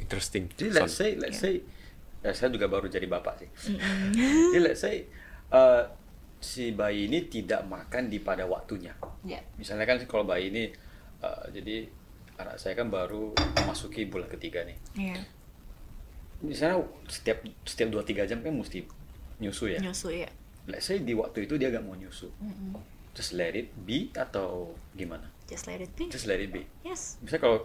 interesting 0.00 0.48
jadi 0.56 0.80
let's 0.80 0.96
say 0.96 1.14
let's 1.20 1.38
yeah. 1.44 1.60
say 1.60 1.78
ya 2.20 2.32
saya 2.36 2.52
juga 2.52 2.68
baru 2.68 2.84
jadi 2.84 3.08
bapak 3.08 3.40
sih. 3.40 3.48
Jadi 4.52 4.60
let's 4.60 4.84
say 4.84 5.08
uh, 5.56 5.88
si 6.36 6.68
bayi 6.76 7.08
ini 7.08 7.24
tidak 7.32 7.64
makan 7.64 8.12
di 8.12 8.20
pada 8.20 8.44
waktunya. 8.44 8.92
Yeah. 9.24 9.40
misalnya 9.56 9.88
kan 9.88 9.96
kalau 10.04 10.28
bayi 10.28 10.52
ini 10.52 10.68
uh, 11.24 11.48
jadi 11.48 11.88
anak 12.36 12.60
saya 12.60 12.76
kan 12.76 12.92
baru 12.92 13.32
memasuki 13.56 14.04
bulan 14.04 14.28
ketiga 14.28 14.68
nih. 14.68 14.76
Yeah. 15.00 15.24
misalnya 16.44 16.84
setiap 17.08 17.40
setiap 17.64 17.88
dua 17.88 18.04
tiga 18.04 18.28
jam 18.28 18.44
kan 18.44 18.52
mesti 18.52 18.84
nyusu 19.40 19.72
ya? 19.72 19.80
Nyusu 19.80 20.12
ya 20.12 20.28
let's 20.70 20.86
say 20.86 21.02
di 21.02 21.16
waktu 21.16 21.48
itu 21.48 21.58
dia 21.58 21.72
gak 21.72 21.82
mau 21.82 21.98
nyusu. 21.98 22.30
Mm-hmm. 22.38 23.00
just 23.10 23.34
let 23.34 23.58
it 23.58 23.74
be 23.74 24.06
atau 24.14 24.70
gimana? 24.94 25.26
Just 25.50 25.66
let 25.66 25.82
it 25.82 25.90
be. 25.98 26.06
Just 26.06 26.30
let 26.30 26.38
it 26.38 26.54
be. 26.54 26.62
Yes. 26.86 27.18
Misalnya 27.18 27.42
kalau 27.42 27.58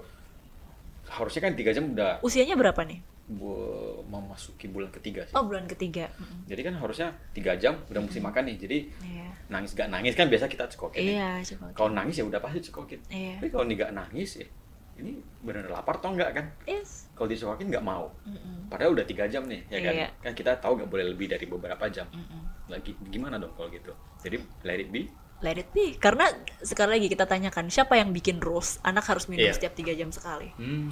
harusnya 1.16 1.42
kan 1.48 1.54
tiga 1.56 1.72
jam 1.72 1.96
udah 1.96 2.20
usianya 2.20 2.60
berapa 2.60 2.84
nih 2.84 3.00
bu 3.26 3.58
memasuki 4.06 4.70
bulan 4.70 4.94
ketiga 4.94 5.26
sih. 5.26 5.34
Oh 5.34 5.50
bulan 5.50 5.66
ketiga. 5.66 6.14
Jadi 6.46 6.62
kan 6.62 6.78
harusnya 6.78 7.10
tiga 7.34 7.58
jam 7.58 7.82
udah 7.90 8.02
mesti 8.06 8.22
makan 8.22 8.54
nih. 8.54 8.58
Jadi 8.62 8.78
yeah. 9.02 9.34
nangis 9.50 9.74
gak 9.74 9.90
nangis 9.90 10.14
kan 10.14 10.30
biasa 10.30 10.46
kita 10.46 10.70
cekokin. 10.70 11.02
Iya 11.02 11.18
yeah, 11.18 11.34
cekokin. 11.42 11.74
Kalau 11.74 11.90
nangis 11.90 12.22
ya 12.22 12.26
udah 12.30 12.38
pasti 12.38 12.70
cekokin. 12.70 13.02
Yeah. 13.10 13.42
Tapi 13.42 13.50
kalau 13.50 13.66
nih 13.66 13.82
gak 13.82 13.94
nangis 13.98 14.38
ya 14.38 14.48
ini 14.96 15.20
benar 15.44 15.68
lapar 15.68 16.00
atau 16.00 16.16
enggak 16.16 16.32
kan? 16.38 16.46
Yes. 16.64 17.12
Kalau 17.18 17.28
dicekokin 17.28 17.68
nggak 17.68 17.84
mau. 17.84 18.16
Mm-mm. 18.24 18.72
Padahal 18.72 18.96
udah 18.96 19.04
tiga 19.04 19.28
jam 19.28 19.44
nih 19.44 19.66
ya 19.68 19.80
kan? 19.84 19.94
Yeah. 20.06 20.10
Kan 20.24 20.34
kita 20.38 20.56
tahu 20.64 20.80
nggak 20.80 20.90
boleh 20.94 21.06
lebih 21.12 21.28
dari 21.28 21.46
beberapa 21.50 21.86
jam. 21.92 22.08
Mm-mm. 22.14 22.72
Lagi 22.72 22.96
gimana 23.12 23.36
dong 23.36 23.52
kalau 23.58 23.68
gitu? 23.74 23.92
Jadi 24.24 24.40
let 24.64 24.80
it 24.80 24.94
be 24.94 25.10
let 25.46 25.62
it 25.62 25.70
be 25.70 25.94
karena 26.02 26.26
sekali 26.66 26.98
lagi 26.98 27.08
kita 27.14 27.30
tanyakan 27.30 27.70
siapa 27.70 28.02
yang 28.02 28.10
bikin 28.10 28.42
rules 28.42 28.82
anak 28.82 29.06
harus 29.06 29.30
minum 29.30 29.46
yeah. 29.46 29.54
setiap 29.54 29.78
tiga 29.78 29.94
jam 29.94 30.10
sekali 30.10 30.50
hmm. 30.58 30.90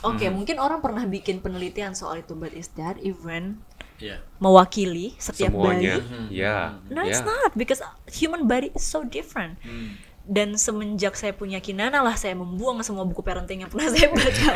oke 0.00 0.16
okay, 0.16 0.32
hmm. 0.32 0.40
mungkin 0.40 0.56
orang 0.56 0.80
pernah 0.80 1.04
bikin 1.04 1.44
penelitian 1.44 1.92
soal 1.92 2.24
itu 2.24 2.32
but 2.32 2.56
is 2.56 2.72
that 2.80 2.96
even 3.04 3.60
yeah. 4.00 4.24
mewakili 4.40 5.12
setiap 5.20 5.52
Semuanya. 5.52 6.00
bayi 6.00 6.08
hmm. 6.08 6.26
yeah. 6.32 6.64
no 6.88 7.04
yeah. 7.04 7.12
it's 7.12 7.20
not 7.20 7.52
because 7.52 7.84
human 8.08 8.48
body 8.48 8.72
is 8.72 8.80
so 8.80 9.04
different 9.04 9.60
hmm. 9.60 10.00
dan 10.24 10.56
semenjak 10.56 11.12
saya 11.12 11.36
punya 11.36 11.60
kinana 11.60 12.00
lah 12.00 12.16
saya 12.16 12.32
membuang 12.32 12.80
semua 12.80 13.04
buku 13.04 13.20
parenting 13.20 13.60
yang 13.60 13.68
pernah 13.68 13.92
saya 13.92 14.08
baca 14.08 14.48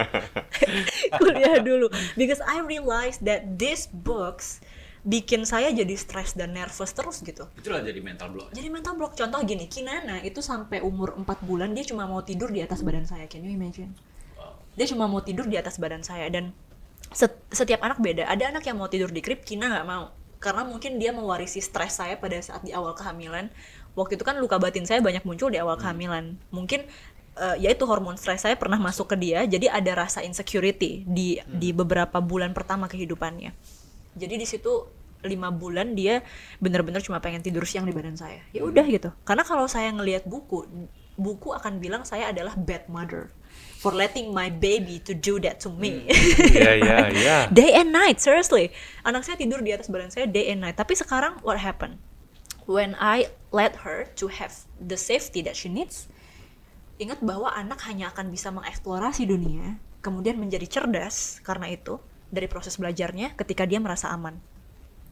kuliah 1.20 1.60
dulu 1.60 1.92
because 2.16 2.40
I 2.40 2.64
realized 2.64 3.20
that 3.28 3.60
these 3.60 3.84
books 3.92 4.64
bikin 5.02 5.42
saya 5.42 5.74
jadi 5.74 5.98
stres 5.98 6.38
dan 6.38 6.54
nervous 6.54 6.94
terus 6.94 7.18
gitu. 7.26 7.50
Itulah 7.58 7.82
jadi 7.82 7.98
mental 7.98 8.30
block. 8.30 8.54
Jadi 8.54 8.68
mental 8.70 8.94
block. 8.94 9.18
Contoh 9.18 9.42
gini, 9.42 9.66
Kinana 9.66 10.22
itu 10.22 10.38
sampai 10.38 10.78
umur 10.78 11.18
4 11.18 11.26
bulan 11.42 11.74
dia 11.74 11.82
cuma 11.82 12.06
mau 12.06 12.22
tidur 12.22 12.54
di 12.54 12.62
atas 12.62 12.86
badan 12.86 13.02
saya. 13.02 13.26
Can 13.26 13.42
you 13.42 13.50
imagine? 13.50 13.90
Wow. 14.38 14.54
Dia 14.78 14.86
cuma 14.94 15.10
mau 15.10 15.18
tidur 15.18 15.50
di 15.50 15.58
atas 15.58 15.82
badan 15.82 16.06
saya 16.06 16.30
dan 16.30 16.54
setiap 17.50 17.82
anak 17.82 17.98
beda. 17.98 18.30
Ada 18.30 18.54
anak 18.54 18.62
yang 18.62 18.78
mau 18.78 18.86
tidur 18.86 19.10
di 19.10 19.18
krip, 19.18 19.42
Kina 19.42 19.74
nggak 19.74 19.86
mau. 19.90 20.14
Karena 20.38 20.62
mungkin 20.62 21.02
dia 21.02 21.10
mewarisi 21.10 21.58
stres 21.58 21.98
saya 21.98 22.14
pada 22.14 22.38
saat 22.38 22.62
di 22.62 22.70
awal 22.70 22.94
kehamilan. 22.94 23.50
Waktu 23.98 24.16
itu 24.16 24.24
kan 24.24 24.38
luka 24.38 24.56
batin 24.62 24.86
saya 24.86 25.02
banyak 25.02 25.26
muncul 25.26 25.50
di 25.50 25.58
awal 25.58 25.76
hmm. 25.76 25.82
kehamilan. 25.82 26.24
Mungkin 26.54 26.86
uh, 27.42 27.58
ya 27.58 27.74
itu 27.74 27.82
hormon 27.90 28.14
stres 28.14 28.46
saya 28.46 28.54
pernah 28.54 28.78
masuk 28.78 29.10
ke 29.10 29.16
dia, 29.18 29.42
jadi 29.50 29.66
ada 29.66 30.06
rasa 30.06 30.22
insecurity 30.22 31.02
di 31.10 31.42
hmm. 31.42 31.58
di 31.58 31.74
beberapa 31.74 32.22
bulan 32.22 32.54
pertama 32.54 32.86
kehidupannya 32.86 33.81
jadi 34.18 34.34
di 34.38 34.46
situ 34.48 34.88
lima 35.22 35.54
bulan 35.54 35.94
dia 35.94 36.26
bener-bener 36.58 36.98
cuma 36.98 37.22
pengen 37.22 37.46
tidur 37.46 37.62
siang 37.62 37.86
di 37.86 37.94
badan 37.94 38.18
saya 38.18 38.42
ya 38.50 38.66
udah 38.66 38.82
gitu 38.90 39.14
karena 39.22 39.46
kalau 39.46 39.70
saya 39.70 39.94
ngelihat 39.94 40.26
buku 40.26 40.66
buku 41.14 41.54
akan 41.54 41.78
bilang 41.78 42.02
saya 42.02 42.34
adalah 42.34 42.58
bad 42.58 42.90
mother 42.90 43.30
for 43.82 43.90
letting 43.90 44.30
my 44.30 44.48
baby 44.48 45.02
to 45.02 45.12
do 45.12 45.42
that 45.42 45.58
to 45.58 45.68
me. 45.68 46.06
Yeah, 46.54 46.78
yeah, 46.78 47.06
yeah. 47.10 47.42
day 47.50 47.74
and 47.74 47.90
night, 47.90 48.22
seriously. 48.22 48.70
Anak 49.02 49.26
saya 49.26 49.34
tidur 49.36 49.60
di 49.60 49.74
atas 49.74 49.90
badan 49.90 50.08
saya 50.14 50.30
day 50.30 50.54
and 50.54 50.62
night. 50.62 50.78
Tapi 50.78 50.94
sekarang 50.94 51.42
what 51.42 51.58
happened? 51.58 51.98
When 52.64 52.94
I 53.02 53.34
let 53.50 53.82
her 53.82 54.06
to 54.22 54.30
have 54.30 54.54
the 54.78 54.94
safety 54.94 55.42
that 55.44 55.58
she 55.58 55.66
needs, 55.66 56.06
ingat 57.02 57.18
bahwa 57.20 57.50
anak 57.50 57.82
hanya 57.90 58.14
akan 58.14 58.30
bisa 58.30 58.54
mengeksplorasi 58.54 59.26
dunia, 59.26 59.82
kemudian 59.98 60.38
menjadi 60.38 60.70
cerdas 60.70 61.42
karena 61.42 61.74
itu 61.74 61.98
dari 62.32 62.48
proses 62.48 62.80
belajarnya 62.80 63.36
ketika 63.36 63.68
dia 63.68 63.78
merasa 63.78 64.08
aman. 64.08 64.40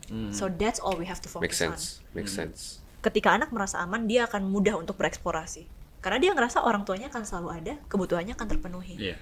Hmm. 0.08 0.32
So 0.32 0.48
that's 0.48 0.80
all 0.80 0.96
we 0.96 1.04
have 1.06 1.20
to 1.20 1.28
focus 1.28 1.44
Make 1.44 1.54
sense. 1.54 1.82
on. 2.00 2.16
Make 2.16 2.30
hmm. 2.32 2.38
sense. 2.50 2.80
Ketika 3.04 3.36
anak 3.36 3.52
merasa 3.52 3.84
aman, 3.84 4.08
dia 4.08 4.24
akan 4.26 4.48
mudah 4.48 4.80
untuk 4.80 4.96
bereksplorasi. 4.96 5.68
Karena 6.00 6.16
dia 6.16 6.32
ngerasa 6.32 6.64
orang 6.64 6.88
tuanya 6.88 7.12
akan 7.12 7.22
selalu 7.28 7.48
ada, 7.52 7.74
kebutuhannya 7.92 8.32
akan 8.32 8.48
terpenuhi. 8.48 8.96
Yeah. 8.96 9.20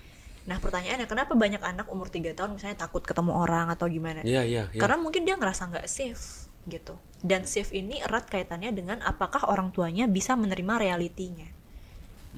Nah 0.49 0.57
pertanyaannya 0.63 1.05
kenapa 1.05 1.37
banyak 1.37 1.61
anak 1.61 1.87
umur 1.93 2.09
3 2.09 2.33
tahun 2.33 2.57
misalnya 2.57 2.79
takut 2.81 3.05
ketemu 3.05 3.37
orang 3.37 3.69
atau 3.69 3.91
gimana? 3.91 4.25
Iya 4.25 4.41
yeah, 4.41 4.45
iya. 4.47 4.57
Yeah, 4.63 4.67
yeah. 4.73 4.81
Karena 4.81 4.97
mungkin 4.97 5.27
dia 5.29 5.37
ngerasa 5.37 5.69
nggak 5.69 5.87
safe 5.91 6.49
gitu. 6.71 6.97
Dan 7.21 7.45
safe 7.45 7.75
ini 7.75 8.01
erat 8.01 8.31
kaitannya 8.31 8.73
dengan 8.73 9.03
apakah 9.05 9.51
orang 9.51 9.75
tuanya 9.75 10.09
bisa 10.09 10.39
menerima 10.39 10.81
realitinya. 10.81 11.58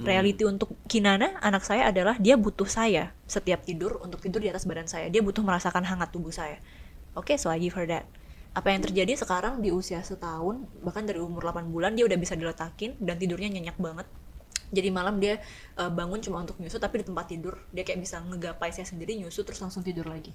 Hmm. 0.01 0.09
Reality 0.09 0.49
untuk 0.49 0.73
Kinana, 0.89 1.37
anak 1.45 1.61
saya 1.61 1.93
adalah 1.93 2.17
dia 2.17 2.41
butuh 2.41 2.65
saya 2.65 3.13
setiap 3.29 3.69
tidur 3.69 4.01
untuk 4.01 4.25
tidur 4.25 4.41
di 4.41 4.49
atas 4.49 4.65
badan 4.65 4.89
saya. 4.89 5.13
Dia 5.13 5.21
butuh 5.21 5.45
merasakan 5.45 5.85
hangat 5.85 6.09
tubuh 6.09 6.33
saya. 6.33 6.57
Oke, 7.13 7.35
okay, 7.35 7.37
so 7.37 7.53
I 7.53 7.61
give 7.61 7.77
her 7.77 7.85
that. 7.85 8.09
Apa 8.57 8.73
yang 8.73 8.81
terjadi 8.81 9.13
sekarang 9.13 9.61
di 9.61 9.69
usia 9.69 10.01
setahun, 10.01 10.65
bahkan 10.81 11.05
dari 11.05 11.21
umur 11.21 11.45
8 11.53 11.69
bulan 11.69 11.93
dia 11.93 12.09
udah 12.09 12.17
bisa 12.17 12.33
diletakin 12.33 12.97
dan 12.97 13.21
tidurnya 13.21 13.53
nyenyak 13.53 13.77
banget. 13.77 14.09
Jadi 14.73 14.89
malam 14.89 15.21
dia 15.21 15.37
uh, 15.77 15.93
bangun 15.93 16.25
cuma 16.25 16.41
untuk 16.41 16.57
nyusu 16.57 16.81
tapi 16.81 17.03
di 17.03 17.11
tempat 17.11 17.27
tidur 17.29 17.61
dia 17.75 17.85
kayak 17.85 18.01
bisa 18.01 18.23
ngegapai 18.23 18.73
saya 18.73 18.87
sendiri 18.89 19.19
nyusu 19.21 19.45
terus 19.45 19.61
langsung 19.61 19.85
tidur 19.85 20.09
lagi. 20.09 20.33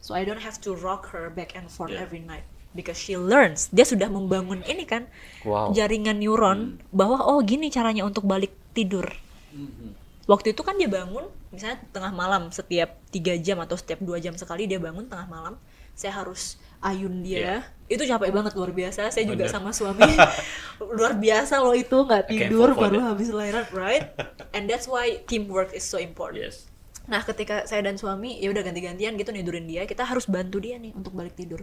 So 0.00 0.16
I 0.16 0.24
don't 0.24 0.40
have 0.40 0.56
to 0.64 0.72
rock 0.72 1.12
her 1.12 1.28
back 1.28 1.52
and 1.52 1.68
forth 1.68 1.92
yeah. 1.92 2.00
every 2.00 2.22
night 2.22 2.46
because 2.72 2.98
she 2.98 3.14
learns 3.16 3.68
dia 3.70 3.84
sudah 3.84 4.08
membangun 4.08 4.64
ini 4.64 4.84
kan 4.88 5.08
wow. 5.44 5.72
jaringan 5.72 6.18
neuron 6.18 6.76
hmm. 6.76 6.92
bahwa 6.92 7.20
oh 7.24 7.40
gini 7.44 7.68
caranya 7.68 8.04
untuk 8.04 8.24
balik 8.24 8.52
tidur 8.72 9.08
hmm. 9.52 9.92
waktu 10.28 10.56
itu 10.56 10.60
kan 10.64 10.76
dia 10.80 10.88
bangun 10.88 11.28
misalnya 11.52 11.84
tengah 11.92 12.12
malam 12.12 12.48
setiap 12.48 12.96
tiga 13.12 13.36
jam 13.36 13.60
atau 13.60 13.76
setiap 13.76 14.00
dua 14.00 14.16
jam 14.18 14.32
sekali 14.34 14.64
dia 14.64 14.80
bangun 14.80 15.04
tengah 15.04 15.28
malam 15.28 15.54
saya 15.92 16.24
harus 16.24 16.56
ayun 16.82 17.22
dia 17.22 17.38
yeah. 17.38 17.62
itu 17.86 18.02
capek 18.08 18.32
banget 18.34 18.52
luar 18.58 18.72
biasa 18.74 19.12
saya 19.12 19.24
juga 19.28 19.46
Bener. 19.46 19.54
sama 19.54 19.70
suami 19.70 20.02
luar 20.98 21.14
biasa 21.14 21.62
loh 21.62 21.76
itu 21.76 21.94
nggak 21.94 22.24
tidur 22.26 22.74
baru 22.74 23.12
habis 23.12 23.30
lahiran 23.30 23.68
right 23.76 24.10
and 24.56 24.66
that's 24.66 24.90
why 24.90 25.20
teamwork 25.30 25.70
is 25.76 25.84
so 25.84 26.00
important 26.00 26.42
yes. 26.42 26.66
nah 27.06 27.22
ketika 27.22 27.68
saya 27.70 27.86
dan 27.86 28.00
suami 28.00 28.40
ya 28.42 28.50
udah 28.50 28.66
ganti-gantian 28.66 29.14
gitu 29.14 29.30
nidurin 29.30 29.68
dia 29.68 29.86
kita 29.86 30.02
harus 30.02 30.26
bantu 30.26 30.58
dia 30.58 30.80
nih 30.80 30.90
untuk 30.96 31.14
balik 31.14 31.38
tidur 31.38 31.62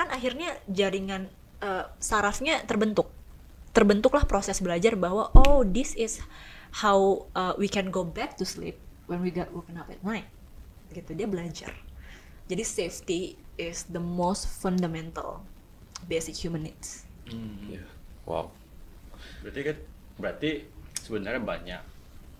kan 0.00 0.08
akhirnya 0.08 0.56
jaringan 0.64 1.28
uh, 1.60 1.84
sarafnya 2.00 2.64
terbentuk 2.64 3.12
terbentuklah 3.76 4.24
proses 4.24 4.64
belajar 4.64 4.96
bahwa 4.96 5.28
oh 5.36 5.60
this 5.60 5.92
is 5.92 6.24
how 6.80 7.28
uh, 7.36 7.52
we 7.60 7.68
can 7.68 7.92
go 7.92 8.00
back 8.00 8.32
to 8.32 8.48
sleep 8.48 8.80
when 9.04 9.20
we 9.20 9.28
got 9.28 9.52
woken 9.52 9.76
up 9.76 9.92
at 9.92 10.00
night 10.00 10.24
gitu 10.96 11.12
dia 11.12 11.28
belajar 11.28 11.76
jadi 12.48 12.64
safety 12.64 13.36
is 13.60 13.84
the 13.92 14.00
most 14.00 14.48
fundamental 14.48 15.44
basic 16.08 16.32
human 16.32 16.64
needs 16.64 17.04
hmm. 17.28 17.76
yeah. 17.76 17.86
wow 18.24 18.48
berarti 19.44 19.60
kan 19.68 19.76
berarti 20.16 20.50
sebenarnya 20.96 21.44
banyak 21.44 21.82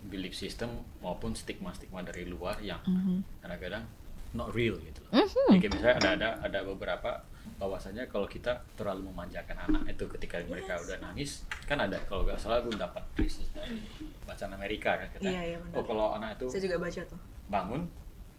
belief 0.09 0.33
system 0.33 0.81
maupun 1.05 1.37
stigma-stigma 1.37 2.01
dari 2.01 2.25
luar 2.25 2.57
yang 2.65 2.81
mm-hmm. 2.81 3.45
kadang-kadang 3.45 3.85
mm 3.85 3.93
-hmm. 3.93 4.09
Not 4.31 4.49
real 4.55 4.79
gitu. 4.79 5.01
Mm 5.11 5.27
-hmm. 5.27 5.49
Jadi 5.59 5.67
misalnya 5.75 5.95
ada 5.99 6.09
ada 6.15 6.29
ada 6.47 6.59
beberapa 6.63 7.11
bahwasanya 7.61 8.09
kalau 8.09 8.25
kita 8.25 8.57
terlalu 8.73 9.13
memanjakan 9.13 9.53
anak 9.69 9.93
itu 9.93 10.09
ketika 10.17 10.41
yes. 10.41 10.49
mereka 10.49 10.73
udah 10.81 10.97
nangis 10.97 11.45
kan 11.69 11.77
ada 11.77 11.97
kalau 12.09 12.25
nggak 12.25 12.41
salah 12.41 12.57
gue 12.65 12.73
dapat 12.73 13.05
dari 13.13 13.29
bacaan 14.25 14.53
Amerika 14.57 14.97
kan 14.97 15.07
kita 15.13 15.29
iya, 15.29 15.41
iya, 15.53 15.57
oh 15.77 15.85
kalau 15.85 16.17
anak 16.17 16.41
itu 16.41 16.49
saya 16.49 16.61
juga 16.65 16.81
baca 16.81 17.01
tuh. 17.05 17.19
bangun 17.53 17.85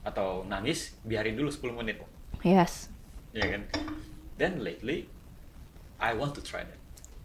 atau 0.02 0.42
nangis 0.50 0.98
biarin 1.06 1.38
dulu 1.38 1.46
10 1.46 1.78
menit. 1.78 2.02
Yes. 2.42 2.90
Ya 3.30 3.46
kan? 3.46 3.62
Then 4.34 4.66
lately 4.66 5.06
I 6.02 6.18
want 6.18 6.34
to 6.34 6.42
try 6.42 6.66
that. 6.66 6.80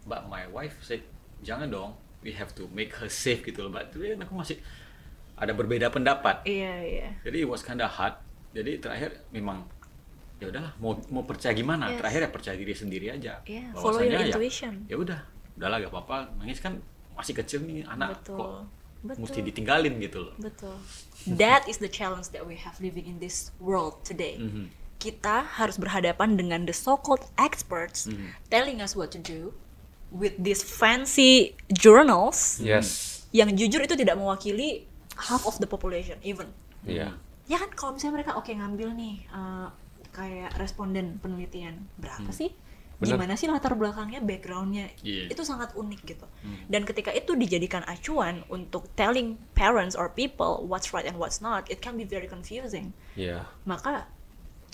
But 0.06 0.30
my 0.30 0.46
wife 0.46 0.78
said 0.86 1.02
jangan 1.42 1.74
dong 1.74 1.98
we 2.22 2.30
have 2.38 2.54
to 2.54 2.70
make 2.70 2.94
her 3.02 3.10
safe 3.10 3.42
gitu 3.42 3.66
loh. 3.66 3.74
But 3.74 3.90
aku 3.90 4.34
masih 4.38 4.62
ada 5.34 5.50
berbeda 5.50 5.90
pendapat. 5.90 6.46
Iya 6.46 6.74
iya. 6.86 7.08
Jadi 7.26 7.42
it 7.42 7.48
was 7.50 7.66
kinda 7.66 7.90
hard 7.90 8.14
jadi 8.52 8.72
terakhir 8.80 9.10
memang 9.32 9.64
ya 10.38 10.54
udahlah 10.54 10.72
mau 10.78 10.94
mau 11.10 11.26
percaya 11.26 11.50
gimana 11.50 11.90
yes. 11.90 11.98
terakhir 11.98 12.20
ya 12.22 12.30
percaya 12.30 12.56
diri 12.56 12.74
sendiri 12.74 13.06
aja 13.10 13.42
yeah, 13.44 13.74
follow 13.74 14.02
your 14.02 14.22
ya, 14.22 14.30
intuition 14.30 14.86
ya 14.86 14.94
udah 14.94 15.18
udahlah 15.58 15.76
gak 15.82 15.90
apa-apa 15.90 16.16
nangis 16.38 16.62
kan 16.62 16.78
masih 17.18 17.34
kecil 17.34 17.66
nih 17.66 17.82
anak 17.90 18.22
Betul. 18.22 18.38
kok 18.38 18.50
Betul. 19.02 19.20
mesti 19.26 19.38
ditinggalin 19.42 19.94
gitu 19.98 20.18
loh 20.30 20.34
Betul. 20.38 20.78
That 21.26 21.66
is 21.66 21.82
the 21.82 21.90
challenge 21.90 22.30
that 22.30 22.46
we 22.46 22.56
have 22.56 22.78
living 22.80 23.04
in 23.04 23.18
this 23.18 23.50
world 23.60 24.00
today. 24.06 24.38
Mm 24.38 24.48
-hmm. 24.48 24.66
Kita 25.02 25.44
harus 25.44 25.76
berhadapan 25.76 26.38
dengan 26.38 26.64
the 26.64 26.72
so-called 26.72 27.26
experts 27.36 28.06
mm 28.06 28.14
-hmm. 28.16 28.28
telling 28.48 28.78
us 28.80 28.94
what 28.94 29.10
to 29.12 29.20
do 29.20 29.52
with 30.14 30.38
these 30.40 30.64
fancy 30.64 31.58
journals. 31.68 32.62
Yes. 32.62 33.20
Yang 33.34 33.66
jujur 33.66 33.80
itu 33.84 33.94
tidak 33.98 34.16
mewakili 34.16 34.88
half 35.18 35.44
of 35.44 35.60
the 35.60 35.68
population 35.68 36.16
even. 36.24 36.48
Iya. 36.86 37.12
Yeah. 37.12 37.12
Ya 37.48 37.56
kan 37.56 37.72
kalau 37.72 37.96
misalnya 37.96 38.20
mereka 38.20 38.36
oke 38.36 38.44
okay, 38.44 38.54
ngambil 38.60 38.92
nih 38.92 39.24
uh, 39.32 39.72
kayak 40.12 40.50
responden 40.58 41.22
penelitian 41.22 41.86
berapa 42.00 42.28
hmm. 42.28 42.36
sih 42.36 42.50
Bener. 42.98 43.14
gimana 43.14 43.38
sih 43.38 43.46
latar 43.46 43.78
belakangnya 43.78 44.18
backgroundnya 44.18 44.90
yeah. 45.06 45.30
itu 45.30 45.46
sangat 45.46 45.70
unik 45.78 46.00
gitu 46.02 46.26
hmm. 46.26 46.66
dan 46.66 46.82
ketika 46.82 47.14
itu 47.14 47.38
dijadikan 47.38 47.86
acuan 47.86 48.42
untuk 48.50 48.90
telling 48.98 49.38
parents 49.54 49.94
or 49.94 50.10
people 50.10 50.66
what's 50.66 50.90
right 50.90 51.06
and 51.06 51.14
what's 51.14 51.38
not 51.38 51.62
it 51.70 51.78
can 51.78 51.94
be 51.94 52.02
very 52.02 52.26
confusing 52.26 52.90
yeah. 53.14 53.46
maka 53.62 54.10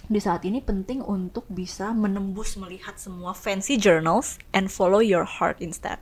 di 0.08 0.20
saat 0.20 0.40
ini 0.48 0.64
penting 0.64 1.04
untuk 1.04 1.44
bisa 1.52 1.92
menembus 1.92 2.56
melihat 2.56 2.96
semua 2.96 3.36
fancy 3.36 3.76
journals 3.76 4.40
and 4.56 4.72
follow 4.72 5.04
your 5.04 5.28
heart 5.28 5.60
instead 5.60 6.00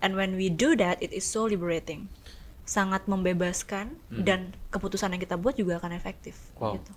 and 0.00 0.16
when 0.16 0.40
we 0.40 0.48
do 0.48 0.72
that 0.72 0.96
it 1.04 1.12
is 1.12 1.28
so 1.28 1.44
liberating 1.44 2.08
sangat 2.66 3.06
membebaskan 3.06 3.94
hmm. 4.10 4.26
dan 4.26 4.52
keputusan 4.74 5.14
yang 5.14 5.22
kita 5.22 5.38
buat 5.38 5.54
juga 5.54 5.78
akan 5.78 5.94
efektif 5.94 6.34
wow. 6.58 6.74
gitu 6.74 6.92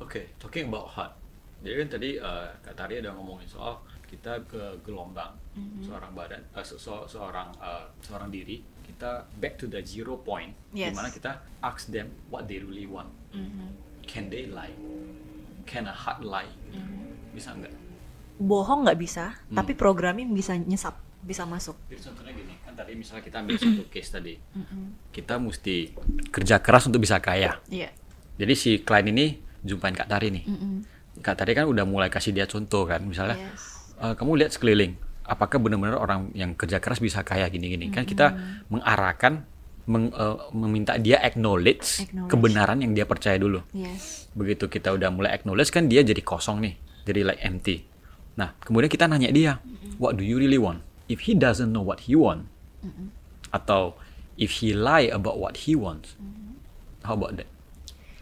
Oke, 0.00 0.16
okay, 0.16 0.24
talking 0.40 0.72
about 0.72 0.88
heart. 0.96 1.12
Jadi 1.60 1.74
kan 1.76 1.88
tadi 1.92 2.10
uh, 2.16 2.48
Kak 2.64 2.72
Tari 2.72 3.04
ada 3.04 3.12
ngomongin 3.12 3.44
soal 3.44 3.84
kita 4.08 4.40
ke 4.48 4.80
gelombang 4.80 5.36
mm-hmm. 5.52 5.84
seorang 5.84 6.16
badan, 6.16 6.40
uh, 6.56 6.64
se- 6.64 6.80
se- 6.80 7.06
seorang 7.12 7.52
uh, 7.60 7.84
seorang 8.00 8.32
diri, 8.32 8.64
kita 8.80 9.28
back 9.36 9.60
to 9.60 9.68
the 9.68 9.84
zero 9.84 10.16
point, 10.16 10.56
yes. 10.72 10.88
di 10.88 10.96
mana 10.96 11.12
kita 11.12 11.44
ask 11.60 11.92
them 11.92 12.08
what 12.32 12.48
they 12.48 12.64
really 12.64 12.88
want. 12.88 13.12
Mm-hmm. 13.36 13.76
Can 14.08 14.32
they 14.32 14.48
lie? 14.48 14.72
Can 15.68 15.84
a 15.84 15.92
heart 15.92 16.24
lie? 16.24 16.48
Mm-hmm. 16.72 17.36
Bisa 17.36 17.52
nggak? 17.60 17.74
Bohong 18.40 18.88
nggak 18.88 18.96
bisa, 18.96 19.36
hmm. 19.36 19.52
tapi 19.52 19.76
programming 19.76 20.32
bisa 20.32 20.56
nyesap, 20.56 20.96
bisa 21.20 21.44
masuk. 21.44 21.76
Jadi 21.92 22.08
contohnya 22.08 22.32
gini, 22.32 22.56
tadi 22.80 22.96
misalnya 22.96 23.20
kita 23.20 23.36
ambil 23.44 23.56
satu 23.60 23.84
case 23.92 24.08
tadi, 24.08 24.34
mm-hmm. 24.40 25.12
kita 25.12 25.36
mesti 25.36 25.76
kerja 26.32 26.56
keras 26.64 26.88
untuk 26.88 27.04
bisa 27.04 27.20
kaya. 27.20 27.60
Yeah. 27.68 27.92
Jadi 28.40 28.54
si 28.56 28.70
klien 28.80 29.04
ini 29.12 29.36
jumpain 29.60 29.92
Kak 29.92 30.08
Tari 30.08 30.32
nih. 30.32 30.44
Mm 30.48 30.56
-mm. 30.56 30.76
Kak 31.20 31.36
Tari 31.36 31.52
kan 31.52 31.68
udah 31.68 31.84
mulai 31.84 32.08
kasih 32.08 32.32
dia 32.32 32.48
contoh 32.48 32.88
kan, 32.88 33.04
misalnya 33.04 33.36
yes. 33.36 33.92
uh, 34.00 34.16
kamu 34.16 34.40
lihat 34.40 34.56
sekeliling, 34.56 34.96
apakah 35.28 35.60
benar-benar 35.60 36.00
orang 36.00 36.32
yang 36.32 36.56
kerja 36.56 36.80
keras 36.80 37.04
bisa 37.04 37.20
kaya 37.20 37.44
gini-gini? 37.52 37.88
Mm 37.88 37.92
-hmm. 37.92 37.96
Kan 38.00 38.04
kita 38.08 38.26
mengarahkan 38.72 39.32
meng, 39.84 40.08
uh, 40.16 40.48
meminta 40.56 40.96
dia 40.96 41.20
acknowledge, 41.20 42.08
acknowledge 42.08 42.32
kebenaran 42.32 42.80
yang 42.80 42.96
dia 42.96 43.04
percaya 43.04 43.36
dulu. 43.36 43.60
Yes. 43.76 44.32
Begitu 44.32 44.72
kita 44.72 44.96
udah 44.96 45.12
mulai 45.12 45.36
acknowledge 45.36 45.68
kan 45.68 45.84
dia 45.90 46.00
jadi 46.00 46.24
kosong 46.24 46.64
nih, 46.64 46.74
jadi 47.04 47.20
like 47.28 47.42
empty. 47.44 47.84
Nah, 48.40 48.56
kemudian 48.64 48.88
kita 48.88 49.04
nanya 49.04 49.28
dia, 49.28 49.60
what 50.00 50.16
do 50.16 50.24
you 50.24 50.40
really 50.40 50.56
want? 50.56 50.80
If 51.10 51.28
he 51.28 51.36
doesn't 51.36 51.74
know 51.74 51.82
what 51.84 52.08
he 52.08 52.16
want, 52.16 52.48
mm 52.80 52.90
-hmm. 52.90 53.08
atau 53.52 53.96
if 54.40 54.64
he 54.64 54.72
lie 54.72 55.08
about 55.12 55.36
what 55.36 55.68
he 55.68 55.76
wants, 55.76 56.16
mm 56.16 56.28
-hmm. 56.28 56.52
how 57.04 57.14
about 57.14 57.36
that? 57.36 57.50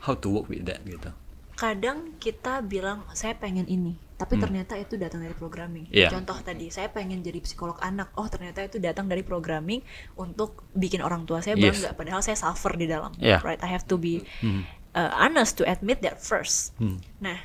How 0.07 0.15
to 0.15 0.27
work 0.31 0.47
with 0.49 0.67
that 0.67 0.83
gitu? 0.87 1.13
kadang 1.59 2.15
kita 2.23 2.63
bilang 2.63 3.03
saya 3.11 3.35
pengen 3.35 3.67
ini 3.67 3.99
tapi 4.15 4.39
hmm. 4.39 4.43
ternyata 4.47 4.79
itu 4.79 4.95
datang 4.95 5.27
dari 5.27 5.35
programming 5.35 5.91
yeah. 5.91 6.07
contoh 6.07 6.39
tadi 6.39 6.71
saya 6.71 6.87
pengen 6.87 7.19
jadi 7.19 7.43
psikolog 7.43 7.75
anak 7.83 8.15
oh 8.15 8.31
ternyata 8.31 8.63
itu 8.63 8.79
datang 8.79 9.11
dari 9.11 9.27
programming 9.27 9.83
untuk 10.15 10.63
bikin 10.79 11.03
orang 11.03 11.27
tua 11.27 11.43
saya 11.43 11.59
bangga 11.59 11.91
yes. 11.91 11.99
padahal 11.99 12.23
saya 12.23 12.39
suffer 12.39 12.79
di 12.79 12.87
dalam 12.87 13.11
yeah. 13.19 13.43
right 13.43 13.59
I 13.59 13.75
have 13.75 13.83
to 13.91 13.99
be 13.99 14.23
hmm. 14.39 14.63
uh, 14.95 15.11
honest 15.19 15.59
to 15.59 15.67
admit 15.67 15.99
that 16.07 16.23
first 16.23 16.79
hmm. 16.79 17.03
nah 17.19 17.43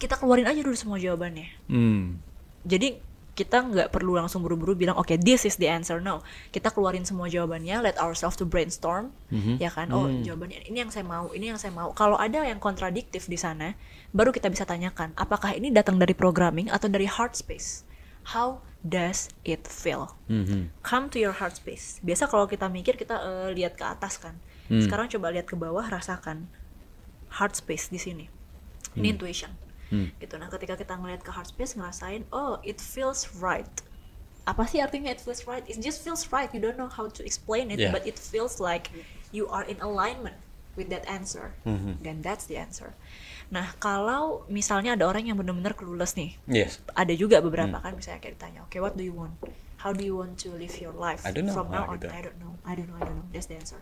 kita 0.00 0.16
keluarin 0.16 0.48
aja 0.48 0.64
dulu 0.64 0.76
semua 0.76 0.96
jawabannya 0.96 1.52
hmm. 1.68 2.16
jadi 2.64 2.96
kita 3.32 3.64
nggak 3.64 3.88
perlu 3.88 4.20
langsung 4.20 4.44
buru-buru 4.44 4.76
bilang 4.76 5.00
oke 5.00 5.08
okay, 5.08 5.16
this 5.16 5.48
is 5.48 5.56
the 5.56 5.64
answer 5.64 5.96
no 6.04 6.20
kita 6.52 6.68
keluarin 6.68 7.08
semua 7.08 7.32
jawabannya 7.32 7.80
let 7.80 7.96
ourselves 7.96 8.36
to 8.36 8.44
brainstorm 8.44 9.08
mm-hmm. 9.32 9.56
ya 9.56 9.72
kan 9.72 9.88
oh 9.88 10.04
mm. 10.04 10.20
jawabannya 10.28 10.68
ini 10.68 10.84
yang 10.84 10.92
saya 10.92 11.08
mau 11.08 11.32
ini 11.32 11.48
yang 11.48 11.56
saya 11.56 11.72
mau 11.72 11.96
kalau 11.96 12.20
ada 12.20 12.44
yang 12.44 12.60
kontradiktif 12.60 13.24
di 13.32 13.40
sana 13.40 13.72
baru 14.12 14.36
kita 14.36 14.52
bisa 14.52 14.68
tanyakan 14.68 15.16
apakah 15.16 15.56
ini 15.56 15.72
datang 15.72 15.96
dari 15.96 16.12
programming 16.12 16.68
atau 16.68 16.92
dari 16.92 17.08
heart 17.08 17.32
space 17.32 17.88
how 18.36 18.60
does 18.84 19.32
it 19.48 19.64
feel 19.64 20.12
mm-hmm. 20.28 20.68
come 20.84 21.08
to 21.08 21.16
your 21.16 21.32
heart 21.32 21.56
space 21.56 22.04
biasa 22.04 22.28
kalau 22.28 22.44
kita 22.44 22.68
mikir 22.68 23.00
kita 23.00 23.16
uh, 23.16 23.48
lihat 23.48 23.80
ke 23.80 23.84
atas 23.88 24.20
kan 24.20 24.36
mm. 24.68 24.84
sekarang 24.84 25.08
coba 25.08 25.32
lihat 25.32 25.48
ke 25.48 25.56
bawah 25.56 25.88
rasakan 25.88 26.52
heart 27.40 27.56
space 27.56 27.88
di 27.88 27.96
sini 27.96 28.28
ini 28.92 29.08
mm. 29.08 29.12
intuition 29.16 29.52
hmm. 29.92 30.08
gitu 30.16 30.40
nah 30.40 30.48
ketika 30.48 30.80
kita 30.80 30.96
ngeliat 30.96 31.20
ke 31.20 31.28
heart 31.28 31.52
space 31.52 31.76
ngerasain 31.76 32.24
oh 32.32 32.56
it 32.64 32.80
feels 32.80 33.28
right 33.38 33.84
apa 34.42 34.66
sih 34.66 34.82
artinya 34.82 35.14
it 35.14 35.22
feels 35.22 35.46
right 35.46 35.62
it 35.70 35.78
just 35.78 36.02
feels 36.02 36.26
right 36.34 36.50
you 36.50 36.58
don't 36.58 36.80
know 36.80 36.90
how 36.90 37.06
to 37.06 37.22
explain 37.22 37.70
it 37.70 37.78
yeah. 37.78 37.94
but 37.94 38.02
it 38.02 38.18
feels 38.18 38.58
like 38.58 38.90
you 39.30 39.46
are 39.52 39.62
in 39.62 39.78
alignment 39.78 40.34
with 40.74 40.90
that 40.90 41.06
answer 41.06 41.54
mm-hmm. 41.62 41.94
then 42.02 42.24
that's 42.26 42.50
the 42.50 42.58
answer 42.58 42.96
nah 43.52 43.70
kalau 43.78 44.42
misalnya 44.48 44.96
ada 44.96 45.06
orang 45.06 45.28
yang 45.28 45.36
benar-benar 45.38 45.76
clueless 45.76 46.18
nih 46.18 46.34
yes. 46.48 46.80
ada 46.96 47.12
juga 47.14 47.38
beberapa 47.44 47.78
mm. 47.78 47.84
kan 47.84 47.92
misalnya 47.94 48.18
kayak 48.24 48.40
ditanya 48.40 48.64
oke 48.64 48.72
okay, 48.72 48.80
what 48.80 48.96
do 48.96 49.04
you 49.04 49.14
want 49.14 49.36
how 49.78 49.92
do 49.92 50.02
you 50.02 50.16
want 50.16 50.34
to 50.40 50.50
live 50.56 50.72
your 50.80 50.96
life 50.96 51.22
I 51.22 51.30
don't 51.30 51.46
know. 51.46 51.54
from 51.54 51.68
now 51.68 51.86
on 51.86 52.00
gitu. 52.00 52.08
I 52.10 52.24
don't 52.24 52.38
know 52.40 52.56
I 52.64 52.72
don't 52.74 52.88
know 52.88 52.98
I 52.98 53.04
don't 53.04 53.18
know 53.20 53.28
that's 53.30 53.46
the 53.46 53.60
answer 53.60 53.78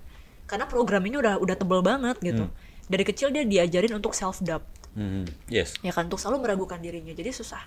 karena 0.51 0.67
programnya 0.67 1.23
udah 1.23 1.35
udah 1.39 1.57
tebel 1.57 1.81
banget 1.87 2.19
gitu 2.21 2.51
mm. 2.51 2.53
dari 2.91 3.05
kecil 3.07 3.31
dia 3.31 3.47
diajarin 3.47 3.97
untuk 3.97 4.13
self 4.13 4.43
doubt 4.43 4.67
mm. 4.97 5.25
yes 5.51 5.77
ya 5.85 5.95
kan 5.95 6.07
untuk 6.09 6.19
selalu 6.19 6.47
meragukan 6.49 6.81
dirinya 6.81 7.15
jadi 7.15 7.31
susah 7.35 7.63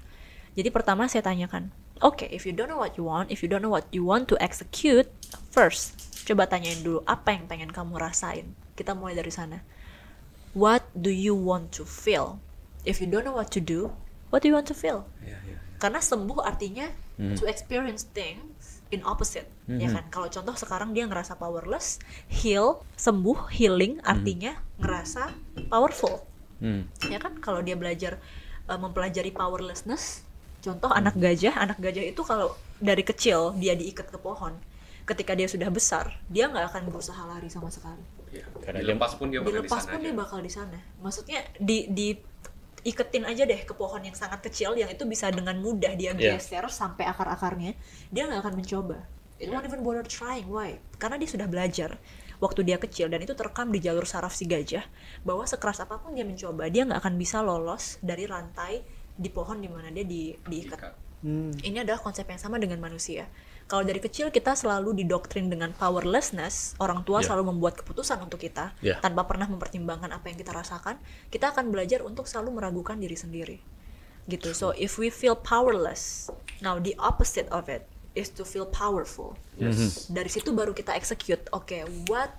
jadi 0.53 0.69
pertama 0.69 1.09
saya 1.09 1.26
tanyakan 1.26 1.71
oke 2.01 2.24
okay, 2.24 2.30
if 2.32 2.43
you 2.47 2.53
don't 2.53 2.69
know 2.69 2.80
what 2.80 2.95
you 2.95 3.05
want 3.05 3.30
if 3.32 3.41
you 3.41 3.49
don't 3.49 3.63
know 3.63 3.74
what 3.74 3.88
you 3.95 4.03
want 4.05 4.28
to 4.30 4.36
execute 4.41 5.09
first 5.51 5.95
coba 6.24 6.47
tanyain 6.47 6.80
dulu 6.82 7.03
apa 7.03 7.36
yang 7.36 7.45
pengen 7.49 7.69
kamu 7.71 7.99
rasain 7.99 8.55
kita 8.74 8.95
mulai 8.95 9.17
dari 9.17 9.30
sana 9.34 9.59
what 10.55 10.86
do 10.95 11.11
you 11.11 11.36
want 11.36 11.74
to 11.74 11.84
feel 11.84 12.39
if 12.88 13.01
you 13.03 13.07
don't 13.09 13.28
know 13.28 13.36
what 13.36 13.51
to 13.51 13.59
do 13.59 13.91
what 14.32 14.41
do 14.41 14.49
you 14.49 14.55
want 14.55 14.69
to 14.69 14.78
feel 14.78 15.03
yeah, 15.21 15.36
yeah, 15.43 15.57
yeah. 15.57 15.59
karena 15.84 15.99
sembuh 15.99 16.39
artinya 16.41 16.88
mm. 17.19 17.36
to 17.36 17.45
experience 17.49 18.07
things 18.15 18.84
in 18.93 19.01
opposite 19.03 19.49
mm 19.65 19.78
-hmm. 19.78 19.80
ya 19.82 19.88
kan 19.89 20.05
kalau 20.13 20.28
contoh 20.30 20.55
sekarang 20.55 20.93
dia 20.93 21.09
ngerasa 21.09 21.36
powerless 21.36 21.97
heal 22.30 22.86
sembuh 22.93 23.49
healing 23.49 23.97
hmm. 23.99 24.05
artinya 24.13 24.53
mm. 24.53 24.86
ngerasa 24.86 25.34
powerful 25.74 26.21
mm. 26.61 27.09
ya 27.09 27.17
kan 27.17 27.37
kalau 27.39 27.63
dia 27.63 27.73
belajar 27.73 28.19
uh, 28.67 28.77
mempelajari 28.77 29.31
powerlessness 29.31 30.25
contoh 30.61 30.91
mm. 30.91 30.99
anak 30.99 31.15
gajah 31.17 31.53
anak 31.57 31.77
gajah 31.79 32.03
itu 32.03 32.21
kalau 32.25 32.53
dari 32.77 33.01
kecil 33.01 33.55
dia 33.57 33.73
diikat 33.73 34.11
ke 34.11 34.19
pohon 34.19 34.53
ketika 35.03 35.35
dia 35.35 35.47
sudah 35.51 35.67
besar 35.67 36.15
dia 36.31 36.47
nggak 36.47 36.71
akan 36.71 36.81
berusaha 36.87 37.19
lari 37.27 37.51
sama 37.51 37.67
sekali 37.67 38.03
ya, 38.31 38.45
karena 38.63 38.79
dilepas 38.83 39.19
pun 39.19 39.27
dia 39.27 39.39
bakal 39.43 39.51
dilepas 39.51 39.83
pun 39.87 39.99
dia 39.99 40.13
bakal 40.15 40.39
di 40.39 40.51
sana 40.51 40.79
maksudnya 41.03 41.43
di 41.59 41.91
di 41.91 42.07
iketin 42.83 43.23
aja 43.23 43.47
deh 43.47 43.63
ke 43.63 43.71
pohon 43.75 44.03
yang 44.03 44.15
sangat 44.15 44.43
kecil 44.43 44.75
yang 44.75 44.91
itu 44.91 45.07
bisa 45.07 45.31
dengan 45.31 45.55
mudah 45.59 45.95
dia 45.95 46.11
yeah. 46.15 46.35
geser 46.35 46.67
sampai 46.67 47.07
akar-akarnya 47.07 47.75
dia 48.11 48.27
nggak 48.27 48.43
akan 48.43 48.55
mencoba 48.59 48.99
it 49.39 49.47
won't 49.51 49.63
even 49.67 49.83
bother 49.83 50.03
trying 50.03 50.47
why 50.47 50.75
karena 50.99 51.19
dia 51.19 51.29
sudah 51.31 51.47
belajar 51.47 51.95
waktu 52.43 52.67
dia 52.67 52.75
kecil 52.75 53.07
dan 53.07 53.23
itu 53.23 53.31
terekam 53.31 53.71
di 53.71 53.79
jalur 53.79 54.03
saraf 54.03 54.35
si 54.35 54.43
gajah 54.43 54.83
bahwa 55.23 55.47
sekeras 55.47 55.79
apa 55.79 56.03
pun 56.03 56.11
dia 56.11 56.27
mencoba 56.27 56.67
dia 56.67 56.83
nggak 56.83 56.99
akan 56.99 57.15
bisa 57.15 57.39
lolos 57.39 57.95
dari 58.03 58.27
rantai 58.27 58.83
di 59.15 59.31
pohon 59.31 59.63
di 59.63 59.71
mana 59.71 59.87
dia 59.95 60.03
di 60.03 60.35
diikat 60.35 60.79
hmm. 61.23 61.63
ini 61.63 61.79
adalah 61.79 62.03
konsep 62.03 62.27
yang 62.27 62.41
sama 62.41 62.59
dengan 62.59 62.83
manusia 62.83 63.31
kalau 63.63 63.87
dari 63.87 64.03
kecil 64.03 64.27
kita 64.27 64.59
selalu 64.59 64.91
didoktrin 64.91 65.47
dengan 65.47 65.71
powerlessness, 65.71 66.75
orang 66.83 67.07
tua 67.07 67.23
yeah. 67.23 67.31
selalu 67.31 67.55
membuat 67.55 67.79
keputusan 67.79 68.19
untuk 68.19 68.43
kita 68.43 68.75
yeah. 68.83 68.99
tanpa 68.99 69.23
pernah 69.23 69.47
mempertimbangkan 69.47 70.11
apa 70.11 70.27
yang 70.27 70.35
kita 70.35 70.51
rasakan, 70.51 70.99
kita 71.31 71.55
akan 71.55 71.71
belajar 71.71 72.03
untuk 72.03 72.27
selalu 72.27 72.59
meragukan 72.59 72.99
diri 72.99 73.15
sendiri. 73.15 73.57
Gitu. 74.27 74.51
So 74.51 74.75
if 74.75 74.99
we 74.99 75.07
feel 75.07 75.35
powerless, 75.35 76.27
now 76.59 76.75
the 76.79 76.95
opposite 76.99 77.47
of 77.51 77.71
it 77.71 77.87
is 78.14 78.30
to 78.38 78.45
feel 78.45 78.66
powerful. 78.66 79.38
Yes. 79.57 79.78
Mm-hmm. 79.78 80.14
Dari 80.14 80.30
situ 80.30 80.49
baru 80.53 80.72
kita 80.74 80.93
execute. 80.93 81.41
Oke, 81.49 81.82
okay, 81.82 81.82
what 82.09 82.34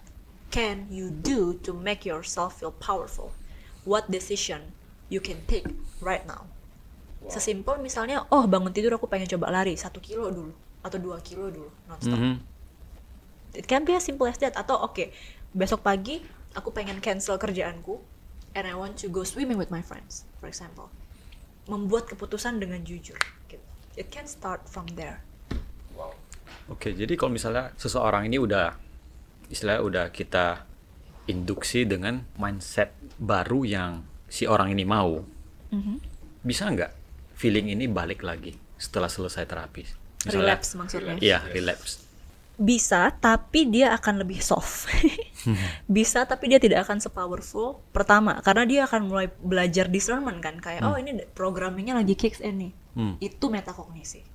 can 0.55 0.87
you 0.91 1.11
do 1.11 1.59
to 1.67 1.75
make 1.75 2.07
yourself 2.07 2.63
feel 2.63 2.71
powerful? 2.71 3.35
What 3.83 4.09
decision 4.09 4.73
you 5.11 5.19
can 5.19 5.43
take 5.51 5.67
right 5.99 6.23
now? 6.25 6.47
Wow. 7.21 7.35
Sesimpel 7.35 7.83
misalnya, 7.83 8.23
oh 8.31 8.47
bangun 8.47 8.71
tidur 8.71 8.95
aku 8.97 9.11
pengen 9.11 9.27
coba 9.27 9.51
lari 9.51 9.75
satu 9.75 9.99
kilo 9.99 10.31
dulu 10.31 10.53
atau 10.85 10.99
dua 11.01 11.19
kilo 11.25 11.51
dulu 11.51 11.71
nonstop. 11.91 12.17
Mm 12.17 12.21
-hmm. 12.21 12.35
It 13.55 13.67
can 13.67 13.87
be 13.87 13.95
as 13.97 14.05
simple 14.05 14.29
as 14.29 14.39
that. 14.43 14.55
Atau 14.55 14.79
oke, 14.79 14.95
okay, 14.95 15.07
besok 15.55 15.83
pagi 15.83 16.23
aku 16.55 16.71
pengen 16.71 17.03
cancel 17.03 17.39
kerjaanku 17.39 17.99
and 18.55 18.65
I 18.67 18.75
want 18.79 18.99
to 19.03 19.11
go 19.11 19.27
swimming 19.27 19.59
with 19.59 19.75
my 19.75 19.83
friends, 19.83 20.23
for 20.39 20.47
example. 20.47 20.91
Membuat 21.67 22.07
keputusan 22.07 22.63
dengan 22.63 22.85
jujur. 22.87 23.19
Gitu. 23.51 23.65
It 23.99 24.13
can 24.13 24.31
start 24.31 24.69
from 24.71 24.87
there. 24.95 25.25
Oke, 26.73 26.97
jadi 26.97 27.13
kalau 27.21 27.33
misalnya 27.37 27.77
seseorang 27.77 28.25
ini 28.25 28.41
udah 28.41 28.73
istilah 29.53 29.85
udah 29.85 30.09
kita 30.09 30.65
induksi 31.29 31.85
dengan 31.85 32.25
mindset 32.41 32.93
baru 33.21 33.65
yang 33.69 33.91
si 34.29 34.49
orang 34.49 34.73
ini 34.73 34.85
mau, 34.89 35.21
mm 35.73 35.81
-hmm. 35.81 35.97
bisa 36.41 36.69
nggak 36.69 36.93
feeling 37.37 37.73
ini 37.73 37.85
balik 37.85 38.25
lagi 38.25 38.57
setelah 38.81 39.13
selesai 39.13 39.45
terapi? 39.45 39.83
Misalnya, 40.25 40.57
relapse 40.57 40.71
maksudnya. 40.77 41.15
Iya, 41.21 41.39
relapse. 41.53 42.01
Bisa, 42.55 43.11
tapi 43.19 43.67
dia 43.67 43.91
akan 43.99 44.23
lebih 44.23 44.39
soft. 44.39 44.87
Bisa, 45.97 46.23
tapi 46.23 46.47
dia 46.47 46.63
tidak 46.63 46.87
akan 46.87 47.03
sepowerful. 47.03 47.83
Pertama, 47.91 48.39
karena 48.47 48.65
dia 48.65 48.81
akan 48.87 49.11
mulai 49.11 49.27
belajar 49.43 49.91
discernment 49.91 50.39
kan, 50.39 50.63
kayak 50.63 50.81
hmm. 50.81 50.89
oh 50.89 50.97
ini 50.97 51.11
programmingnya 51.35 51.99
lagi 51.99 52.15
kicks 52.15 52.39
in 52.41 52.71
nih. 52.71 52.73
Hmm. 52.95 53.15
Itu 53.19 53.51
metakognisi. 53.51 54.34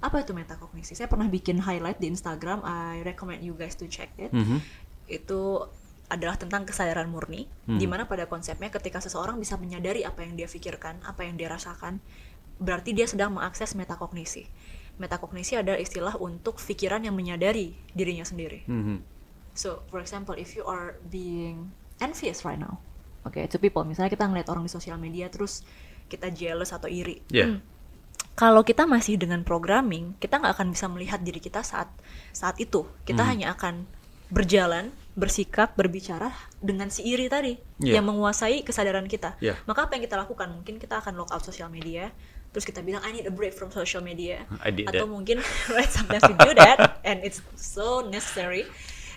Apa 0.00 0.24
itu 0.24 0.32
metakognisi? 0.32 0.96
Saya 0.96 1.08
pernah 1.12 1.28
bikin 1.28 1.60
highlight 1.60 2.00
di 2.00 2.08
Instagram. 2.08 2.64
I 2.64 3.04
recommend 3.04 3.44
you 3.44 3.52
guys 3.52 3.76
to 3.76 3.86
check 3.88 4.12
it. 4.16 4.32
-hmm. 4.32 4.60
Itu 5.08 5.68
adalah 6.10 6.34
tentang 6.34 6.66
kesadaran 6.66 7.06
murni, 7.06 7.46
hmm. 7.70 7.78
di 7.78 7.86
mana 7.86 8.02
pada 8.10 8.26
konsepnya 8.26 8.66
ketika 8.66 8.98
seseorang 8.98 9.38
bisa 9.38 9.54
menyadari 9.54 10.02
apa 10.02 10.26
yang 10.26 10.34
dia 10.34 10.50
pikirkan, 10.50 10.98
apa 11.06 11.22
yang 11.22 11.38
dia 11.38 11.46
rasakan, 11.46 12.02
berarti 12.58 12.90
dia 12.90 13.06
sedang 13.06 13.30
mengakses 13.38 13.78
metakognisi 13.78 14.50
metakognisi 15.00 15.56
adalah 15.56 15.80
istilah 15.80 16.14
untuk 16.20 16.60
pikiran 16.60 17.00
yang 17.00 17.16
menyadari 17.16 17.72
dirinya 17.96 18.22
sendiri. 18.22 18.68
Mm 18.68 18.82
-hmm. 18.84 18.98
So, 19.56 19.82
for 19.88 19.98
example, 20.04 20.36
if 20.36 20.52
you 20.52 20.62
are 20.68 21.00
being 21.08 21.72
envious 21.98 22.44
right 22.44 22.60
now, 22.60 22.78
oke, 23.24 23.34
okay, 23.34 23.48
to 23.48 23.56
people, 23.56 23.82
misalnya 23.82 24.12
kita 24.12 24.28
ngeliat 24.28 24.52
orang 24.52 24.68
di 24.68 24.70
sosial 24.70 25.00
media 25.00 25.32
terus 25.32 25.64
kita 26.12 26.28
jealous 26.30 26.70
atau 26.76 26.86
iri. 26.86 27.24
Yeah. 27.32 27.58
Hmm. 27.58 27.60
Kalau 28.40 28.64
kita 28.64 28.88
masih 28.88 29.20
dengan 29.20 29.44
programming, 29.44 30.16
kita 30.16 30.40
nggak 30.40 30.56
akan 30.56 30.72
bisa 30.72 30.88
melihat 30.88 31.20
diri 31.20 31.44
kita 31.44 31.60
saat 31.60 31.92
saat 32.32 32.56
itu. 32.56 32.88
Kita 33.04 33.20
mm. 33.20 33.28
hanya 33.28 33.46
akan 33.52 33.84
berjalan, 34.32 34.88
bersikap, 35.12 35.76
berbicara 35.76 36.32
dengan 36.56 36.88
si 36.88 37.04
iri 37.04 37.28
tadi 37.28 37.60
yeah. 37.84 38.00
yang 38.00 38.08
menguasai 38.08 38.64
kesadaran 38.64 39.04
kita. 39.04 39.36
Yeah. 39.44 39.60
Maka 39.68 39.84
apa 39.84 40.00
yang 40.00 40.08
kita 40.08 40.16
lakukan? 40.16 40.56
Mungkin 40.56 40.80
kita 40.80 41.04
akan 41.04 41.20
lock 41.20 41.36
out 41.36 41.44
sosial 41.44 41.68
media, 41.68 42.08
terus 42.50 42.64
kita 42.64 42.82
bilang 42.82 43.04
I 43.04 43.12
need 43.14 43.26
a 43.28 43.34
break 43.34 43.54
from 43.54 43.70
social 43.70 44.02
media 44.02 44.42
I 44.58 44.74
did 44.74 44.90
atau 44.90 45.06
that. 45.06 45.10
mungkin 45.10 45.38
right 45.76 45.90
sometimes 45.90 46.26
we 46.26 46.34
do 46.34 46.50
that 46.58 46.98
and 47.06 47.22
it's 47.22 47.38
so 47.54 48.02
necessary 48.02 48.66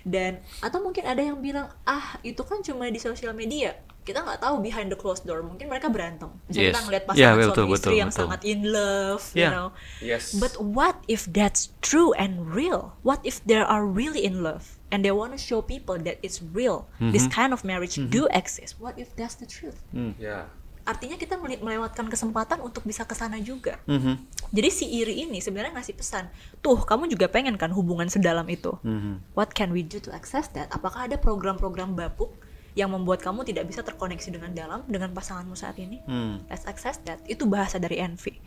dan 0.05 0.37
atau 0.61 0.83
mungkin 0.83 1.07
ada 1.07 1.23
yang 1.23 1.41
bilang 1.41 1.71
ah 1.87 2.19
itu 2.21 2.43
kan 2.45 2.61
cuma 2.61 2.85
di 2.93 3.01
sosial 3.01 3.33
media 3.33 3.73
kita 4.03 4.19
nggak 4.19 4.39
tahu 4.43 4.59
behind 4.59 4.91
the 4.91 4.99
closed 4.99 5.23
door 5.23 5.39
mungkin 5.39 5.71
mereka 5.71 5.87
berantem 5.87 6.27
yes. 6.51 6.75
kita 6.75 6.79
ngeliat 6.83 7.03
pasangan 7.07 7.23
yeah, 7.23 7.33
suami 7.33 7.47
betul, 7.47 7.65
istri 7.71 7.95
yang 7.99 8.11
betul. 8.11 8.19
sangat 8.27 8.41
in 8.43 8.59
love 8.67 9.23
yeah. 9.31 9.39
you 9.39 9.49
know 9.49 9.67
yes. 10.03 10.35
but 10.35 10.53
what 10.59 10.99
if 11.07 11.23
that's 11.31 11.71
true 11.79 12.11
and 12.19 12.51
real 12.51 12.93
what 13.07 13.23
if 13.23 13.39
they 13.47 13.59
are 13.59 13.87
really 13.87 14.27
in 14.27 14.43
love 14.43 14.75
and 14.91 15.07
they 15.07 15.11
want 15.15 15.31
to 15.31 15.39
show 15.39 15.63
people 15.63 15.95
that 15.95 16.19
it's 16.19 16.43
real 16.51 16.85
mm 16.99 17.09
-hmm. 17.09 17.13
this 17.15 17.25
kind 17.31 17.55
of 17.55 17.63
marriage 17.63 17.95
mm 17.95 18.05
-hmm. 18.05 18.13
do 18.13 18.21
exist 18.35 18.75
what 18.83 18.99
if 18.99 19.15
that's 19.15 19.39
the 19.39 19.47
truth 19.47 19.79
mm. 19.95 20.13
yeah 20.19 20.51
artinya 20.83 21.15
kita 21.15 21.39
melewatkan 21.39 22.11
kesempatan 22.11 22.59
untuk 22.59 22.83
bisa 22.83 23.07
ke 23.07 23.15
sana 23.15 23.39
juga. 23.39 23.79
Mm 23.87 23.99
-hmm. 23.99 24.15
Jadi 24.51 24.69
si 24.69 24.85
iri 24.91 25.23
ini 25.23 25.39
sebenarnya 25.39 25.79
ngasih 25.79 25.95
pesan, 25.95 26.27
tuh 26.59 26.83
kamu 26.83 27.07
juga 27.07 27.31
pengen 27.31 27.55
kan 27.55 27.71
hubungan 27.71 28.11
sedalam 28.11 28.43
itu. 28.51 28.75
Mm 28.83 28.99
-hmm. 28.99 29.15
What 29.31 29.55
can 29.55 29.71
we 29.71 29.81
do 29.81 30.03
to 30.03 30.11
access 30.11 30.51
that? 30.51 30.67
Apakah 30.75 31.07
ada 31.07 31.15
program-program 31.15 31.95
bapuk 31.95 32.35
yang 32.73 32.89
membuat 32.89 33.21
kamu 33.21 33.45
tidak 33.45 33.69
bisa 33.69 33.85
terkoneksi 33.85 34.29
dengan 34.33 34.51
dalam 34.53 34.81
dengan 34.89 35.13
pasanganmu 35.13 35.53
saat 35.53 35.77
ini? 35.77 36.01
Mm. 36.05 36.49
Let's 36.49 36.65
access 36.65 36.97
that. 37.05 37.21
Itu 37.29 37.45
bahasa 37.45 37.77
dari 37.77 38.01
envy. 38.01 38.41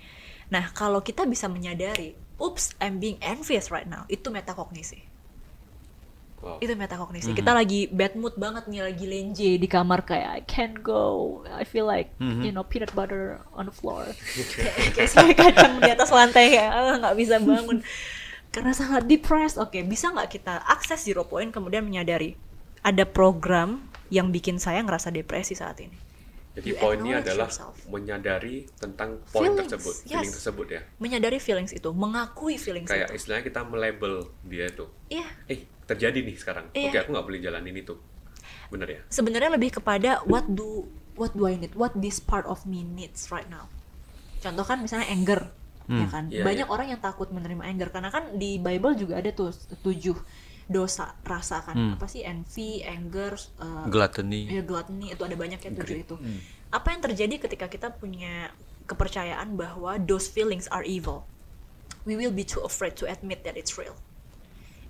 Nah 0.50 0.70
kalau 0.74 1.02
kita 1.02 1.26
bisa 1.26 1.46
menyadari, 1.46 2.18
oops, 2.38 2.74
I'm 2.82 2.98
being 2.98 3.18
envious 3.22 3.70
right 3.70 3.86
now, 3.86 4.06
itu 4.10 4.26
metakognisi. 4.30 5.16
Wow. 6.42 6.62
Itu 6.62 6.76
metakognisi. 6.76 7.32
Mm-hmm. 7.32 7.40
Kita 7.42 7.50
lagi 7.56 7.80
bad 7.90 8.14
mood 8.14 8.34
banget 8.38 8.68
nih, 8.70 8.82
lagi 8.84 9.04
lenje 9.08 9.50
di 9.56 9.68
kamar 9.70 10.04
kayak 10.04 10.30
I 10.30 10.42
can't 10.44 10.78
go. 10.84 11.42
I 11.48 11.64
feel 11.64 11.88
like 11.88 12.12
mm-hmm. 12.22 12.44
you 12.44 12.52
know 12.52 12.62
peanut 12.62 12.92
butter 12.94 13.42
on 13.56 13.70
the 13.70 13.74
floor. 13.74 14.06
kayak 14.94 15.10
saya 15.10 15.32
kacang 15.32 15.82
di 15.82 15.90
atas 15.90 16.12
lantai 16.12 16.54
kayak 16.54 16.70
ah, 16.70 16.94
nggak 17.02 17.14
oh, 17.14 17.18
bisa 17.18 17.36
bangun. 17.40 17.78
Karena 18.54 18.72
sangat 18.74 19.08
depressed. 19.10 19.58
Oke, 19.58 19.80
okay, 19.80 19.82
bisa 19.82 20.12
nggak 20.12 20.28
kita 20.38 20.62
akses 20.70 21.02
zero 21.02 21.26
point 21.26 21.50
kemudian 21.50 21.82
menyadari 21.82 22.38
ada 22.86 23.02
program 23.02 23.82
yang 24.12 24.30
bikin 24.30 24.56
saya 24.62 24.82
ngerasa 24.82 25.10
depresi 25.10 25.54
saat 25.58 25.78
ini. 25.82 25.96
Jadi 26.56 26.72
you 26.72 26.76
poinnya 26.80 27.20
adalah 27.20 27.52
yourself. 27.52 27.76
menyadari 27.92 28.64
tentang 28.80 29.20
poin 29.28 29.52
tersebut, 29.52 30.08
yes. 30.08 30.16
feeling 30.16 30.32
tersebut 30.32 30.66
ya. 30.72 30.80
Menyadari 30.96 31.36
feelings 31.36 31.76
itu, 31.76 31.92
mengakui 31.92 32.56
feelings 32.56 32.88
Kayak 32.88 32.96
itu. 32.96 33.08
Kayak 33.12 33.20
istilahnya 33.20 33.44
kita 33.44 33.60
melabel 33.68 34.14
dia 34.40 34.66
tuh. 34.72 34.88
Iya. 35.12 35.28
Yeah. 35.52 35.52
Eh, 35.52 35.60
terjadi 35.84 36.24
nih 36.24 36.36
sekarang. 36.40 36.72
Yeah. 36.72 36.88
Oke, 36.88 36.96
aku 37.04 37.08
nggak 37.12 37.26
boleh 37.28 37.40
jalanin 37.44 37.76
itu. 37.76 37.94
Bener 38.72 38.88
ya? 38.88 39.00
Sebenarnya 39.12 39.52
lebih 39.52 39.76
kepada 39.76 40.24
what 40.24 40.48
do 40.48 40.88
what 41.20 41.36
do 41.36 41.44
I 41.44 41.60
need? 41.60 41.76
What 41.76 41.92
this 41.92 42.24
part 42.24 42.48
of 42.48 42.64
me 42.64 42.80
needs 42.80 43.28
right 43.28 43.48
now. 43.52 43.68
Contoh 44.40 44.64
kan 44.64 44.80
misalnya 44.80 45.12
anger, 45.12 45.52
hmm. 45.92 46.00
ya 46.00 46.06
kan? 46.08 46.24
Yeah, 46.32 46.40
Banyak 46.40 46.68
yeah. 46.72 46.74
orang 46.74 46.86
yang 46.88 47.00
takut 47.04 47.28
menerima 47.36 47.68
anger 47.68 47.92
karena 47.92 48.08
kan 48.08 48.32
di 48.32 48.56
Bible 48.56 48.96
juga 48.96 49.20
ada 49.20 49.28
tuh 49.28 49.52
tujuh 49.84 50.16
dosa 50.66 51.14
rasa 51.22 51.62
kan. 51.62 51.74
Hmm. 51.74 51.92
apa 51.94 52.06
sih? 52.10 52.26
Envy 52.26 52.82
anger 52.82 53.38
uh, 53.62 53.86
gluttony. 53.86 54.50
ya 54.50 54.62
gluttony. 54.66 55.14
Itu 55.14 55.22
ada 55.22 55.36
banyak 55.38 55.62
ya 55.62 55.70
tujuh 55.70 55.98
itu. 56.02 56.16
hmm. 56.18 56.40
apa 56.74 56.88
yang 56.90 57.00
terjadi 57.02 57.34
ketika 57.46 57.66
kita 57.70 57.88
punya 57.94 58.50
kepercayaan 58.90 59.54
bahwa 59.54 59.98
those 60.02 60.26
feelings 60.26 60.66
are 60.74 60.82
evil? 60.82 61.26
We 62.06 62.14
will 62.14 62.34
be 62.34 62.46
too 62.46 62.62
afraid 62.62 62.94
to 63.02 63.06
admit 63.06 63.42
that 63.46 63.58
it's 63.58 63.74
real. 63.78 63.98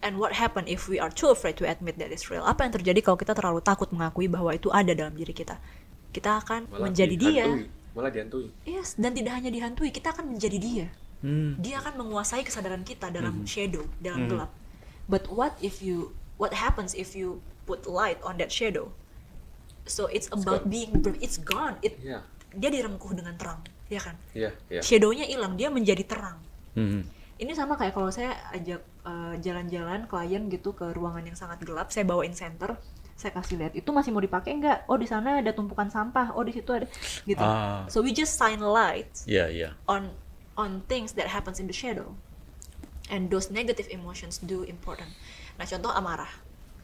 And 0.04 0.20
what 0.20 0.36
happen 0.36 0.68
if 0.68 0.84
we 0.92 1.00
are 1.00 1.08
too 1.08 1.32
afraid 1.32 1.56
to 1.60 1.64
admit 1.64 1.96
that 1.96 2.12
it's 2.12 2.28
real? 2.28 2.44
Apa 2.44 2.68
yang 2.68 2.72
terjadi 2.76 3.00
kalau 3.00 3.16
kita 3.16 3.32
terlalu 3.32 3.64
takut 3.64 3.88
mengakui 3.88 4.28
bahwa 4.28 4.52
itu 4.52 4.68
ada 4.68 4.92
dalam 4.92 5.16
diri 5.16 5.32
kita? 5.32 5.56
Kita 6.12 6.44
akan 6.44 6.68
malah 6.68 6.88
menjadi 6.88 7.16
dihantui. 7.16 7.64
dia 7.64 7.94
malah 7.96 8.10
dihantui. 8.12 8.46
Yes 8.68 8.96
dan 9.00 9.16
tidak 9.16 9.40
hanya 9.40 9.48
dihantui 9.48 9.88
kita 9.88 10.12
akan 10.12 10.36
menjadi 10.36 10.58
dia. 10.60 10.88
Hmm. 11.24 11.56
dia 11.56 11.80
akan 11.80 11.96
menguasai 12.04 12.44
kesadaran 12.44 12.84
kita 12.84 13.08
dalam 13.08 13.40
hmm. 13.40 13.48
shadow 13.48 13.80
dalam 13.96 14.28
hmm. 14.28 14.30
gelap 14.30 14.50
but 15.10 15.26
what 15.32 15.54
if 15.62 15.80
you 15.80 16.14
what 16.36 16.52
happens 16.52 16.92
if 16.94 17.16
you 17.16 17.42
put 17.64 17.86
light 17.86 18.20
on 18.22 18.38
that 18.38 18.50
shadow? 18.50 18.92
So 19.86 20.10
it's 20.10 20.26
about 20.34 20.66
it's 20.66 20.70
being 20.70 20.92
it's 21.22 21.38
gone. 21.38 21.78
It 21.82 21.98
yeah. 22.02 22.26
dia 22.50 22.70
direngkuh 22.70 23.14
dengan 23.14 23.38
terang 23.38 23.62
ya 23.86 24.02
kan? 24.02 24.18
Yeah, 24.34 24.52
yeah. 24.66 24.82
shadownya 24.82 25.26
hilang 25.26 25.54
dia 25.54 25.70
menjadi 25.70 26.02
terang. 26.02 26.42
Mm-hmm. 26.76 27.02
ini 27.36 27.52
sama 27.52 27.76
kayak 27.76 27.96
kalau 27.96 28.08
saya 28.12 28.36
ajak 28.52 28.80
jalan 28.84 29.32
eh, 29.32 29.34
jalan-jalan 29.40 30.00
klien 30.08 30.42
gitu 30.52 30.72
ke 30.76 30.92
ruangan 30.92 31.24
yang 31.24 31.36
sangat 31.36 31.60
gelap 31.64 31.88
saya 31.88 32.04
bawain 32.04 32.36
center 32.36 32.76
saya 33.16 33.32
kasih 33.32 33.56
lihat 33.56 33.72
itu 33.72 33.88
masih 33.96 34.12
mau 34.12 34.20
dipakai 34.20 34.60
nggak? 34.60 34.84
Oh 34.92 35.00
di 35.00 35.08
sana 35.08 35.40
ada 35.40 35.48
tumpukan 35.56 35.88
sampah. 35.88 36.36
Oh 36.36 36.44
di 36.44 36.52
situ 36.52 36.68
ada 36.68 36.84
gitu. 37.24 37.40
Uh, 37.40 37.88
so 37.88 38.04
we 38.04 38.12
just 38.12 38.36
shine 38.36 38.60
light 38.60 39.08
yeah, 39.24 39.48
yeah. 39.48 39.72
on 39.88 40.12
on 40.60 40.84
things 40.84 41.16
that 41.16 41.24
happens 41.24 41.56
in 41.56 41.64
the 41.64 41.72
shadow 41.72 42.12
and 43.12 43.28
those 43.32 43.52
negative 43.52 43.86
emotions 43.92 44.42
do 44.42 44.62
important 44.66 45.08
nah 45.56 45.64
contoh 45.64 45.92
amarah 45.92 46.30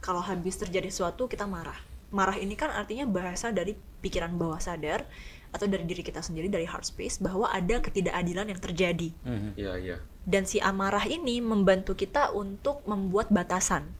kalau 0.02 0.22
habis 0.22 0.58
terjadi 0.58 0.90
sesuatu 0.90 1.30
kita 1.30 1.46
marah 1.46 1.78
marah 2.12 2.36
ini 2.36 2.54
kan 2.54 2.68
artinya 2.70 3.08
bahasa 3.08 3.48
dari 3.50 3.72
pikiran 4.04 4.36
bawah 4.36 4.60
sadar 4.60 5.08
atau 5.52 5.68
dari 5.68 5.84
diri 5.84 6.04
kita 6.04 6.20
sendiri 6.24 6.48
dari 6.48 6.64
heart 6.64 6.88
space 6.88 7.20
bahwa 7.20 7.48
ada 7.52 7.80
ketidakadilan 7.80 8.48
yang 8.52 8.60
terjadi. 8.60 9.12
Mm-hmm. 9.24 9.52
Yeah, 9.60 9.76
yeah. 9.76 9.98
Dan 10.24 10.48
si 10.48 10.60
amarah 10.64 11.04
ini 11.04 11.44
membantu 11.44 11.92
kita 11.92 12.32
untuk 12.32 12.84
membuat 12.88 13.28
batasan. 13.28 13.92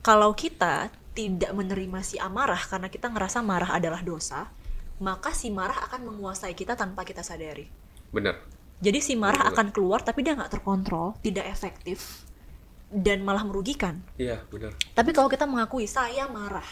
Kalau 0.00 0.32
kita 0.32 0.88
tidak 1.12 1.52
menerima 1.52 2.00
si 2.00 2.16
amarah 2.16 2.60
karena 2.60 2.88
kita 2.88 3.10
ngerasa 3.12 3.44
marah 3.44 3.76
adalah 3.76 4.00
dosa, 4.00 4.48
maka 4.96 5.34
si 5.36 5.52
marah 5.52 5.76
akan 5.90 6.08
menguasai 6.08 6.56
kita 6.56 6.72
tanpa 6.72 7.04
kita 7.04 7.20
sadari. 7.20 7.68
Benar. 8.14 8.55
Jadi 8.76 8.98
si 9.00 9.16
marah 9.16 9.48
akan 9.48 9.72
keluar 9.72 10.04
tapi 10.04 10.20
dia 10.20 10.36
nggak 10.36 10.60
terkontrol, 10.60 11.16
tidak 11.24 11.48
efektif 11.48 12.26
dan 12.92 13.24
malah 13.24 13.42
merugikan. 13.42 14.04
Iya, 14.20 14.44
benar. 14.52 14.76
Tapi 14.94 15.10
kalau 15.16 15.32
kita 15.32 15.48
mengakui 15.48 15.88
saya 15.88 16.28
marah. 16.28 16.66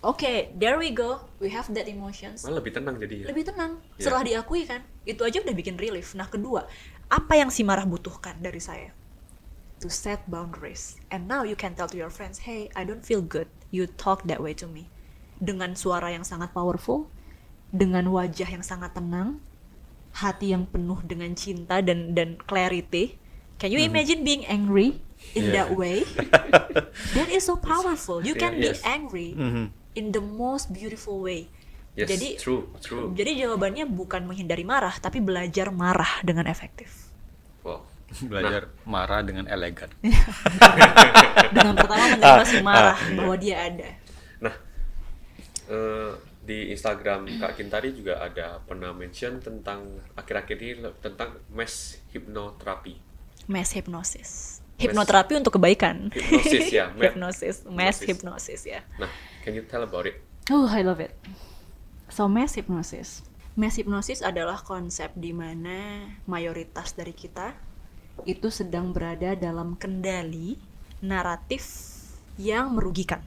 Oke, 0.00 0.24
okay, 0.24 0.38
there 0.56 0.80
we 0.80 0.96
go. 0.96 1.28
We 1.44 1.52
have 1.52 1.68
that 1.76 1.84
emotions. 1.84 2.40
Malah 2.40 2.64
lebih 2.64 2.72
tenang 2.72 2.96
jadi 2.96 3.14
ya. 3.20 3.26
Lebih 3.28 3.44
tenang. 3.52 3.76
Yeah. 4.00 4.08
Setelah 4.08 4.24
diakui 4.24 4.64
kan, 4.64 4.80
itu 5.04 5.20
aja 5.20 5.44
udah 5.44 5.52
bikin 5.52 5.76
relief. 5.76 6.16
Nah, 6.16 6.24
kedua, 6.24 6.64
apa 7.12 7.36
yang 7.36 7.52
si 7.52 7.60
marah 7.68 7.84
butuhkan 7.84 8.40
dari 8.40 8.64
saya? 8.64 8.96
To 9.84 9.92
set 9.92 10.24
boundaries. 10.24 10.96
And 11.12 11.28
now 11.28 11.44
you 11.44 11.52
can 11.52 11.76
tell 11.76 11.84
to 11.84 12.00
your 12.00 12.08
friends, 12.08 12.48
"Hey, 12.48 12.72
I 12.72 12.88
don't 12.88 13.04
feel 13.04 13.20
good. 13.20 13.52
You 13.68 13.84
talk 13.92 14.24
that 14.24 14.40
way 14.40 14.56
to 14.56 14.64
me." 14.64 14.88
Dengan 15.36 15.76
suara 15.76 16.08
yang 16.08 16.24
sangat 16.24 16.56
powerful, 16.56 17.12
dengan 17.68 18.08
wajah 18.08 18.48
yang 18.48 18.64
sangat 18.64 18.96
tenang, 18.96 19.44
hati 20.14 20.52
yang 20.52 20.66
penuh 20.66 20.98
dengan 21.06 21.32
cinta 21.38 21.78
dan 21.80 22.12
dan 22.14 22.36
clarity. 22.42 23.16
Can 23.60 23.70
you 23.70 23.78
mm-hmm. 23.78 23.92
imagine 23.92 24.20
being 24.24 24.44
angry 24.48 25.04
in 25.36 25.52
yeah. 25.52 25.64
that 25.64 25.76
way? 25.76 26.02
that 27.16 27.28
is 27.28 27.44
so 27.44 27.60
powerful. 27.60 28.24
You 28.24 28.32
can 28.32 28.56
yeah, 28.56 28.60
be 28.60 28.68
yes. 28.72 28.80
angry 28.82 29.36
mm-hmm. 29.36 29.66
in 29.94 30.16
the 30.16 30.24
most 30.24 30.72
beautiful 30.72 31.20
way. 31.20 31.52
Yes, 31.98 32.06
jadi 32.06 32.38
true, 32.38 32.70
true. 32.80 33.12
Jadi 33.12 33.42
jawabannya 33.44 33.84
bukan 33.84 34.24
menghindari 34.24 34.62
marah, 34.62 34.94
tapi 35.02 35.18
belajar 35.18 35.74
marah 35.74 36.22
dengan 36.22 36.46
efektif. 36.46 37.10
Wow. 37.66 37.84
Belajar 38.30 38.70
nah. 38.70 38.86
marah 38.88 39.20
dengan 39.26 39.44
elegan. 39.50 39.90
dengan 41.54 41.74
pertama 41.76 42.04
menerima 42.16 42.44
si 42.46 42.58
marah 42.62 42.96
ah. 42.98 43.14
bahwa 43.14 43.34
dia 43.38 43.56
ada. 43.66 43.88
Nah, 44.40 44.54
uh, 45.68 46.12
di 46.50 46.74
Instagram 46.74 47.30
Kak 47.38 47.54
Kintari 47.54 47.94
juga 47.94 48.18
ada 48.18 48.58
pernah 48.58 48.90
mention 48.90 49.38
tentang 49.38 49.86
akhir-akhir 50.18 50.58
ini 50.58 50.90
tentang 50.98 51.38
mass 51.54 52.02
hipnoterapi. 52.10 52.98
Mass 53.46 53.70
hypnosis. 53.78 54.58
Hipnoterapi 54.82 55.38
untuk 55.38 55.62
kebaikan. 55.62 56.10
Hipnosis 56.10 56.74
ya. 56.74 56.90
hipnosis, 56.98 57.62
mass 57.70 58.02
hypnosis 58.02 58.66
ya. 58.66 58.82
Nah, 58.98 59.06
can 59.46 59.54
you 59.54 59.62
tell 59.62 59.86
about 59.86 60.10
it? 60.10 60.18
Oh, 60.50 60.66
I 60.66 60.82
love 60.82 60.98
it. 60.98 61.14
So 62.10 62.26
mass 62.26 62.58
hypnosis. 62.58 63.22
Mass 63.54 63.78
hypnosis 63.78 64.18
adalah 64.18 64.58
konsep 64.58 65.14
di 65.14 65.30
mana 65.30 66.10
mayoritas 66.26 66.98
dari 66.98 67.14
kita 67.14 67.54
itu 68.26 68.50
sedang 68.50 68.90
berada 68.90 69.38
dalam 69.38 69.78
kendali 69.78 70.58
naratif 70.98 71.62
yang 72.42 72.74
merugikan. 72.74 73.22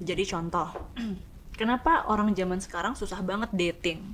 Jadi 0.00 0.24
contoh, 0.24 0.72
kenapa 1.56 2.04
orang 2.06 2.30
zaman 2.36 2.60
sekarang 2.60 2.94
susah 2.94 3.18
banget 3.24 3.50
dating? 3.56 4.04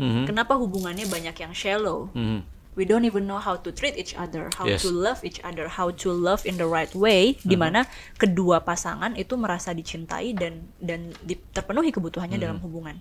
Mm-hmm. 0.00 0.24
Kenapa 0.28 0.56
hubungannya 0.56 1.04
banyak 1.08 1.36
yang 1.36 1.52
shallow? 1.52 2.08
Mm-hmm. 2.12 2.40
We 2.78 2.86
don't 2.86 3.04
even 3.04 3.26
know 3.26 3.42
how 3.42 3.58
to 3.58 3.74
treat 3.74 3.98
each 3.98 4.14
other, 4.14 4.48
how 4.54 4.64
yes. 4.64 4.86
to 4.86 4.94
love 4.94 5.20
each 5.26 5.42
other, 5.42 5.66
how 5.66 5.90
to 5.90 6.08
love 6.14 6.46
in 6.46 6.56
the 6.56 6.64
right 6.64 6.92
way, 6.94 7.34
mm-hmm. 7.34 7.50
di 7.50 7.56
mana 7.58 7.80
kedua 8.16 8.62
pasangan 8.62 9.18
itu 9.18 9.34
merasa 9.34 9.74
dicintai 9.74 10.32
dan 10.32 10.70
dan 10.78 11.10
di, 11.20 11.34
terpenuhi 11.50 11.90
kebutuhannya 11.90 12.38
mm-hmm. 12.38 12.46
dalam 12.46 12.62
hubungan. 12.62 12.96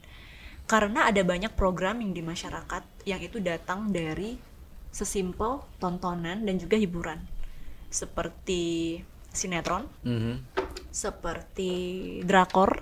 Karena 0.66 1.08
ada 1.08 1.22
banyak 1.22 1.54
programming 1.54 2.12
di 2.12 2.22
masyarakat 2.22 2.84
yang 3.06 3.22
itu 3.22 3.42
datang 3.42 3.90
dari 3.90 4.38
sesimpel 4.90 5.62
tontonan 5.78 6.46
dan 6.46 6.56
juga 6.58 6.76
hiburan, 6.76 7.22
seperti 7.94 8.98
sinetron, 9.30 9.86
mm-hmm. 10.02 10.36
seperti 10.90 11.72
drakor. 12.26 12.82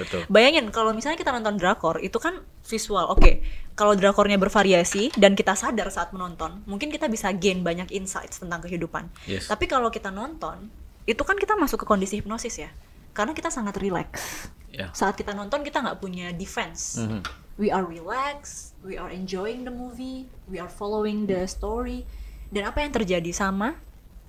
Betul. 0.00 0.28
Bayangin 0.34 0.68
kalau 0.70 0.92
misalnya 0.92 1.16
kita 1.16 1.32
nonton 1.32 1.56
drakor 1.56 2.00
itu 2.04 2.16
kan 2.20 2.44
visual, 2.64 3.08
oke. 3.10 3.20
Okay. 3.20 3.34
Kalau 3.74 3.98
drakornya 3.98 4.38
bervariasi 4.38 5.18
dan 5.18 5.34
kita 5.34 5.58
sadar 5.58 5.90
saat 5.90 6.14
menonton, 6.14 6.62
mungkin 6.70 6.94
kita 6.94 7.10
bisa 7.10 7.34
gain 7.34 7.66
banyak 7.66 7.90
insights 7.90 8.38
tentang 8.38 8.62
kehidupan. 8.62 9.10
Yes. 9.26 9.50
Tapi 9.50 9.66
kalau 9.66 9.90
kita 9.90 10.14
nonton, 10.14 10.70
itu 11.10 11.22
kan 11.26 11.34
kita 11.34 11.58
masuk 11.58 11.82
ke 11.82 11.86
kondisi 11.88 12.22
hipnosis 12.22 12.62
ya, 12.62 12.70
karena 13.10 13.34
kita 13.34 13.50
sangat 13.50 13.74
relax. 13.82 14.46
Yeah. 14.70 14.94
Saat 14.94 15.18
kita 15.18 15.34
nonton 15.34 15.66
kita 15.66 15.82
nggak 15.82 15.98
punya 15.98 16.30
defense. 16.30 17.02
Mm-hmm. 17.02 17.22
We 17.54 17.70
are 17.70 17.86
relaxed, 17.86 18.74
we 18.82 18.98
are 18.98 19.10
enjoying 19.10 19.62
the 19.62 19.74
movie, 19.74 20.26
we 20.50 20.58
are 20.58 20.70
following 20.70 21.26
the 21.26 21.46
story. 21.46 22.02
Dan 22.50 22.66
apa 22.70 22.82
yang 22.82 22.94
terjadi 22.94 23.30
sama 23.30 23.78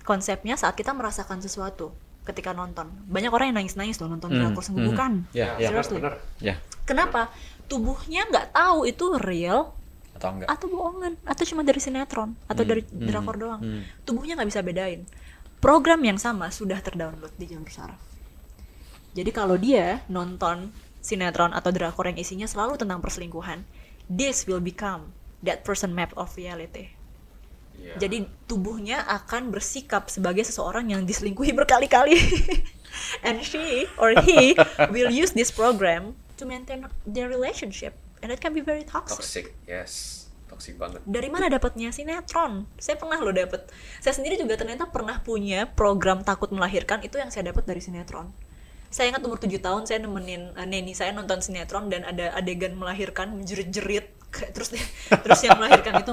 konsepnya 0.06 0.54
saat 0.54 0.78
kita 0.78 0.94
merasakan 0.94 1.42
sesuatu 1.42 1.90
ketika 2.22 2.54
nonton. 2.54 2.86
Banyak 3.10 3.30
orang 3.34 3.50
yang 3.50 3.62
nangis-nangis 3.62 3.98
loh 3.98 4.10
nonton 4.10 4.30
drakor 4.30 4.62
sungguh 4.62 4.86
bukan. 4.94 5.26
Hmm. 5.26 5.34
Yeah, 5.34 5.58
yeah, 5.58 5.70
Seriously. 5.74 6.00
Yeah. 6.38 6.58
Kenapa? 6.86 7.34
Tubuhnya 7.66 8.30
nggak 8.30 8.54
tahu 8.54 8.86
itu 8.86 9.18
real 9.18 9.74
atau 10.16 10.32
enggak 10.32 10.48
atau 10.48 10.66
bohongan 10.72 11.12
atau 11.28 11.44
cuma 11.44 11.60
dari 11.60 11.76
sinetron 11.82 12.32
atau 12.48 12.62
hmm. 12.64 12.70
dari 12.70 12.82
hmm. 12.86 13.06
drakor 13.10 13.36
doang. 13.36 13.60
Hmm. 13.60 13.82
Tubuhnya 14.06 14.38
nggak 14.38 14.48
bisa 14.54 14.62
bedain. 14.62 15.02
Program 15.58 16.00
yang 16.02 16.16
sama 16.16 16.54
sudah 16.54 16.78
terdownload 16.78 17.34
di 17.34 17.46
jalur 17.50 17.68
saraf. 17.68 18.00
Jadi 19.16 19.30
kalau 19.32 19.56
dia 19.56 20.04
nonton 20.12 20.70
sinetron 21.00 21.54
atau 21.54 21.70
drakor 21.72 22.10
yang 22.10 22.18
isinya 22.20 22.44
selalu 22.44 22.76
tentang 22.76 23.00
perselingkuhan, 23.00 23.64
this 24.10 24.44
will 24.44 24.60
become 24.60 25.14
that 25.40 25.62
person 25.62 25.94
map 25.94 26.12
of 26.18 26.34
reality. 26.36 26.95
Yeah. 27.78 27.98
Jadi 28.00 28.26
tubuhnya 28.50 29.04
akan 29.06 29.54
bersikap 29.54 30.08
sebagai 30.08 30.42
seseorang 30.42 30.90
yang 30.90 31.02
diselingkuhi 31.04 31.52
berkali-kali. 31.54 32.18
And 33.26 33.44
she 33.44 33.84
or 34.00 34.16
he 34.24 34.56
will 34.94 35.12
use 35.12 35.36
this 35.36 35.52
program 35.52 36.16
to 36.40 36.48
maintain 36.48 36.84
their 37.04 37.28
relationship. 37.28 37.96
And 38.24 38.32
it 38.32 38.40
can 38.40 38.56
be 38.56 38.64
very 38.64 38.82
toxic. 38.82 39.20
Toxic, 39.20 39.46
yes. 39.68 40.24
Toxic 40.48 40.80
banget. 40.80 41.04
Dari 41.04 41.28
mana 41.28 41.52
dapatnya 41.52 41.92
sinetron? 41.92 42.64
Saya 42.80 42.96
pernah 42.96 43.20
loh 43.20 43.34
dapat. 43.34 43.68
Saya 44.00 44.16
sendiri 44.16 44.40
juga 44.40 44.56
ternyata 44.56 44.88
pernah 44.88 45.20
punya 45.20 45.68
program 45.68 46.24
takut 46.24 46.48
melahirkan 46.54 47.04
itu 47.04 47.20
yang 47.20 47.28
saya 47.28 47.52
dapat 47.52 47.68
dari 47.68 47.82
sinetron. 47.82 48.32
Saya 48.86 49.12
ingat 49.12 49.20
umur 49.26 49.36
7 49.42 49.50
tahun 49.60 49.82
saya 49.84 49.98
nemenin 50.00 50.54
uh, 50.54 50.64
neni 50.64 50.94
saya 50.94 51.10
nonton 51.10 51.42
sinetron 51.42 51.90
dan 51.90 52.06
ada 52.06 52.32
adegan 52.38 52.78
melahirkan 52.78 53.34
menjerit-jerit 53.34 54.14
terus 54.54 54.72
terus 55.10 55.40
yang 55.42 55.56
melahirkan 55.58 55.96
itu 56.00 56.12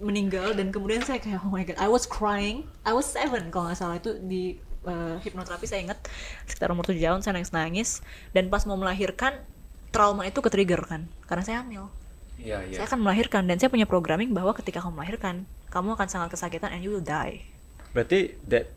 meninggal 0.00 0.54
dan 0.56 0.70
kemudian 0.74 1.02
saya 1.04 1.20
kayak 1.20 1.42
oh 1.44 1.52
my 1.52 1.62
god 1.66 1.78
I 1.78 1.90
was 1.90 2.08
crying. 2.08 2.66
I 2.82 2.94
was 2.94 3.06
seven 3.06 3.50
kalau 3.52 3.70
nggak 3.70 3.78
salah. 3.78 3.96
Itu 3.98 4.18
di 4.22 4.58
uh, 4.86 5.18
hipnoterapi 5.20 5.66
saya 5.66 5.84
ingat. 5.84 5.98
Sekitar 6.48 6.72
umur 6.72 6.86
tujuh 6.86 7.02
tahun 7.02 7.20
saya 7.20 7.34
nangis 7.36 7.52
nangis 7.52 7.90
dan 8.32 8.48
pas 8.48 8.64
mau 8.64 8.78
melahirkan 8.78 9.42
trauma 9.94 10.26
itu 10.26 10.38
ke 10.40 10.50
trigger 10.50 10.82
kan. 10.84 11.06
Karena 11.26 11.42
saya 11.44 11.56
hamil. 11.62 11.90
Yeah, 12.34 12.66
yeah. 12.66 12.82
saya 12.82 12.90
akan 12.90 13.06
melahirkan 13.06 13.46
dan 13.46 13.62
saya 13.62 13.70
punya 13.70 13.86
programming 13.86 14.34
bahwa 14.34 14.50
ketika 14.58 14.82
kamu 14.82 14.98
melahirkan 14.98 15.46
kamu 15.70 15.94
akan 15.94 16.08
sangat 16.10 16.34
kesakitan 16.34 16.74
and 16.74 16.82
you 16.82 16.90
will 16.90 17.04
die. 17.04 17.46
Berarti 17.94 18.34
that 18.50 18.74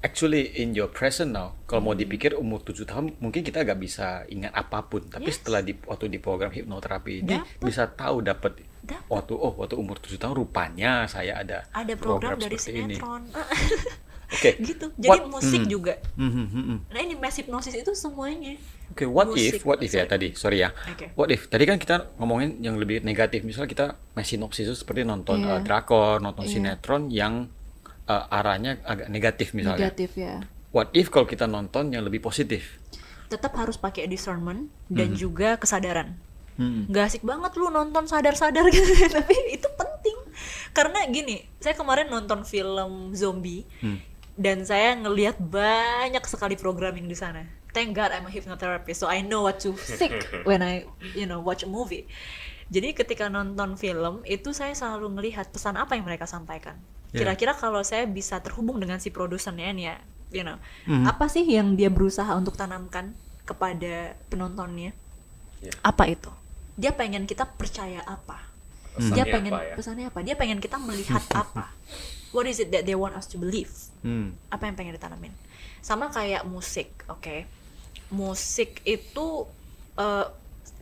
actually 0.00 0.52
in 0.56 0.76
your 0.76 0.88
present 0.88 1.32
now 1.32 1.56
kalau 1.64 1.92
mau 1.92 1.94
dipikir 1.96 2.36
umur 2.36 2.60
tujuh 2.60 2.84
tahun 2.84 3.16
mungkin 3.20 3.40
kita 3.40 3.64
gak 3.64 3.80
bisa 3.80 4.24
ingat 4.28 4.52
apa 4.56 4.84
pun. 4.88 5.04
Tapi 5.04 5.28
yes. 5.28 5.40
setelah 5.40 5.60
di 5.60 5.76
waktu 5.84 6.12
di 6.12 6.20
program 6.20 6.52
hipnoterapi 6.52 7.24
ini 7.24 7.36
dapet. 7.40 7.60
bisa 7.60 7.88
tahu 7.88 8.24
dapat 8.24 8.60
waktu 9.08 9.32
oh 9.34 9.52
waktu 9.56 9.74
umur 9.76 9.96
tujuh 10.00 10.20
tahun 10.20 10.36
rupanya 10.36 11.08
saya 11.08 11.40
ada 11.40 11.64
ada 11.72 11.94
program, 11.96 12.36
program 12.36 12.38
dari 12.44 12.56
sinetron 12.60 13.22
Oke. 14.34 14.50
Okay. 14.50 14.66
gitu. 14.66 14.86
Jadi 14.98 15.10
what, 15.10 15.30
musik 15.30 15.62
mm, 15.62 15.70
juga. 15.70 15.94
Mm, 16.18 16.26
mm, 16.26 16.46
mm, 16.48 16.64
mm. 16.64 16.78
Nah 16.90 17.00
ini 17.00 17.14
mass 17.14 17.36
hypnosis 17.38 17.74
itu 17.76 17.92
semuanya. 17.94 18.58
Oke, 18.90 19.04
okay, 19.04 19.08
what 19.08 19.30
musik, 19.30 19.60
if, 19.60 19.62
what 19.62 19.78
if 19.80 19.92
ya 19.94 20.04
tadi, 20.08 20.34
sorry 20.34 20.62
ya. 20.62 20.70
Okay. 20.74 21.14
What 21.14 21.30
if, 21.30 21.46
tadi 21.46 21.64
kan 21.66 21.78
kita 21.78 22.14
ngomongin 22.18 22.58
yang 22.60 22.74
lebih 22.76 23.02
negatif. 23.06 23.46
Misalnya 23.46 23.70
kita 23.70 23.86
mass 24.16 24.28
hypnosis 24.30 24.66
itu 24.66 24.74
seperti 24.74 25.06
nonton 25.06 25.44
yeah. 25.44 25.58
uh, 25.58 25.60
drakor, 25.62 26.18
nonton 26.18 26.48
yeah. 26.48 26.52
sinetron 26.52 27.02
yang 27.12 27.46
uh, 28.10 28.24
arahnya 28.32 28.82
agak 28.82 29.08
negatif 29.12 29.54
misalnya. 29.54 29.92
Negatif 29.92 30.10
ya. 30.18 30.42
What 30.74 30.90
if 30.90 31.14
kalau 31.14 31.30
kita 31.30 31.46
nonton 31.46 31.94
yang 31.94 32.02
lebih 32.02 32.18
positif? 32.18 32.82
Tetap 33.30 33.54
harus 33.54 33.78
pakai 33.78 34.10
discernment 34.10 34.68
dan 34.90 35.14
hmm. 35.14 35.18
juga 35.18 35.48
kesadaran. 35.56 36.18
Hmm. 36.54 36.86
Gak 36.86 37.10
asik 37.10 37.22
banget 37.26 37.54
lu 37.58 37.70
nonton 37.70 38.06
sadar-sadar 38.06 38.66
gitu, 38.74 38.90
tapi 39.10 39.34
itu 39.50 39.68
penting. 39.74 40.18
Karena 40.70 41.02
gini, 41.10 41.42
saya 41.58 41.74
kemarin 41.74 42.10
nonton 42.10 42.46
film 42.46 43.14
zombie. 43.14 43.66
Hmm 43.82 44.14
dan 44.34 44.66
saya 44.66 44.98
ngelihat 44.98 45.38
banyak 45.38 46.22
sekali 46.26 46.58
programming 46.58 47.06
di 47.06 47.14
sana. 47.14 47.46
Thank 47.74 47.98
God 47.98 48.14
I'm 48.14 48.26
a 48.26 48.30
hypnotherapist, 48.30 49.02
so 49.02 49.10
I 49.10 49.22
know 49.22 49.46
what 49.46 49.58
to 49.66 49.74
seek 49.98 50.14
when 50.46 50.62
I, 50.62 50.86
you 51.14 51.26
know, 51.26 51.42
watch 51.42 51.66
a 51.66 51.70
movie. 51.70 52.06
Jadi 52.70 52.94
ketika 52.94 53.30
nonton 53.30 53.78
film 53.78 54.22
itu 54.26 54.54
saya 54.54 54.74
selalu 54.74 55.10
melihat 55.10 55.50
pesan 55.50 55.78
apa 55.78 55.94
yang 55.94 56.06
mereka 56.06 56.26
sampaikan. 56.26 56.78
Kira-kira 57.14 57.54
yeah. 57.54 57.60
kalau 57.60 57.82
saya 57.86 58.10
bisa 58.10 58.42
terhubung 58.42 58.82
dengan 58.82 58.98
si 58.98 59.14
produsennya 59.14 59.70
nih 59.70 59.86
ya, 59.86 59.96
you 60.34 60.42
know, 60.42 60.58
mm. 60.90 61.06
apa 61.06 61.30
sih 61.30 61.46
yang 61.46 61.78
dia 61.78 61.86
berusaha 61.86 62.26
untuk 62.34 62.58
tanamkan 62.58 63.14
kepada 63.46 64.18
penontonnya? 64.26 64.90
Yeah. 65.62 65.78
Apa 65.86 66.10
itu? 66.10 66.30
Dia 66.74 66.90
pengen 66.94 67.26
kita 67.26 67.46
percaya 67.46 68.02
apa? 68.06 68.50
Pesannya 68.94 69.14
dia 69.14 69.24
pengen 69.26 69.52
apa 69.54 69.62
ya? 69.62 69.74
pesannya 69.74 70.06
apa? 70.10 70.20
Dia 70.22 70.34
pengen 70.38 70.58
kita 70.62 70.76
melihat 70.78 71.22
apa? 71.42 71.74
what 72.34 72.50
is 72.50 72.58
it 72.58 72.74
that 72.74 72.82
they 72.82 72.98
want 72.98 73.14
us 73.14 73.30
to 73.30 73.38
believe 73.38 73.70
hmm. 74.02 74.34
apa 74.50 74.66
yang 74.66 74.74
pengen 74.74 74.98
ditanamin 74.98 75.30
sama 75.78 76.10
kayak 76.10 76.42
musik 76.42 76.90
oke 77.06 77.22
okay? 77.22 77.46
musik 78.10 78.82
itu 78.82 79.46
uh, 79.94 80.26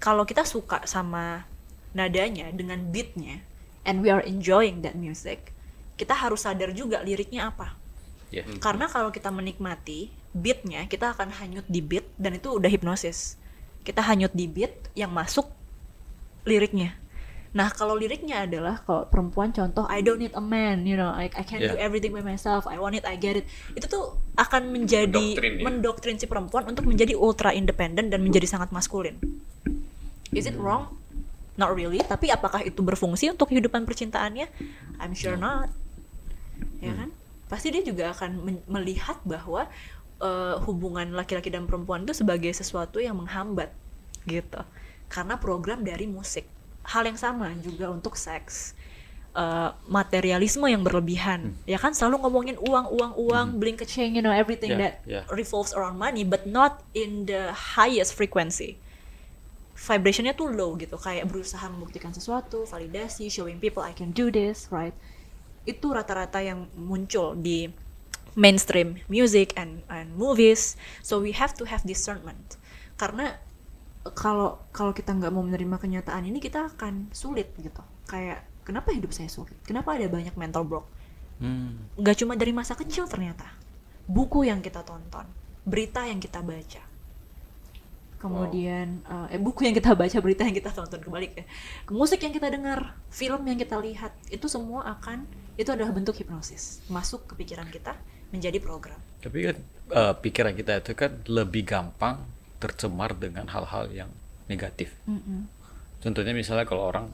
kalau 0.00 0.24
kita 0.24 0.48
suka 0.48 0.82
sama 0.88 1.44
nadanya 1.92 2.48
dengan 2.56 2.80
beatnya 2.88 3.44
and 3.84 4.00
we 4.00 4.08
are 4.08 4.24
enjoying 4.24 4.80
that 4.80 4.96
music 4.96 5.52
kita 6.00 6.16
harus 6.16 6.48
sadar 6.48 6.72
juga 6.72 7.04
liriknya 7.04 7.52
apa 7.52 7.76
yeah. 8.32 8.48
karena 8.58 8.88
kalau 8.88 9.12
kita 9.12 9.28
menikmati 9.28 10.08
beatnya 10.32 10.88
kita 10.88 11.12
akan 11.12 11.28
hanyut 11.36 11.68
di 11.68 11.84
beat 11.84 12.08
dan 12.16 12.40
itu 12.40 12.48
udah 12.48 12.72
hipnosis 12.72 13.36
kita 13.84 14.00
hanyut 14.00 14.32
di 14.32 14.48
beat 14.48 14.72
yang 14.96 15.12
masuk 15.12 15.44
liriknya 16.44 17.02
Nah 17.52 17.68
kalau 17.68 17.92
liriknya 17.92 18.48
adalah 18.48 18.80
kalau 18.80 19.04
perempuan 19.12 19.52
contoh 19.52 19.84
I 19.84 20.00
don't 20.00 20.16
need 20.16 20.32
a 20.32 20.40
man, 20.40 20.88
you 20.88 20.96
know, 20.96 21.12
I, 21.12 21.28
I 21.36 21.44
can 21.44 21.60
yeah. 21.60 21.76
do 21.76 21.76
everything 21.76 22.16
by 22.16 22.24
myself, 22.24 22.64
I 22.64 22.80
want 22.80 22.96
it, 22.96 23.04
I 23.04 23.20
get 23.20 23.36
it. 23.36 23.44
Itu 23.76 23.92
tuh 23.92 24.04
akan 24.40 24.72
menjadi 24.72 25.12
mendoktrin, 25.12 25.52
ya? 25.60 25.64
mendoktrin 25.68 26.16
si 26.16 26.24
perempuan 26.24 26.64
untuk 26.64 26.88
menjadi 26.88 27.12
ultra 27.12 27.52
independen 27.52 28.08
dan 28.08 28.24
menjadi 28.24 28.48
sangat 28.48 28.72
maskulin. 28.72 29.20
Is 30.32 30.48
it 30.48 30.56
wrong? 30.56 30.96
Not 31.60 31.76
really. 31.76 32.00
Tapi 32.00 32.32
apakah 32.32 32.64
itu 32.64 32.80
berfungsi 32.80 33.28
untuk 33.28 33.52
kehidupan 33.52 33.84
percintaannya? 33.84 34.48
I'm 34.96 35.12
sure 35.12 35.36
not. 35.36 35.68
Ya 36.80 36.96
kan? 36.96 37.12
Pasti 37.52 37.68
dia 37.68 37.84
juga 37.84 38.16
akan 38.16 38.64
melihat 38.64 39.20
bahwa 39.28 39.68
uh, 40.24 40.56
hubungan 40.64 41.12
laki-laki 41.12 41.52
dan 41.52 41.68
perempuan 41.68 42.08
itu 42.08 42.16
sebagai 42.16 42.48
sesuatu 42.56 42.96
yang 42.96 43.20
menghambat 43.20 43.68
gitu. 44.24 44.64
Karena 45.12 45.36
program 45.36 45.84
dari 45.84 46.08
musik. 46.08 46.48
Hal 46.88 47.04
yang 47.04 47.20
sama 47.20 47.52
juga 47.60 47.92
untuk 47.92 48.16
seks. 48.16 48.72
Uh, 49.32 49.72
materialisme 49.88 50.68
yang 50.68 50.84
berlebihan. 50.84 51.56
Hmm. 51.56 51.64
ya 51.64 51.80
kan 51.80 51.96
selalu 51.96 52.20
ngomongin 52.20 52.56
uang 52.60 52.92
uang 52.92 53.12
uang 53.16 53.46
hmm. 53.56 53.60
bling 53.64 53.78
keceng 53.80 54.12
you 54.12 54.20
know 54.20 54.28
everything 54.28 54.76
yeah, 54.76 54.80
that 54.84 54.94
yeah. 55.08 55.24
revolves 55.32 55.72
around 55.72 55.96
money 55.96 56.20
but 56.20 56.44
not 56.44 56.84
in 56.92 57.24
the 57.24 57.48
highest 57.52 58.12
frequency. 58.12 58.76
Vibrationnya 59.72 60.36
tuh 60.36 60.52
low 60.52 60.76
gitu 60.76 61.00
kayak 61.00 61.32
berusaha 61.32 61.64
membuktikan 61.64 62.12
sesuatu 62.12 62.68
validasi 62.68 63.32
showing 63.32 63.56
people 63.56 63.80
I 63.80 63.96
can 63.96 64.12
do 64.12 64.28
this 64.28 64.68
right? 64.68 64.92
Itu 65.64 65.96
rata-rata 65.96 66.44
yang 66.44 66.68
muncul 66.76 67.32
di 67.32 67.72
mainstream 68.36 69.00
music 69.08 69.56
and 69.56 69.80
and 69.88 70.12
movies. 70.16 70.76
So 71.00 71.20
we 71.20 71.32
have 71.36 71.56
to 71.60 71.64
have 71.68 71.84
discernment. 71.88 72.60
Karena 72.96 73.40
kalau 74.10 74.58
kalau 74.74 74.90
kita 74.90 75.14
nggak 75.14 75.30
mau 75.30 75.46
menerima 75.46 75.78
kenyataan 75.78 76.26
ini 76.26 76.42
kita 76.42 76.74
akan 76.74 77.14
sulit 77.14 77.54
gitu 77.54 77.82
kayak 78.10 78.42
kenapa 78.66 78.90
hidup 78.90 79.14
saya 79.14 79.30
sulit 79.30 79.54
kenapa 79.62 79.94
ada 79.94 80.10
banyak 80.10 80.34
mental 80.34 80.66
block 80.66 80.90
hmm. 81.38 81.94
nggak 82.02 82.14
hmm. 82.18 82.22
cuma 82.26 82.34
dari 82.34 82.50
masa 82.50 82.74
kecil 82.74 83.06
ternyata 83.06 83.46
buku 84.10 84.50
yang 84.50 84.58
kita 84.58 84.82
tonton 84.82 85.22
berita 85.62 86.02
yang 86.02 86.18
kita 86.18 86.42
baca 86.42 86.82
kemudian 88.18 89.02
wow. 89.06 89.26
uh, 89.26 89.34
eh 89.34 89.38
buku 89.38 89.66
yang 89.66 89.74
kita 89.74 89.94
baca 89.94 90.18
berita 90.18 90.42
yang 90.46 90.54
kita 90.54 90.70
tonton 90.74 90.98
kebalik 90.98 91.38
ya 91.38 91.44
musik 91.90 92.22
yang 92.22 92.34
kita 92.34 92.50
dengar 92.50 92.98
film 93.10 93.42
yang 93.46 93.58
kita 93.58 93.78
lihat 93.78 94.14
itu 94.30 94.46
semua 94.50 94.86
akan 94.98 95.26
itu 95.54 95.70
adalah 95.70 95.94
bentuk 95.94 96.18
hipnosis 96.18 96.82
masuk 96.90 97.26
ke 97.30 97.38
pikiran 97.42 97.66
kita 97.70 97.94
menjadi 98.34 98.58
program 98.58 98.98
tapi 99.22 99.50
kan 99.50 99.56
uh, 99.94 100.14
pikiran 100.18 100.54
kita 100.54 100.82
itu 100.82 100.94
kan 100.94 101.22
lebih 101.26 101.66
gampang 101.66 102.22
tercemar 102.62 103.18
dengan 103.18 103.50
hal-hal 103.50 103.90
yang 103.90 104.10
negatif. 104.46 104.94
Mm 105.10 105.18
-hmm. 105.18 105.40
Contohnya 105.98 106.30
misalnya 106.30 106.62
kalau 106.62 106.86
orang 106.86 107.10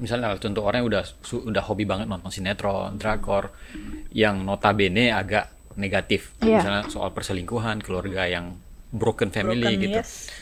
misalnya 0.00 0.32
contoh 0.40 0.64
orang 0.64 0.84
yang 0.84 0.88
udah 0.88 1.04
udah 1.48 1.62
hobi 1.68 1.84
banget 1.84 2.08
nonton 2.08 2.32
sinetron, 2.32 2.96
drakor 2.96 3.52
yang 4.12 4.44
notabene 4.44 5.12
agak 5.12 5.52
negatif. 5.76 6.36
Yeah. 6.40 6.60
Misalnya 6.60 6.82
soal 6.88 7.12
perselingkuhan, 7.12 7.84
keluarga 7.84 8.24
yang 8.28 8.56
broken 8.90 9.28
family 9.30 9.64
broken, 9.64 9.84
gitu. 9.84 10.00
Yes. 10.00 10.32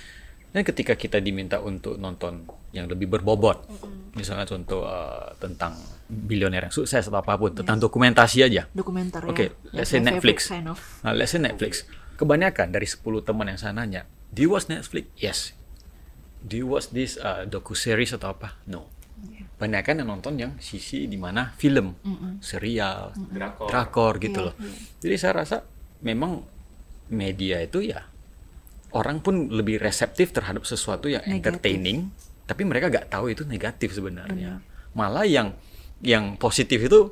Dan 0.49 0.65
ketika 0.65 0.97
kita 0.97 1.21
diminta 1.21 1.61
untuk 1.61 2.01
nonton 2.01 2.49
yang 2.73 2.89
lebih 2.89 3.11
berbobot, 3.11 3.69
mm 3.69 3.77
-hmm. 3.77 3.95
misalnya 4.17 4.47
contoh 4.49 4.87
uh, 4.87 5.35
tentang 5.37 5.77
bilioner 6.09 6.71
yang 6.71 6.75
sukses 6.75 7.05
atau 7.05 7.21
apa 7.21 7.37
pun, 7.37 7.53
yes. 7.53 7.59
tentang 7.61 7.77
dokumentasi 7.83 8.39
aja. 8.47 8.65
Dokumenter 8.73 9.21
Oke, 9.29 9.35
okay, 9.35 9.49
ya. 9.75 9.83
let's 9.83 9.91
say 9.93 10.01
Netflix. 10.01 10.49
Kind 10.49 10.71
of. 10.73 10.81
Nah, 11.05 11.13
let's 11.13 11.35
say 11.35 11.43
Netflix 11.43 11.85
kebanyakan 12.19 12.75
dari 12.75 12.85
10 12.85 13.23
teman 13.23 13.47
yang 13.47 13.57
saya 13.63 13.71
nanya, 13.71 14.03
do 14.35 14.43
you 14.43 14.51
watch 14.51 14.67
Netflix? 14.67 15.07
Yes. 15.15 15.39
Do 16.43 16.59
you 16.59 16.67
watch 16.67 16.91
this 16.91 17.15
uh, 17.23 17.47
docu 17.47 17.79
series 17.79 18.11
atau 18.19 18.35
apa? 18.35 18.59
No. 18.67 18.91
Banyak 19.59 19.83
kan 19.83 19.99
yang 19.99 20.11
nonton 20.11 20.39
yang 20.39 20.55
sisi 20.63 21.11
di 21.11 21.19
mana 21.19 21.55
film, 21.59 21.99
mm 21.99 22.15
-mm. 22.15 22.33
serial, 22.39 23.11
mm 23.15 23.19
-mm. 23.19 23.35
drakor, 23.35 23.69
drakor 23.71 24.15
gitu 24.23 24.39
yeah, 24.39 24.47
loh. 24.51 24.55
Yeah. 24.55 24.79
Jadi 25.03 25.15
saya 25.19 25.33
rasa 25.43 25.57
memang 26.03 26.47
media 27.11 27.59
itu 27.59 27.83
ya 27.83 28.07
orang 28.95 29.19
pun 29.19 29.51
lebih 29.51 29.83
reseptif 29.83 30.31
terhadap 30.31 30.63
sesuatu 30.63 31.11
yang 31.11 31.27
negatif. 31.27 31.59
entertaining, 31.59 31.99
tapi 32.47 32.63
mereka 32.63 32.87
gak 32.87 33.11
tahu 33.11 33.35
itu 33.35 33.43
negatif 33.43 33.99
sebenarnya. 33.99 34.63
Mm. 34.63 34.95
Malah 34.95 35.27
yang 35.27 35.49
yang 35.99 36.39
positif 36.39 36.79
itu 36.79 37.11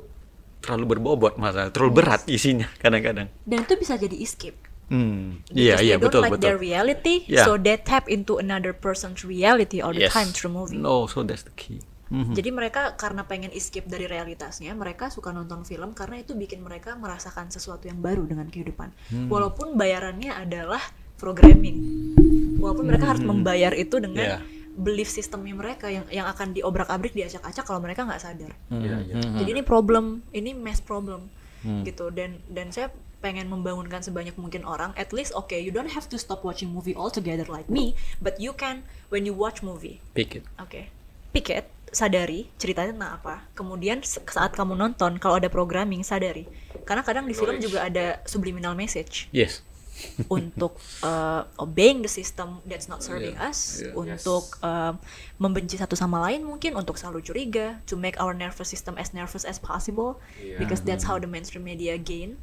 terlalu 0.63 0.95
berbobot 0.95 1.35
masalah, 1.35 1.75
terlalu 1.75 1.91
yes. 1.91 1.99
berat 1.99 2.21
isinya 2.31 2.67
kadang-kadang. 2.79 3.27
Dan 3.43 3.67
itu 3.67 3.75
bisa 3.75 3.99
jadi 3.99 4.15
escape 4.23 4.66
Hmm. 4.87 5.43
Iya, 5.51 5.83
iya, 5.83 5.95
betul, 5.99 6.23
like 6.23 6.39
betul. 6.39 6.47
their 6.47 6.59
reality, 6.59 7.27
yeah. 7.27 7.43
so 7.43 7.59
they 7.59 7.75
tap 7.75 8.07
into 8.07 8.39
another 8.39 8.71
person's 8.71 9.27
reality 9.27 9.83
all 9.83 9.91
the 9.91 10.07
yes. 10.07 10.15
time 10.15 10.31
through 10.31 10.55
movie. 10.55 10.79
No, 10.79 11.11
so 11.11 11.27
that's 11.27 11.43
the 11.43 11.51
key. 11.59 11.83
Mm-hmm. 12.07 12.33
Jadi 12.39 12.49
mereka 12.55 12.81
karena 12.95 13.27
pengen 13.27 13.51
escape 13.51 13.83
dari 13.83 14.07
realitasnya, 14.07 14.71
mereka 14.71 15.11
suka 15.11 15.35
nonton 15.35 15.67
film 15.67 15.91
karena 15.91 16.23
itu 16.23 16.39
bikin 16.39 16.63
mereka 16.63 16.95
merasakan 16.95 17.51
sesuatu 17.51 17.91
yang 17.91 17.99
baru 17.99 18.23
dengan 18.23 18.47
kehidupan. 18.47 18.95
Hmm. 19.11 19.27
Walaupun 19.27 19.75
bayarannya 19.75 20.31
adalah 20.31 20.79
programming. 21.19 21.77
Walaupun 22.63 22.85
mereka 22.87 23.11
hmm. 23.11 23.11
harus 23.11 23.23
membayar 23.27 23.75
itu 23.75 23.99
dengan 23.99 24.39
yeah. 24.39 24.41
belief 24.79 25.11
sistemnya 25.11 25.51
mereka 25.51 25.91
yang 25.91 26.07
yang 26.07 26.31
akan 26.31 26.55
diobrak-abrik 26.55 27.11
diacak-acak 27.11 27.67
kalau 27.67 27.83
mereka 27.83 28.07
nggak 28.07 28.23
sadar. 28.23 28.55
Hmm. 28.71 28.79
Yeah, 28.79 28.99
yeah. 29.03 29.43
Jadi 29.43 29.59
ini 29.59 29.63
problem, 29.67 30.23
ini 30.31 30.55
mass 30.55 30.79
problem 30.79 31.27
hmm. 31.67 31.83
gitu. 31.83 32.07
Dan 32.15 32.39
dan 32.47 32.71
saya 32.71 32.87
pengen 33.19 33.49
membangunkan 33.49 34.05
sebanyak 34.05 34.37
mungkin 34.37 34.61
orang 34.61 34.93
at 34.93 35.09
least 35.09 35.33
okay 35.33 35.57
you 35.57 35.73
don't 35.73 35.91
have 35.91 36.05
to 36.05 36.17
stop 36.21 36.45
watching 36.45 36.69
movie 36.69 36.93
altogether 36.93 37.45
like 37.49 37.65
me 37.67 37.97
but 38.21 38.37
you 38.37 38.53
can 38.53 38.85
when 39.09 39.25
you 39.25 39.33
watch 39.33 39.65
movie 39.65 39.97
pick 40.13 40.37
it 40.37 40.45
oke 40.61 40.69
okay. 40.69 40.93
pick 41.33 41.49
it 41.49 41.65
sadari 41.89 42.51
ceritanya 42.59 42.93
tentang 42.93 43.13
apa 43.17 43.35
kemudian 43.55 44.03
saat 44.05 44.53
kamu 44.53 44.75
nonton 44.75 45.17
kalau 45.17 45.39
ada 45.39 45.47
programming 45.47 46.03
sadari 46.03 46.45
karena 46.83 47.01
kadang 47.01 47.25
di 47.25 47.33
film 47.33 47.57
juga 47.57 47.87
ada 47.87 48.19
subliminal 48.27 48.75
message 48.75 49.31
yes 49.33 49.63
untuk 50.35 50.77
uh, 51.01 51.41
obeying 51.57 52.05
the 52.05 52.11
system 52.11 52.61
that's 52.69 52.85
not 52.85 53.01
serving 53.01 53.33
yeah. 53.33 53.49
us 53.49 53.81
yeah. 53.81 53.97
untuk 53.97 54.45
yes. 54.45 54.65
uh, 54.65 54.93
membenci 55.41 55.73
satu 55.77 55.97
sama 55.97 56.21
lain 56.29 56.45
mungkin 56.45 56.77
untuk 56.77 57.01
selalu 57.01 57.25
curiga 57.25 57.81
to 57.89 57.97
make 57.97 58.13
our 58.21 58.33
nervous 58.37 58.69
system 58.69 58.93
as 59.01 59.09
nervous 59.13 59.41
as 59.41 59.57
possible 59.57 60.21
yeah. 60.37 60.61
because 60.61 60.85
that's 60.85 61.05
how 61.05 61.17
the 61.17 61.25
mainstream 61.25 61.65
media 61.65 61.97
gain 61.97 62.37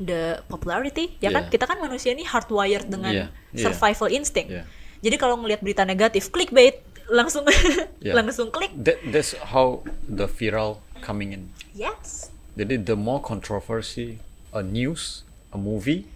the 0.00 0.40
popularity 0.48 1.14
ya 1.20 1.28
yeah. 1.28 1.32
kan 1.36 1.42
kita 1.52 1.64
kan 1.68 1.78
manusia 1.78 2.16
ini 2.16 2.24
hardwired 2.24 2.88
dengan 2.88 3.12
yeah. 3.12 3.28
Yeah. 3.52 3.64
survival 3.68 4.08
instinct. 4.08 4.50
Yeah. 4.50 4.64
jadi 5.04 5.16
kalau 5.20 5.36
ngelihat 5.38 5.60
berita 5.60 5.84
negatif 5.84 6.32
clickbait 6.32 6.80
langsung 7.12 7.44
yeah. 8.00 8.16
langsung 8.16 8.48
klik. 8.48 8.72
That, 8.74 9.02
that's 9.12 9.36
how 9.52 9.84
the 10.06 10.30
viral 10.30 10.80
coming 11.04 11.36
in. 11.36 11.42
Yes. 11.76 12.32
Jadi 12.56 12.82
the 12.82 12.96
more 12.96 13.20
controversy 13.20 14.22
a 14.50 14.64
news 14.64 15.22
a 15.54 15.58
movie 15.58 16.06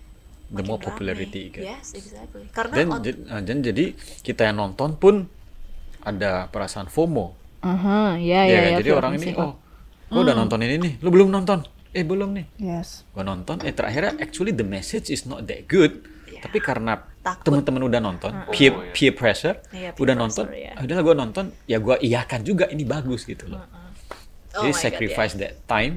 the 0.50 0.62
Makin 0.62 0.68
more 0.68 0.80
popularity 0.82 1.50
it 1.50 1.62
yes 1.62 1.94
exactly. 1.94 2.46
Karena 2.50 2.98
dan, 3.00 3.16
on... 3.30 3.42
dan 3.42 3.58
jadi 3.62 3.94
kita 4.22 4.50
yang 4.50 4.58
nonton 4.60 4.98
pun 4.98 5.26
ada 6.04 6.50
perasaan 6.52 6.90
FOMO. 6.90 7.32
Uh 7.64 7.72
-huh, 7.72 8.08
ya, 8.20 8.44
ya, 8.44 8.60
ya, 8.60 8.60
ya, 8.76 8.78
jadi 8.84 8.90
orang 8.92 9.16
ini 9.16 9.32
oh 9.40 9.56
gue 10.14 10.22
udah 10.22 10.36
nonton 10.36 10.60
ini 10.62 10.76
nih 10.78 10.92
lu 11.02 11.08
belum 11.10 11.28
nonton 11.32 11.66
eh 11.94 12.04
belum 12.04 12.30
nih 12.34 12.46
yes 12.58 13.06
gua 13.14 13.22
nonton 13.22 13.62
eh 13.62 13.72
terakhirnya 13.72 14.18
actually 14.18 14.50
the 14.50 14.66
message 14.66 15.08
is 15.08 15.24
not 15.24 15.46
that 15.46 15.64
good 15.70 16.04
yeah. 16.28 16.42
tapi 16.42 16.58
karena 16.58 17.06
teman-teman 17.22 17.82
udah 17.86 18.00
nonton 18.02 18.32
uh 18.34 18.44
-uh. 18.44 18.52
peer 18.52 18.74
oh, 18.74 18.82
yeah. 18.82 18.92
peer 18.92 19.12
pressure 19.14 19.56
yeah, 19.70 19.94
peer 19.94 20.02
udah 20.04 20.14
pressure, 20.18 20.44
nonton 20.44 20.44
yeah. 20.52 20.74
udah 20.82 20.96
gue 21.00 21.14
nonton 21.16 21.44
ya 21.64 21.78
gue 21.80 21.96
iyakan 22.02 22.40
juga 22.42 22.64
ini 22.68 22.84
bagus 22.84 23.24
gitu 23.24 23.48
loh 23.48 23.62
uh 23.62 23.70
-uh. 23.70 24.60
oh 24.60 24.62
jadi 24.68 24.72
sacrifice 24.74 25.38
God, 25.38 25.40
yeah. 25.40 25.54
that 25.54 25.54
time 25.70 25.94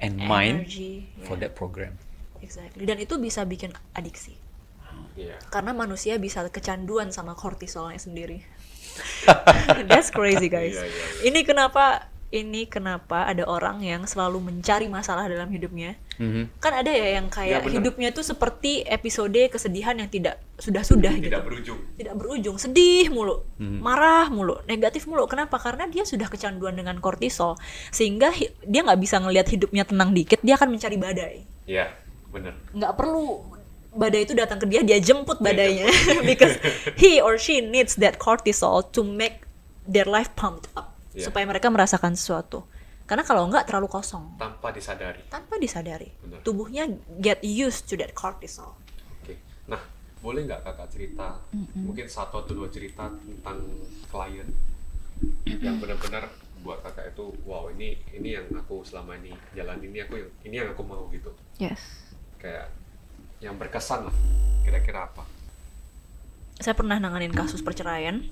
and 0.00 0.18
Energy, 0.18 0.26
mind 0.26 0.56
yeah. 0.66 1.26
for 1.28 1.36
that 1.38 1.52
program 1.52 1.94
exactly 2.42 2.82
dan 2.88 2.98
itu 2.98 3.14
bisa 3.20 3.46
bikin 3.46 3.70
adiksi 3.94 4.34
yeah. 5.14 5.38
karena 5.52 5.70
manusia 5.76 6.18
bisa 6.18 6.42
kecanduan 6.50 7.14
sama 7.14 7.36
kortisolnya 7.38 8.00
sendiri 8.00 8.42
That's 9.90 10.10
crazy 10.14 10.46
guys. 10.46 10.74
Yeah, 10.78 10.86
yeah, 10.86 10.90
yeah. 10.90 11.26
Ini 11.30 11.40
kenapa 11.42 12.13
ini 12.34 12.66
kenapa 12.66 13.30
ada 13.30 13.46
orang 13.46 13.78
yang 13.78 14.02
selalu 14.10 14.42
mencari 14.42 14.90
masalah 14.90 15.30
dalam 15.30 15.46
hidupnya. 15.54 15.94
Mm-hmm. 16.18 16.58
Kan 16.58 16.72
ada 16.74 16.90
ya 16.90 17.14
yang 17.14 17.30
kayak 17.30 17.62
ya, 17.62 17.70
hidupnya 17.70 18.10
tuh 18.10 18.26
seperti 18.26 18.82
episode 18.82 19.38
kesedihan 19.46 19.94
yang 19.94 20.10
tidak 20.10 20.42
sudah-sudah 20.58 21.14
gitu. 21.22 21.30
Tidak 21.30 21.42
berujung. 21.46 21.78
Tidak 21.94 22.14
berujung, 22.18 22.56
sedih 22.58 23.06
mulu, 23.14 23.46
mm-hmm. 23.62 23.78
marah 23.78 24.26
mulu, 24.34 24.58
negatif 24.66 25.06
mulu. 25.06 25.30
Kenapa? 25.30 25.62
Karena 25.62 25.86
dia 25.86 26.02
sudah 26.02 26.26
kecanduan 26.26 26.74
dengan 26.74 26.98
kortisol 26.98 27.54
sehingga 27.94 28.34
hi- 28.34 28.50
dia 28.66 28.82
nggak 28.82 28.98
bisa 28.98 29.22
ngelihat 29.22 29.46
hidupnya 29.46 29.86
tenang 29.86 30.10
dikit, 30.10 30.42
dia 30.42 30.58
akan 30.58 30.74
mencari 30.74 30.96
badai. 30.98 31.36
Iya, 31.70 31.94
benar. 32.34 32.58
Nggak 32.74 32.92
perlu 32.98 33.46
badai 33.94 34.26
itu 34.26 34.34
datang 34.34 34.58
ke 34.58 34.66
dia, 34.66 34.82
dia 34.82 34.98
jemput 34.98 35.38
badainya 35.38 35.86
because 36.30 36.58
he 36.98 37.22
or 37.22 37.38
she 37.38 37.62
needs 37.62 37.94
that 37.94 38.18
cortisol 38.18 38.82
to 38.90 39.06
make 39.06 39.46
their 39.86 40.06
life 40.08 40.34
pumped 40.34 40.66
up 40.74 40.93
yeah. 41.14 41.24
supaya 41.24 41.46
mereka 41.46 41.70
merasakan 41.70 42.18
sesuatu. 42.18 42.66
Karena 43.04 43.22
kalau 43.22 43.46
enggak 43.46 43.68
terlalu 43.68 43.88
kosong. 43.88 44.36
Tanpa 44.40 44.72
disadari. 44.72 45.22
Tanpa 45.28 45.60
disadari. 45.60 46.08
Benar. 46.24 46.40
Tubuhnya 46.42 46.88
get 47.20 47.40
used 47.44 47.86
to 47.86 47.94
that 48.00 48.16
cortisol. 48.16 48.74
Oke. 49.22 49.32
Okay. 49.32 49.36
Nah, 49.68 49.80
boleh 50.24 50.48
nggak 50.48 50.64
kakak 50.64 50.88
cerita 50.88 51.36
mm-hmm. 51.52 51.84
mungkin 51.84 52.08
satu 52.08 52.40
atau 52.40 52.56
dua 52.56 52.72
cerita 52.72 53.12
tentang 53.12 53.60
klien 54.08 54.48
yang 55.60 55.76
benar-benar 55.76 56.32
buat 56.64 56.80
kakak 56.80 57.12
itu 57.12 57.28
wow 57.44 57.68
ini 57.68 58.00
ini 58.16 58.40
yang 58.40 58.48
aku 58.56 58.80
selama 58.80 59.20
ini 59.20 59.36
jalan 59.52 59.76
ini 59.84 60.00
aku 60.00 60.16
yang 60.16 60.30
ini 60.48 60.54
yang 60.64 60.68
aku 60.72 60.80
mau 60.80 61.04
gitu. 61.12 61.28
Yes. 61.60 62.08
Kayak 62.40 62.72
yang 63.44 63.60
berkesan 63.60 64.08
lah 64.08 64.16
kira-kira 64.64 65.04
apa? 65.12 65.28
Saya 66.56 66.72
pernah 66.72 66.96
nanganin 66.96 67.36
kasus 67.36 67.60
perceraian 67.60 68.24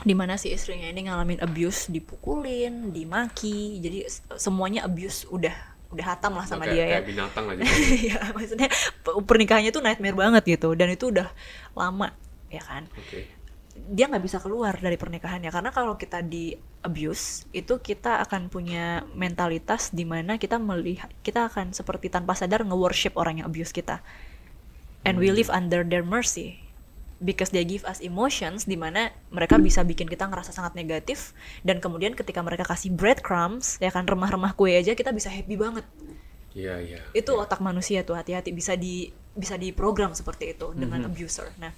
di 0.00 0.14
mana 0.16 0.40
si 0.40 0.48
istrinya 0.48 0.88
ini 0.88 1.10
ngalamin 1.10 1.44
abuse 1.44 1.92
dipukulin 1.92 2.88
dimaki 2.88 3.82
jadi 3.84 4.08
semuanya 4.40 4.88
abuse 4.88 5.28
udah 5.28 5.52
udah 5.90 6.06
hatam 6.06 6.38
lah 6.38 6.46
sama 6.46 6.70
dia 6.70 6.86
ya. 6.86 7.00
binatang 7.02 7.50
aja 7.50 7.66
ya 8.14 8.18
maksudnya 8.32 8.70
pernikahannya 9.02 9.74
tuh 9.74 9.82
nightmare 9.82 10.16
banget 10.16 10.42
gitu 10.58 10.72
dan 10.78 10.94
itu 10.94 11.10
udah 11.10 11.28
lama 11.74 12.14
ya 12.50 12.62
kan? 12.62 12.86
Okay. 12.90 13.26
dia 13.90 14.10
nggak 14.10 14.22
bisa 14.22 14.38
keluar 14.42 14.74
dari 14.78 14.98
pernikahannya 14.98 15.50
karena 15.50 15.70
kalau 15.70 15.94
kita 15.98 16.22
di 16.22 16.54
abuse 16.82 17.46
itu 17.54 17.78
kita 17.78 18.22
akan 18.26 18.50
punya 18.50 19.06
mentalitas 19.14 19.94
di 19.94 20.06
mana 20.06 20.36
kita 20.36 20.58
melihat 20.58 21.10
kita 21.22 21.46
akan 21.50 21.70
seperti 21.74 22.10
tanpa 22.10 22.34
sadar 22.34 22.66
nge-worship 22.66 23.14
orang 23.16 23.40
yang 23.40 23.46
abuse 23.48 23.72
kita. 23.72 24.02
And 25.04 25.16
hmm. 25.16 25.22
we 25.22 25.28
live 25.32 25.48
under 25.48 25.80
their 25.80 26.04
mercy 26.04 26.69
because 27.20 27.52
they 27.52 27.62
give 27.62 27.84
us 27.84 28.00
emotions 28.00 28.64
di 28.64 28.74
mana 28.74 29.12
mereka 29.28 29.60
bisa 29.60 29.84
bikin 29.84 30.08
kita 30.08 30.26
ngerasa 30.26 30.50
sangat 30.50 30.72
negatif 30.72 31.36
dan 31.62 31.78
kemudian 31.78 32.16
ketika 32.16 32.40
mereka 32.40 32.64
kasih 32.64 32.90
breadcrumbs 32.90 33.76
ya 33.78 33.92
kan 33.92 34.08
remah-remah 34.08 34.56
kue 34.56 34.72
aja 34.72 34.96
kita 34.96 35.12
bisa 35.12 35.28
happy 35.28 35.54
banget. 35.54 35.84
Iya, 36.50 36.82
iya. 36.82 36.98
Itu 37.14 37.38
yeah. 37.38 37.44
otak 37.46 37.62
manusia 37.62 38.02
tuh 38.02 38.18
hati-hati 38.18 38.50
bisa 38.50 38.74
di 38.74 39.14
bisa 39.36 39.54
diprogram 39.54 40.10
seperti 40.16 40.58
itu 40.58 40.74
dengan 40.74 41.06
mm 41.06 41.06
-hmm. 41.06 41.14
abuser. 41.14 41.46
Nah, 41.62 41.70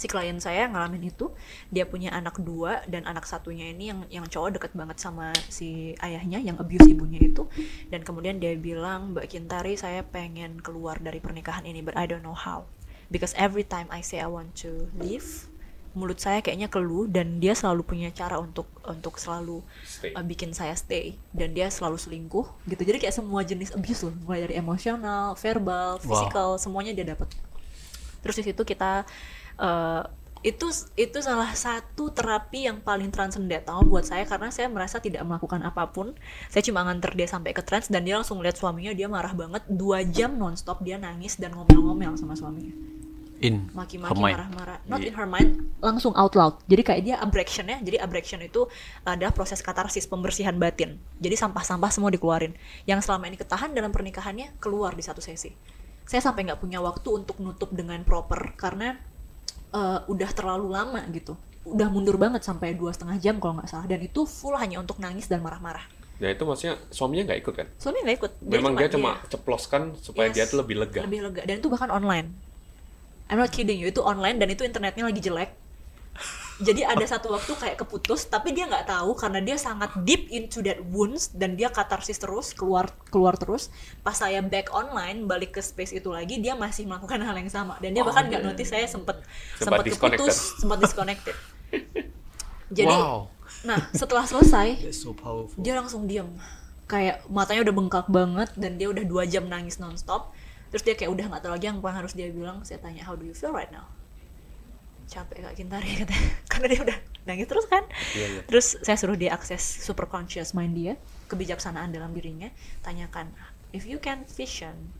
si 0.00 0.08
klien 0.08 0.40
saya 0.40 0.64
ngalamin 0.64 1.12
itu 1.12 1.28
dia 1.68 1.84
punya 1.84 2.08
anak 2.16 2.40
dua 2.40 2.80
dan 2.88 3.04
anak 3.04 3.28
satunya 3.28 3.68
ini 3.68 3.92
yang 3.92 4.00
yang 4.08 4.24
cowok 4.24 4.56
deket 4.56 4.72
banget 4.72 4.96
sama 4.96 5.28
si 5.52 5.92
ayahnya 6.00 6.40
yang 6.40 6.56
abuse 6.56 6.88
ibunya 6.88 7.20
itu 7.20 7.44
dan 7.92 8.00
kemudian 8.00 8.40
dia 8.40 8.56
bilang 8.56 9.12
Mbak 9.12 9.28
Kintari 9.28 9.76
saya 9.76 10.00
pengen 10.00 10.64
keluar 10.64 10.96
dari 11.04 11.20
pernikahan 11.20 11.68
ini 11.68 11.84
but 11.84 12.00
I 12.00 12.08
don't 12.08 12.24
know 12.24 12.32
how 12.32 12.64
because 13.12 13.36
every 13.36 13.66
time 13.66 13.90
I 13.90 14.00
say 14.00 14.22
I 14.22 14.30
want 14.30 14.56
to 14.64 14.88
leave 14.96 15.50
mulut 15.90 16.22
saya 16.22 16.38
kayaknya 16.38 16.70
keluh 16.70 17.10
dan 17.10 17.42
dia 17.42 17.50
selalu 17.50 17.82
punya 17.82 18.14
cara 18.14 18.38
untuk 18.38 18.70
untuk 18.86 19.18
selalu 19.18 19.58
uh, 20.14 20.24
bikin 20.24 20.54
saya 20.54 20.74
stay. 20.78 21.18
Dan 21.34 21.50
dia 21.50 21.66
selalu 21.66 21.98
selingkuh 21.98 22.46
gitu. 22.70 22.82
Jadi 22.86 22.98
kayak 23.02 23.14
semua 23.14 23.42
jenis 23.42 23.74
abuse 23.74 24.06
loh. 24.06 24.14
Mulai 24.26 24.40
dari 24.46 24.54
emosional, 24.58 25.34
verbal, 25.34 25.98
physical 25.98 26.54
wow. 26.54 26.62
semuanya 26.62 26.94
dia 26.94 27.06
dapat. 27.14 27.26
Terus 28.22 28.36
di 28.38 28.44
situ 28.52 28.62
kita 28.62 29.02
uh, 29.58 30.02
itu 30.40 30.72
itu 30.96 31.18
salah 31.20 31.52
satu 31.52 32.08
terapi 32.16 32.64
yang 32.64 32.80
paling 32.80 33.12
transcendental 33.12 33.84
buat 33.84 34.08
saya 34.08 34.24
karena 34.24 34.48
saya 34.48 34.72
merasa 34.72 35.02
tidak 35.02 35.26
melakukan 35.26 35.58
apa 35.66 35.90
pun. 35.90 36.14
Saya 36.54 36.62
cuma 36.62 36.86
nganter 36.86 37.18
dia 37.18 37.26
sampai 37.26 37.50
ke 37.50 37.66
trans 37.66 37.90
dan 37.90 38.06
dia 38.06 38.14
langsung 38.14 38.38
lihat 38.38 38.54
suaminya 38.54 38.94
dia 38.94 39.10
marah 39.10 39.34
banget. 39.34 39.66
Dua 39.66 40.06
jam 40.06 40.38
nonstop 40.38 40.86
dia 40.86 41.02
nangis 41.02 41.34
dan 41.34 41.50
ngomel-ngomel 41.58 42.14
sama 42.14 42.38
suaminya 42.38 42.99
in 43.40 43.72
maki-maki 43.72 44.20
marah-marah. 44.20 44.78
Not 44.84 45.00
yeah. 45.00 45.10
in 45.10 45.14
her 45.16 45.24
mind 45.24 45.72
langsung 45.80 46.12
out 46.14 46.36
loud. 46.36 46.60
Jadi 46.68 46.82
kayak 46.84 47.02
dia 47.02 47.16
abrection 47.18 47.66
ya 47.66 47.80
jadi 47.80 48.04
abrection 48.04 48.38
itu 48.44 48.68
adalah 49.02 49.32
proses 49.32 49.64
katarsis 49.64 50.04
pembersihan 50.04 50.54
batin. 50.60 51.00
Jadi 51.18 51.34
sampah-sampah 51.40 51.90
semua 51.90 52.12
dikeluarin. 52.12 52.52
Yang 52.84 53.08
selama 53.08 53.32
ini 53.32 53.40
ketahan 53.40 53.72
dalam 53.72 53.90
pernikahannya 53.90 54.60
keluar 54.60 54.92
di 54.92 55.02
satu 55.02 55.24
sesi. 55.24 55.50
Saya 56.04 56.20
sampai 56.20 56.52
nggak 56.52 56.60
punya 56.60 56.84
waktu 56.84 57.08
untuk 57.08 57.40
nutup 57.40 57.72
dengan 57.72 58.04
proper 58.04 58.54
karena 58.60 59.00
uh, 59.72 60.04
udah 60.06 60.30
terlalu 60.36 60.68
lama 60.70 61.00
gitu. 61.10 61.34
Udah 61.64 61.88
mundur 61.88 62.20
banget 62.20 62.44
sampai 62.44 62.76
dua 62.76 62.92
setengah 62.92 63.16
jam 63.20 63.40
kalau 63.40 63.58
nggak 63.58 63.68
salah. 63.72 63.88
Dan 63.88 64.04
itu 64.04 64.28
full 64.28 64.54
hanya 64.60 64.84
untuk 64.84 65.00
nangis 65.00 65.26
dan 65.26 65.40
marah-marah. 65.40 65.84
Ya 66.20 66.28
itu 66.28 66.44
maksudnya 66.44 66.76
suaminya 66.92 67.32
nggak 67.32 67.40
ikut 67.40 67.54
kan? 67.56 67.66
Suaminya 67.80 68.12
nggak 68.12 68.18
ikut. 68.20 68.32
Dia 68.44 68.56
Memang 68.60 68.72
cuma, 68.76 68.80
dia 68.84 68.90
cuma 68.92 69.10
dia, 69.16 69.28
ceploskan 69.32 69.82
supaya 69.96 70.28
yes, 70.28 70.34
dia 70.36 70.44
tuh 70.44 70.58
lebih 70.60 70.76
lega. 70.76 71.00
Lebih 71.08 71.20
lega. 71.24 71.42
Dan 71.48 71.64
itu 71.64 71.72
bahkan 71.72 71.88
online 71.88 72.49
I'm 73.30 73.38
not 73.38 73.54
kidding 73.54 73.78
you 73.78 73.94
itu 73.94 74.02
online 74.02 74.42
dan 74.42 74.50
itu 74.50 74.66
internetnya 74.66 75.06
lagi 75.06 75.22
jelek. 75.22 75.54
Jadi 76.60 76.84
ada 76.84 77.00
satu 77.08 77.32
waktu 77.32 77.56
kayak 77.56 77.80
keputus 77.80 78.28
tapi 78.28 78.52
dia 78.52 78.68
nggak 78.68 78.84
tahu 78.84 79.16
karena 79.16 79.40
dia 79.40 79.56
sangat 79.56 79.96
deep 80.04 80.28
into 80.28 80.60
that 80.60 80.76
wounds 80.92 81.32
dan 81.32 81.56
dia 81.56 81.72
katarsis 81.72 82.20
terus 82.20 82.52
keluar 82.52 82.92
keluar 83.08 83.38
terus. 83.38 83.72
Pas 84.04 84.12
saya 84.12 84.44
back 84.44 84.68
online 84.74 85.24
balik 85.24 85.56
ke 85.56 85.62
space 85.64 85.96
itu 85.96 86.12
lagi 86.12 86.36
dia 86.36 86.52
masih 86.52 86.84
melakukan 86.84 87.22
hal 87.24 87.32
yang 87.32 87.48
sama. 87.48 87.80
Dan 87.80 87.96
dia 87.96 88.04
oh, 88.04 88.12
bahkan 88.12 88.28
nggak 88.28 88.42
yeah. 88.44 88.50
notice 88.52 88.68
saya 88.68 88.84
sempet 88.84 89.24
sempet 89.56 89.96
keputus 89.96 90.60
sempat 90.60 90.78
disconnected. 90.84 91.36
Jadi 92.76 92.92
wow. 92.92 93.30
nah 93.64 93.80
setelah 93.96 94.28
selesai 94.28 94.90
so 94.92 95.16
dia 95.56 95.78
langsung 95.78 96.04
diem. 96.04 96.28
Kayak 96.90 97.24
matanya 97.30 97.70
udah 97.70 97.74
bengkak 97.78 98.06
banget 98.10 98.50
dan 98.58 98.74
dia 98.76 98.90
udah 98.90 99.06
dua 99.06 99.22
jam 99.24 99.46
nangis 99.46 99.78
nonstop 99.78 100.34
terus 100.70 100.82
dia 100.86 100.94
kayak 100.94 101.10
udah 101.10 101.26
nggak 101.34 101.42
tahu 101.42 101.52
lagi 101.58 101.66
yang 101.66 101.82
harus 101.82 102.14
dia 102.14 102.30
bilang 102.30 102.62
saya 102.62 102.78
tanya 102.78 103.02
how 103.02 103.18
do 103.18 103.26
you 103.26 103.34
feel 103.34 103.50
right 103.50 103.70
now? 103.74 103.90
Capek 105.10 105.42
kak 105.42 105.54
Kintari 105.58 105.90
katanya. 106.06 106.30
Karena 106.46 106.66
dia 106.70 106.80
udah 106.86 106.98
nangis 107.26 107.46
terus 107.50 107.66
kan. 107.66 107.82
Yeah, 108.14 108.40
yeah. 108.40 108.44
terus 108.46 108.78
saya 108.78 108.94
suruh 108.94 109.18
dia 109.18 109.34
akses 109.34 109.60
super 109.60 110.06
conscious 110.06 110.54
mind 110.54 110.78
dia 110.78 110.94
kebijaksanaan 111.26 111.90
dalam 111.90 112.14
dirinya. 112.14 112.48
Tanyakan 112.86 113.34
if 113.74 113.86
you 113.86 113.98
can 113.98 114.22
vision 114.30 114.94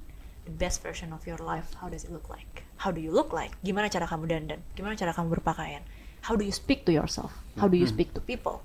the 0.47 0.55
best 0.55 0.83
version 0.83 1.15
of 1.15 1.23
your 1.27 1.39
life 1.39 1.71
how 1.79 1.87
does 1.87 2.03
it 2.03 2.11
look 2.11 2.27
like? 2.27 2.67
How 2.83 2.91
do 2.91 2.99
you 2.99 3.15
look 3.15 3.31
like? 3.31 3.55
Gimana 3.63 3.87
cara 3.87 4.11
kamu 4.11 4.27
dandan? 4.27 4.61
Gimana 4.75 4.99
cara 4.99 5.15
kamu 5.15 5.39
berpakaian? 5.39 5.87
How 6.27 6.35
do 6.35 6.43
you 6.43 6.53
speak 6.53 6.85
to 6.85 6.93
yourself? 6.93 7.33
How 7.57 7.71
do 7.71 7.79
you 7.79 7.87
speak 7.87 8.13
to 8.19 8.21
people? 8.21 8.61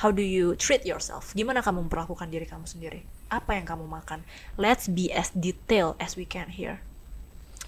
How 0.00 0.10
do 0.10 0.24
you 0.24 0.56
treat 0.58 0.82
yourself? 0.88 1.36
Gimana 1.36 1.60
kamu 1.60 1.86
memperlakukan 1.86 2.32
diri 2.32 2.48
kamu 2.48 2.64
sendiri 2.66 3.04
apa 3.26 3.58
yang 3.58 3.66
kamu 3.66 3.86
makan. 3.86 4.22
Let's 4.54 4.86
be 4.86 5.10
as 5.10 5.34
detail 5.34 5.98
as 5.98 6.14
we 6.14 6.26
can 6.26 6.50
here. 6.52 6.82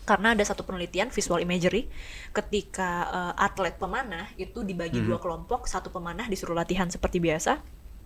Karena 0.09 0.33
ada 0.33 0.41
satu 0.41 0.65
penelitian 0.65 1.13
visual 1.13 1.37
imagery 1.45 1.85
ketika 2.33 3.09
uh, 3.13 3.35
atlet 3.37 3.77
pemanah 3.77 4.33
itu 4.41 4.65
dibagi 4.65 5.05
hmm. 5.05 5.07
dua 5.13 5.19
kelompok, 5.21 5.69
satu 5.69 5.93
pemanah 5.93 6.25
disuruh 6.25 6.57
latihan 6.57 6.89
seperti 6.89 7.21
biasa 7.21 7.61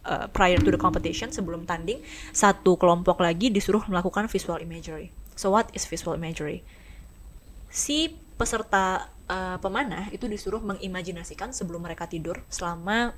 uh, 0.06 0.26
prior 0.34 0.58
to 0.58 0.74
the 0.74 0.80
competition 0.80 1.30
sebelum 1.30 1.62
tanding, 1.62 2.02
satu 2.34 2.74
kelompok 2.74 3.22
lagi 3.22 3.54
disuruh 3.54 3.86
melakukan 3.86 4.26
visual 4.26 4.58
imagery. 4.58 5.14
So 5.38 5.54
what 5.54 5.70
is 5.78 5.86
visual 5.86 6.18
imagery? 6.18 6.66
Si 7.70 8.18
peserta 8.34 9.06
uh, 9.30 9.56
pemanah 9.62 10.10
itu 10.10 10.26
disuruh 10.26 10.58
mengimajinasikan 10.58 11.54
sebelum 11.54 11.86
mereka 11.86 12.10
tidur 12.10 12.42
selama 12.50 13.14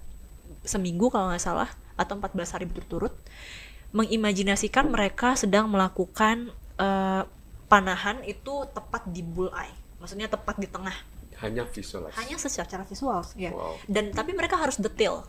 seminggu 0.61 1.09
kalau 1.09 1.33
nggak 1.33 1.41
salah 1.41 1.73
atau 1.97 2.21
14 2.21 2.55
hari 2.55 2.65
berturut-turut 2.69 3.17
mengimajinasikan 3.95 4.91
mereka 4.91 5.39
sedang 5.39 5.71
melakukan 5.71 6.51
uh, 6.83 7.23
panahan 7.71 8.21
itu 8.27 8.67
tepat 8.75 9.07
di 9.07 9.23
bullseye 9.23 9.85
maksudnya 10.05 10.29
tepat 10.29 10.61
di 10.61 10.69
tengah. 10.69 10.93
Hanya 11.41 11.65
visual. 11.65 12.13
Hanya 12.13 12.37
secara 12.37 12.85
visual 12.85 13.25
ya. 13.41 13.57
Wow. 13.57 13.81
dan 13.89 14.13
tapi 14.13 14.37
mereka 14.37 14.61
harus 14.61 14.77
detail. 14.77 15.25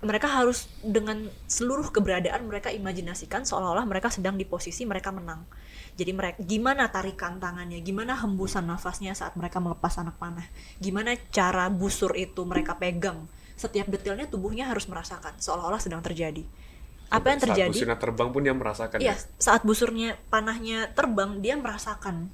Mereka 0.00 0.24
harus 0.30 0.64
dengan 0.80 1.28
seluruh 1.44 1.92
keberadaan 1.92 2.48
mereka 2.48 2.72
imajinasikan 2.72 3.44
seolah-olah 3.44 3.84
mereka 3.84 4.08
sedang 4.08 4.40
di 4.40 4.48
posisi 4.48 4.88
mereka 4.88 5.12
menang. 5.12 5.44
Jadi 5.92 6.16
mereka 6.16 6.40
gimana 6.40 6.88
tarikan 6.88 7.36
tangannya? 7.36 7.84
Gimana 7.84 8.16
hembusan 8.16 8.64
nafasnya 8.64 9.12
saat 9.12 9.36
mereka 9.36 9.60
melepas 9.60 10.00
anak 10.00 10.16
panah? 10.16 10.46
Gimana 10.80 11.12
cara 11.28 11.68
busur 11.68 12.16
itu 12.16 12.46
mereka 12.48 12.80
pegang? 12.80 13.28
Setiap 13.60 13.92
detailnya 13.92 14.24
tubuhnya 14.24 14.72
harus 14.72 14.88
merasakan 14.88 15.36
seolah-olah 15.36 15.82
sedang 15.82 16.00
terjadi 16.00 16.48
apa 17.10 17.26
yang 17.34 17.40
terjadi? 17.42 17.74
Saat 17.74 17.74
busurnya 17.74 17.98
terbang 17.98 18.28
pun 18.30 18.40
dia 18.46 18.54
merasakan. 18.54 18.98
Iya, 19.02 19.14
ya? 19.14 19.14
saat 19.36 19.62
busurnya 19.66 20.10
panahnya 20.30 20.78
terbang 20.94 21.42
dia 21.42 21.58
merasakan. 21.58 22.30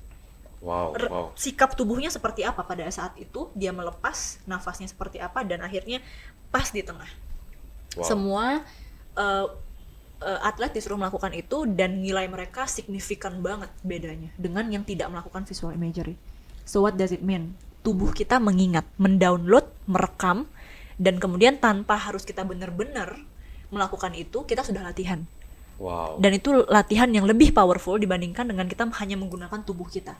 Wow, 0.61 0.97
wow. 0.97 1.27
Sikap 1.37 1.77
tubuhnya 1.77 2.13
seperti 2.13 2.45
apa 2.45 2.65
pada 2.65 2.85
saat 2.93 3.17
itu 3.17 3.49
dia 3.57 3.73
melepas 3.73 4.41
nafasnya 4.45 4.89
seperti 4.89 5.21
apa 5.21 5.45
dan 5.45 5.65
akhirnya 5.65 6.05
pas 6.53 6.69
di 6.69 6.85
tengah. 6.85 7.09
Wow. 7.97 8.05
Semua 8.05 8.45
uh, 9.17 9.47
uh, 10.21 10.41
atlet 10.45 10.73
disuruh 10.73 11.01
melakukan 11.01 11.33
itu 11.33 11.65
dan 11.69 12.01
nilai 12.01 12.29
mereka 12.29 12.69
signifikan 12.69 13.41
banget 13.41 13.73
bedanya 13.85 14.33
dengan 14.37 14.69
yang 14.69 14.85
tidak 14.85 15.09
melakukan 15.09 15.45
visual 15.49 15.73
imagery. 15.73 16.17
So 16.69 16.85
what 16.85 17.01
does 17.01 17.13
it 17.15 17.25
mean? 17.25 17.57
Tubuh 17.81 18.11
kita 18.11 18.43
mengingat, 18.43 18.85
mendownload, 18.99 19.71
merekam 19.87 20.51
dan 20.99 21.21
kemudian 21.21 21.61
tanpa 21.61 21.95
harus 22.01 22.27
kita 22.27 22.43
benar-benar 22.43 23.21
melakukan 23.71 24.13
itu 24.15 24.47
kita 24.47 24.63
sudah 24.63 24.83
latihan. 24.87 25.23
Wow. 25.77 26.17
Dan 26.17 26.41
itu 26.41 26.65
latihan 26.67 27.09
yang 27.13 27.29
lebih 27.29 27.53
powerful 27.53 28.01
dibandingkan 28.01 28.49
dengan 28.49 28.65
kita 28.65 28.89
hanya 29.03 29.17
menggunakan 29.21 29.61
tubuh 29.61 29.85
kita. 29.89 30.17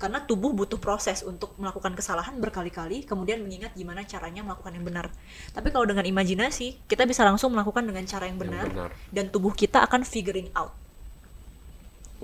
Karena 0.00 0.16
tubuh 0.24 0.56
butuh 0.56 0.80
proses 0.80 1.20
untuk 1.20 1.52
melakukan 1.60 1.92
kesalahan 1.92 2.32
berkali-kali, 2.40 3.04
kemudian 3.04 3.44
mengingat 3.44 3.76
gimana 3.76 4.00
caranya 4.08 4.40
melakukan 4.40 4.72
yang 4.72 4.86
benar. 4.86 5.12
Tapi 5.52 5.68
kalau 5.68 5.84
dengan 5.84 6.08
imajinasi, 6.08 6.88
kita 6.88 7.04
bisa 7.04 7.20
langsung 7.20 7.52
melakukan 7.52 7.84
dengan 7.84 8.00
cara 8.08 8.24
yang 8.24 8.40
benar, 8.40 8.64
yang 8.64 8.88
benar. 8.88 8.90
dan 9.12 9.24
tubuh 9.28 9.52
kita 9.52 9.84
akan 9.84 10.08
figuring 10.08 10.48
out. 10.56 10.72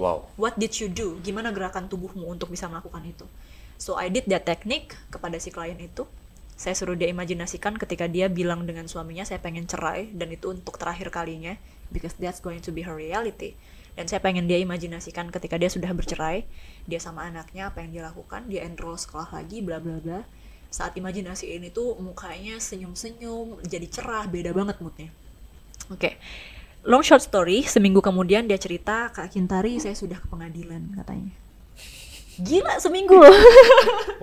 Wow. 0.01 0.33
What 0.41 0.57
did 0.57 0.73
you 0.81 0.89
do? 0.89 1.21
Gimana 1.21 1.53
gerakan 1.53 1.89
tubuhmu 1.89 2.25
untuk 2.33 2.49
bisa 2.49 2.65
melakukan 2.65 3.05
itu? 3.05 3.29
So 3.77 4.01
I 4.01 4.09
did 4.09 4.25
that 4.33 4.49
technique 4.49 4.97
kepada 5.13 5.37
si 5.37 5.53
klien 5.53 5.77
itu 5.77 6.09
saya 6.57 6.73
suruh 6.73 6.97
dia 6.97 7.13
imajinasikan 7.13 7.77
ketika 7.77 8.09
dia 8.09 8.33
bilang 8.33 8.65
dengan 8.65 8.89
suaminya 8.89 9.29
saya 9.29 9.37
pengen 9.45 9.69
cerai 9.69 10.09
dan 10.17 10.33
itu 10.33 10.57
untuk 10.57 10.81
terakhir 10.81 11.13
kalinya 11.13 11.61
because 11.93 12.17
that's 12.17 12.41
going 12.41 12.65
to 12.65 12.73
be 12.73 12.81
her 12.81 12.97
reality. 12.97 13.53
Dan 13.93 14.09
saya 14.09 14.25
pengen 14.25 14.49
dia 14.49 14.57
imajinasikan 14.61 15.29
ketika 15.29 15.61
dia 15.61 15.69
sudah 15.69 15.93
bercerai 15.93 16.49
dia 16.89 16.97
sama 16.97 17.29
anaknya 17.29 17.69
apa 17.69 17.85
yang 17.85 17.93
dia 17.93 18.03
lakukan 18.09 18.49
dia 18.49 18.65
enroll 18.65 18.97
sekolah 18.97 19.37
lagi 19.37 19.61
bla 19.61 19.85
bla 19.85 20.01
bla. 20.01 20.25
Saat 20.73 20.97
imajinasi 20.97 21.53
ini 21.53 21.69
tuh 21.69 21.93
mukanya 22.01 22.57
senyum-senyum 22.57 23.61
jadi 23.69 23.87
cerah 23.93 24.25
beda 24.25 24.57
banget 24.57 24.81
moodnya. 24.81 25.13
Oke 25.93 26.01
okay. 26.01 26.13
long 26.89 27.05
short 27.05 27.21
story 27.21 27.69
seminggu 27.69 28.01
kemudian 28.01 28.49
dia 28.49 28.57
cerita 28.57 29.13
kak 29.13 29.29
Kintari 29.29 29.77
saya 29.77 29.93
sudah 29.93 30.17
ke 30.17 30.27
pengadilan 30.27 30.89
katanya 30.97 31.46
gila 32.41 32.77
seminggu. 32.81 33.17
Loh 33.17 33.35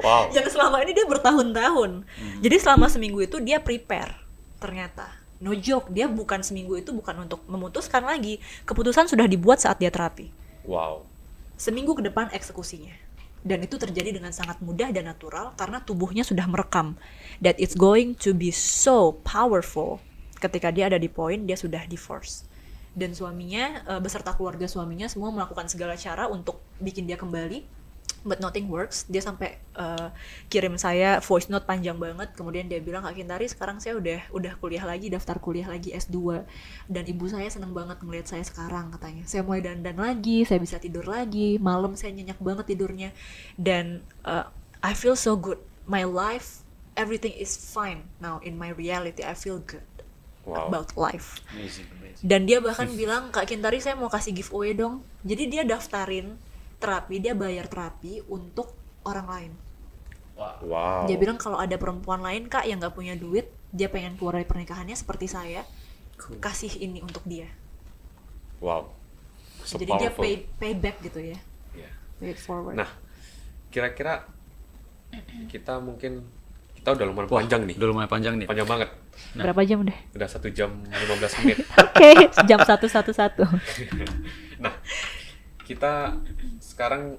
wow. 0.04 0.30
yang 0.36 0.48
selama 0.52 0.84
ini 0.84 0.92
dia 0.92 1.08
bertahun-tahun. 1.08 2.04
Hmm. 2.04 2.38
jadi 2.44 2.56
selama 2.60 2.92
seminggu 2.92 3.24
itu 3.24 3.40
dia 3.40 3.64
prepare 3.64 4.20
ternyata. 4.60 5.08
No 5.44 5.52
joke 5.52 5.92
dia 5.92 6.08
bukan 6.08 6.40
seminggu 6.40 6.80
itu 6.80 6.96
bukan 6.96 7.28
untuk 7.28 7.44
memutuskan 7.48 8.04
lagi. 8.04 8.40
Keputusan 8.64 9.12
sudah 9.12 9.28
dibuat 9.28 9.60
saat 9.60 9.80
dia 9.80 9.92
terapi. 9.92 10.32
Wow. 10.64 11.04
Seminggu 11.60 11.96
ke 12.00 12.04
depan 12.08 12.32
eksekusinya. 12.32 12.96
Dan 13.44 13.60
itu 13.60 13.76
terjadi 13.76 14.16
dengan 14.16 14.32
sangat 14.32 14.64
mudah 14.64 14.96
dan 14.96 15.12
natural 15.12 15.52
karena 15.60 15.84
tubuhnya 15.84 16.24
sudah 16.24 16.48
merekam. 16.48 16.96
That 17.44 17.60
it's 17.60 17.76
going 17.76 18.16
to 18.24 18.32
be 18.32 18.56
so 18.56 19.20
powerful. 19.28 20.00
Ketika 20.40 20.72
dia 20.72 20.88
ada 20.88 20.96
di 20.96 21.12
poin 21.12 21.44
dia 21.44 21.60
sudah 21.60 21.84
divorce. 21.92 22.48
Dan 22.96 23.12
suaminya 23.12 23.84
uh, 23.84 24.00
beserta 24.00 24.32
keluarga 24.32 24.64
suaminya 24.64 25.12
semua 25.12 25.28
melakukan 25.36 25.68
segala 25.68 26.00
cara 26.00 26.32
untuk 26.32 26.64
bikin 26.80 27.04
dia 27.04 27.20
kembali 27.20 27.83
but 28.24 28.40
nothing 28.40 28.72
works. 28.72 29.04
Dia 29.12 29.20
sampai 29.20 29.60
uh, 29.76 30.10
kirim 30.48 30.80
saya 30.80 31.20
voice 31.20 31.52
note 31.52 31.68
panjang 31.68 32.00
banget. 32.00 32.32
Kemudian 32.34 32.72
dia 32.72 32.80
bilang 32.80 33.04
kak 33.04 33.20
Kintari 33.20 33.46
sekarang 33.52 33.84
saya 33.84 34.00
udah 34.00 34.20
udah 34.32 34.54
kuliah 34.58 34.84
lagi 34.88 35.12
daftar 35.12 35.38
kuliah 35.38 35.68
lagi 35.68 35.92
S2 35.92 36.48
dan 36.88 37.04
ibu 37.06 37.28
saya 37.28 37.48
seneng 37.52 37.76
banget 37.76 38.00
ngeliat 38.02 38.28
saya 38.28 38.44
sekarang 38.44 38.90
katanya. 38.96 39.24
Saya 39.28 39.44
mulai 39.44 39.62
dandan 39.62 40.00
lagi 40.00 40.48
saya 40.48 40.58
bisa 40.64 40.80
tidur 40.80 41.06
lagi. 41.06 41.60
Malam 41.60 42.00
saya 42.00 42.16
nyenyak 42.16 42.40
banget 42.40 42.66
tidurnya. 42.74 43.10
Dan 43.60 44.02
uh, 44.24 44.48
I 44.82 44.96
feel 44.96 45.20
so 45.20 45.36
good. 45.36 45.60
My 45.84 46.08
life 46.08 46.64
everything 46.96 47.34
is 47.36 47.54
fine 47.58 48.08
now 48.24 48.40
in 48.42 48.56
my 48.56 48.72
reality. 48.72 49.26
I 49.26 49.36
feel 49.36 49.60
good 49.60 49.84
wow. 50.48 50.70
about 50.70 50.96
life. 50.96 51.42
Amazing, 51.52 51.90
amazing. 52.00 52.24
dan 52.24 52.46
dia 52.48 52.62
bahkan 52.62 52.88
bilang 52.94 53.34
kak 53.34 53.50
Kintari 53.50 53.82
saya 53.82 53.98
mau 53.98 54.08
kasih 54.08 54.32
giveaway 54.32 54.72
dong. 54.78 55.02
Jadi 55.26 55.44
dia 55.50 55.64
daftarin 55.66 56.38
terapi 56.84 57.16
dia 57.24 57.32
bayar 57.32 57.72
terapi 57.72 58.20
untuk 58.28 58.76
orang 59.08 59.28
lain. 59.32 59.54
Wow. 60.34 61.06
dia 61.06 61.16
bilang 61.22 61.38
kalau 61.38 61.62
ada 61.62 61.78
perempuan 61.78 62.20
lain 62.26 62.50
kak 62.50 62.66
yang 62.66 62.82
nggak 62.82 62.98
punya 62.98 63.14
duit 63.14 63.54
dia 63.70 63.86
pengen 63.86 64.18
keluar 64.18 64.42
dari 64.42 64.50
pernikahannya 64.50 64.98
seperti 64.98 65.30
saya 65.30 65.62
cool. 66.18 66.42
kasih 66.42 66.74
ini 66.82 67.00
untuk 67.06 67.22
dia. 67.24 67.48
Wow. 68.58 68.92
So 69.64 69.80
jadi 69.80 69.94
powerful. 69.94 70.26
dia 70.26 70.42
pay 70.42 70.74
payback 70.74 70.98
gitu 71.06 71.20
ya. 71.22 71.38
Yeah. 71.78 71.94
pay 72.18 72.34
it 72.34 72.42
forward. 72.42 72.76
Nah 72.76 72.90
kira-kira 73.70 74.26
kita 75.50 75.78
mungkin 75.80 76.26
kita 76.78 77.00
udah 77.00 77.06
lumayan 77.08 77.28
Wah, 77.30 77.40
panjang 77.40 77.62
nih. 77.70 77.76
Udah 77.80 77.88
lumayan 77.94 78.10
panjang 78.12 78.34
nih. 78.42 78.48
Panjang 78.50 78.68
banget. 78.68 78.90
Nah, 79.38 79.44
berapa 79.48 79.62
jam 79.64 79.78
udah? 79.86 79.98
Udah 80.18 80.28
satu 80.28 80.48
jam 80.50 80.70
15 80.90 81.40
menit. 81.46 81.58
Oke 81.86 81.94
okay, 81.94 82.16
jam 82.50 82.60
satu 82.66 82.90
satu 82.90 83.12
satu. 83.14 83.44
Nah 84.64 84.72
kita 85.64 86.16
sekarang 86.60 87.16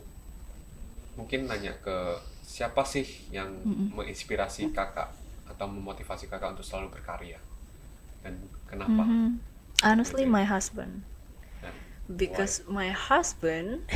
mungkin 1.14 1.46
nanya 1.46 1.72
ke 1.80 2.18
siapa 2.44 2.84
sih 2.84 3.06
yang 3.32 3.48
mm 3.64 3.96
menginspirasi 3.96 4.74
kakak 4.74 5.14
atau 5.48 5.66
memotivasi 5.70 6.26
kakak 6.26 6.58
untuk 6.58 6.66
selalu 6.66 6.92
berkarya 6.98 7.38
dan 8.24 8.34
kenapa? 8.66 9.04
Mm 9.04 9.08
-hmm. 9.08 9.28
Honestly, 9.84 10.24
my 10.24 10.42
husband. 10.42 11.04
Because 12.04 12.60
why? 12.68 12.88
my 12.88 12.88
husband, 12.92 13.88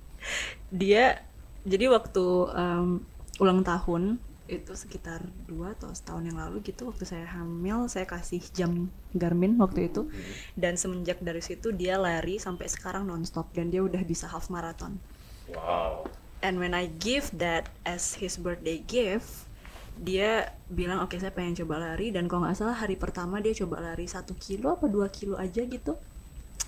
dia 0.84 1.24
jadi 1.64 1.88
waktu 1.88 2.24
um, 2.52 3.00
ulang 3.40 3.64
tahun 3.64 4.20
itu 4.46 4.72
sekitar 4.78 5.26
dua 5.50 5.74
atau 5.74 5.90
setahun 5.90 6.22
yang 6.22 6.38
lalu 6.38 6.62
gitu 6.62 6.86
waktu 6.86 7.02
saya 7.02 7.26
hamil 7.26 7.90
saya 7.90 8.06
kasih 8.06 8.38
jam 8.54 8.90
Garmin 9.10 9.58
waktu 9.58 9.90
itu 9.90 10.06
hmm. 10.06 10.54
dan 10.54 10.78
semenjak 10.78 11.18
dari 11.18 11.42
situ 11.42 11.74
dia 11.74 11.98
lari 11.98 12.38
sampai 12.38 12.70
sekarang 12.70 13.10
nonstop 13.10 13.50
dan 13.50 13.74
dia 13.74 13.82
udah 13.82 14.00
bisa 14.06 14.30
half 14.30 14.46
marathon. 14.46 15.02
Wow. 15.50 16.06
And 16.46 16.62
when 16.62 16.76
I 16.76 16.86
give 17.02 17.34
that 17.42 17.66
as 17.82 18.14
his 18.22 18.38
birthday 18.38 18.78
gift, 18.86 19.50
dia 19.98 20.54
bilang 20.68 21.02
oke 21.02 21.16
okay, 21.16 21.18
saya 21.18 21.32
pengen 21.34 21.56
coba 21.64 21.80
lari 21.80 22.12
dan 22.12 22.28
kalau 22.30 22.44
nggak 22.46 22.54
salah 22.54 22.76
hari 22.76 22.94
pertama 22.94 23.40
dia 23.40 23.56
coba 23.56 23.80
lari 23.80 24.04
satu 24.06 24.36
kilo 24.36 24.76
apa 24.76 24.86
dua 24.86 25.08
kilo 25.08 25.40
aja 25.40 25.64
gitu 25.64 25.96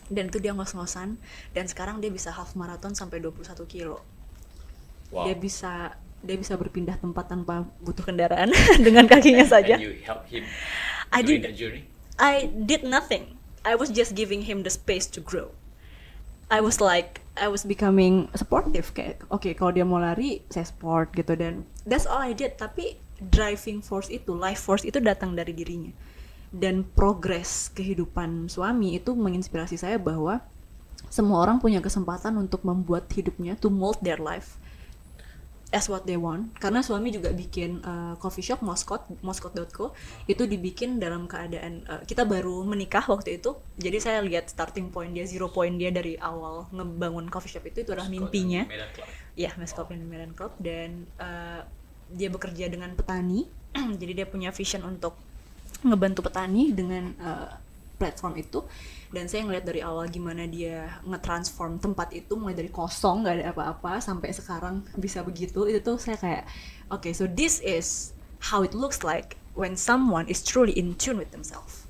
dan 0.08 0.32
itu 0.32 0.40
dia 0.40 0.56
ngos-ngosan 0.56 1.20
dan 1.52 1.64
sekarang 1.68 2.00
dia 2.00 2.08
bisa 2.08 2.32
half 2.32 2.56
marathon 2.56 2.96
sampai 2.96 3.20
21 3.20 3.44
kilo. 3.68 4.00
Wow. 5.12 5.28
Dia 5.28 5.36
bisa 5.36 6.00
dia 6.22 6.36
bisa 6.36 6.58
berpindah 6.58 6.98
tempat 6.98 7.30
tanpa 7.30 7.68
butuh 7.82 8.02
kendaraan 8.02 8.50
dengan 8.86 9.06
kakinya 9.06 9.46
saja. 9.46 9.78
And 9.78 9.84
you 9.84 9.94
help 10.02 10.26
him 10.26 10.44
I 11.12 11.22
did, 11.24 11.44
that 11.44 11.56
journey? 11.56 11.88
I 12.18 12.50
did 12.52 12.84
nothing. 12.84 13.38
I 13.64 13.74
was 13.74 13.88
just 13.88 14.14
giving 14.14 14.44
him 14.44 14.62
the 14.62 14.72
space 14.72 15.06
to 15.16 15.20
grow. 15.20 15.52
I 16.48 16.64
was 16.64 16.80
like 16.80 17.20
I 17.36 17.52
was 17.52 17.68
becoming 17.68 18.32
supportive 18.32 18.96
kayak 18.96 19.20
oke 19.28 19.44
okay, 19.44 19.52
kalau 19.52 19.76
dia 19.76 19.84
mau 19.84 20.00
lari 20.00 20.40
saya 20.48 20.64
support 20.64 21.12
gitu 21.12 21.36
dan 21.36 21.68
that's 21.84 22.08
all 22.08 22.24
I 22.24 22.32
did 22.32 22.56
tapi 22.56 22.96
driving 23.20 23.84
force 23.84 24.08
itu 24.08 24.32
life 24.32 24.64
force 24.64 24.88
itu 24.88 24.96
datang 24.96 25.36
dari 25.36 25.52
dirinya 25.52 25.92
dan 26.48 26.88
progres 26.96 27.68
kehidupan 27.76 28.48
suami 28.48 28.96
itu 28.96 29.12
menginspirasi 29.12 29.76
saya 29.76 30.00
bahwa 30.00 30.40
semua 31.12 31.44
orang 31.44 31.60
punya 31.60 31.84
kesempatan 31.84 32.32
untuk 32.40 32.64
membuat 32.64 33.04
hidupnya 33.12 33.52
to 33.60 33.68
mold 33.68 34.00
their 34.00 34.18
life 34.18 34.56
as 35.68 35.86
what 35.92 36.08
they 36.08 36.16
want. 36.16 36.56
Karena 36.56 36.80
suami 36.80 37.12
juga 37.12 37.28
bikin 37.32 37.84
uh, 37.84 38.14
coffee 38.16 38.44
shop 38.44 38.64
Moscot 38.64 39.04
moscot.co 39.20 39.92
itu 40.24 40.42
dibikin 40.48 40.96
dalam 40.96 41.28
keadaan 41.28 41.84
uh, 41.84 42.02
kita 42.08 42.24
baru 42.24 42.64
menikah 42.64 43.04
waktu 43.04 43.40
itu. 43.40 43.56
Jadi 43.76 43.98
saya 44.00 44.24
lihat 44.24 44.48
starting 44.48 44.88
point 44.88 45.12
dia 45.12 45.28
zero 45.28 45.52
point 45.52 45.76
dia 45.76 45.92
dari 45.92 46.16
awal 46.16 46.68
ngebangun 46.72 47.28
coffee 47.28 47.52
shop 47.52 47.68
itu 47.68 47.84
itu 47.84 47.90
adalah 47.92 48.08
mimpinya. 48.08 48.64
ya 49.38 49.52
Moscot 49.60 49.86
oh. 49.86 49.94
Medan 49.94 50.32
Club. 50.32 50.56
Dan 50.56 51.04
uh, 51.20 51.62
dia 52.08 52.28
bekerja 52.32 52.72
dengan 52.72 52.96
petani. 52.96 53.44
Jadi 54.00 54.12
dia 54.16 54.26
punya 54.26 54.48
vision 54.50 54.82
untuk 54.88 55.14
ngebantu 55.84 56.26
petani 56.26 56.72
dengan 56.74 57.12
uh, 57.20 57.67
platform 57.98 58.38
itu. 58.38 58.62
Dan 59.10 59.26
saya 59.26 59.42
ngeliat 59.44 59.64
dari 59.64 59.80
awal 59.82 60.06
gimana 60.12 60.44
dia 60.46 61.00
nge-transform 61.02 61.80
tempat 61.80 62.12
itu 62.12 62.36
mulai 62.36 62.54
dari 62.54 62.68
kosong 62.68 63.24
nggak 63.24 63.34
ada 63.40 63.46
apa-apa 63.56 64.04
sampai 64.04 64.30
sekarang 64.36 64.84
bisa 64.94 65.24
begitu 65.24 65.64
itu 65.64 65.80
tuh 65.80 65.96
saya 65.96 66.20
kayak 66.20 66.44
oke 66.92 67.02
okay, 67.02 67.12
so 67.16 67.24
this 67.24 67.58
is 67.64 68.12
how 68.52 68.60
it 68.60 68.76
looks 68.76 69.00
like 69.00 69.40
when 69.58 69.74
someone 69.74 70.28
is 70.30 70.44
truly 70.44 70.76
in 70.76 70.94
tune 70.94 71.18
with 71.18 71.32
themselves. 71.34 71.88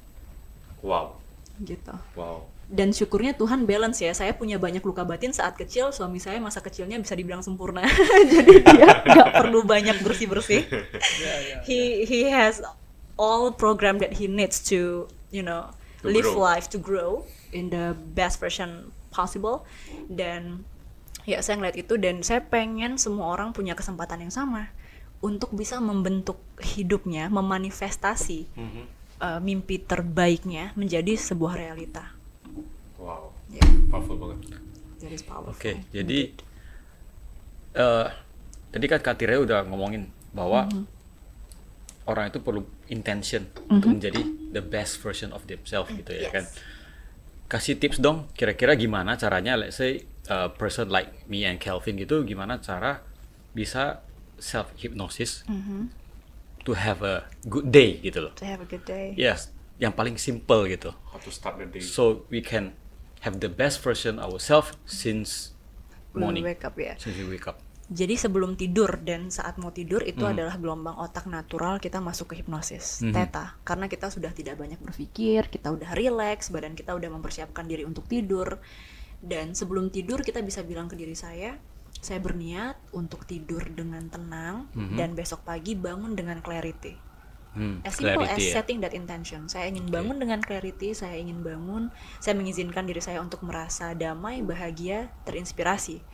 Wow. 0.80 1.18
Gitu. 1.60 1.92
Wow. 2.14 2.46
Dan 2.68 2.92
syukurnya 2.92 3.32
Tuhan 3.32 3.64
balance 3.64 4.04
ya 4.04 4.12
saya 4.12 4.36
punya 4.36 4.60
banyak 4.60 4.84
luka 4.84 5.00
batin 5.00 5.32
saat 5.32 5.56
kecil 5.56 5.88
suami 5.88 6.20
saya 6.20 6.36
masa 6.36 6.60
kecilnya 6.60 7.00
bisa 7.00 7.16
dibilang 7.16 7.40
sempurna. 7.40 7.82
Jadi 8.32 8.54
dia 8.60 8.88
nggak 9.04 9.30
perlu 9.40 9.64
banyak 9.64 10.04
bersih 10.04 10.28
bersih 10.28 10.62
yeah, 10.70 11.38
yeah, 11.48 11.60
he 11.64 12.04
he 12.04 12.28
has 12.28 12.60
all 13.16 13.50
program 13.50 13.96
that 13.98 14.20
he 14.20 14.28
needs 14.28 14.60
to 14.60 15.08
you 15.32 15.40
know 15.40 15.72
to 16.02 16.08
live 16.08 16.26
grow. 16.26 16.38
life 16.38 16.66
to 16.70 16.78
grow 16.78 17.26
in 17.50 17.70
the 17.70 17.96
best 18.14 18.38
version 18.38 18.92
possible 19.10 19.64
dan 20.06 20.62
ya 21.28 21.40
saya 21.44 21.60
ngeliat 21.60 21.76
itu 21.76 22.00
dan 22.00 22.24
saya 22.24 22.40
pengen 22.40 22.96
semua 22.96 23.32
orang 23.36 23.52
punya 23.52 23.76
kesempatan 23.76 24.24
yang 24.24 24.32
sama 24.32 24.72
untuk 25.18 25.50
bisa 25.52 25.82
membentuk 25.82 26.38
hidupnya 26.62 27.26
memanifestasi 27.28 28.48
mm-hmm. 28.54 28.84
uh, 29.18 29.40
mimpi 29.42 29.82
terbaiknya 29.82 30.72
menjadi 30.78 31.18
sebuah 31.18 31.58
realita 31.58 32.14
wow 32.96 33.28
yeah. 33.50 33.68
powerful 33.90 34.16
banget 34.16 34.56
oke 35.02 35.52
okay, 35.52 35.84
jadi 35.90 36.32
uh, 37.76 38.06
tadi 38.72 38.86
kan 38.86 39.00
Kak 39.02 39.18
Tire 39.18 39.42
udah 39.42 39.66
ngomongin 39.66 40.08
bahwa 40.32 40.70
mm-hmm. 40.70 40.97
Orang 42.08 42.32
itu 42.32 42.40
perlu 42.40 42.64
intention 42.88 43.46
mm-hmm. 43.46 43.74
untuk 43.76 43.88
menjadi 43.92 44.22
the 44.50 44.64
best 44.64 44.98
version 45.04 45.30
of 45.36 45.44
themselves 45.44 45.92
gitu 45.92 46.10
ya 46.16 46.28
yes. 46.28 46.32
kan 46.32 46.44
kasih 47.48 47.76
tips 47.76 48.00
dong 48.00 48.28
kira-kira 48.32 48.76
gimana 48.76 49.16
caranya 49.20 49.56
let's 49.56 49.76
say 49.76 50.04
a 50.28 50.48
person 50.52 50.88
like 50.88 51.12
me 51.28 51.44
and 51.44 51.60
Kelvin 51.60 52.00
gitu 52.00 52.24
gimana 52.24 52.60
cara 52.60 53.04
bisa 53.52 54.00
self 54.40 54.72
hypnosis 54.80 55.44
mm-hmm. 55.48 55.92
to 56.64 56.72
have 56.76 57.04
a 57.04 57.28
good 57.44 57.68
day 57.68 58.00
gitu 58.00 58.28
loh 58.28 58.32
to 58.36 58.48
have 58.48 58.60
a 58.64 58.68
good 58.68 58.84
day 58.88 59.12
yes 59.16 59.52
yang 59.76 59.92
paling 59.92 60.16
simple 60.16 60.64
gitu 60.68 60.92
how 61.12 61.20
to 61.20 61.30
start 61.32 61.60
the 61.60 61.68
day 61.68 61.84
so 61.84 62.24
we 62.32 62.40
can 62.40 62.72
have 63.24 63.40
the 63.40 63.50
best 63.50 63.80
version 63.84 64.16
ourselves 64.20 64.76
since 64.84 65.52
morning 66.12 66.44
we 66.44 66.52
wake 66.52 66.64
up 66.64 66.76
ya 66.76 66.92
yeah. 66.92 66.94
since 66.96 67.16
we 67.16 67.24
wake 67.28 67.48
up 67.48 67.60
jadi 67.88 68.20
sebelum 68.20 68.52
tidur 68.60 69.00
dan 69.00 69.32
saat 69.32 69.56
mau 69.56 69.72
tidur 69.72 70.04
itu 70.04 70.20
hmm. 70.20 70.32
adalah 70.36 70.60
gelombang 70.60 71.00
otak 71.00 71.24
natural 71.24 71.80
kita 71.80 72.04
masuk 72.04 72.36
ke 72.36 72.44
hipnosis 72.44 73.00
hmm. 73.00 73.16
theta 73.16 73.56
karena 73.64 73.88
kita 73.88 74.12
sudah 74.12 74.28
tidak 74.36 74.60
banyak 74.60 74.76
berpikir, 74.76 75.48
kita 75.48 75.72
udah 75.72 75.96
relax, 75.96 76.52
badan 76.52 76.76
kita 76.76 76.92
udah 76.92 77.08
mempersiapkan 77.08 77.64
diri 77.64 77.88
untuk 77.88 78.04
tidur. 78.04 78.60
Dan 79.18 79.56
sebelum 79.56 79.90
tidur 79.90 80.22
kita 80.22 80.44
bisa 80.44 80.62
bilang 80.62 80.86
ke 80.86 80.94
diri 80.94 81.16
saya, 81.16 81.58
saya 81.98 82.20
berniat 82.22 82.78
untuk 82.94 83.24
tidur 83.24 83.64
dengan 83.72 84.04
tenang 84.12 84.68
hmm. 84.76 84.94
dan 84.94 85.16
besok 85.16 85.42
pagi 85.48 85.72
bangun 85.72 86.12
dengan 86.12 86.44
clarity. 86.44 86.94
Hmm, 87.56 87.80
as 87.82 87.96
simple 87.96 88.22
clarity, 88.22 88.36
as 88.36 88.44
ya? 88.44 88.52
setting 88.60 88.78
that 88.84 88.92
intention. 88.94 89.48
Saya 89.48 89.72
ingin 89.72 89.88
bangun 89.88 90.20
okay. 90.20 90.22
dengan 90.28 90.40
clarity, 90.44 90.88
saya 90.92 91.16
ingin 91.16 91.40
bangun, 91.40 91.88
saya 92.20 92.36
mengizinkan 92.36 92.84
diri 92.84 93.00
saya 93.00 93.18
untuk 93.24 93.40
merasa 93.42 93.96
damai, 93.96 94.44
bahagia, 94.44 95.08
terinspirasi 95.24 96.04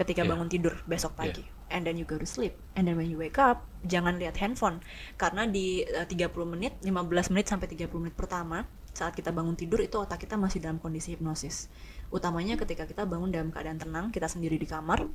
ketika 0.00 0.24
yeah. 0.24 0.30
bangun 0.32 0.48
tidur 0.48 0.74
besok 0.88 1.12
pagi. 1.12 1.44
Yeah. 1.44 1.76
And 1.76 1.86
then 1.86 2.00
you 2.00 2.08
go 2.08 2.16
to 2.16 2.26
sleep. 2.26 2.56
And 2.74 2.88
then 2.88 2.96
when 2.96 3.12
you 3.12 3.20
wake 3.20 3.36
up, 3.36 3.68
jangan 3.84 4.16
lihat 4.16 4.40
handphone 4.40 4.80
karena 5.20 5.44
di 5.44 5.84
uh, 5.84 6.08
30 6.08 6.32
menit, 6.48 6.72
15 6.80 7.30
menit 7.36 7.46
sampai 7.52 7.68
30 7.68 7.92
menit 8.00 8.16
pertama 8.16 8.64
saat 8.90 9.14
kita 9.14 9.30
bangun 9.30 9.54
tidur 9.54 9.78
itu 9.78 9.94
otak 10.02 10.26
kita 10.26 10.34
masih 10.34 10.58
dalam 10.58 10.82
kondisi 10.82 11.14
hipnosis. 11.14 11.70
Utamanya 12.10 12.58
ketika 12.58 12.88
kita 12.90 13.06
bangun 13.06 13.30
dalam 13.30 13.54
keadaan 13.54 13.78
tenang, 13.78 14.10
kita 14.10 14.26
sendiri 14.26 14.58
di 14.58 14.66
kamar, 14.66 15.06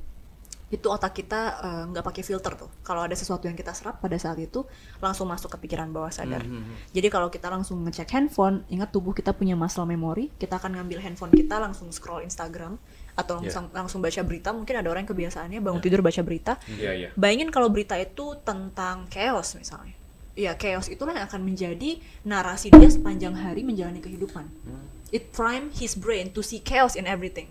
itu 0.73 0.89
otak 0.89 1.13
kita 1.13 1.41
eh, 1.61 1.83
nggak 1.93 2.03
uh, 2.03 2.07
pakai 2.09 2.23
filter 2.25 2.53
tuh. 2.57 2.69
Kalau 2.81 3.05
ada 3.05 3.13
sesuatu 3.13 3.45
yang 3.45 3.53
kita 3.53 3.71
serap 3.71 4.01
pada 4.01 4.17
saat 4.17 4.41
itu 4.41 4.65
langsung 4.97 5.29
masuk 5.29 5.53
ke 5.53 5.69
pikiran 5.69 5.93
bawah 5.93 6.09
sadar. 6.09 6.41
Mm 6.41 6.61
-hmm. 6.61 6.75
Jadi 6.89 7.07
kalau 7.13 7.29
kita 7.29 7.47
langsung 7.53 7.85
ngecek 7.85 8.09
handphone, 8.11 8.65
ingat 8.73 8.89
tubuh 8.89 9.13
kita 9.13 9.31
punya 9.31 9.53
muscle 9.53 9.85
memory, 9.85 10.33
kita 10.41 10.57
akan 10.57 10.81
ngambil 10.81 10.99
handphone 11.05 11.31
kita 11.31 11.61
langsung 11.61 11.93
scroll 11.93 12.25
Instagram, 12.25 12.81
atau 13.15 13.39
yeah. 13.39 13.47
langsung 13.47 13.65
langsung 13.71 13.99
baca 14.03 14.21
berita 14.27 14.51
mungkin 14.51 14.75
ada 14.75 14.91
orang 14.91 15.07
yang 15.07 15.11
kebiasaannya 15.15 15.59
bangun 15.63 15.79
yeah. 15.79 15.87
tidur 15.87 16.01
baca 16.03 16.21
berita 16.21 16.53
yeah, 16.67 16.93
yeah. 17.07 17.11
bayangin 17.15 17.49
kalau 17.49 17.71
berita 17.71 17.95
itu 17.95 18.35
tentang 18.43 19.07
chaos 19.07 19.55
misalnya 19.55 19.95
ya 20.35 20.51
chaos 20.59 20.91
itulah 20.91 21.15
yang 21.15 21.25
akan 21.31 21.41
menjadi 21.47 21.95
narasi 22.27 22.67
dia 22.75 22.91
sepanjang 22.91 23.39
hari 23.39 23.63
menjalani 23.63 24.03
kehidupan 24.03 24.51
hmm. 24.67 25.15
it 25.15 25.31
prime 25.31 25.71
his 25.71 25.95
brain 25.95 26.27
to 26.27 26.43
see 26.43 26.59
chaos 26.59 26.99
in 26.99 27.07
everything 27.07 27.47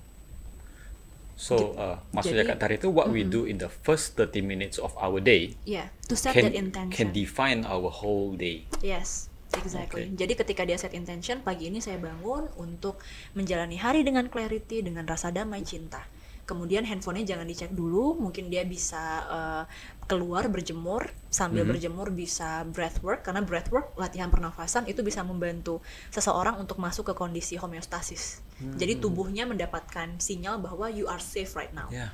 So, 1.35 1.75
uh, 1.75 1.99
maksudnya 2.15 2.47
Kak 2.47 2.63
Tari 2.63 2.79
itu 2.79 2.87
what 2.91 3.11
mm 3.11 3.15
-hmm. 3.15 3.27
we 3.27 3.27
do 3.27 3.41
in 3.43 3.59
the 3.59 3.67
first 3.67 4.15
30 4.15 4.39
minutes 4.39 4.77
of 4.79 4.95
our 5.03 5.19
day, 5.19 5.59
yeah, 5.67 5.91
to 6.07 6.15
set 6.15 6.31
can, 6.31 6.47
that 6.47 6.55
intention, 6.55 6.95
can 6.95 7.09
define 7.11 7.67
our 7.67 7.91
whole 7.91 8.39
day. 8.39 8.71
Yes, 8.87 9.35
Exactly. 9.55 10.11
Okay. 10.11 10.19
Jadi 10.19 10.33
ketika 10.35 10.63
dia 10.67 10.75
set 10.75 10.97
intention, 10.99 11.39
pagi 11.47 11.71
ini 11.71 11.79
saya 11.79 12.01
bangun 12.03 12.51
untuk 12.59 12.99
menjalani 13.39 13.79
hari 13.79 14.03
dengan 14.03 14.27
clarity, 14.27 14.83
dengan 14.83 15.07
rasa 15.07 15.31
damai, 15.31 15.63
cinta. 15.63 16.03
Kemudian 16.45 16.85
handphonenya 16.85 17.37
jangan 17.37 17.49
dicek 17.49 17.73
dulu, 17.73 18.17
mungkin 18.21 18.53
dia 18.53 18.63
bisa 18.69 19.03
uh, 19.27 19.65
keluar 20.05 20.47
berjemur, 20.53 21.09
sambil 21.33 21.65
mm 21.65 21.65
-hmm. 21.65 21.71
berjemur 21.73 22.07
bisa 22.13 22.69
breathwork, 22.69 23.25
karena 23.25 23.41
breathwork 23.41 23.97
latihan 23.97 24.29
pernafasan 24.29 24.85
itu 24.87 25.01
bisa 25.01 25.25
membantu 25.25 25.81
seseorang 26.13 26.61
untuk 26.61 26.77
masuk 26.77 27.11
ke 27.11 27.15
kondisi 27.17 27.57
homeostasis. 27.57 28.45
Mm 28.61 28.77
-hmm. 28.77 28.79
Jadi 28.79 28.93
tubuhnya 29.01 29.45
mendapatkan 29.49 30.21
sinyal 30.21 30.61
bahwa 30.61 30.93
you 30.93 31.09
are 31.09 31.21
safe 31.21 31.57
right 31.57 31.73
now. 31.73 31.89
Yeah. 31.89 32.13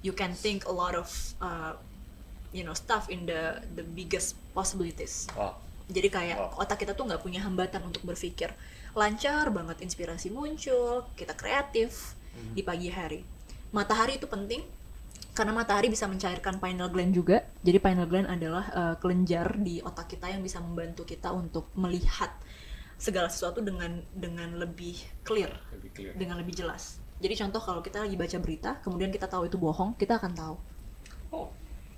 You 0.00 0.16
can 0.16 0.32
think 0.32 0.64
a 0.64 0.72
lot 0.72 0.96
of 0.96 1.08
uh, 1.40 1.76
you 2.56 2.64
know 2.64 2.72
stuff 2.72 3.08
in 3.08 3.28
the 3.28 3.60
the 3.76 3.84
biggest 3.84 4.36
possibilities. 4.52 5.28
Wow 5.36 5.70
jadi 5.90 6.08
kayak 6.08 6.38
oh. 6.38 6.62
otak 6.62 6.86
kita 6.86 6.94
tuh 6.94 7.04
nggak 7.10 7.20
punya 7.20 7.42
hambatan 7.42 7.82
untuk 7.82 8.06
berpikir 8.06 8.54
lancar 8.94 9.50
banget 9.50 9.82
inspirasi 9.82 10.30
muncul 10.30 11.06
kita 11.18 11.34
kreatif 11.34 12.14
hmm. 12.34 12.54
di 12.54 12.62
pagi 12.62 12.88
hari 12.90 13.20
matahari 13.70 14.18
itu 14.18 14.26
penting 14.26 14.62
karena 15.30 15.54
matahari 15.54 15.88
bisa 15.88 16.10
mencairkan 16.10 16.58
pineal 16.58 16.90
gland 16.90 17.14
juga. 17.14 17.46
Jadi 17.62 17.78
pineal 17.78 18.08
gland 18.10 18.28
adalah 18.28 18.64
uh, 18.74 18.94
kelenjar 18.98 19.56
di 19.62 19.78
otak 19.80 20.10
kita 20.10 20.28
yang 20.28 20.42
bisa 20.42 20.58
membantu 20.58 21.06
kita 21.06 21.30
untuk 21.30 21.70
melihat 21.78 22.34
segala 23.00 23.32
sesuatu 23.32 23.64
dengan 23.64 24.04
dengan 24.12 24.60
lebih 24.60 25.00
clear, 25.24 25.48
lebih 25.72 25.90
clear. 25.96 26.12
dengan 26.18 26.36
lebih 26.36 26.60
jelas. 26.60 27.00
Jadi 27.20 27.36
contoh 27.36 27.60
kalau 27.62 27.80
kita 27.80 28.04
lagi 28.04 28.16
baca 28.16 28.36
berita 28.40 28.70
kemudian 28.84 29.08
kita 29.08 29.28
tahu 29.30 29.48
itu 29.48 29.56
bohong 29.56 29.96
kita 29.96 30.20
akan 30.20 30.32
tahu. 30.34 30.56
Oh. 31.32 31.48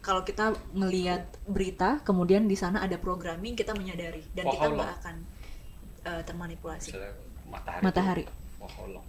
Kalau 0.03 0.27
kita 0.27 0.55
melihat 0.75 1.31
berita 1.47 2.03
kemudian 2.03 2.51
di 2.51 2.59
sana 2.59 2.83
ada 2.83 2.99
programming 2.99 3.55
kita 3.55 3.75
menyadari. 3.75 4.23
Dan 4.35 4.51
kita 4.51 4.67
nggak 4.71 4.91
akan 5.03 5.17
uh, 6.07 6.23
termanipulasi. 6.27 6.91
Matahari, 7.51 7.83
matahari. 7.83 8.25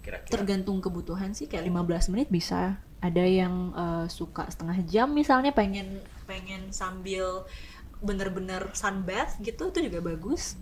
Kira 0.02 0.18
-kira. 0.20 0.30
tergantung 0.30 0.78
kebutuhan 0.82 1.32
sih 1.32 1.46
kayak 1.46 1.66
15 1.68 2.12
menit 2.12 2.28
bisa. 2.30 2.78
Ada 3.04 3.20
yang 3.20 3.76
uh, 3.76 4.06
suka 4.08 4.48
setengah 4.48 4.80
jam 4.88 5.12
misalnya 5.12 5.52
pengen 5.52 6.00
pengen 6.24 6.72
sambil 6.72 7.44
bener-bener 8.00 8.72
sunbath 8.72 9.36
gitu 9.40 9.72
itu 9.72 9.78
juga 9.88 10.00
bagus. 10.00 10.56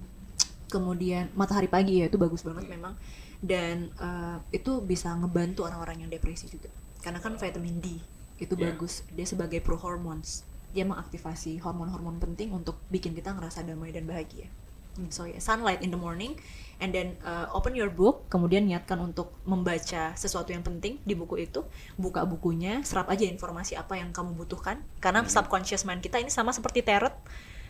Kemudian 0.70 1.30
matahari 1.38 1.68
pagi 1.68 2.02
ya 2.02 2.10
itu 2.10 2.18
bagus 2.18 2.42
banget 2.42 2.66
memang. 2.66 2.98
Dan 3.42 3.90
uh, 3.98 4.38
itu 4.54 4.78
bisa 4.82 5.10
ngebantu 5.18 5.66
orang-orang 5.66 6.06
yang 6.06 6.10
depresi 6.10 6.46
juga. 6.46 6.70
Karena 7.02 7.18
kan 7.18 7.34
vitamin 7.34 7.82
D 7.82 7.98
itu 8.38 8.54
yeah. 8.58 8.70
bagus. 8.70 9.02
Dia 9.14 9.26
sebagai 9.26 9.62
pro 9.62 9.78
hormones. 9.78 10.46
Dia 10.72 10.88
mengaktifasi 10.88 11.60
hormon-hormon 11.60 12.16
penting 12.18 12.50
untuk 12.54 12.80
bikin 12.88 13.12
kita 13.12 13.34
ngerasa 13.36 13.66
damai 13.66 13.92
dan 13.92 14.08
bahagia. 14.08 14.48
Hmm, 14.96 15.08
so 15.08 15.24
yeah, 15.24 15.40
sunlight 15.40 15.80
in 15.80 15.92
the 15.92 16.00
morning 16.00 16.36
and 16.82 16.90
then 16.90 17.14
uh, 17.22 17.46
open 17.54 17.78
your 17.78 17.88
book 17.88 18.26
kemudian 18.26 18.66
niatkan 18.66 18.98
untuk 18.98 19.38
membaca 19.46 20.10
sesuatu 20.18 20.50
yang 20.50 20.66
penting 20.66 20.98
di 21.06 21.14
buku 21.14 21.46
itu 21.46 21.62
buka 21.94 22.26
bukunya 22.26 22.82
serap 22.82 23.06
aja 23.06 23.22
informasi 23.22 23.78
apa 23.78 23.94
yang 23.94 24.10
kamu 24.10 24.34
butuhkan. 24.34 24.82
Karena 24.98 25.22
mm 25.22 25.30
-hmm. 25.30 25.38
subconscious 25.38 25.86
mind 25.86 26.02
kita 26.02 26.18
ini 26.18 26.28
sama 26.28 26.50
seperti 26.50 26.82
tarot. 26.82 27.14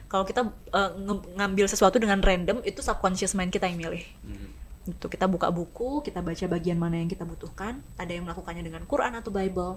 Kalau 0.08 0.24
kita 0.24 0.48
uh, 0.48 0.90
ngambil 1.36 1.68
sesuatu 1.68 2.00
dengan 2.00 2.24
random 2.24 2.64
itu 2.64 2.80
subconscious 2.80 3.36
mind 3.36 3.52
kita 3.52 3.68
yang 3.68 3.76
milih. 3.76 4.02
Mm 4.24 4.32
-hmm. 4.32 4.50
Itu 4.96 5.06
kita 5.12 5.28
buka 5.28 5.52
buku 5.52 6.00
kita 6.00 6.24
baca 6.24 6.44
bagian 6.48 6.80
mana 6.80 6.96
yang 6.96 7.12
kita 7.12 7.28
butuhkan. 7.28 7.84
Ada 8.00 8.16
yang 8.16 8.24
melakukannya 8.24 8.64
dengan 8.64 8.88
Quran 8.88 9.12
atau 9.12 9.28
Bible. 9.28 9.76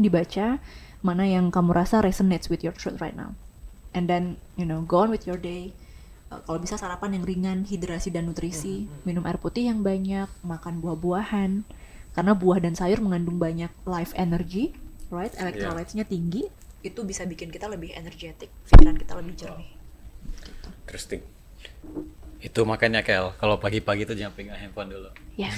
Dibaca 0.00 0.58
mana 1.04 1.28
yang 1.28 1.52
kamu 1.52 1.76
rasa 1.76 2.00
resonates 2.00 2.48
with 2.48 2.64
your 2.64 2.72
truth 2.72 2.96
right 3.04 3.14
now. 3.14 3.36
And 3.92 4.08
then 4.08 4.40
you 4.56 4.64
know 4.64 4.80
go 4.80 5.04
on 5.04 5.12
with 5.12 5.28
your 5.28 5.36
day 5.36 5.76
kalau 6.42 6.58
bisa 6.58 6.74
sarapan 6.74 7.20
yang 7.20 7.24
ringan 7.24 7.58
hidrasi 7.62 8.10
dan 8.10 8.26
nutrisi 8.26 8.84
mm-hmm. 8.84 9.06
minum 9.06 9.22
air 9.28 9.38
putih 9.38 9.70
yang 9.70 9.86
banyak 9.86 10.26
makan 10.42 10.82
buah-buahan 10.82 11.62
karena 12.14 12.32
buah 12.34 12.58
dan 12.58 12.74
sayur 12.74 12.98
mengandung 12.98 13.38
banyak 13.38 13.70
life 13.86 14.10
energy 14.18 14.74
right 15.14 15.34
electrolytes-nya 15.38 16.06
tinggi 16.06 16.50
itu 16.84 17.00
bisa 17.06 17.24
bikin 17.24 17.48
kita 17.48 17.70
lebih 17.70 17.94
energetik 17.94 18.50
pikiran 18.70 18.98
kita 18.98 19.12
lebih 19.16 19.34
jernih 19.38 19.70
gitu. 19.70 20.68
interesting 20.84 21.22
itu 22.44 22.60
makanya 22.68 23.00
Kel, 23.00 23.32
kalau 23.40 23.56
pagi-pagi 23.56 24.04
tuh 24.04 24.12
jangan 24.12 24.36
pegang 24.36 24.60
handphone 24.60 24.92
dulu. 24.92 25.08
Yes. 25.32 25.56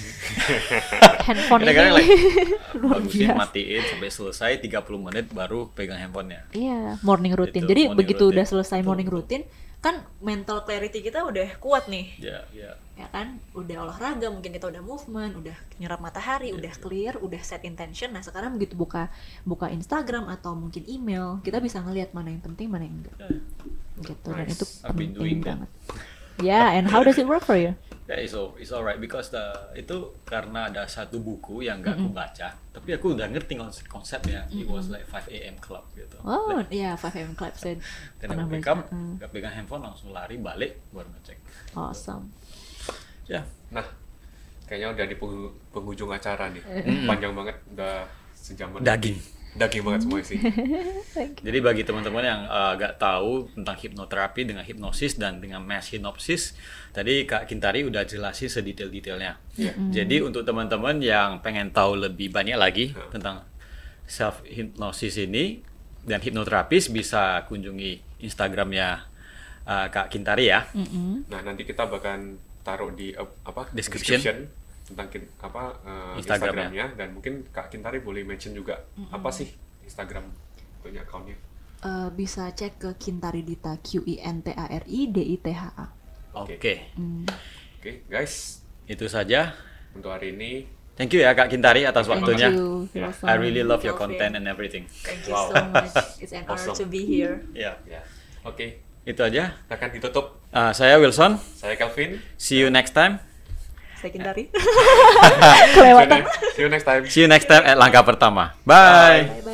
handphone 1.27 1.67
ini 1.67 1.75
like, 1.75 2.07
bagusin 2.79 3.35
matiin 3.35 3.83
sampai 3.91 4.07
selesai 4.07 4.51
30 4.63 4.87
menit 5.03 5.27
baru 5.35 5.67
pegang 5.75 5.99
handphonenya. 5.99 6.47
Iya, 6.55 6.95
yeah, 6.95 7.03
morning 7.03 7.35
routine. 7.35 7.67
Itu, 7.67 7.75
Jadi 7.75 7.83
begitu 7.91 8.31
routine. 8.31 8.39
udah 8.39 8.45
selesai 8.47 8.87
morning 8.87 9.11
routine, 9.11 9.43
kan 9.85 10.03
mental 10.19 10.65
clarity 10.67 11.05
kita 11.05 11.23
udah 11.23 11.61
kuat 11.63 11.87
nih. 11.87 12.17
Iya, 12.19 12.29
yeah, 12.29 12.43
iya. 12.51 12.65
Yeah. 12.65 12.75
Ya 12.97 13.07
kan, 13.13 13.39
udah 13.53 13.77
olahraga, 13.85 14.33
mungkin 14.33 14.57
kita 14.57 14.73
udah 14.73 14.81
movement, 14.81 15.37
udah 15.37 15.57
nyerap 15.77 16.01
matahari, 16.01 16.49
yeah, 16.49 16.59
udah 16.59 16.73
yeah. 16.73 16.83
clear, 16.83 17.15
udah 17.21 17.41
set 17.45 17.63
intention. 17.69 18.09
Nah, 18.11 18.25
sekarang 18.25 18.57
begitu 18.57 18.73
buka 18.73 19.13
buka 19.45 19.69
Instagram 19.69 20.33
atau 20.33 20.57
mungkin 20.57 20.81
email, 20.89 21.45
kita 21.45 21.61
bisa 21.61 21.85
ngelihat 21.85 22.17
mana 22.17 22.33
yang 22.33 22.41
penting, 22.41 22.73
mana 22.73 22.89
yang 22.89 22.97
enggak. 23.05 23.17
Yeah. 23.21 23.41
Gitu. 24.01 24.29
Nice. 24.33 24.39
Dan 24.41 24.47
itu 24.49 24.67
penting 24.81 25.41
banget. 25.45 25.71
Yeah, 26.43 26.77
and 26.77 26.89
how 26.89 27.01
does 27.01 27.17
it 27.17 27.27
work 27.27 27.45
for 27.45 27.57
you? 27.57 27.75
Yeah, 28.07 28.23
it's 28.23 28.39
all, 28.39 28.55
it's 28.55 28.71
alright 28.71 29.01
because 29.03 29.35
the 29.35 29.43
itu 29.75 30.15
karena 30.23 30.71
ada 30.71 30.87
satu 30.87 31.19
buku 31.19 31.67
yang 31.67 31.83
gak 31.83 31.99
mm 31.99 32.07
-hmm. 32.07 32.15
aku 32.15 32.15
baca, 32.15 32.49
tapi 32.71 32.95
aku 32.95 33.19
udah 33.19 33.27
ngerti 33.27 33.59
konsepnya. 33.91 34.47
Mm 34.47 34.51
-hmm. 34.53 34.63
It 34.63 34.69
was 34.71 34.87
like 34.93 35.03
5 35.11 35.27
a.m. 35.27 35.57
club 35.59 35.83
gitu. 35.99 36.15
Oh, 36.23 36.55
like, 36.55 36.71
yeah, 36.71 36.95
5 36.95 37.03
a.m. 37.19 37.35
club 37.35 37.55
said. 37.59 37.83
Dan 38.23 38.39
aku 38.39 38.47
wake 38.55 38.69
up, 38.71 38.87
mm. 38.95 39.19
gak 39.19 39.31
pegang 39.35 39.55
handphone 39.59 39.83
langsung 39.83 40.15
lari 40.15 40.39
balik 40.39 40.79
baru 40.95 41.11
ngecek. 41.19 41.39
Awesome. 41.75 42.31
Ya, 43.27 43.43
yeah. 43.43 43.45
nah 43.75 43.87
kayaknya 44.71 44.89
udah 44.95 45.07
di 45.11 45.17
penghujung 45.75 46.11
acara 46.15 46.47
nih. 46.55 46.63
Mm. 46.63 47.11
Panjang 47.11 47.35
banget, 47.35 47.57
udah 47.75 48.07
sejam. 48.39 48.71
Daging 48.79 49.36
daging 49.57 49.83
banget 49.83 50.01
semua 50.05 50.21
sih. 50.21 50.39
Jadi 51.47 51.59
bagi 51.65 51.83
teman-teman 51.83 52.25
yang 52.25 52.41
uh, 52.47 52.77
agak 52.77 53.01
tahu 53.01 53.49
tentang 53.57 53.77
hipnoterapi 53.77 54.45
dengan 54.45 54.63
hipnosis 54.63 55.17
dan 55.17 55.41
dengan 55.41 55.65
mass 55.65 55.89
hypnosis, 55.91 56.53
tadi 56.93 57.25
Kak 57.25 57.49
Kintari 57.49 57.83
udah 57.89 58.05
jelasin 58.05 58.53
sedetail-detailnya. 58.53 59.41
Yeah. 59.57 59.75
Mm. 59.75 59.91
Jadi 59.97 60.17
untuk 60.21 60.45
teman-teman 60.45 61.01
yang 61.01 61.41
pengen 61.41 61.73
tahu 61.73 61.97
lebih 61.97 62.29
banyak 62.31 62.57
lagi 62.61 62.93
yeah. 62.93 63.09
tentang 63.09 63.49
self 64.05 64.45
hypnosis 64.45 65.17
ini 65.19 65.65
dan 66.07 66.23
hipnoterapis 66.23 66.93
bisa 66.93 67.43
kunjungi 67.51 68.23
Instagramnya 68.23 69.09
uh, 69.67 69.87
Kak 69.89 70.13
Kintari 70.13 70.53
ya. 70.53 70.69
Mm 70.77 70.87
-hmm. 70.87 71.13
Nah 71.33 71.41
nanti 71.43 71.67
kita 71.67 71.89
bahkan 71.89 72.39
taruh 72.63 72.93
di 72.95 73.17
uh, 73.17 73.27
apa 73.47 73.73
description, 73.73 74.21
description 74.21 74.66
tentang 74.87 75.11
apa 75.43 75.63
uh, 75.83 76.15
Instagramnya. 76.15 76.71
Instagramnya 76.71 76.87
dan 76.95 77.09
mungkin 77.11 77.43
Kak 77.51 77.75
Kintari 77.75 77.99
boleh 77.99 78.23
mention 78.23 78.55
juga 78.55 78.87
mm 78.95 79.11
-hmm. 79.11 79.17
apa 79.19 79.29
sih 79.35 79.51
Instagram 79.83 80.31
punya 80.79 81.03
akunnya? 81.03 81.35
Uh, 81.83 82.09
bisa 82.15 82.49
cek 82.55 82.79
ke 82.79 82.91
Kintari 82.97 83.43
Dita 83.43 83.75
Q 83.83 84.07
I 84.07 84.23
N 84.23 84.47
T 84.47 84.55
A 84.55 84.67
R 84.71 84.85
I 84.87 85.01
D 85.11 85.19
I 85.23 85.37
T 85.43 85.47
H 85.51 85.63
A. 85.75 85.87
Oke. 86.39 86.57
Okay. 86.63 86.77
Mm. 86.95 87.27
Oke, 87.27 87.83
okay, 87.83 87.95
guys. 88.07 88.63
Itu 88.87 89.11
saja 89.11 89.59
untuk 89.93 90.15
hari 90.15 90.31
ini. 90.33 90.71
Thank 90.97 91.13
you 91.13 91.21
ya 91.21 91.37
Kak 91.37 91.53
Kintari 91.53 91.85
atas 91.85 92.09
Thank 92.09 92.23
waktunya. 92.23 92.49
You, 92.49 92.89
yeah. 92.97 93.13
I 93.27 93.37
really 93.37 93.67
love 93.67 93.85
your 93.85 93.99
content 93.99 94.39
and 94.39 94.49
everything. 94.49 94.89
Thank 95.05 95.29
you 95.29 95.37
wow. 95.37 95.53
so 95.53 95.61
much. 95.69 95.93
It's 96.23 96.33
an 96.33 96.49
honor 96.49 96.73
awesome. 96.73 96.79
to 96.79 96.85
be 96.89 97.05
here. 97.05 97.45
Ya. 97.53 97.77
Yeah. 97.85 98.01
Yeah. 98.01 98.03
Oke. 98.47 98.57
Okay. 98.57 98.69
Itu 99.05 99.21
aja. 99.23 99.59
Akan 99.69 99.93
ditutup. 99.93 100.41
Uh, 100.51 100.73
saya 100.73 100.97
Wilson. 100.97 101.37
Saya 101.59 101.77
Kelvin. 101.77 102.23
See 102.41 102.57
you 102.57 102.73
next 102.73 102.97
time 102.97 103.21
secondary. 103.99 104.49
Kelewatan. 105.77 106.25
See 106.55 106.63
you 106.63 106.71
next 106.71 106.85
time. 106.85 107.03
See 107.09 107.21
you 107.25 107.29
next 107.29 107.47
time 107.49 107.65
at 107.65 107.77
langkah 107.81 108.05
pertama. 108.05 108.55
Bye. 108.65 109.29
Bye. 109.29 109.46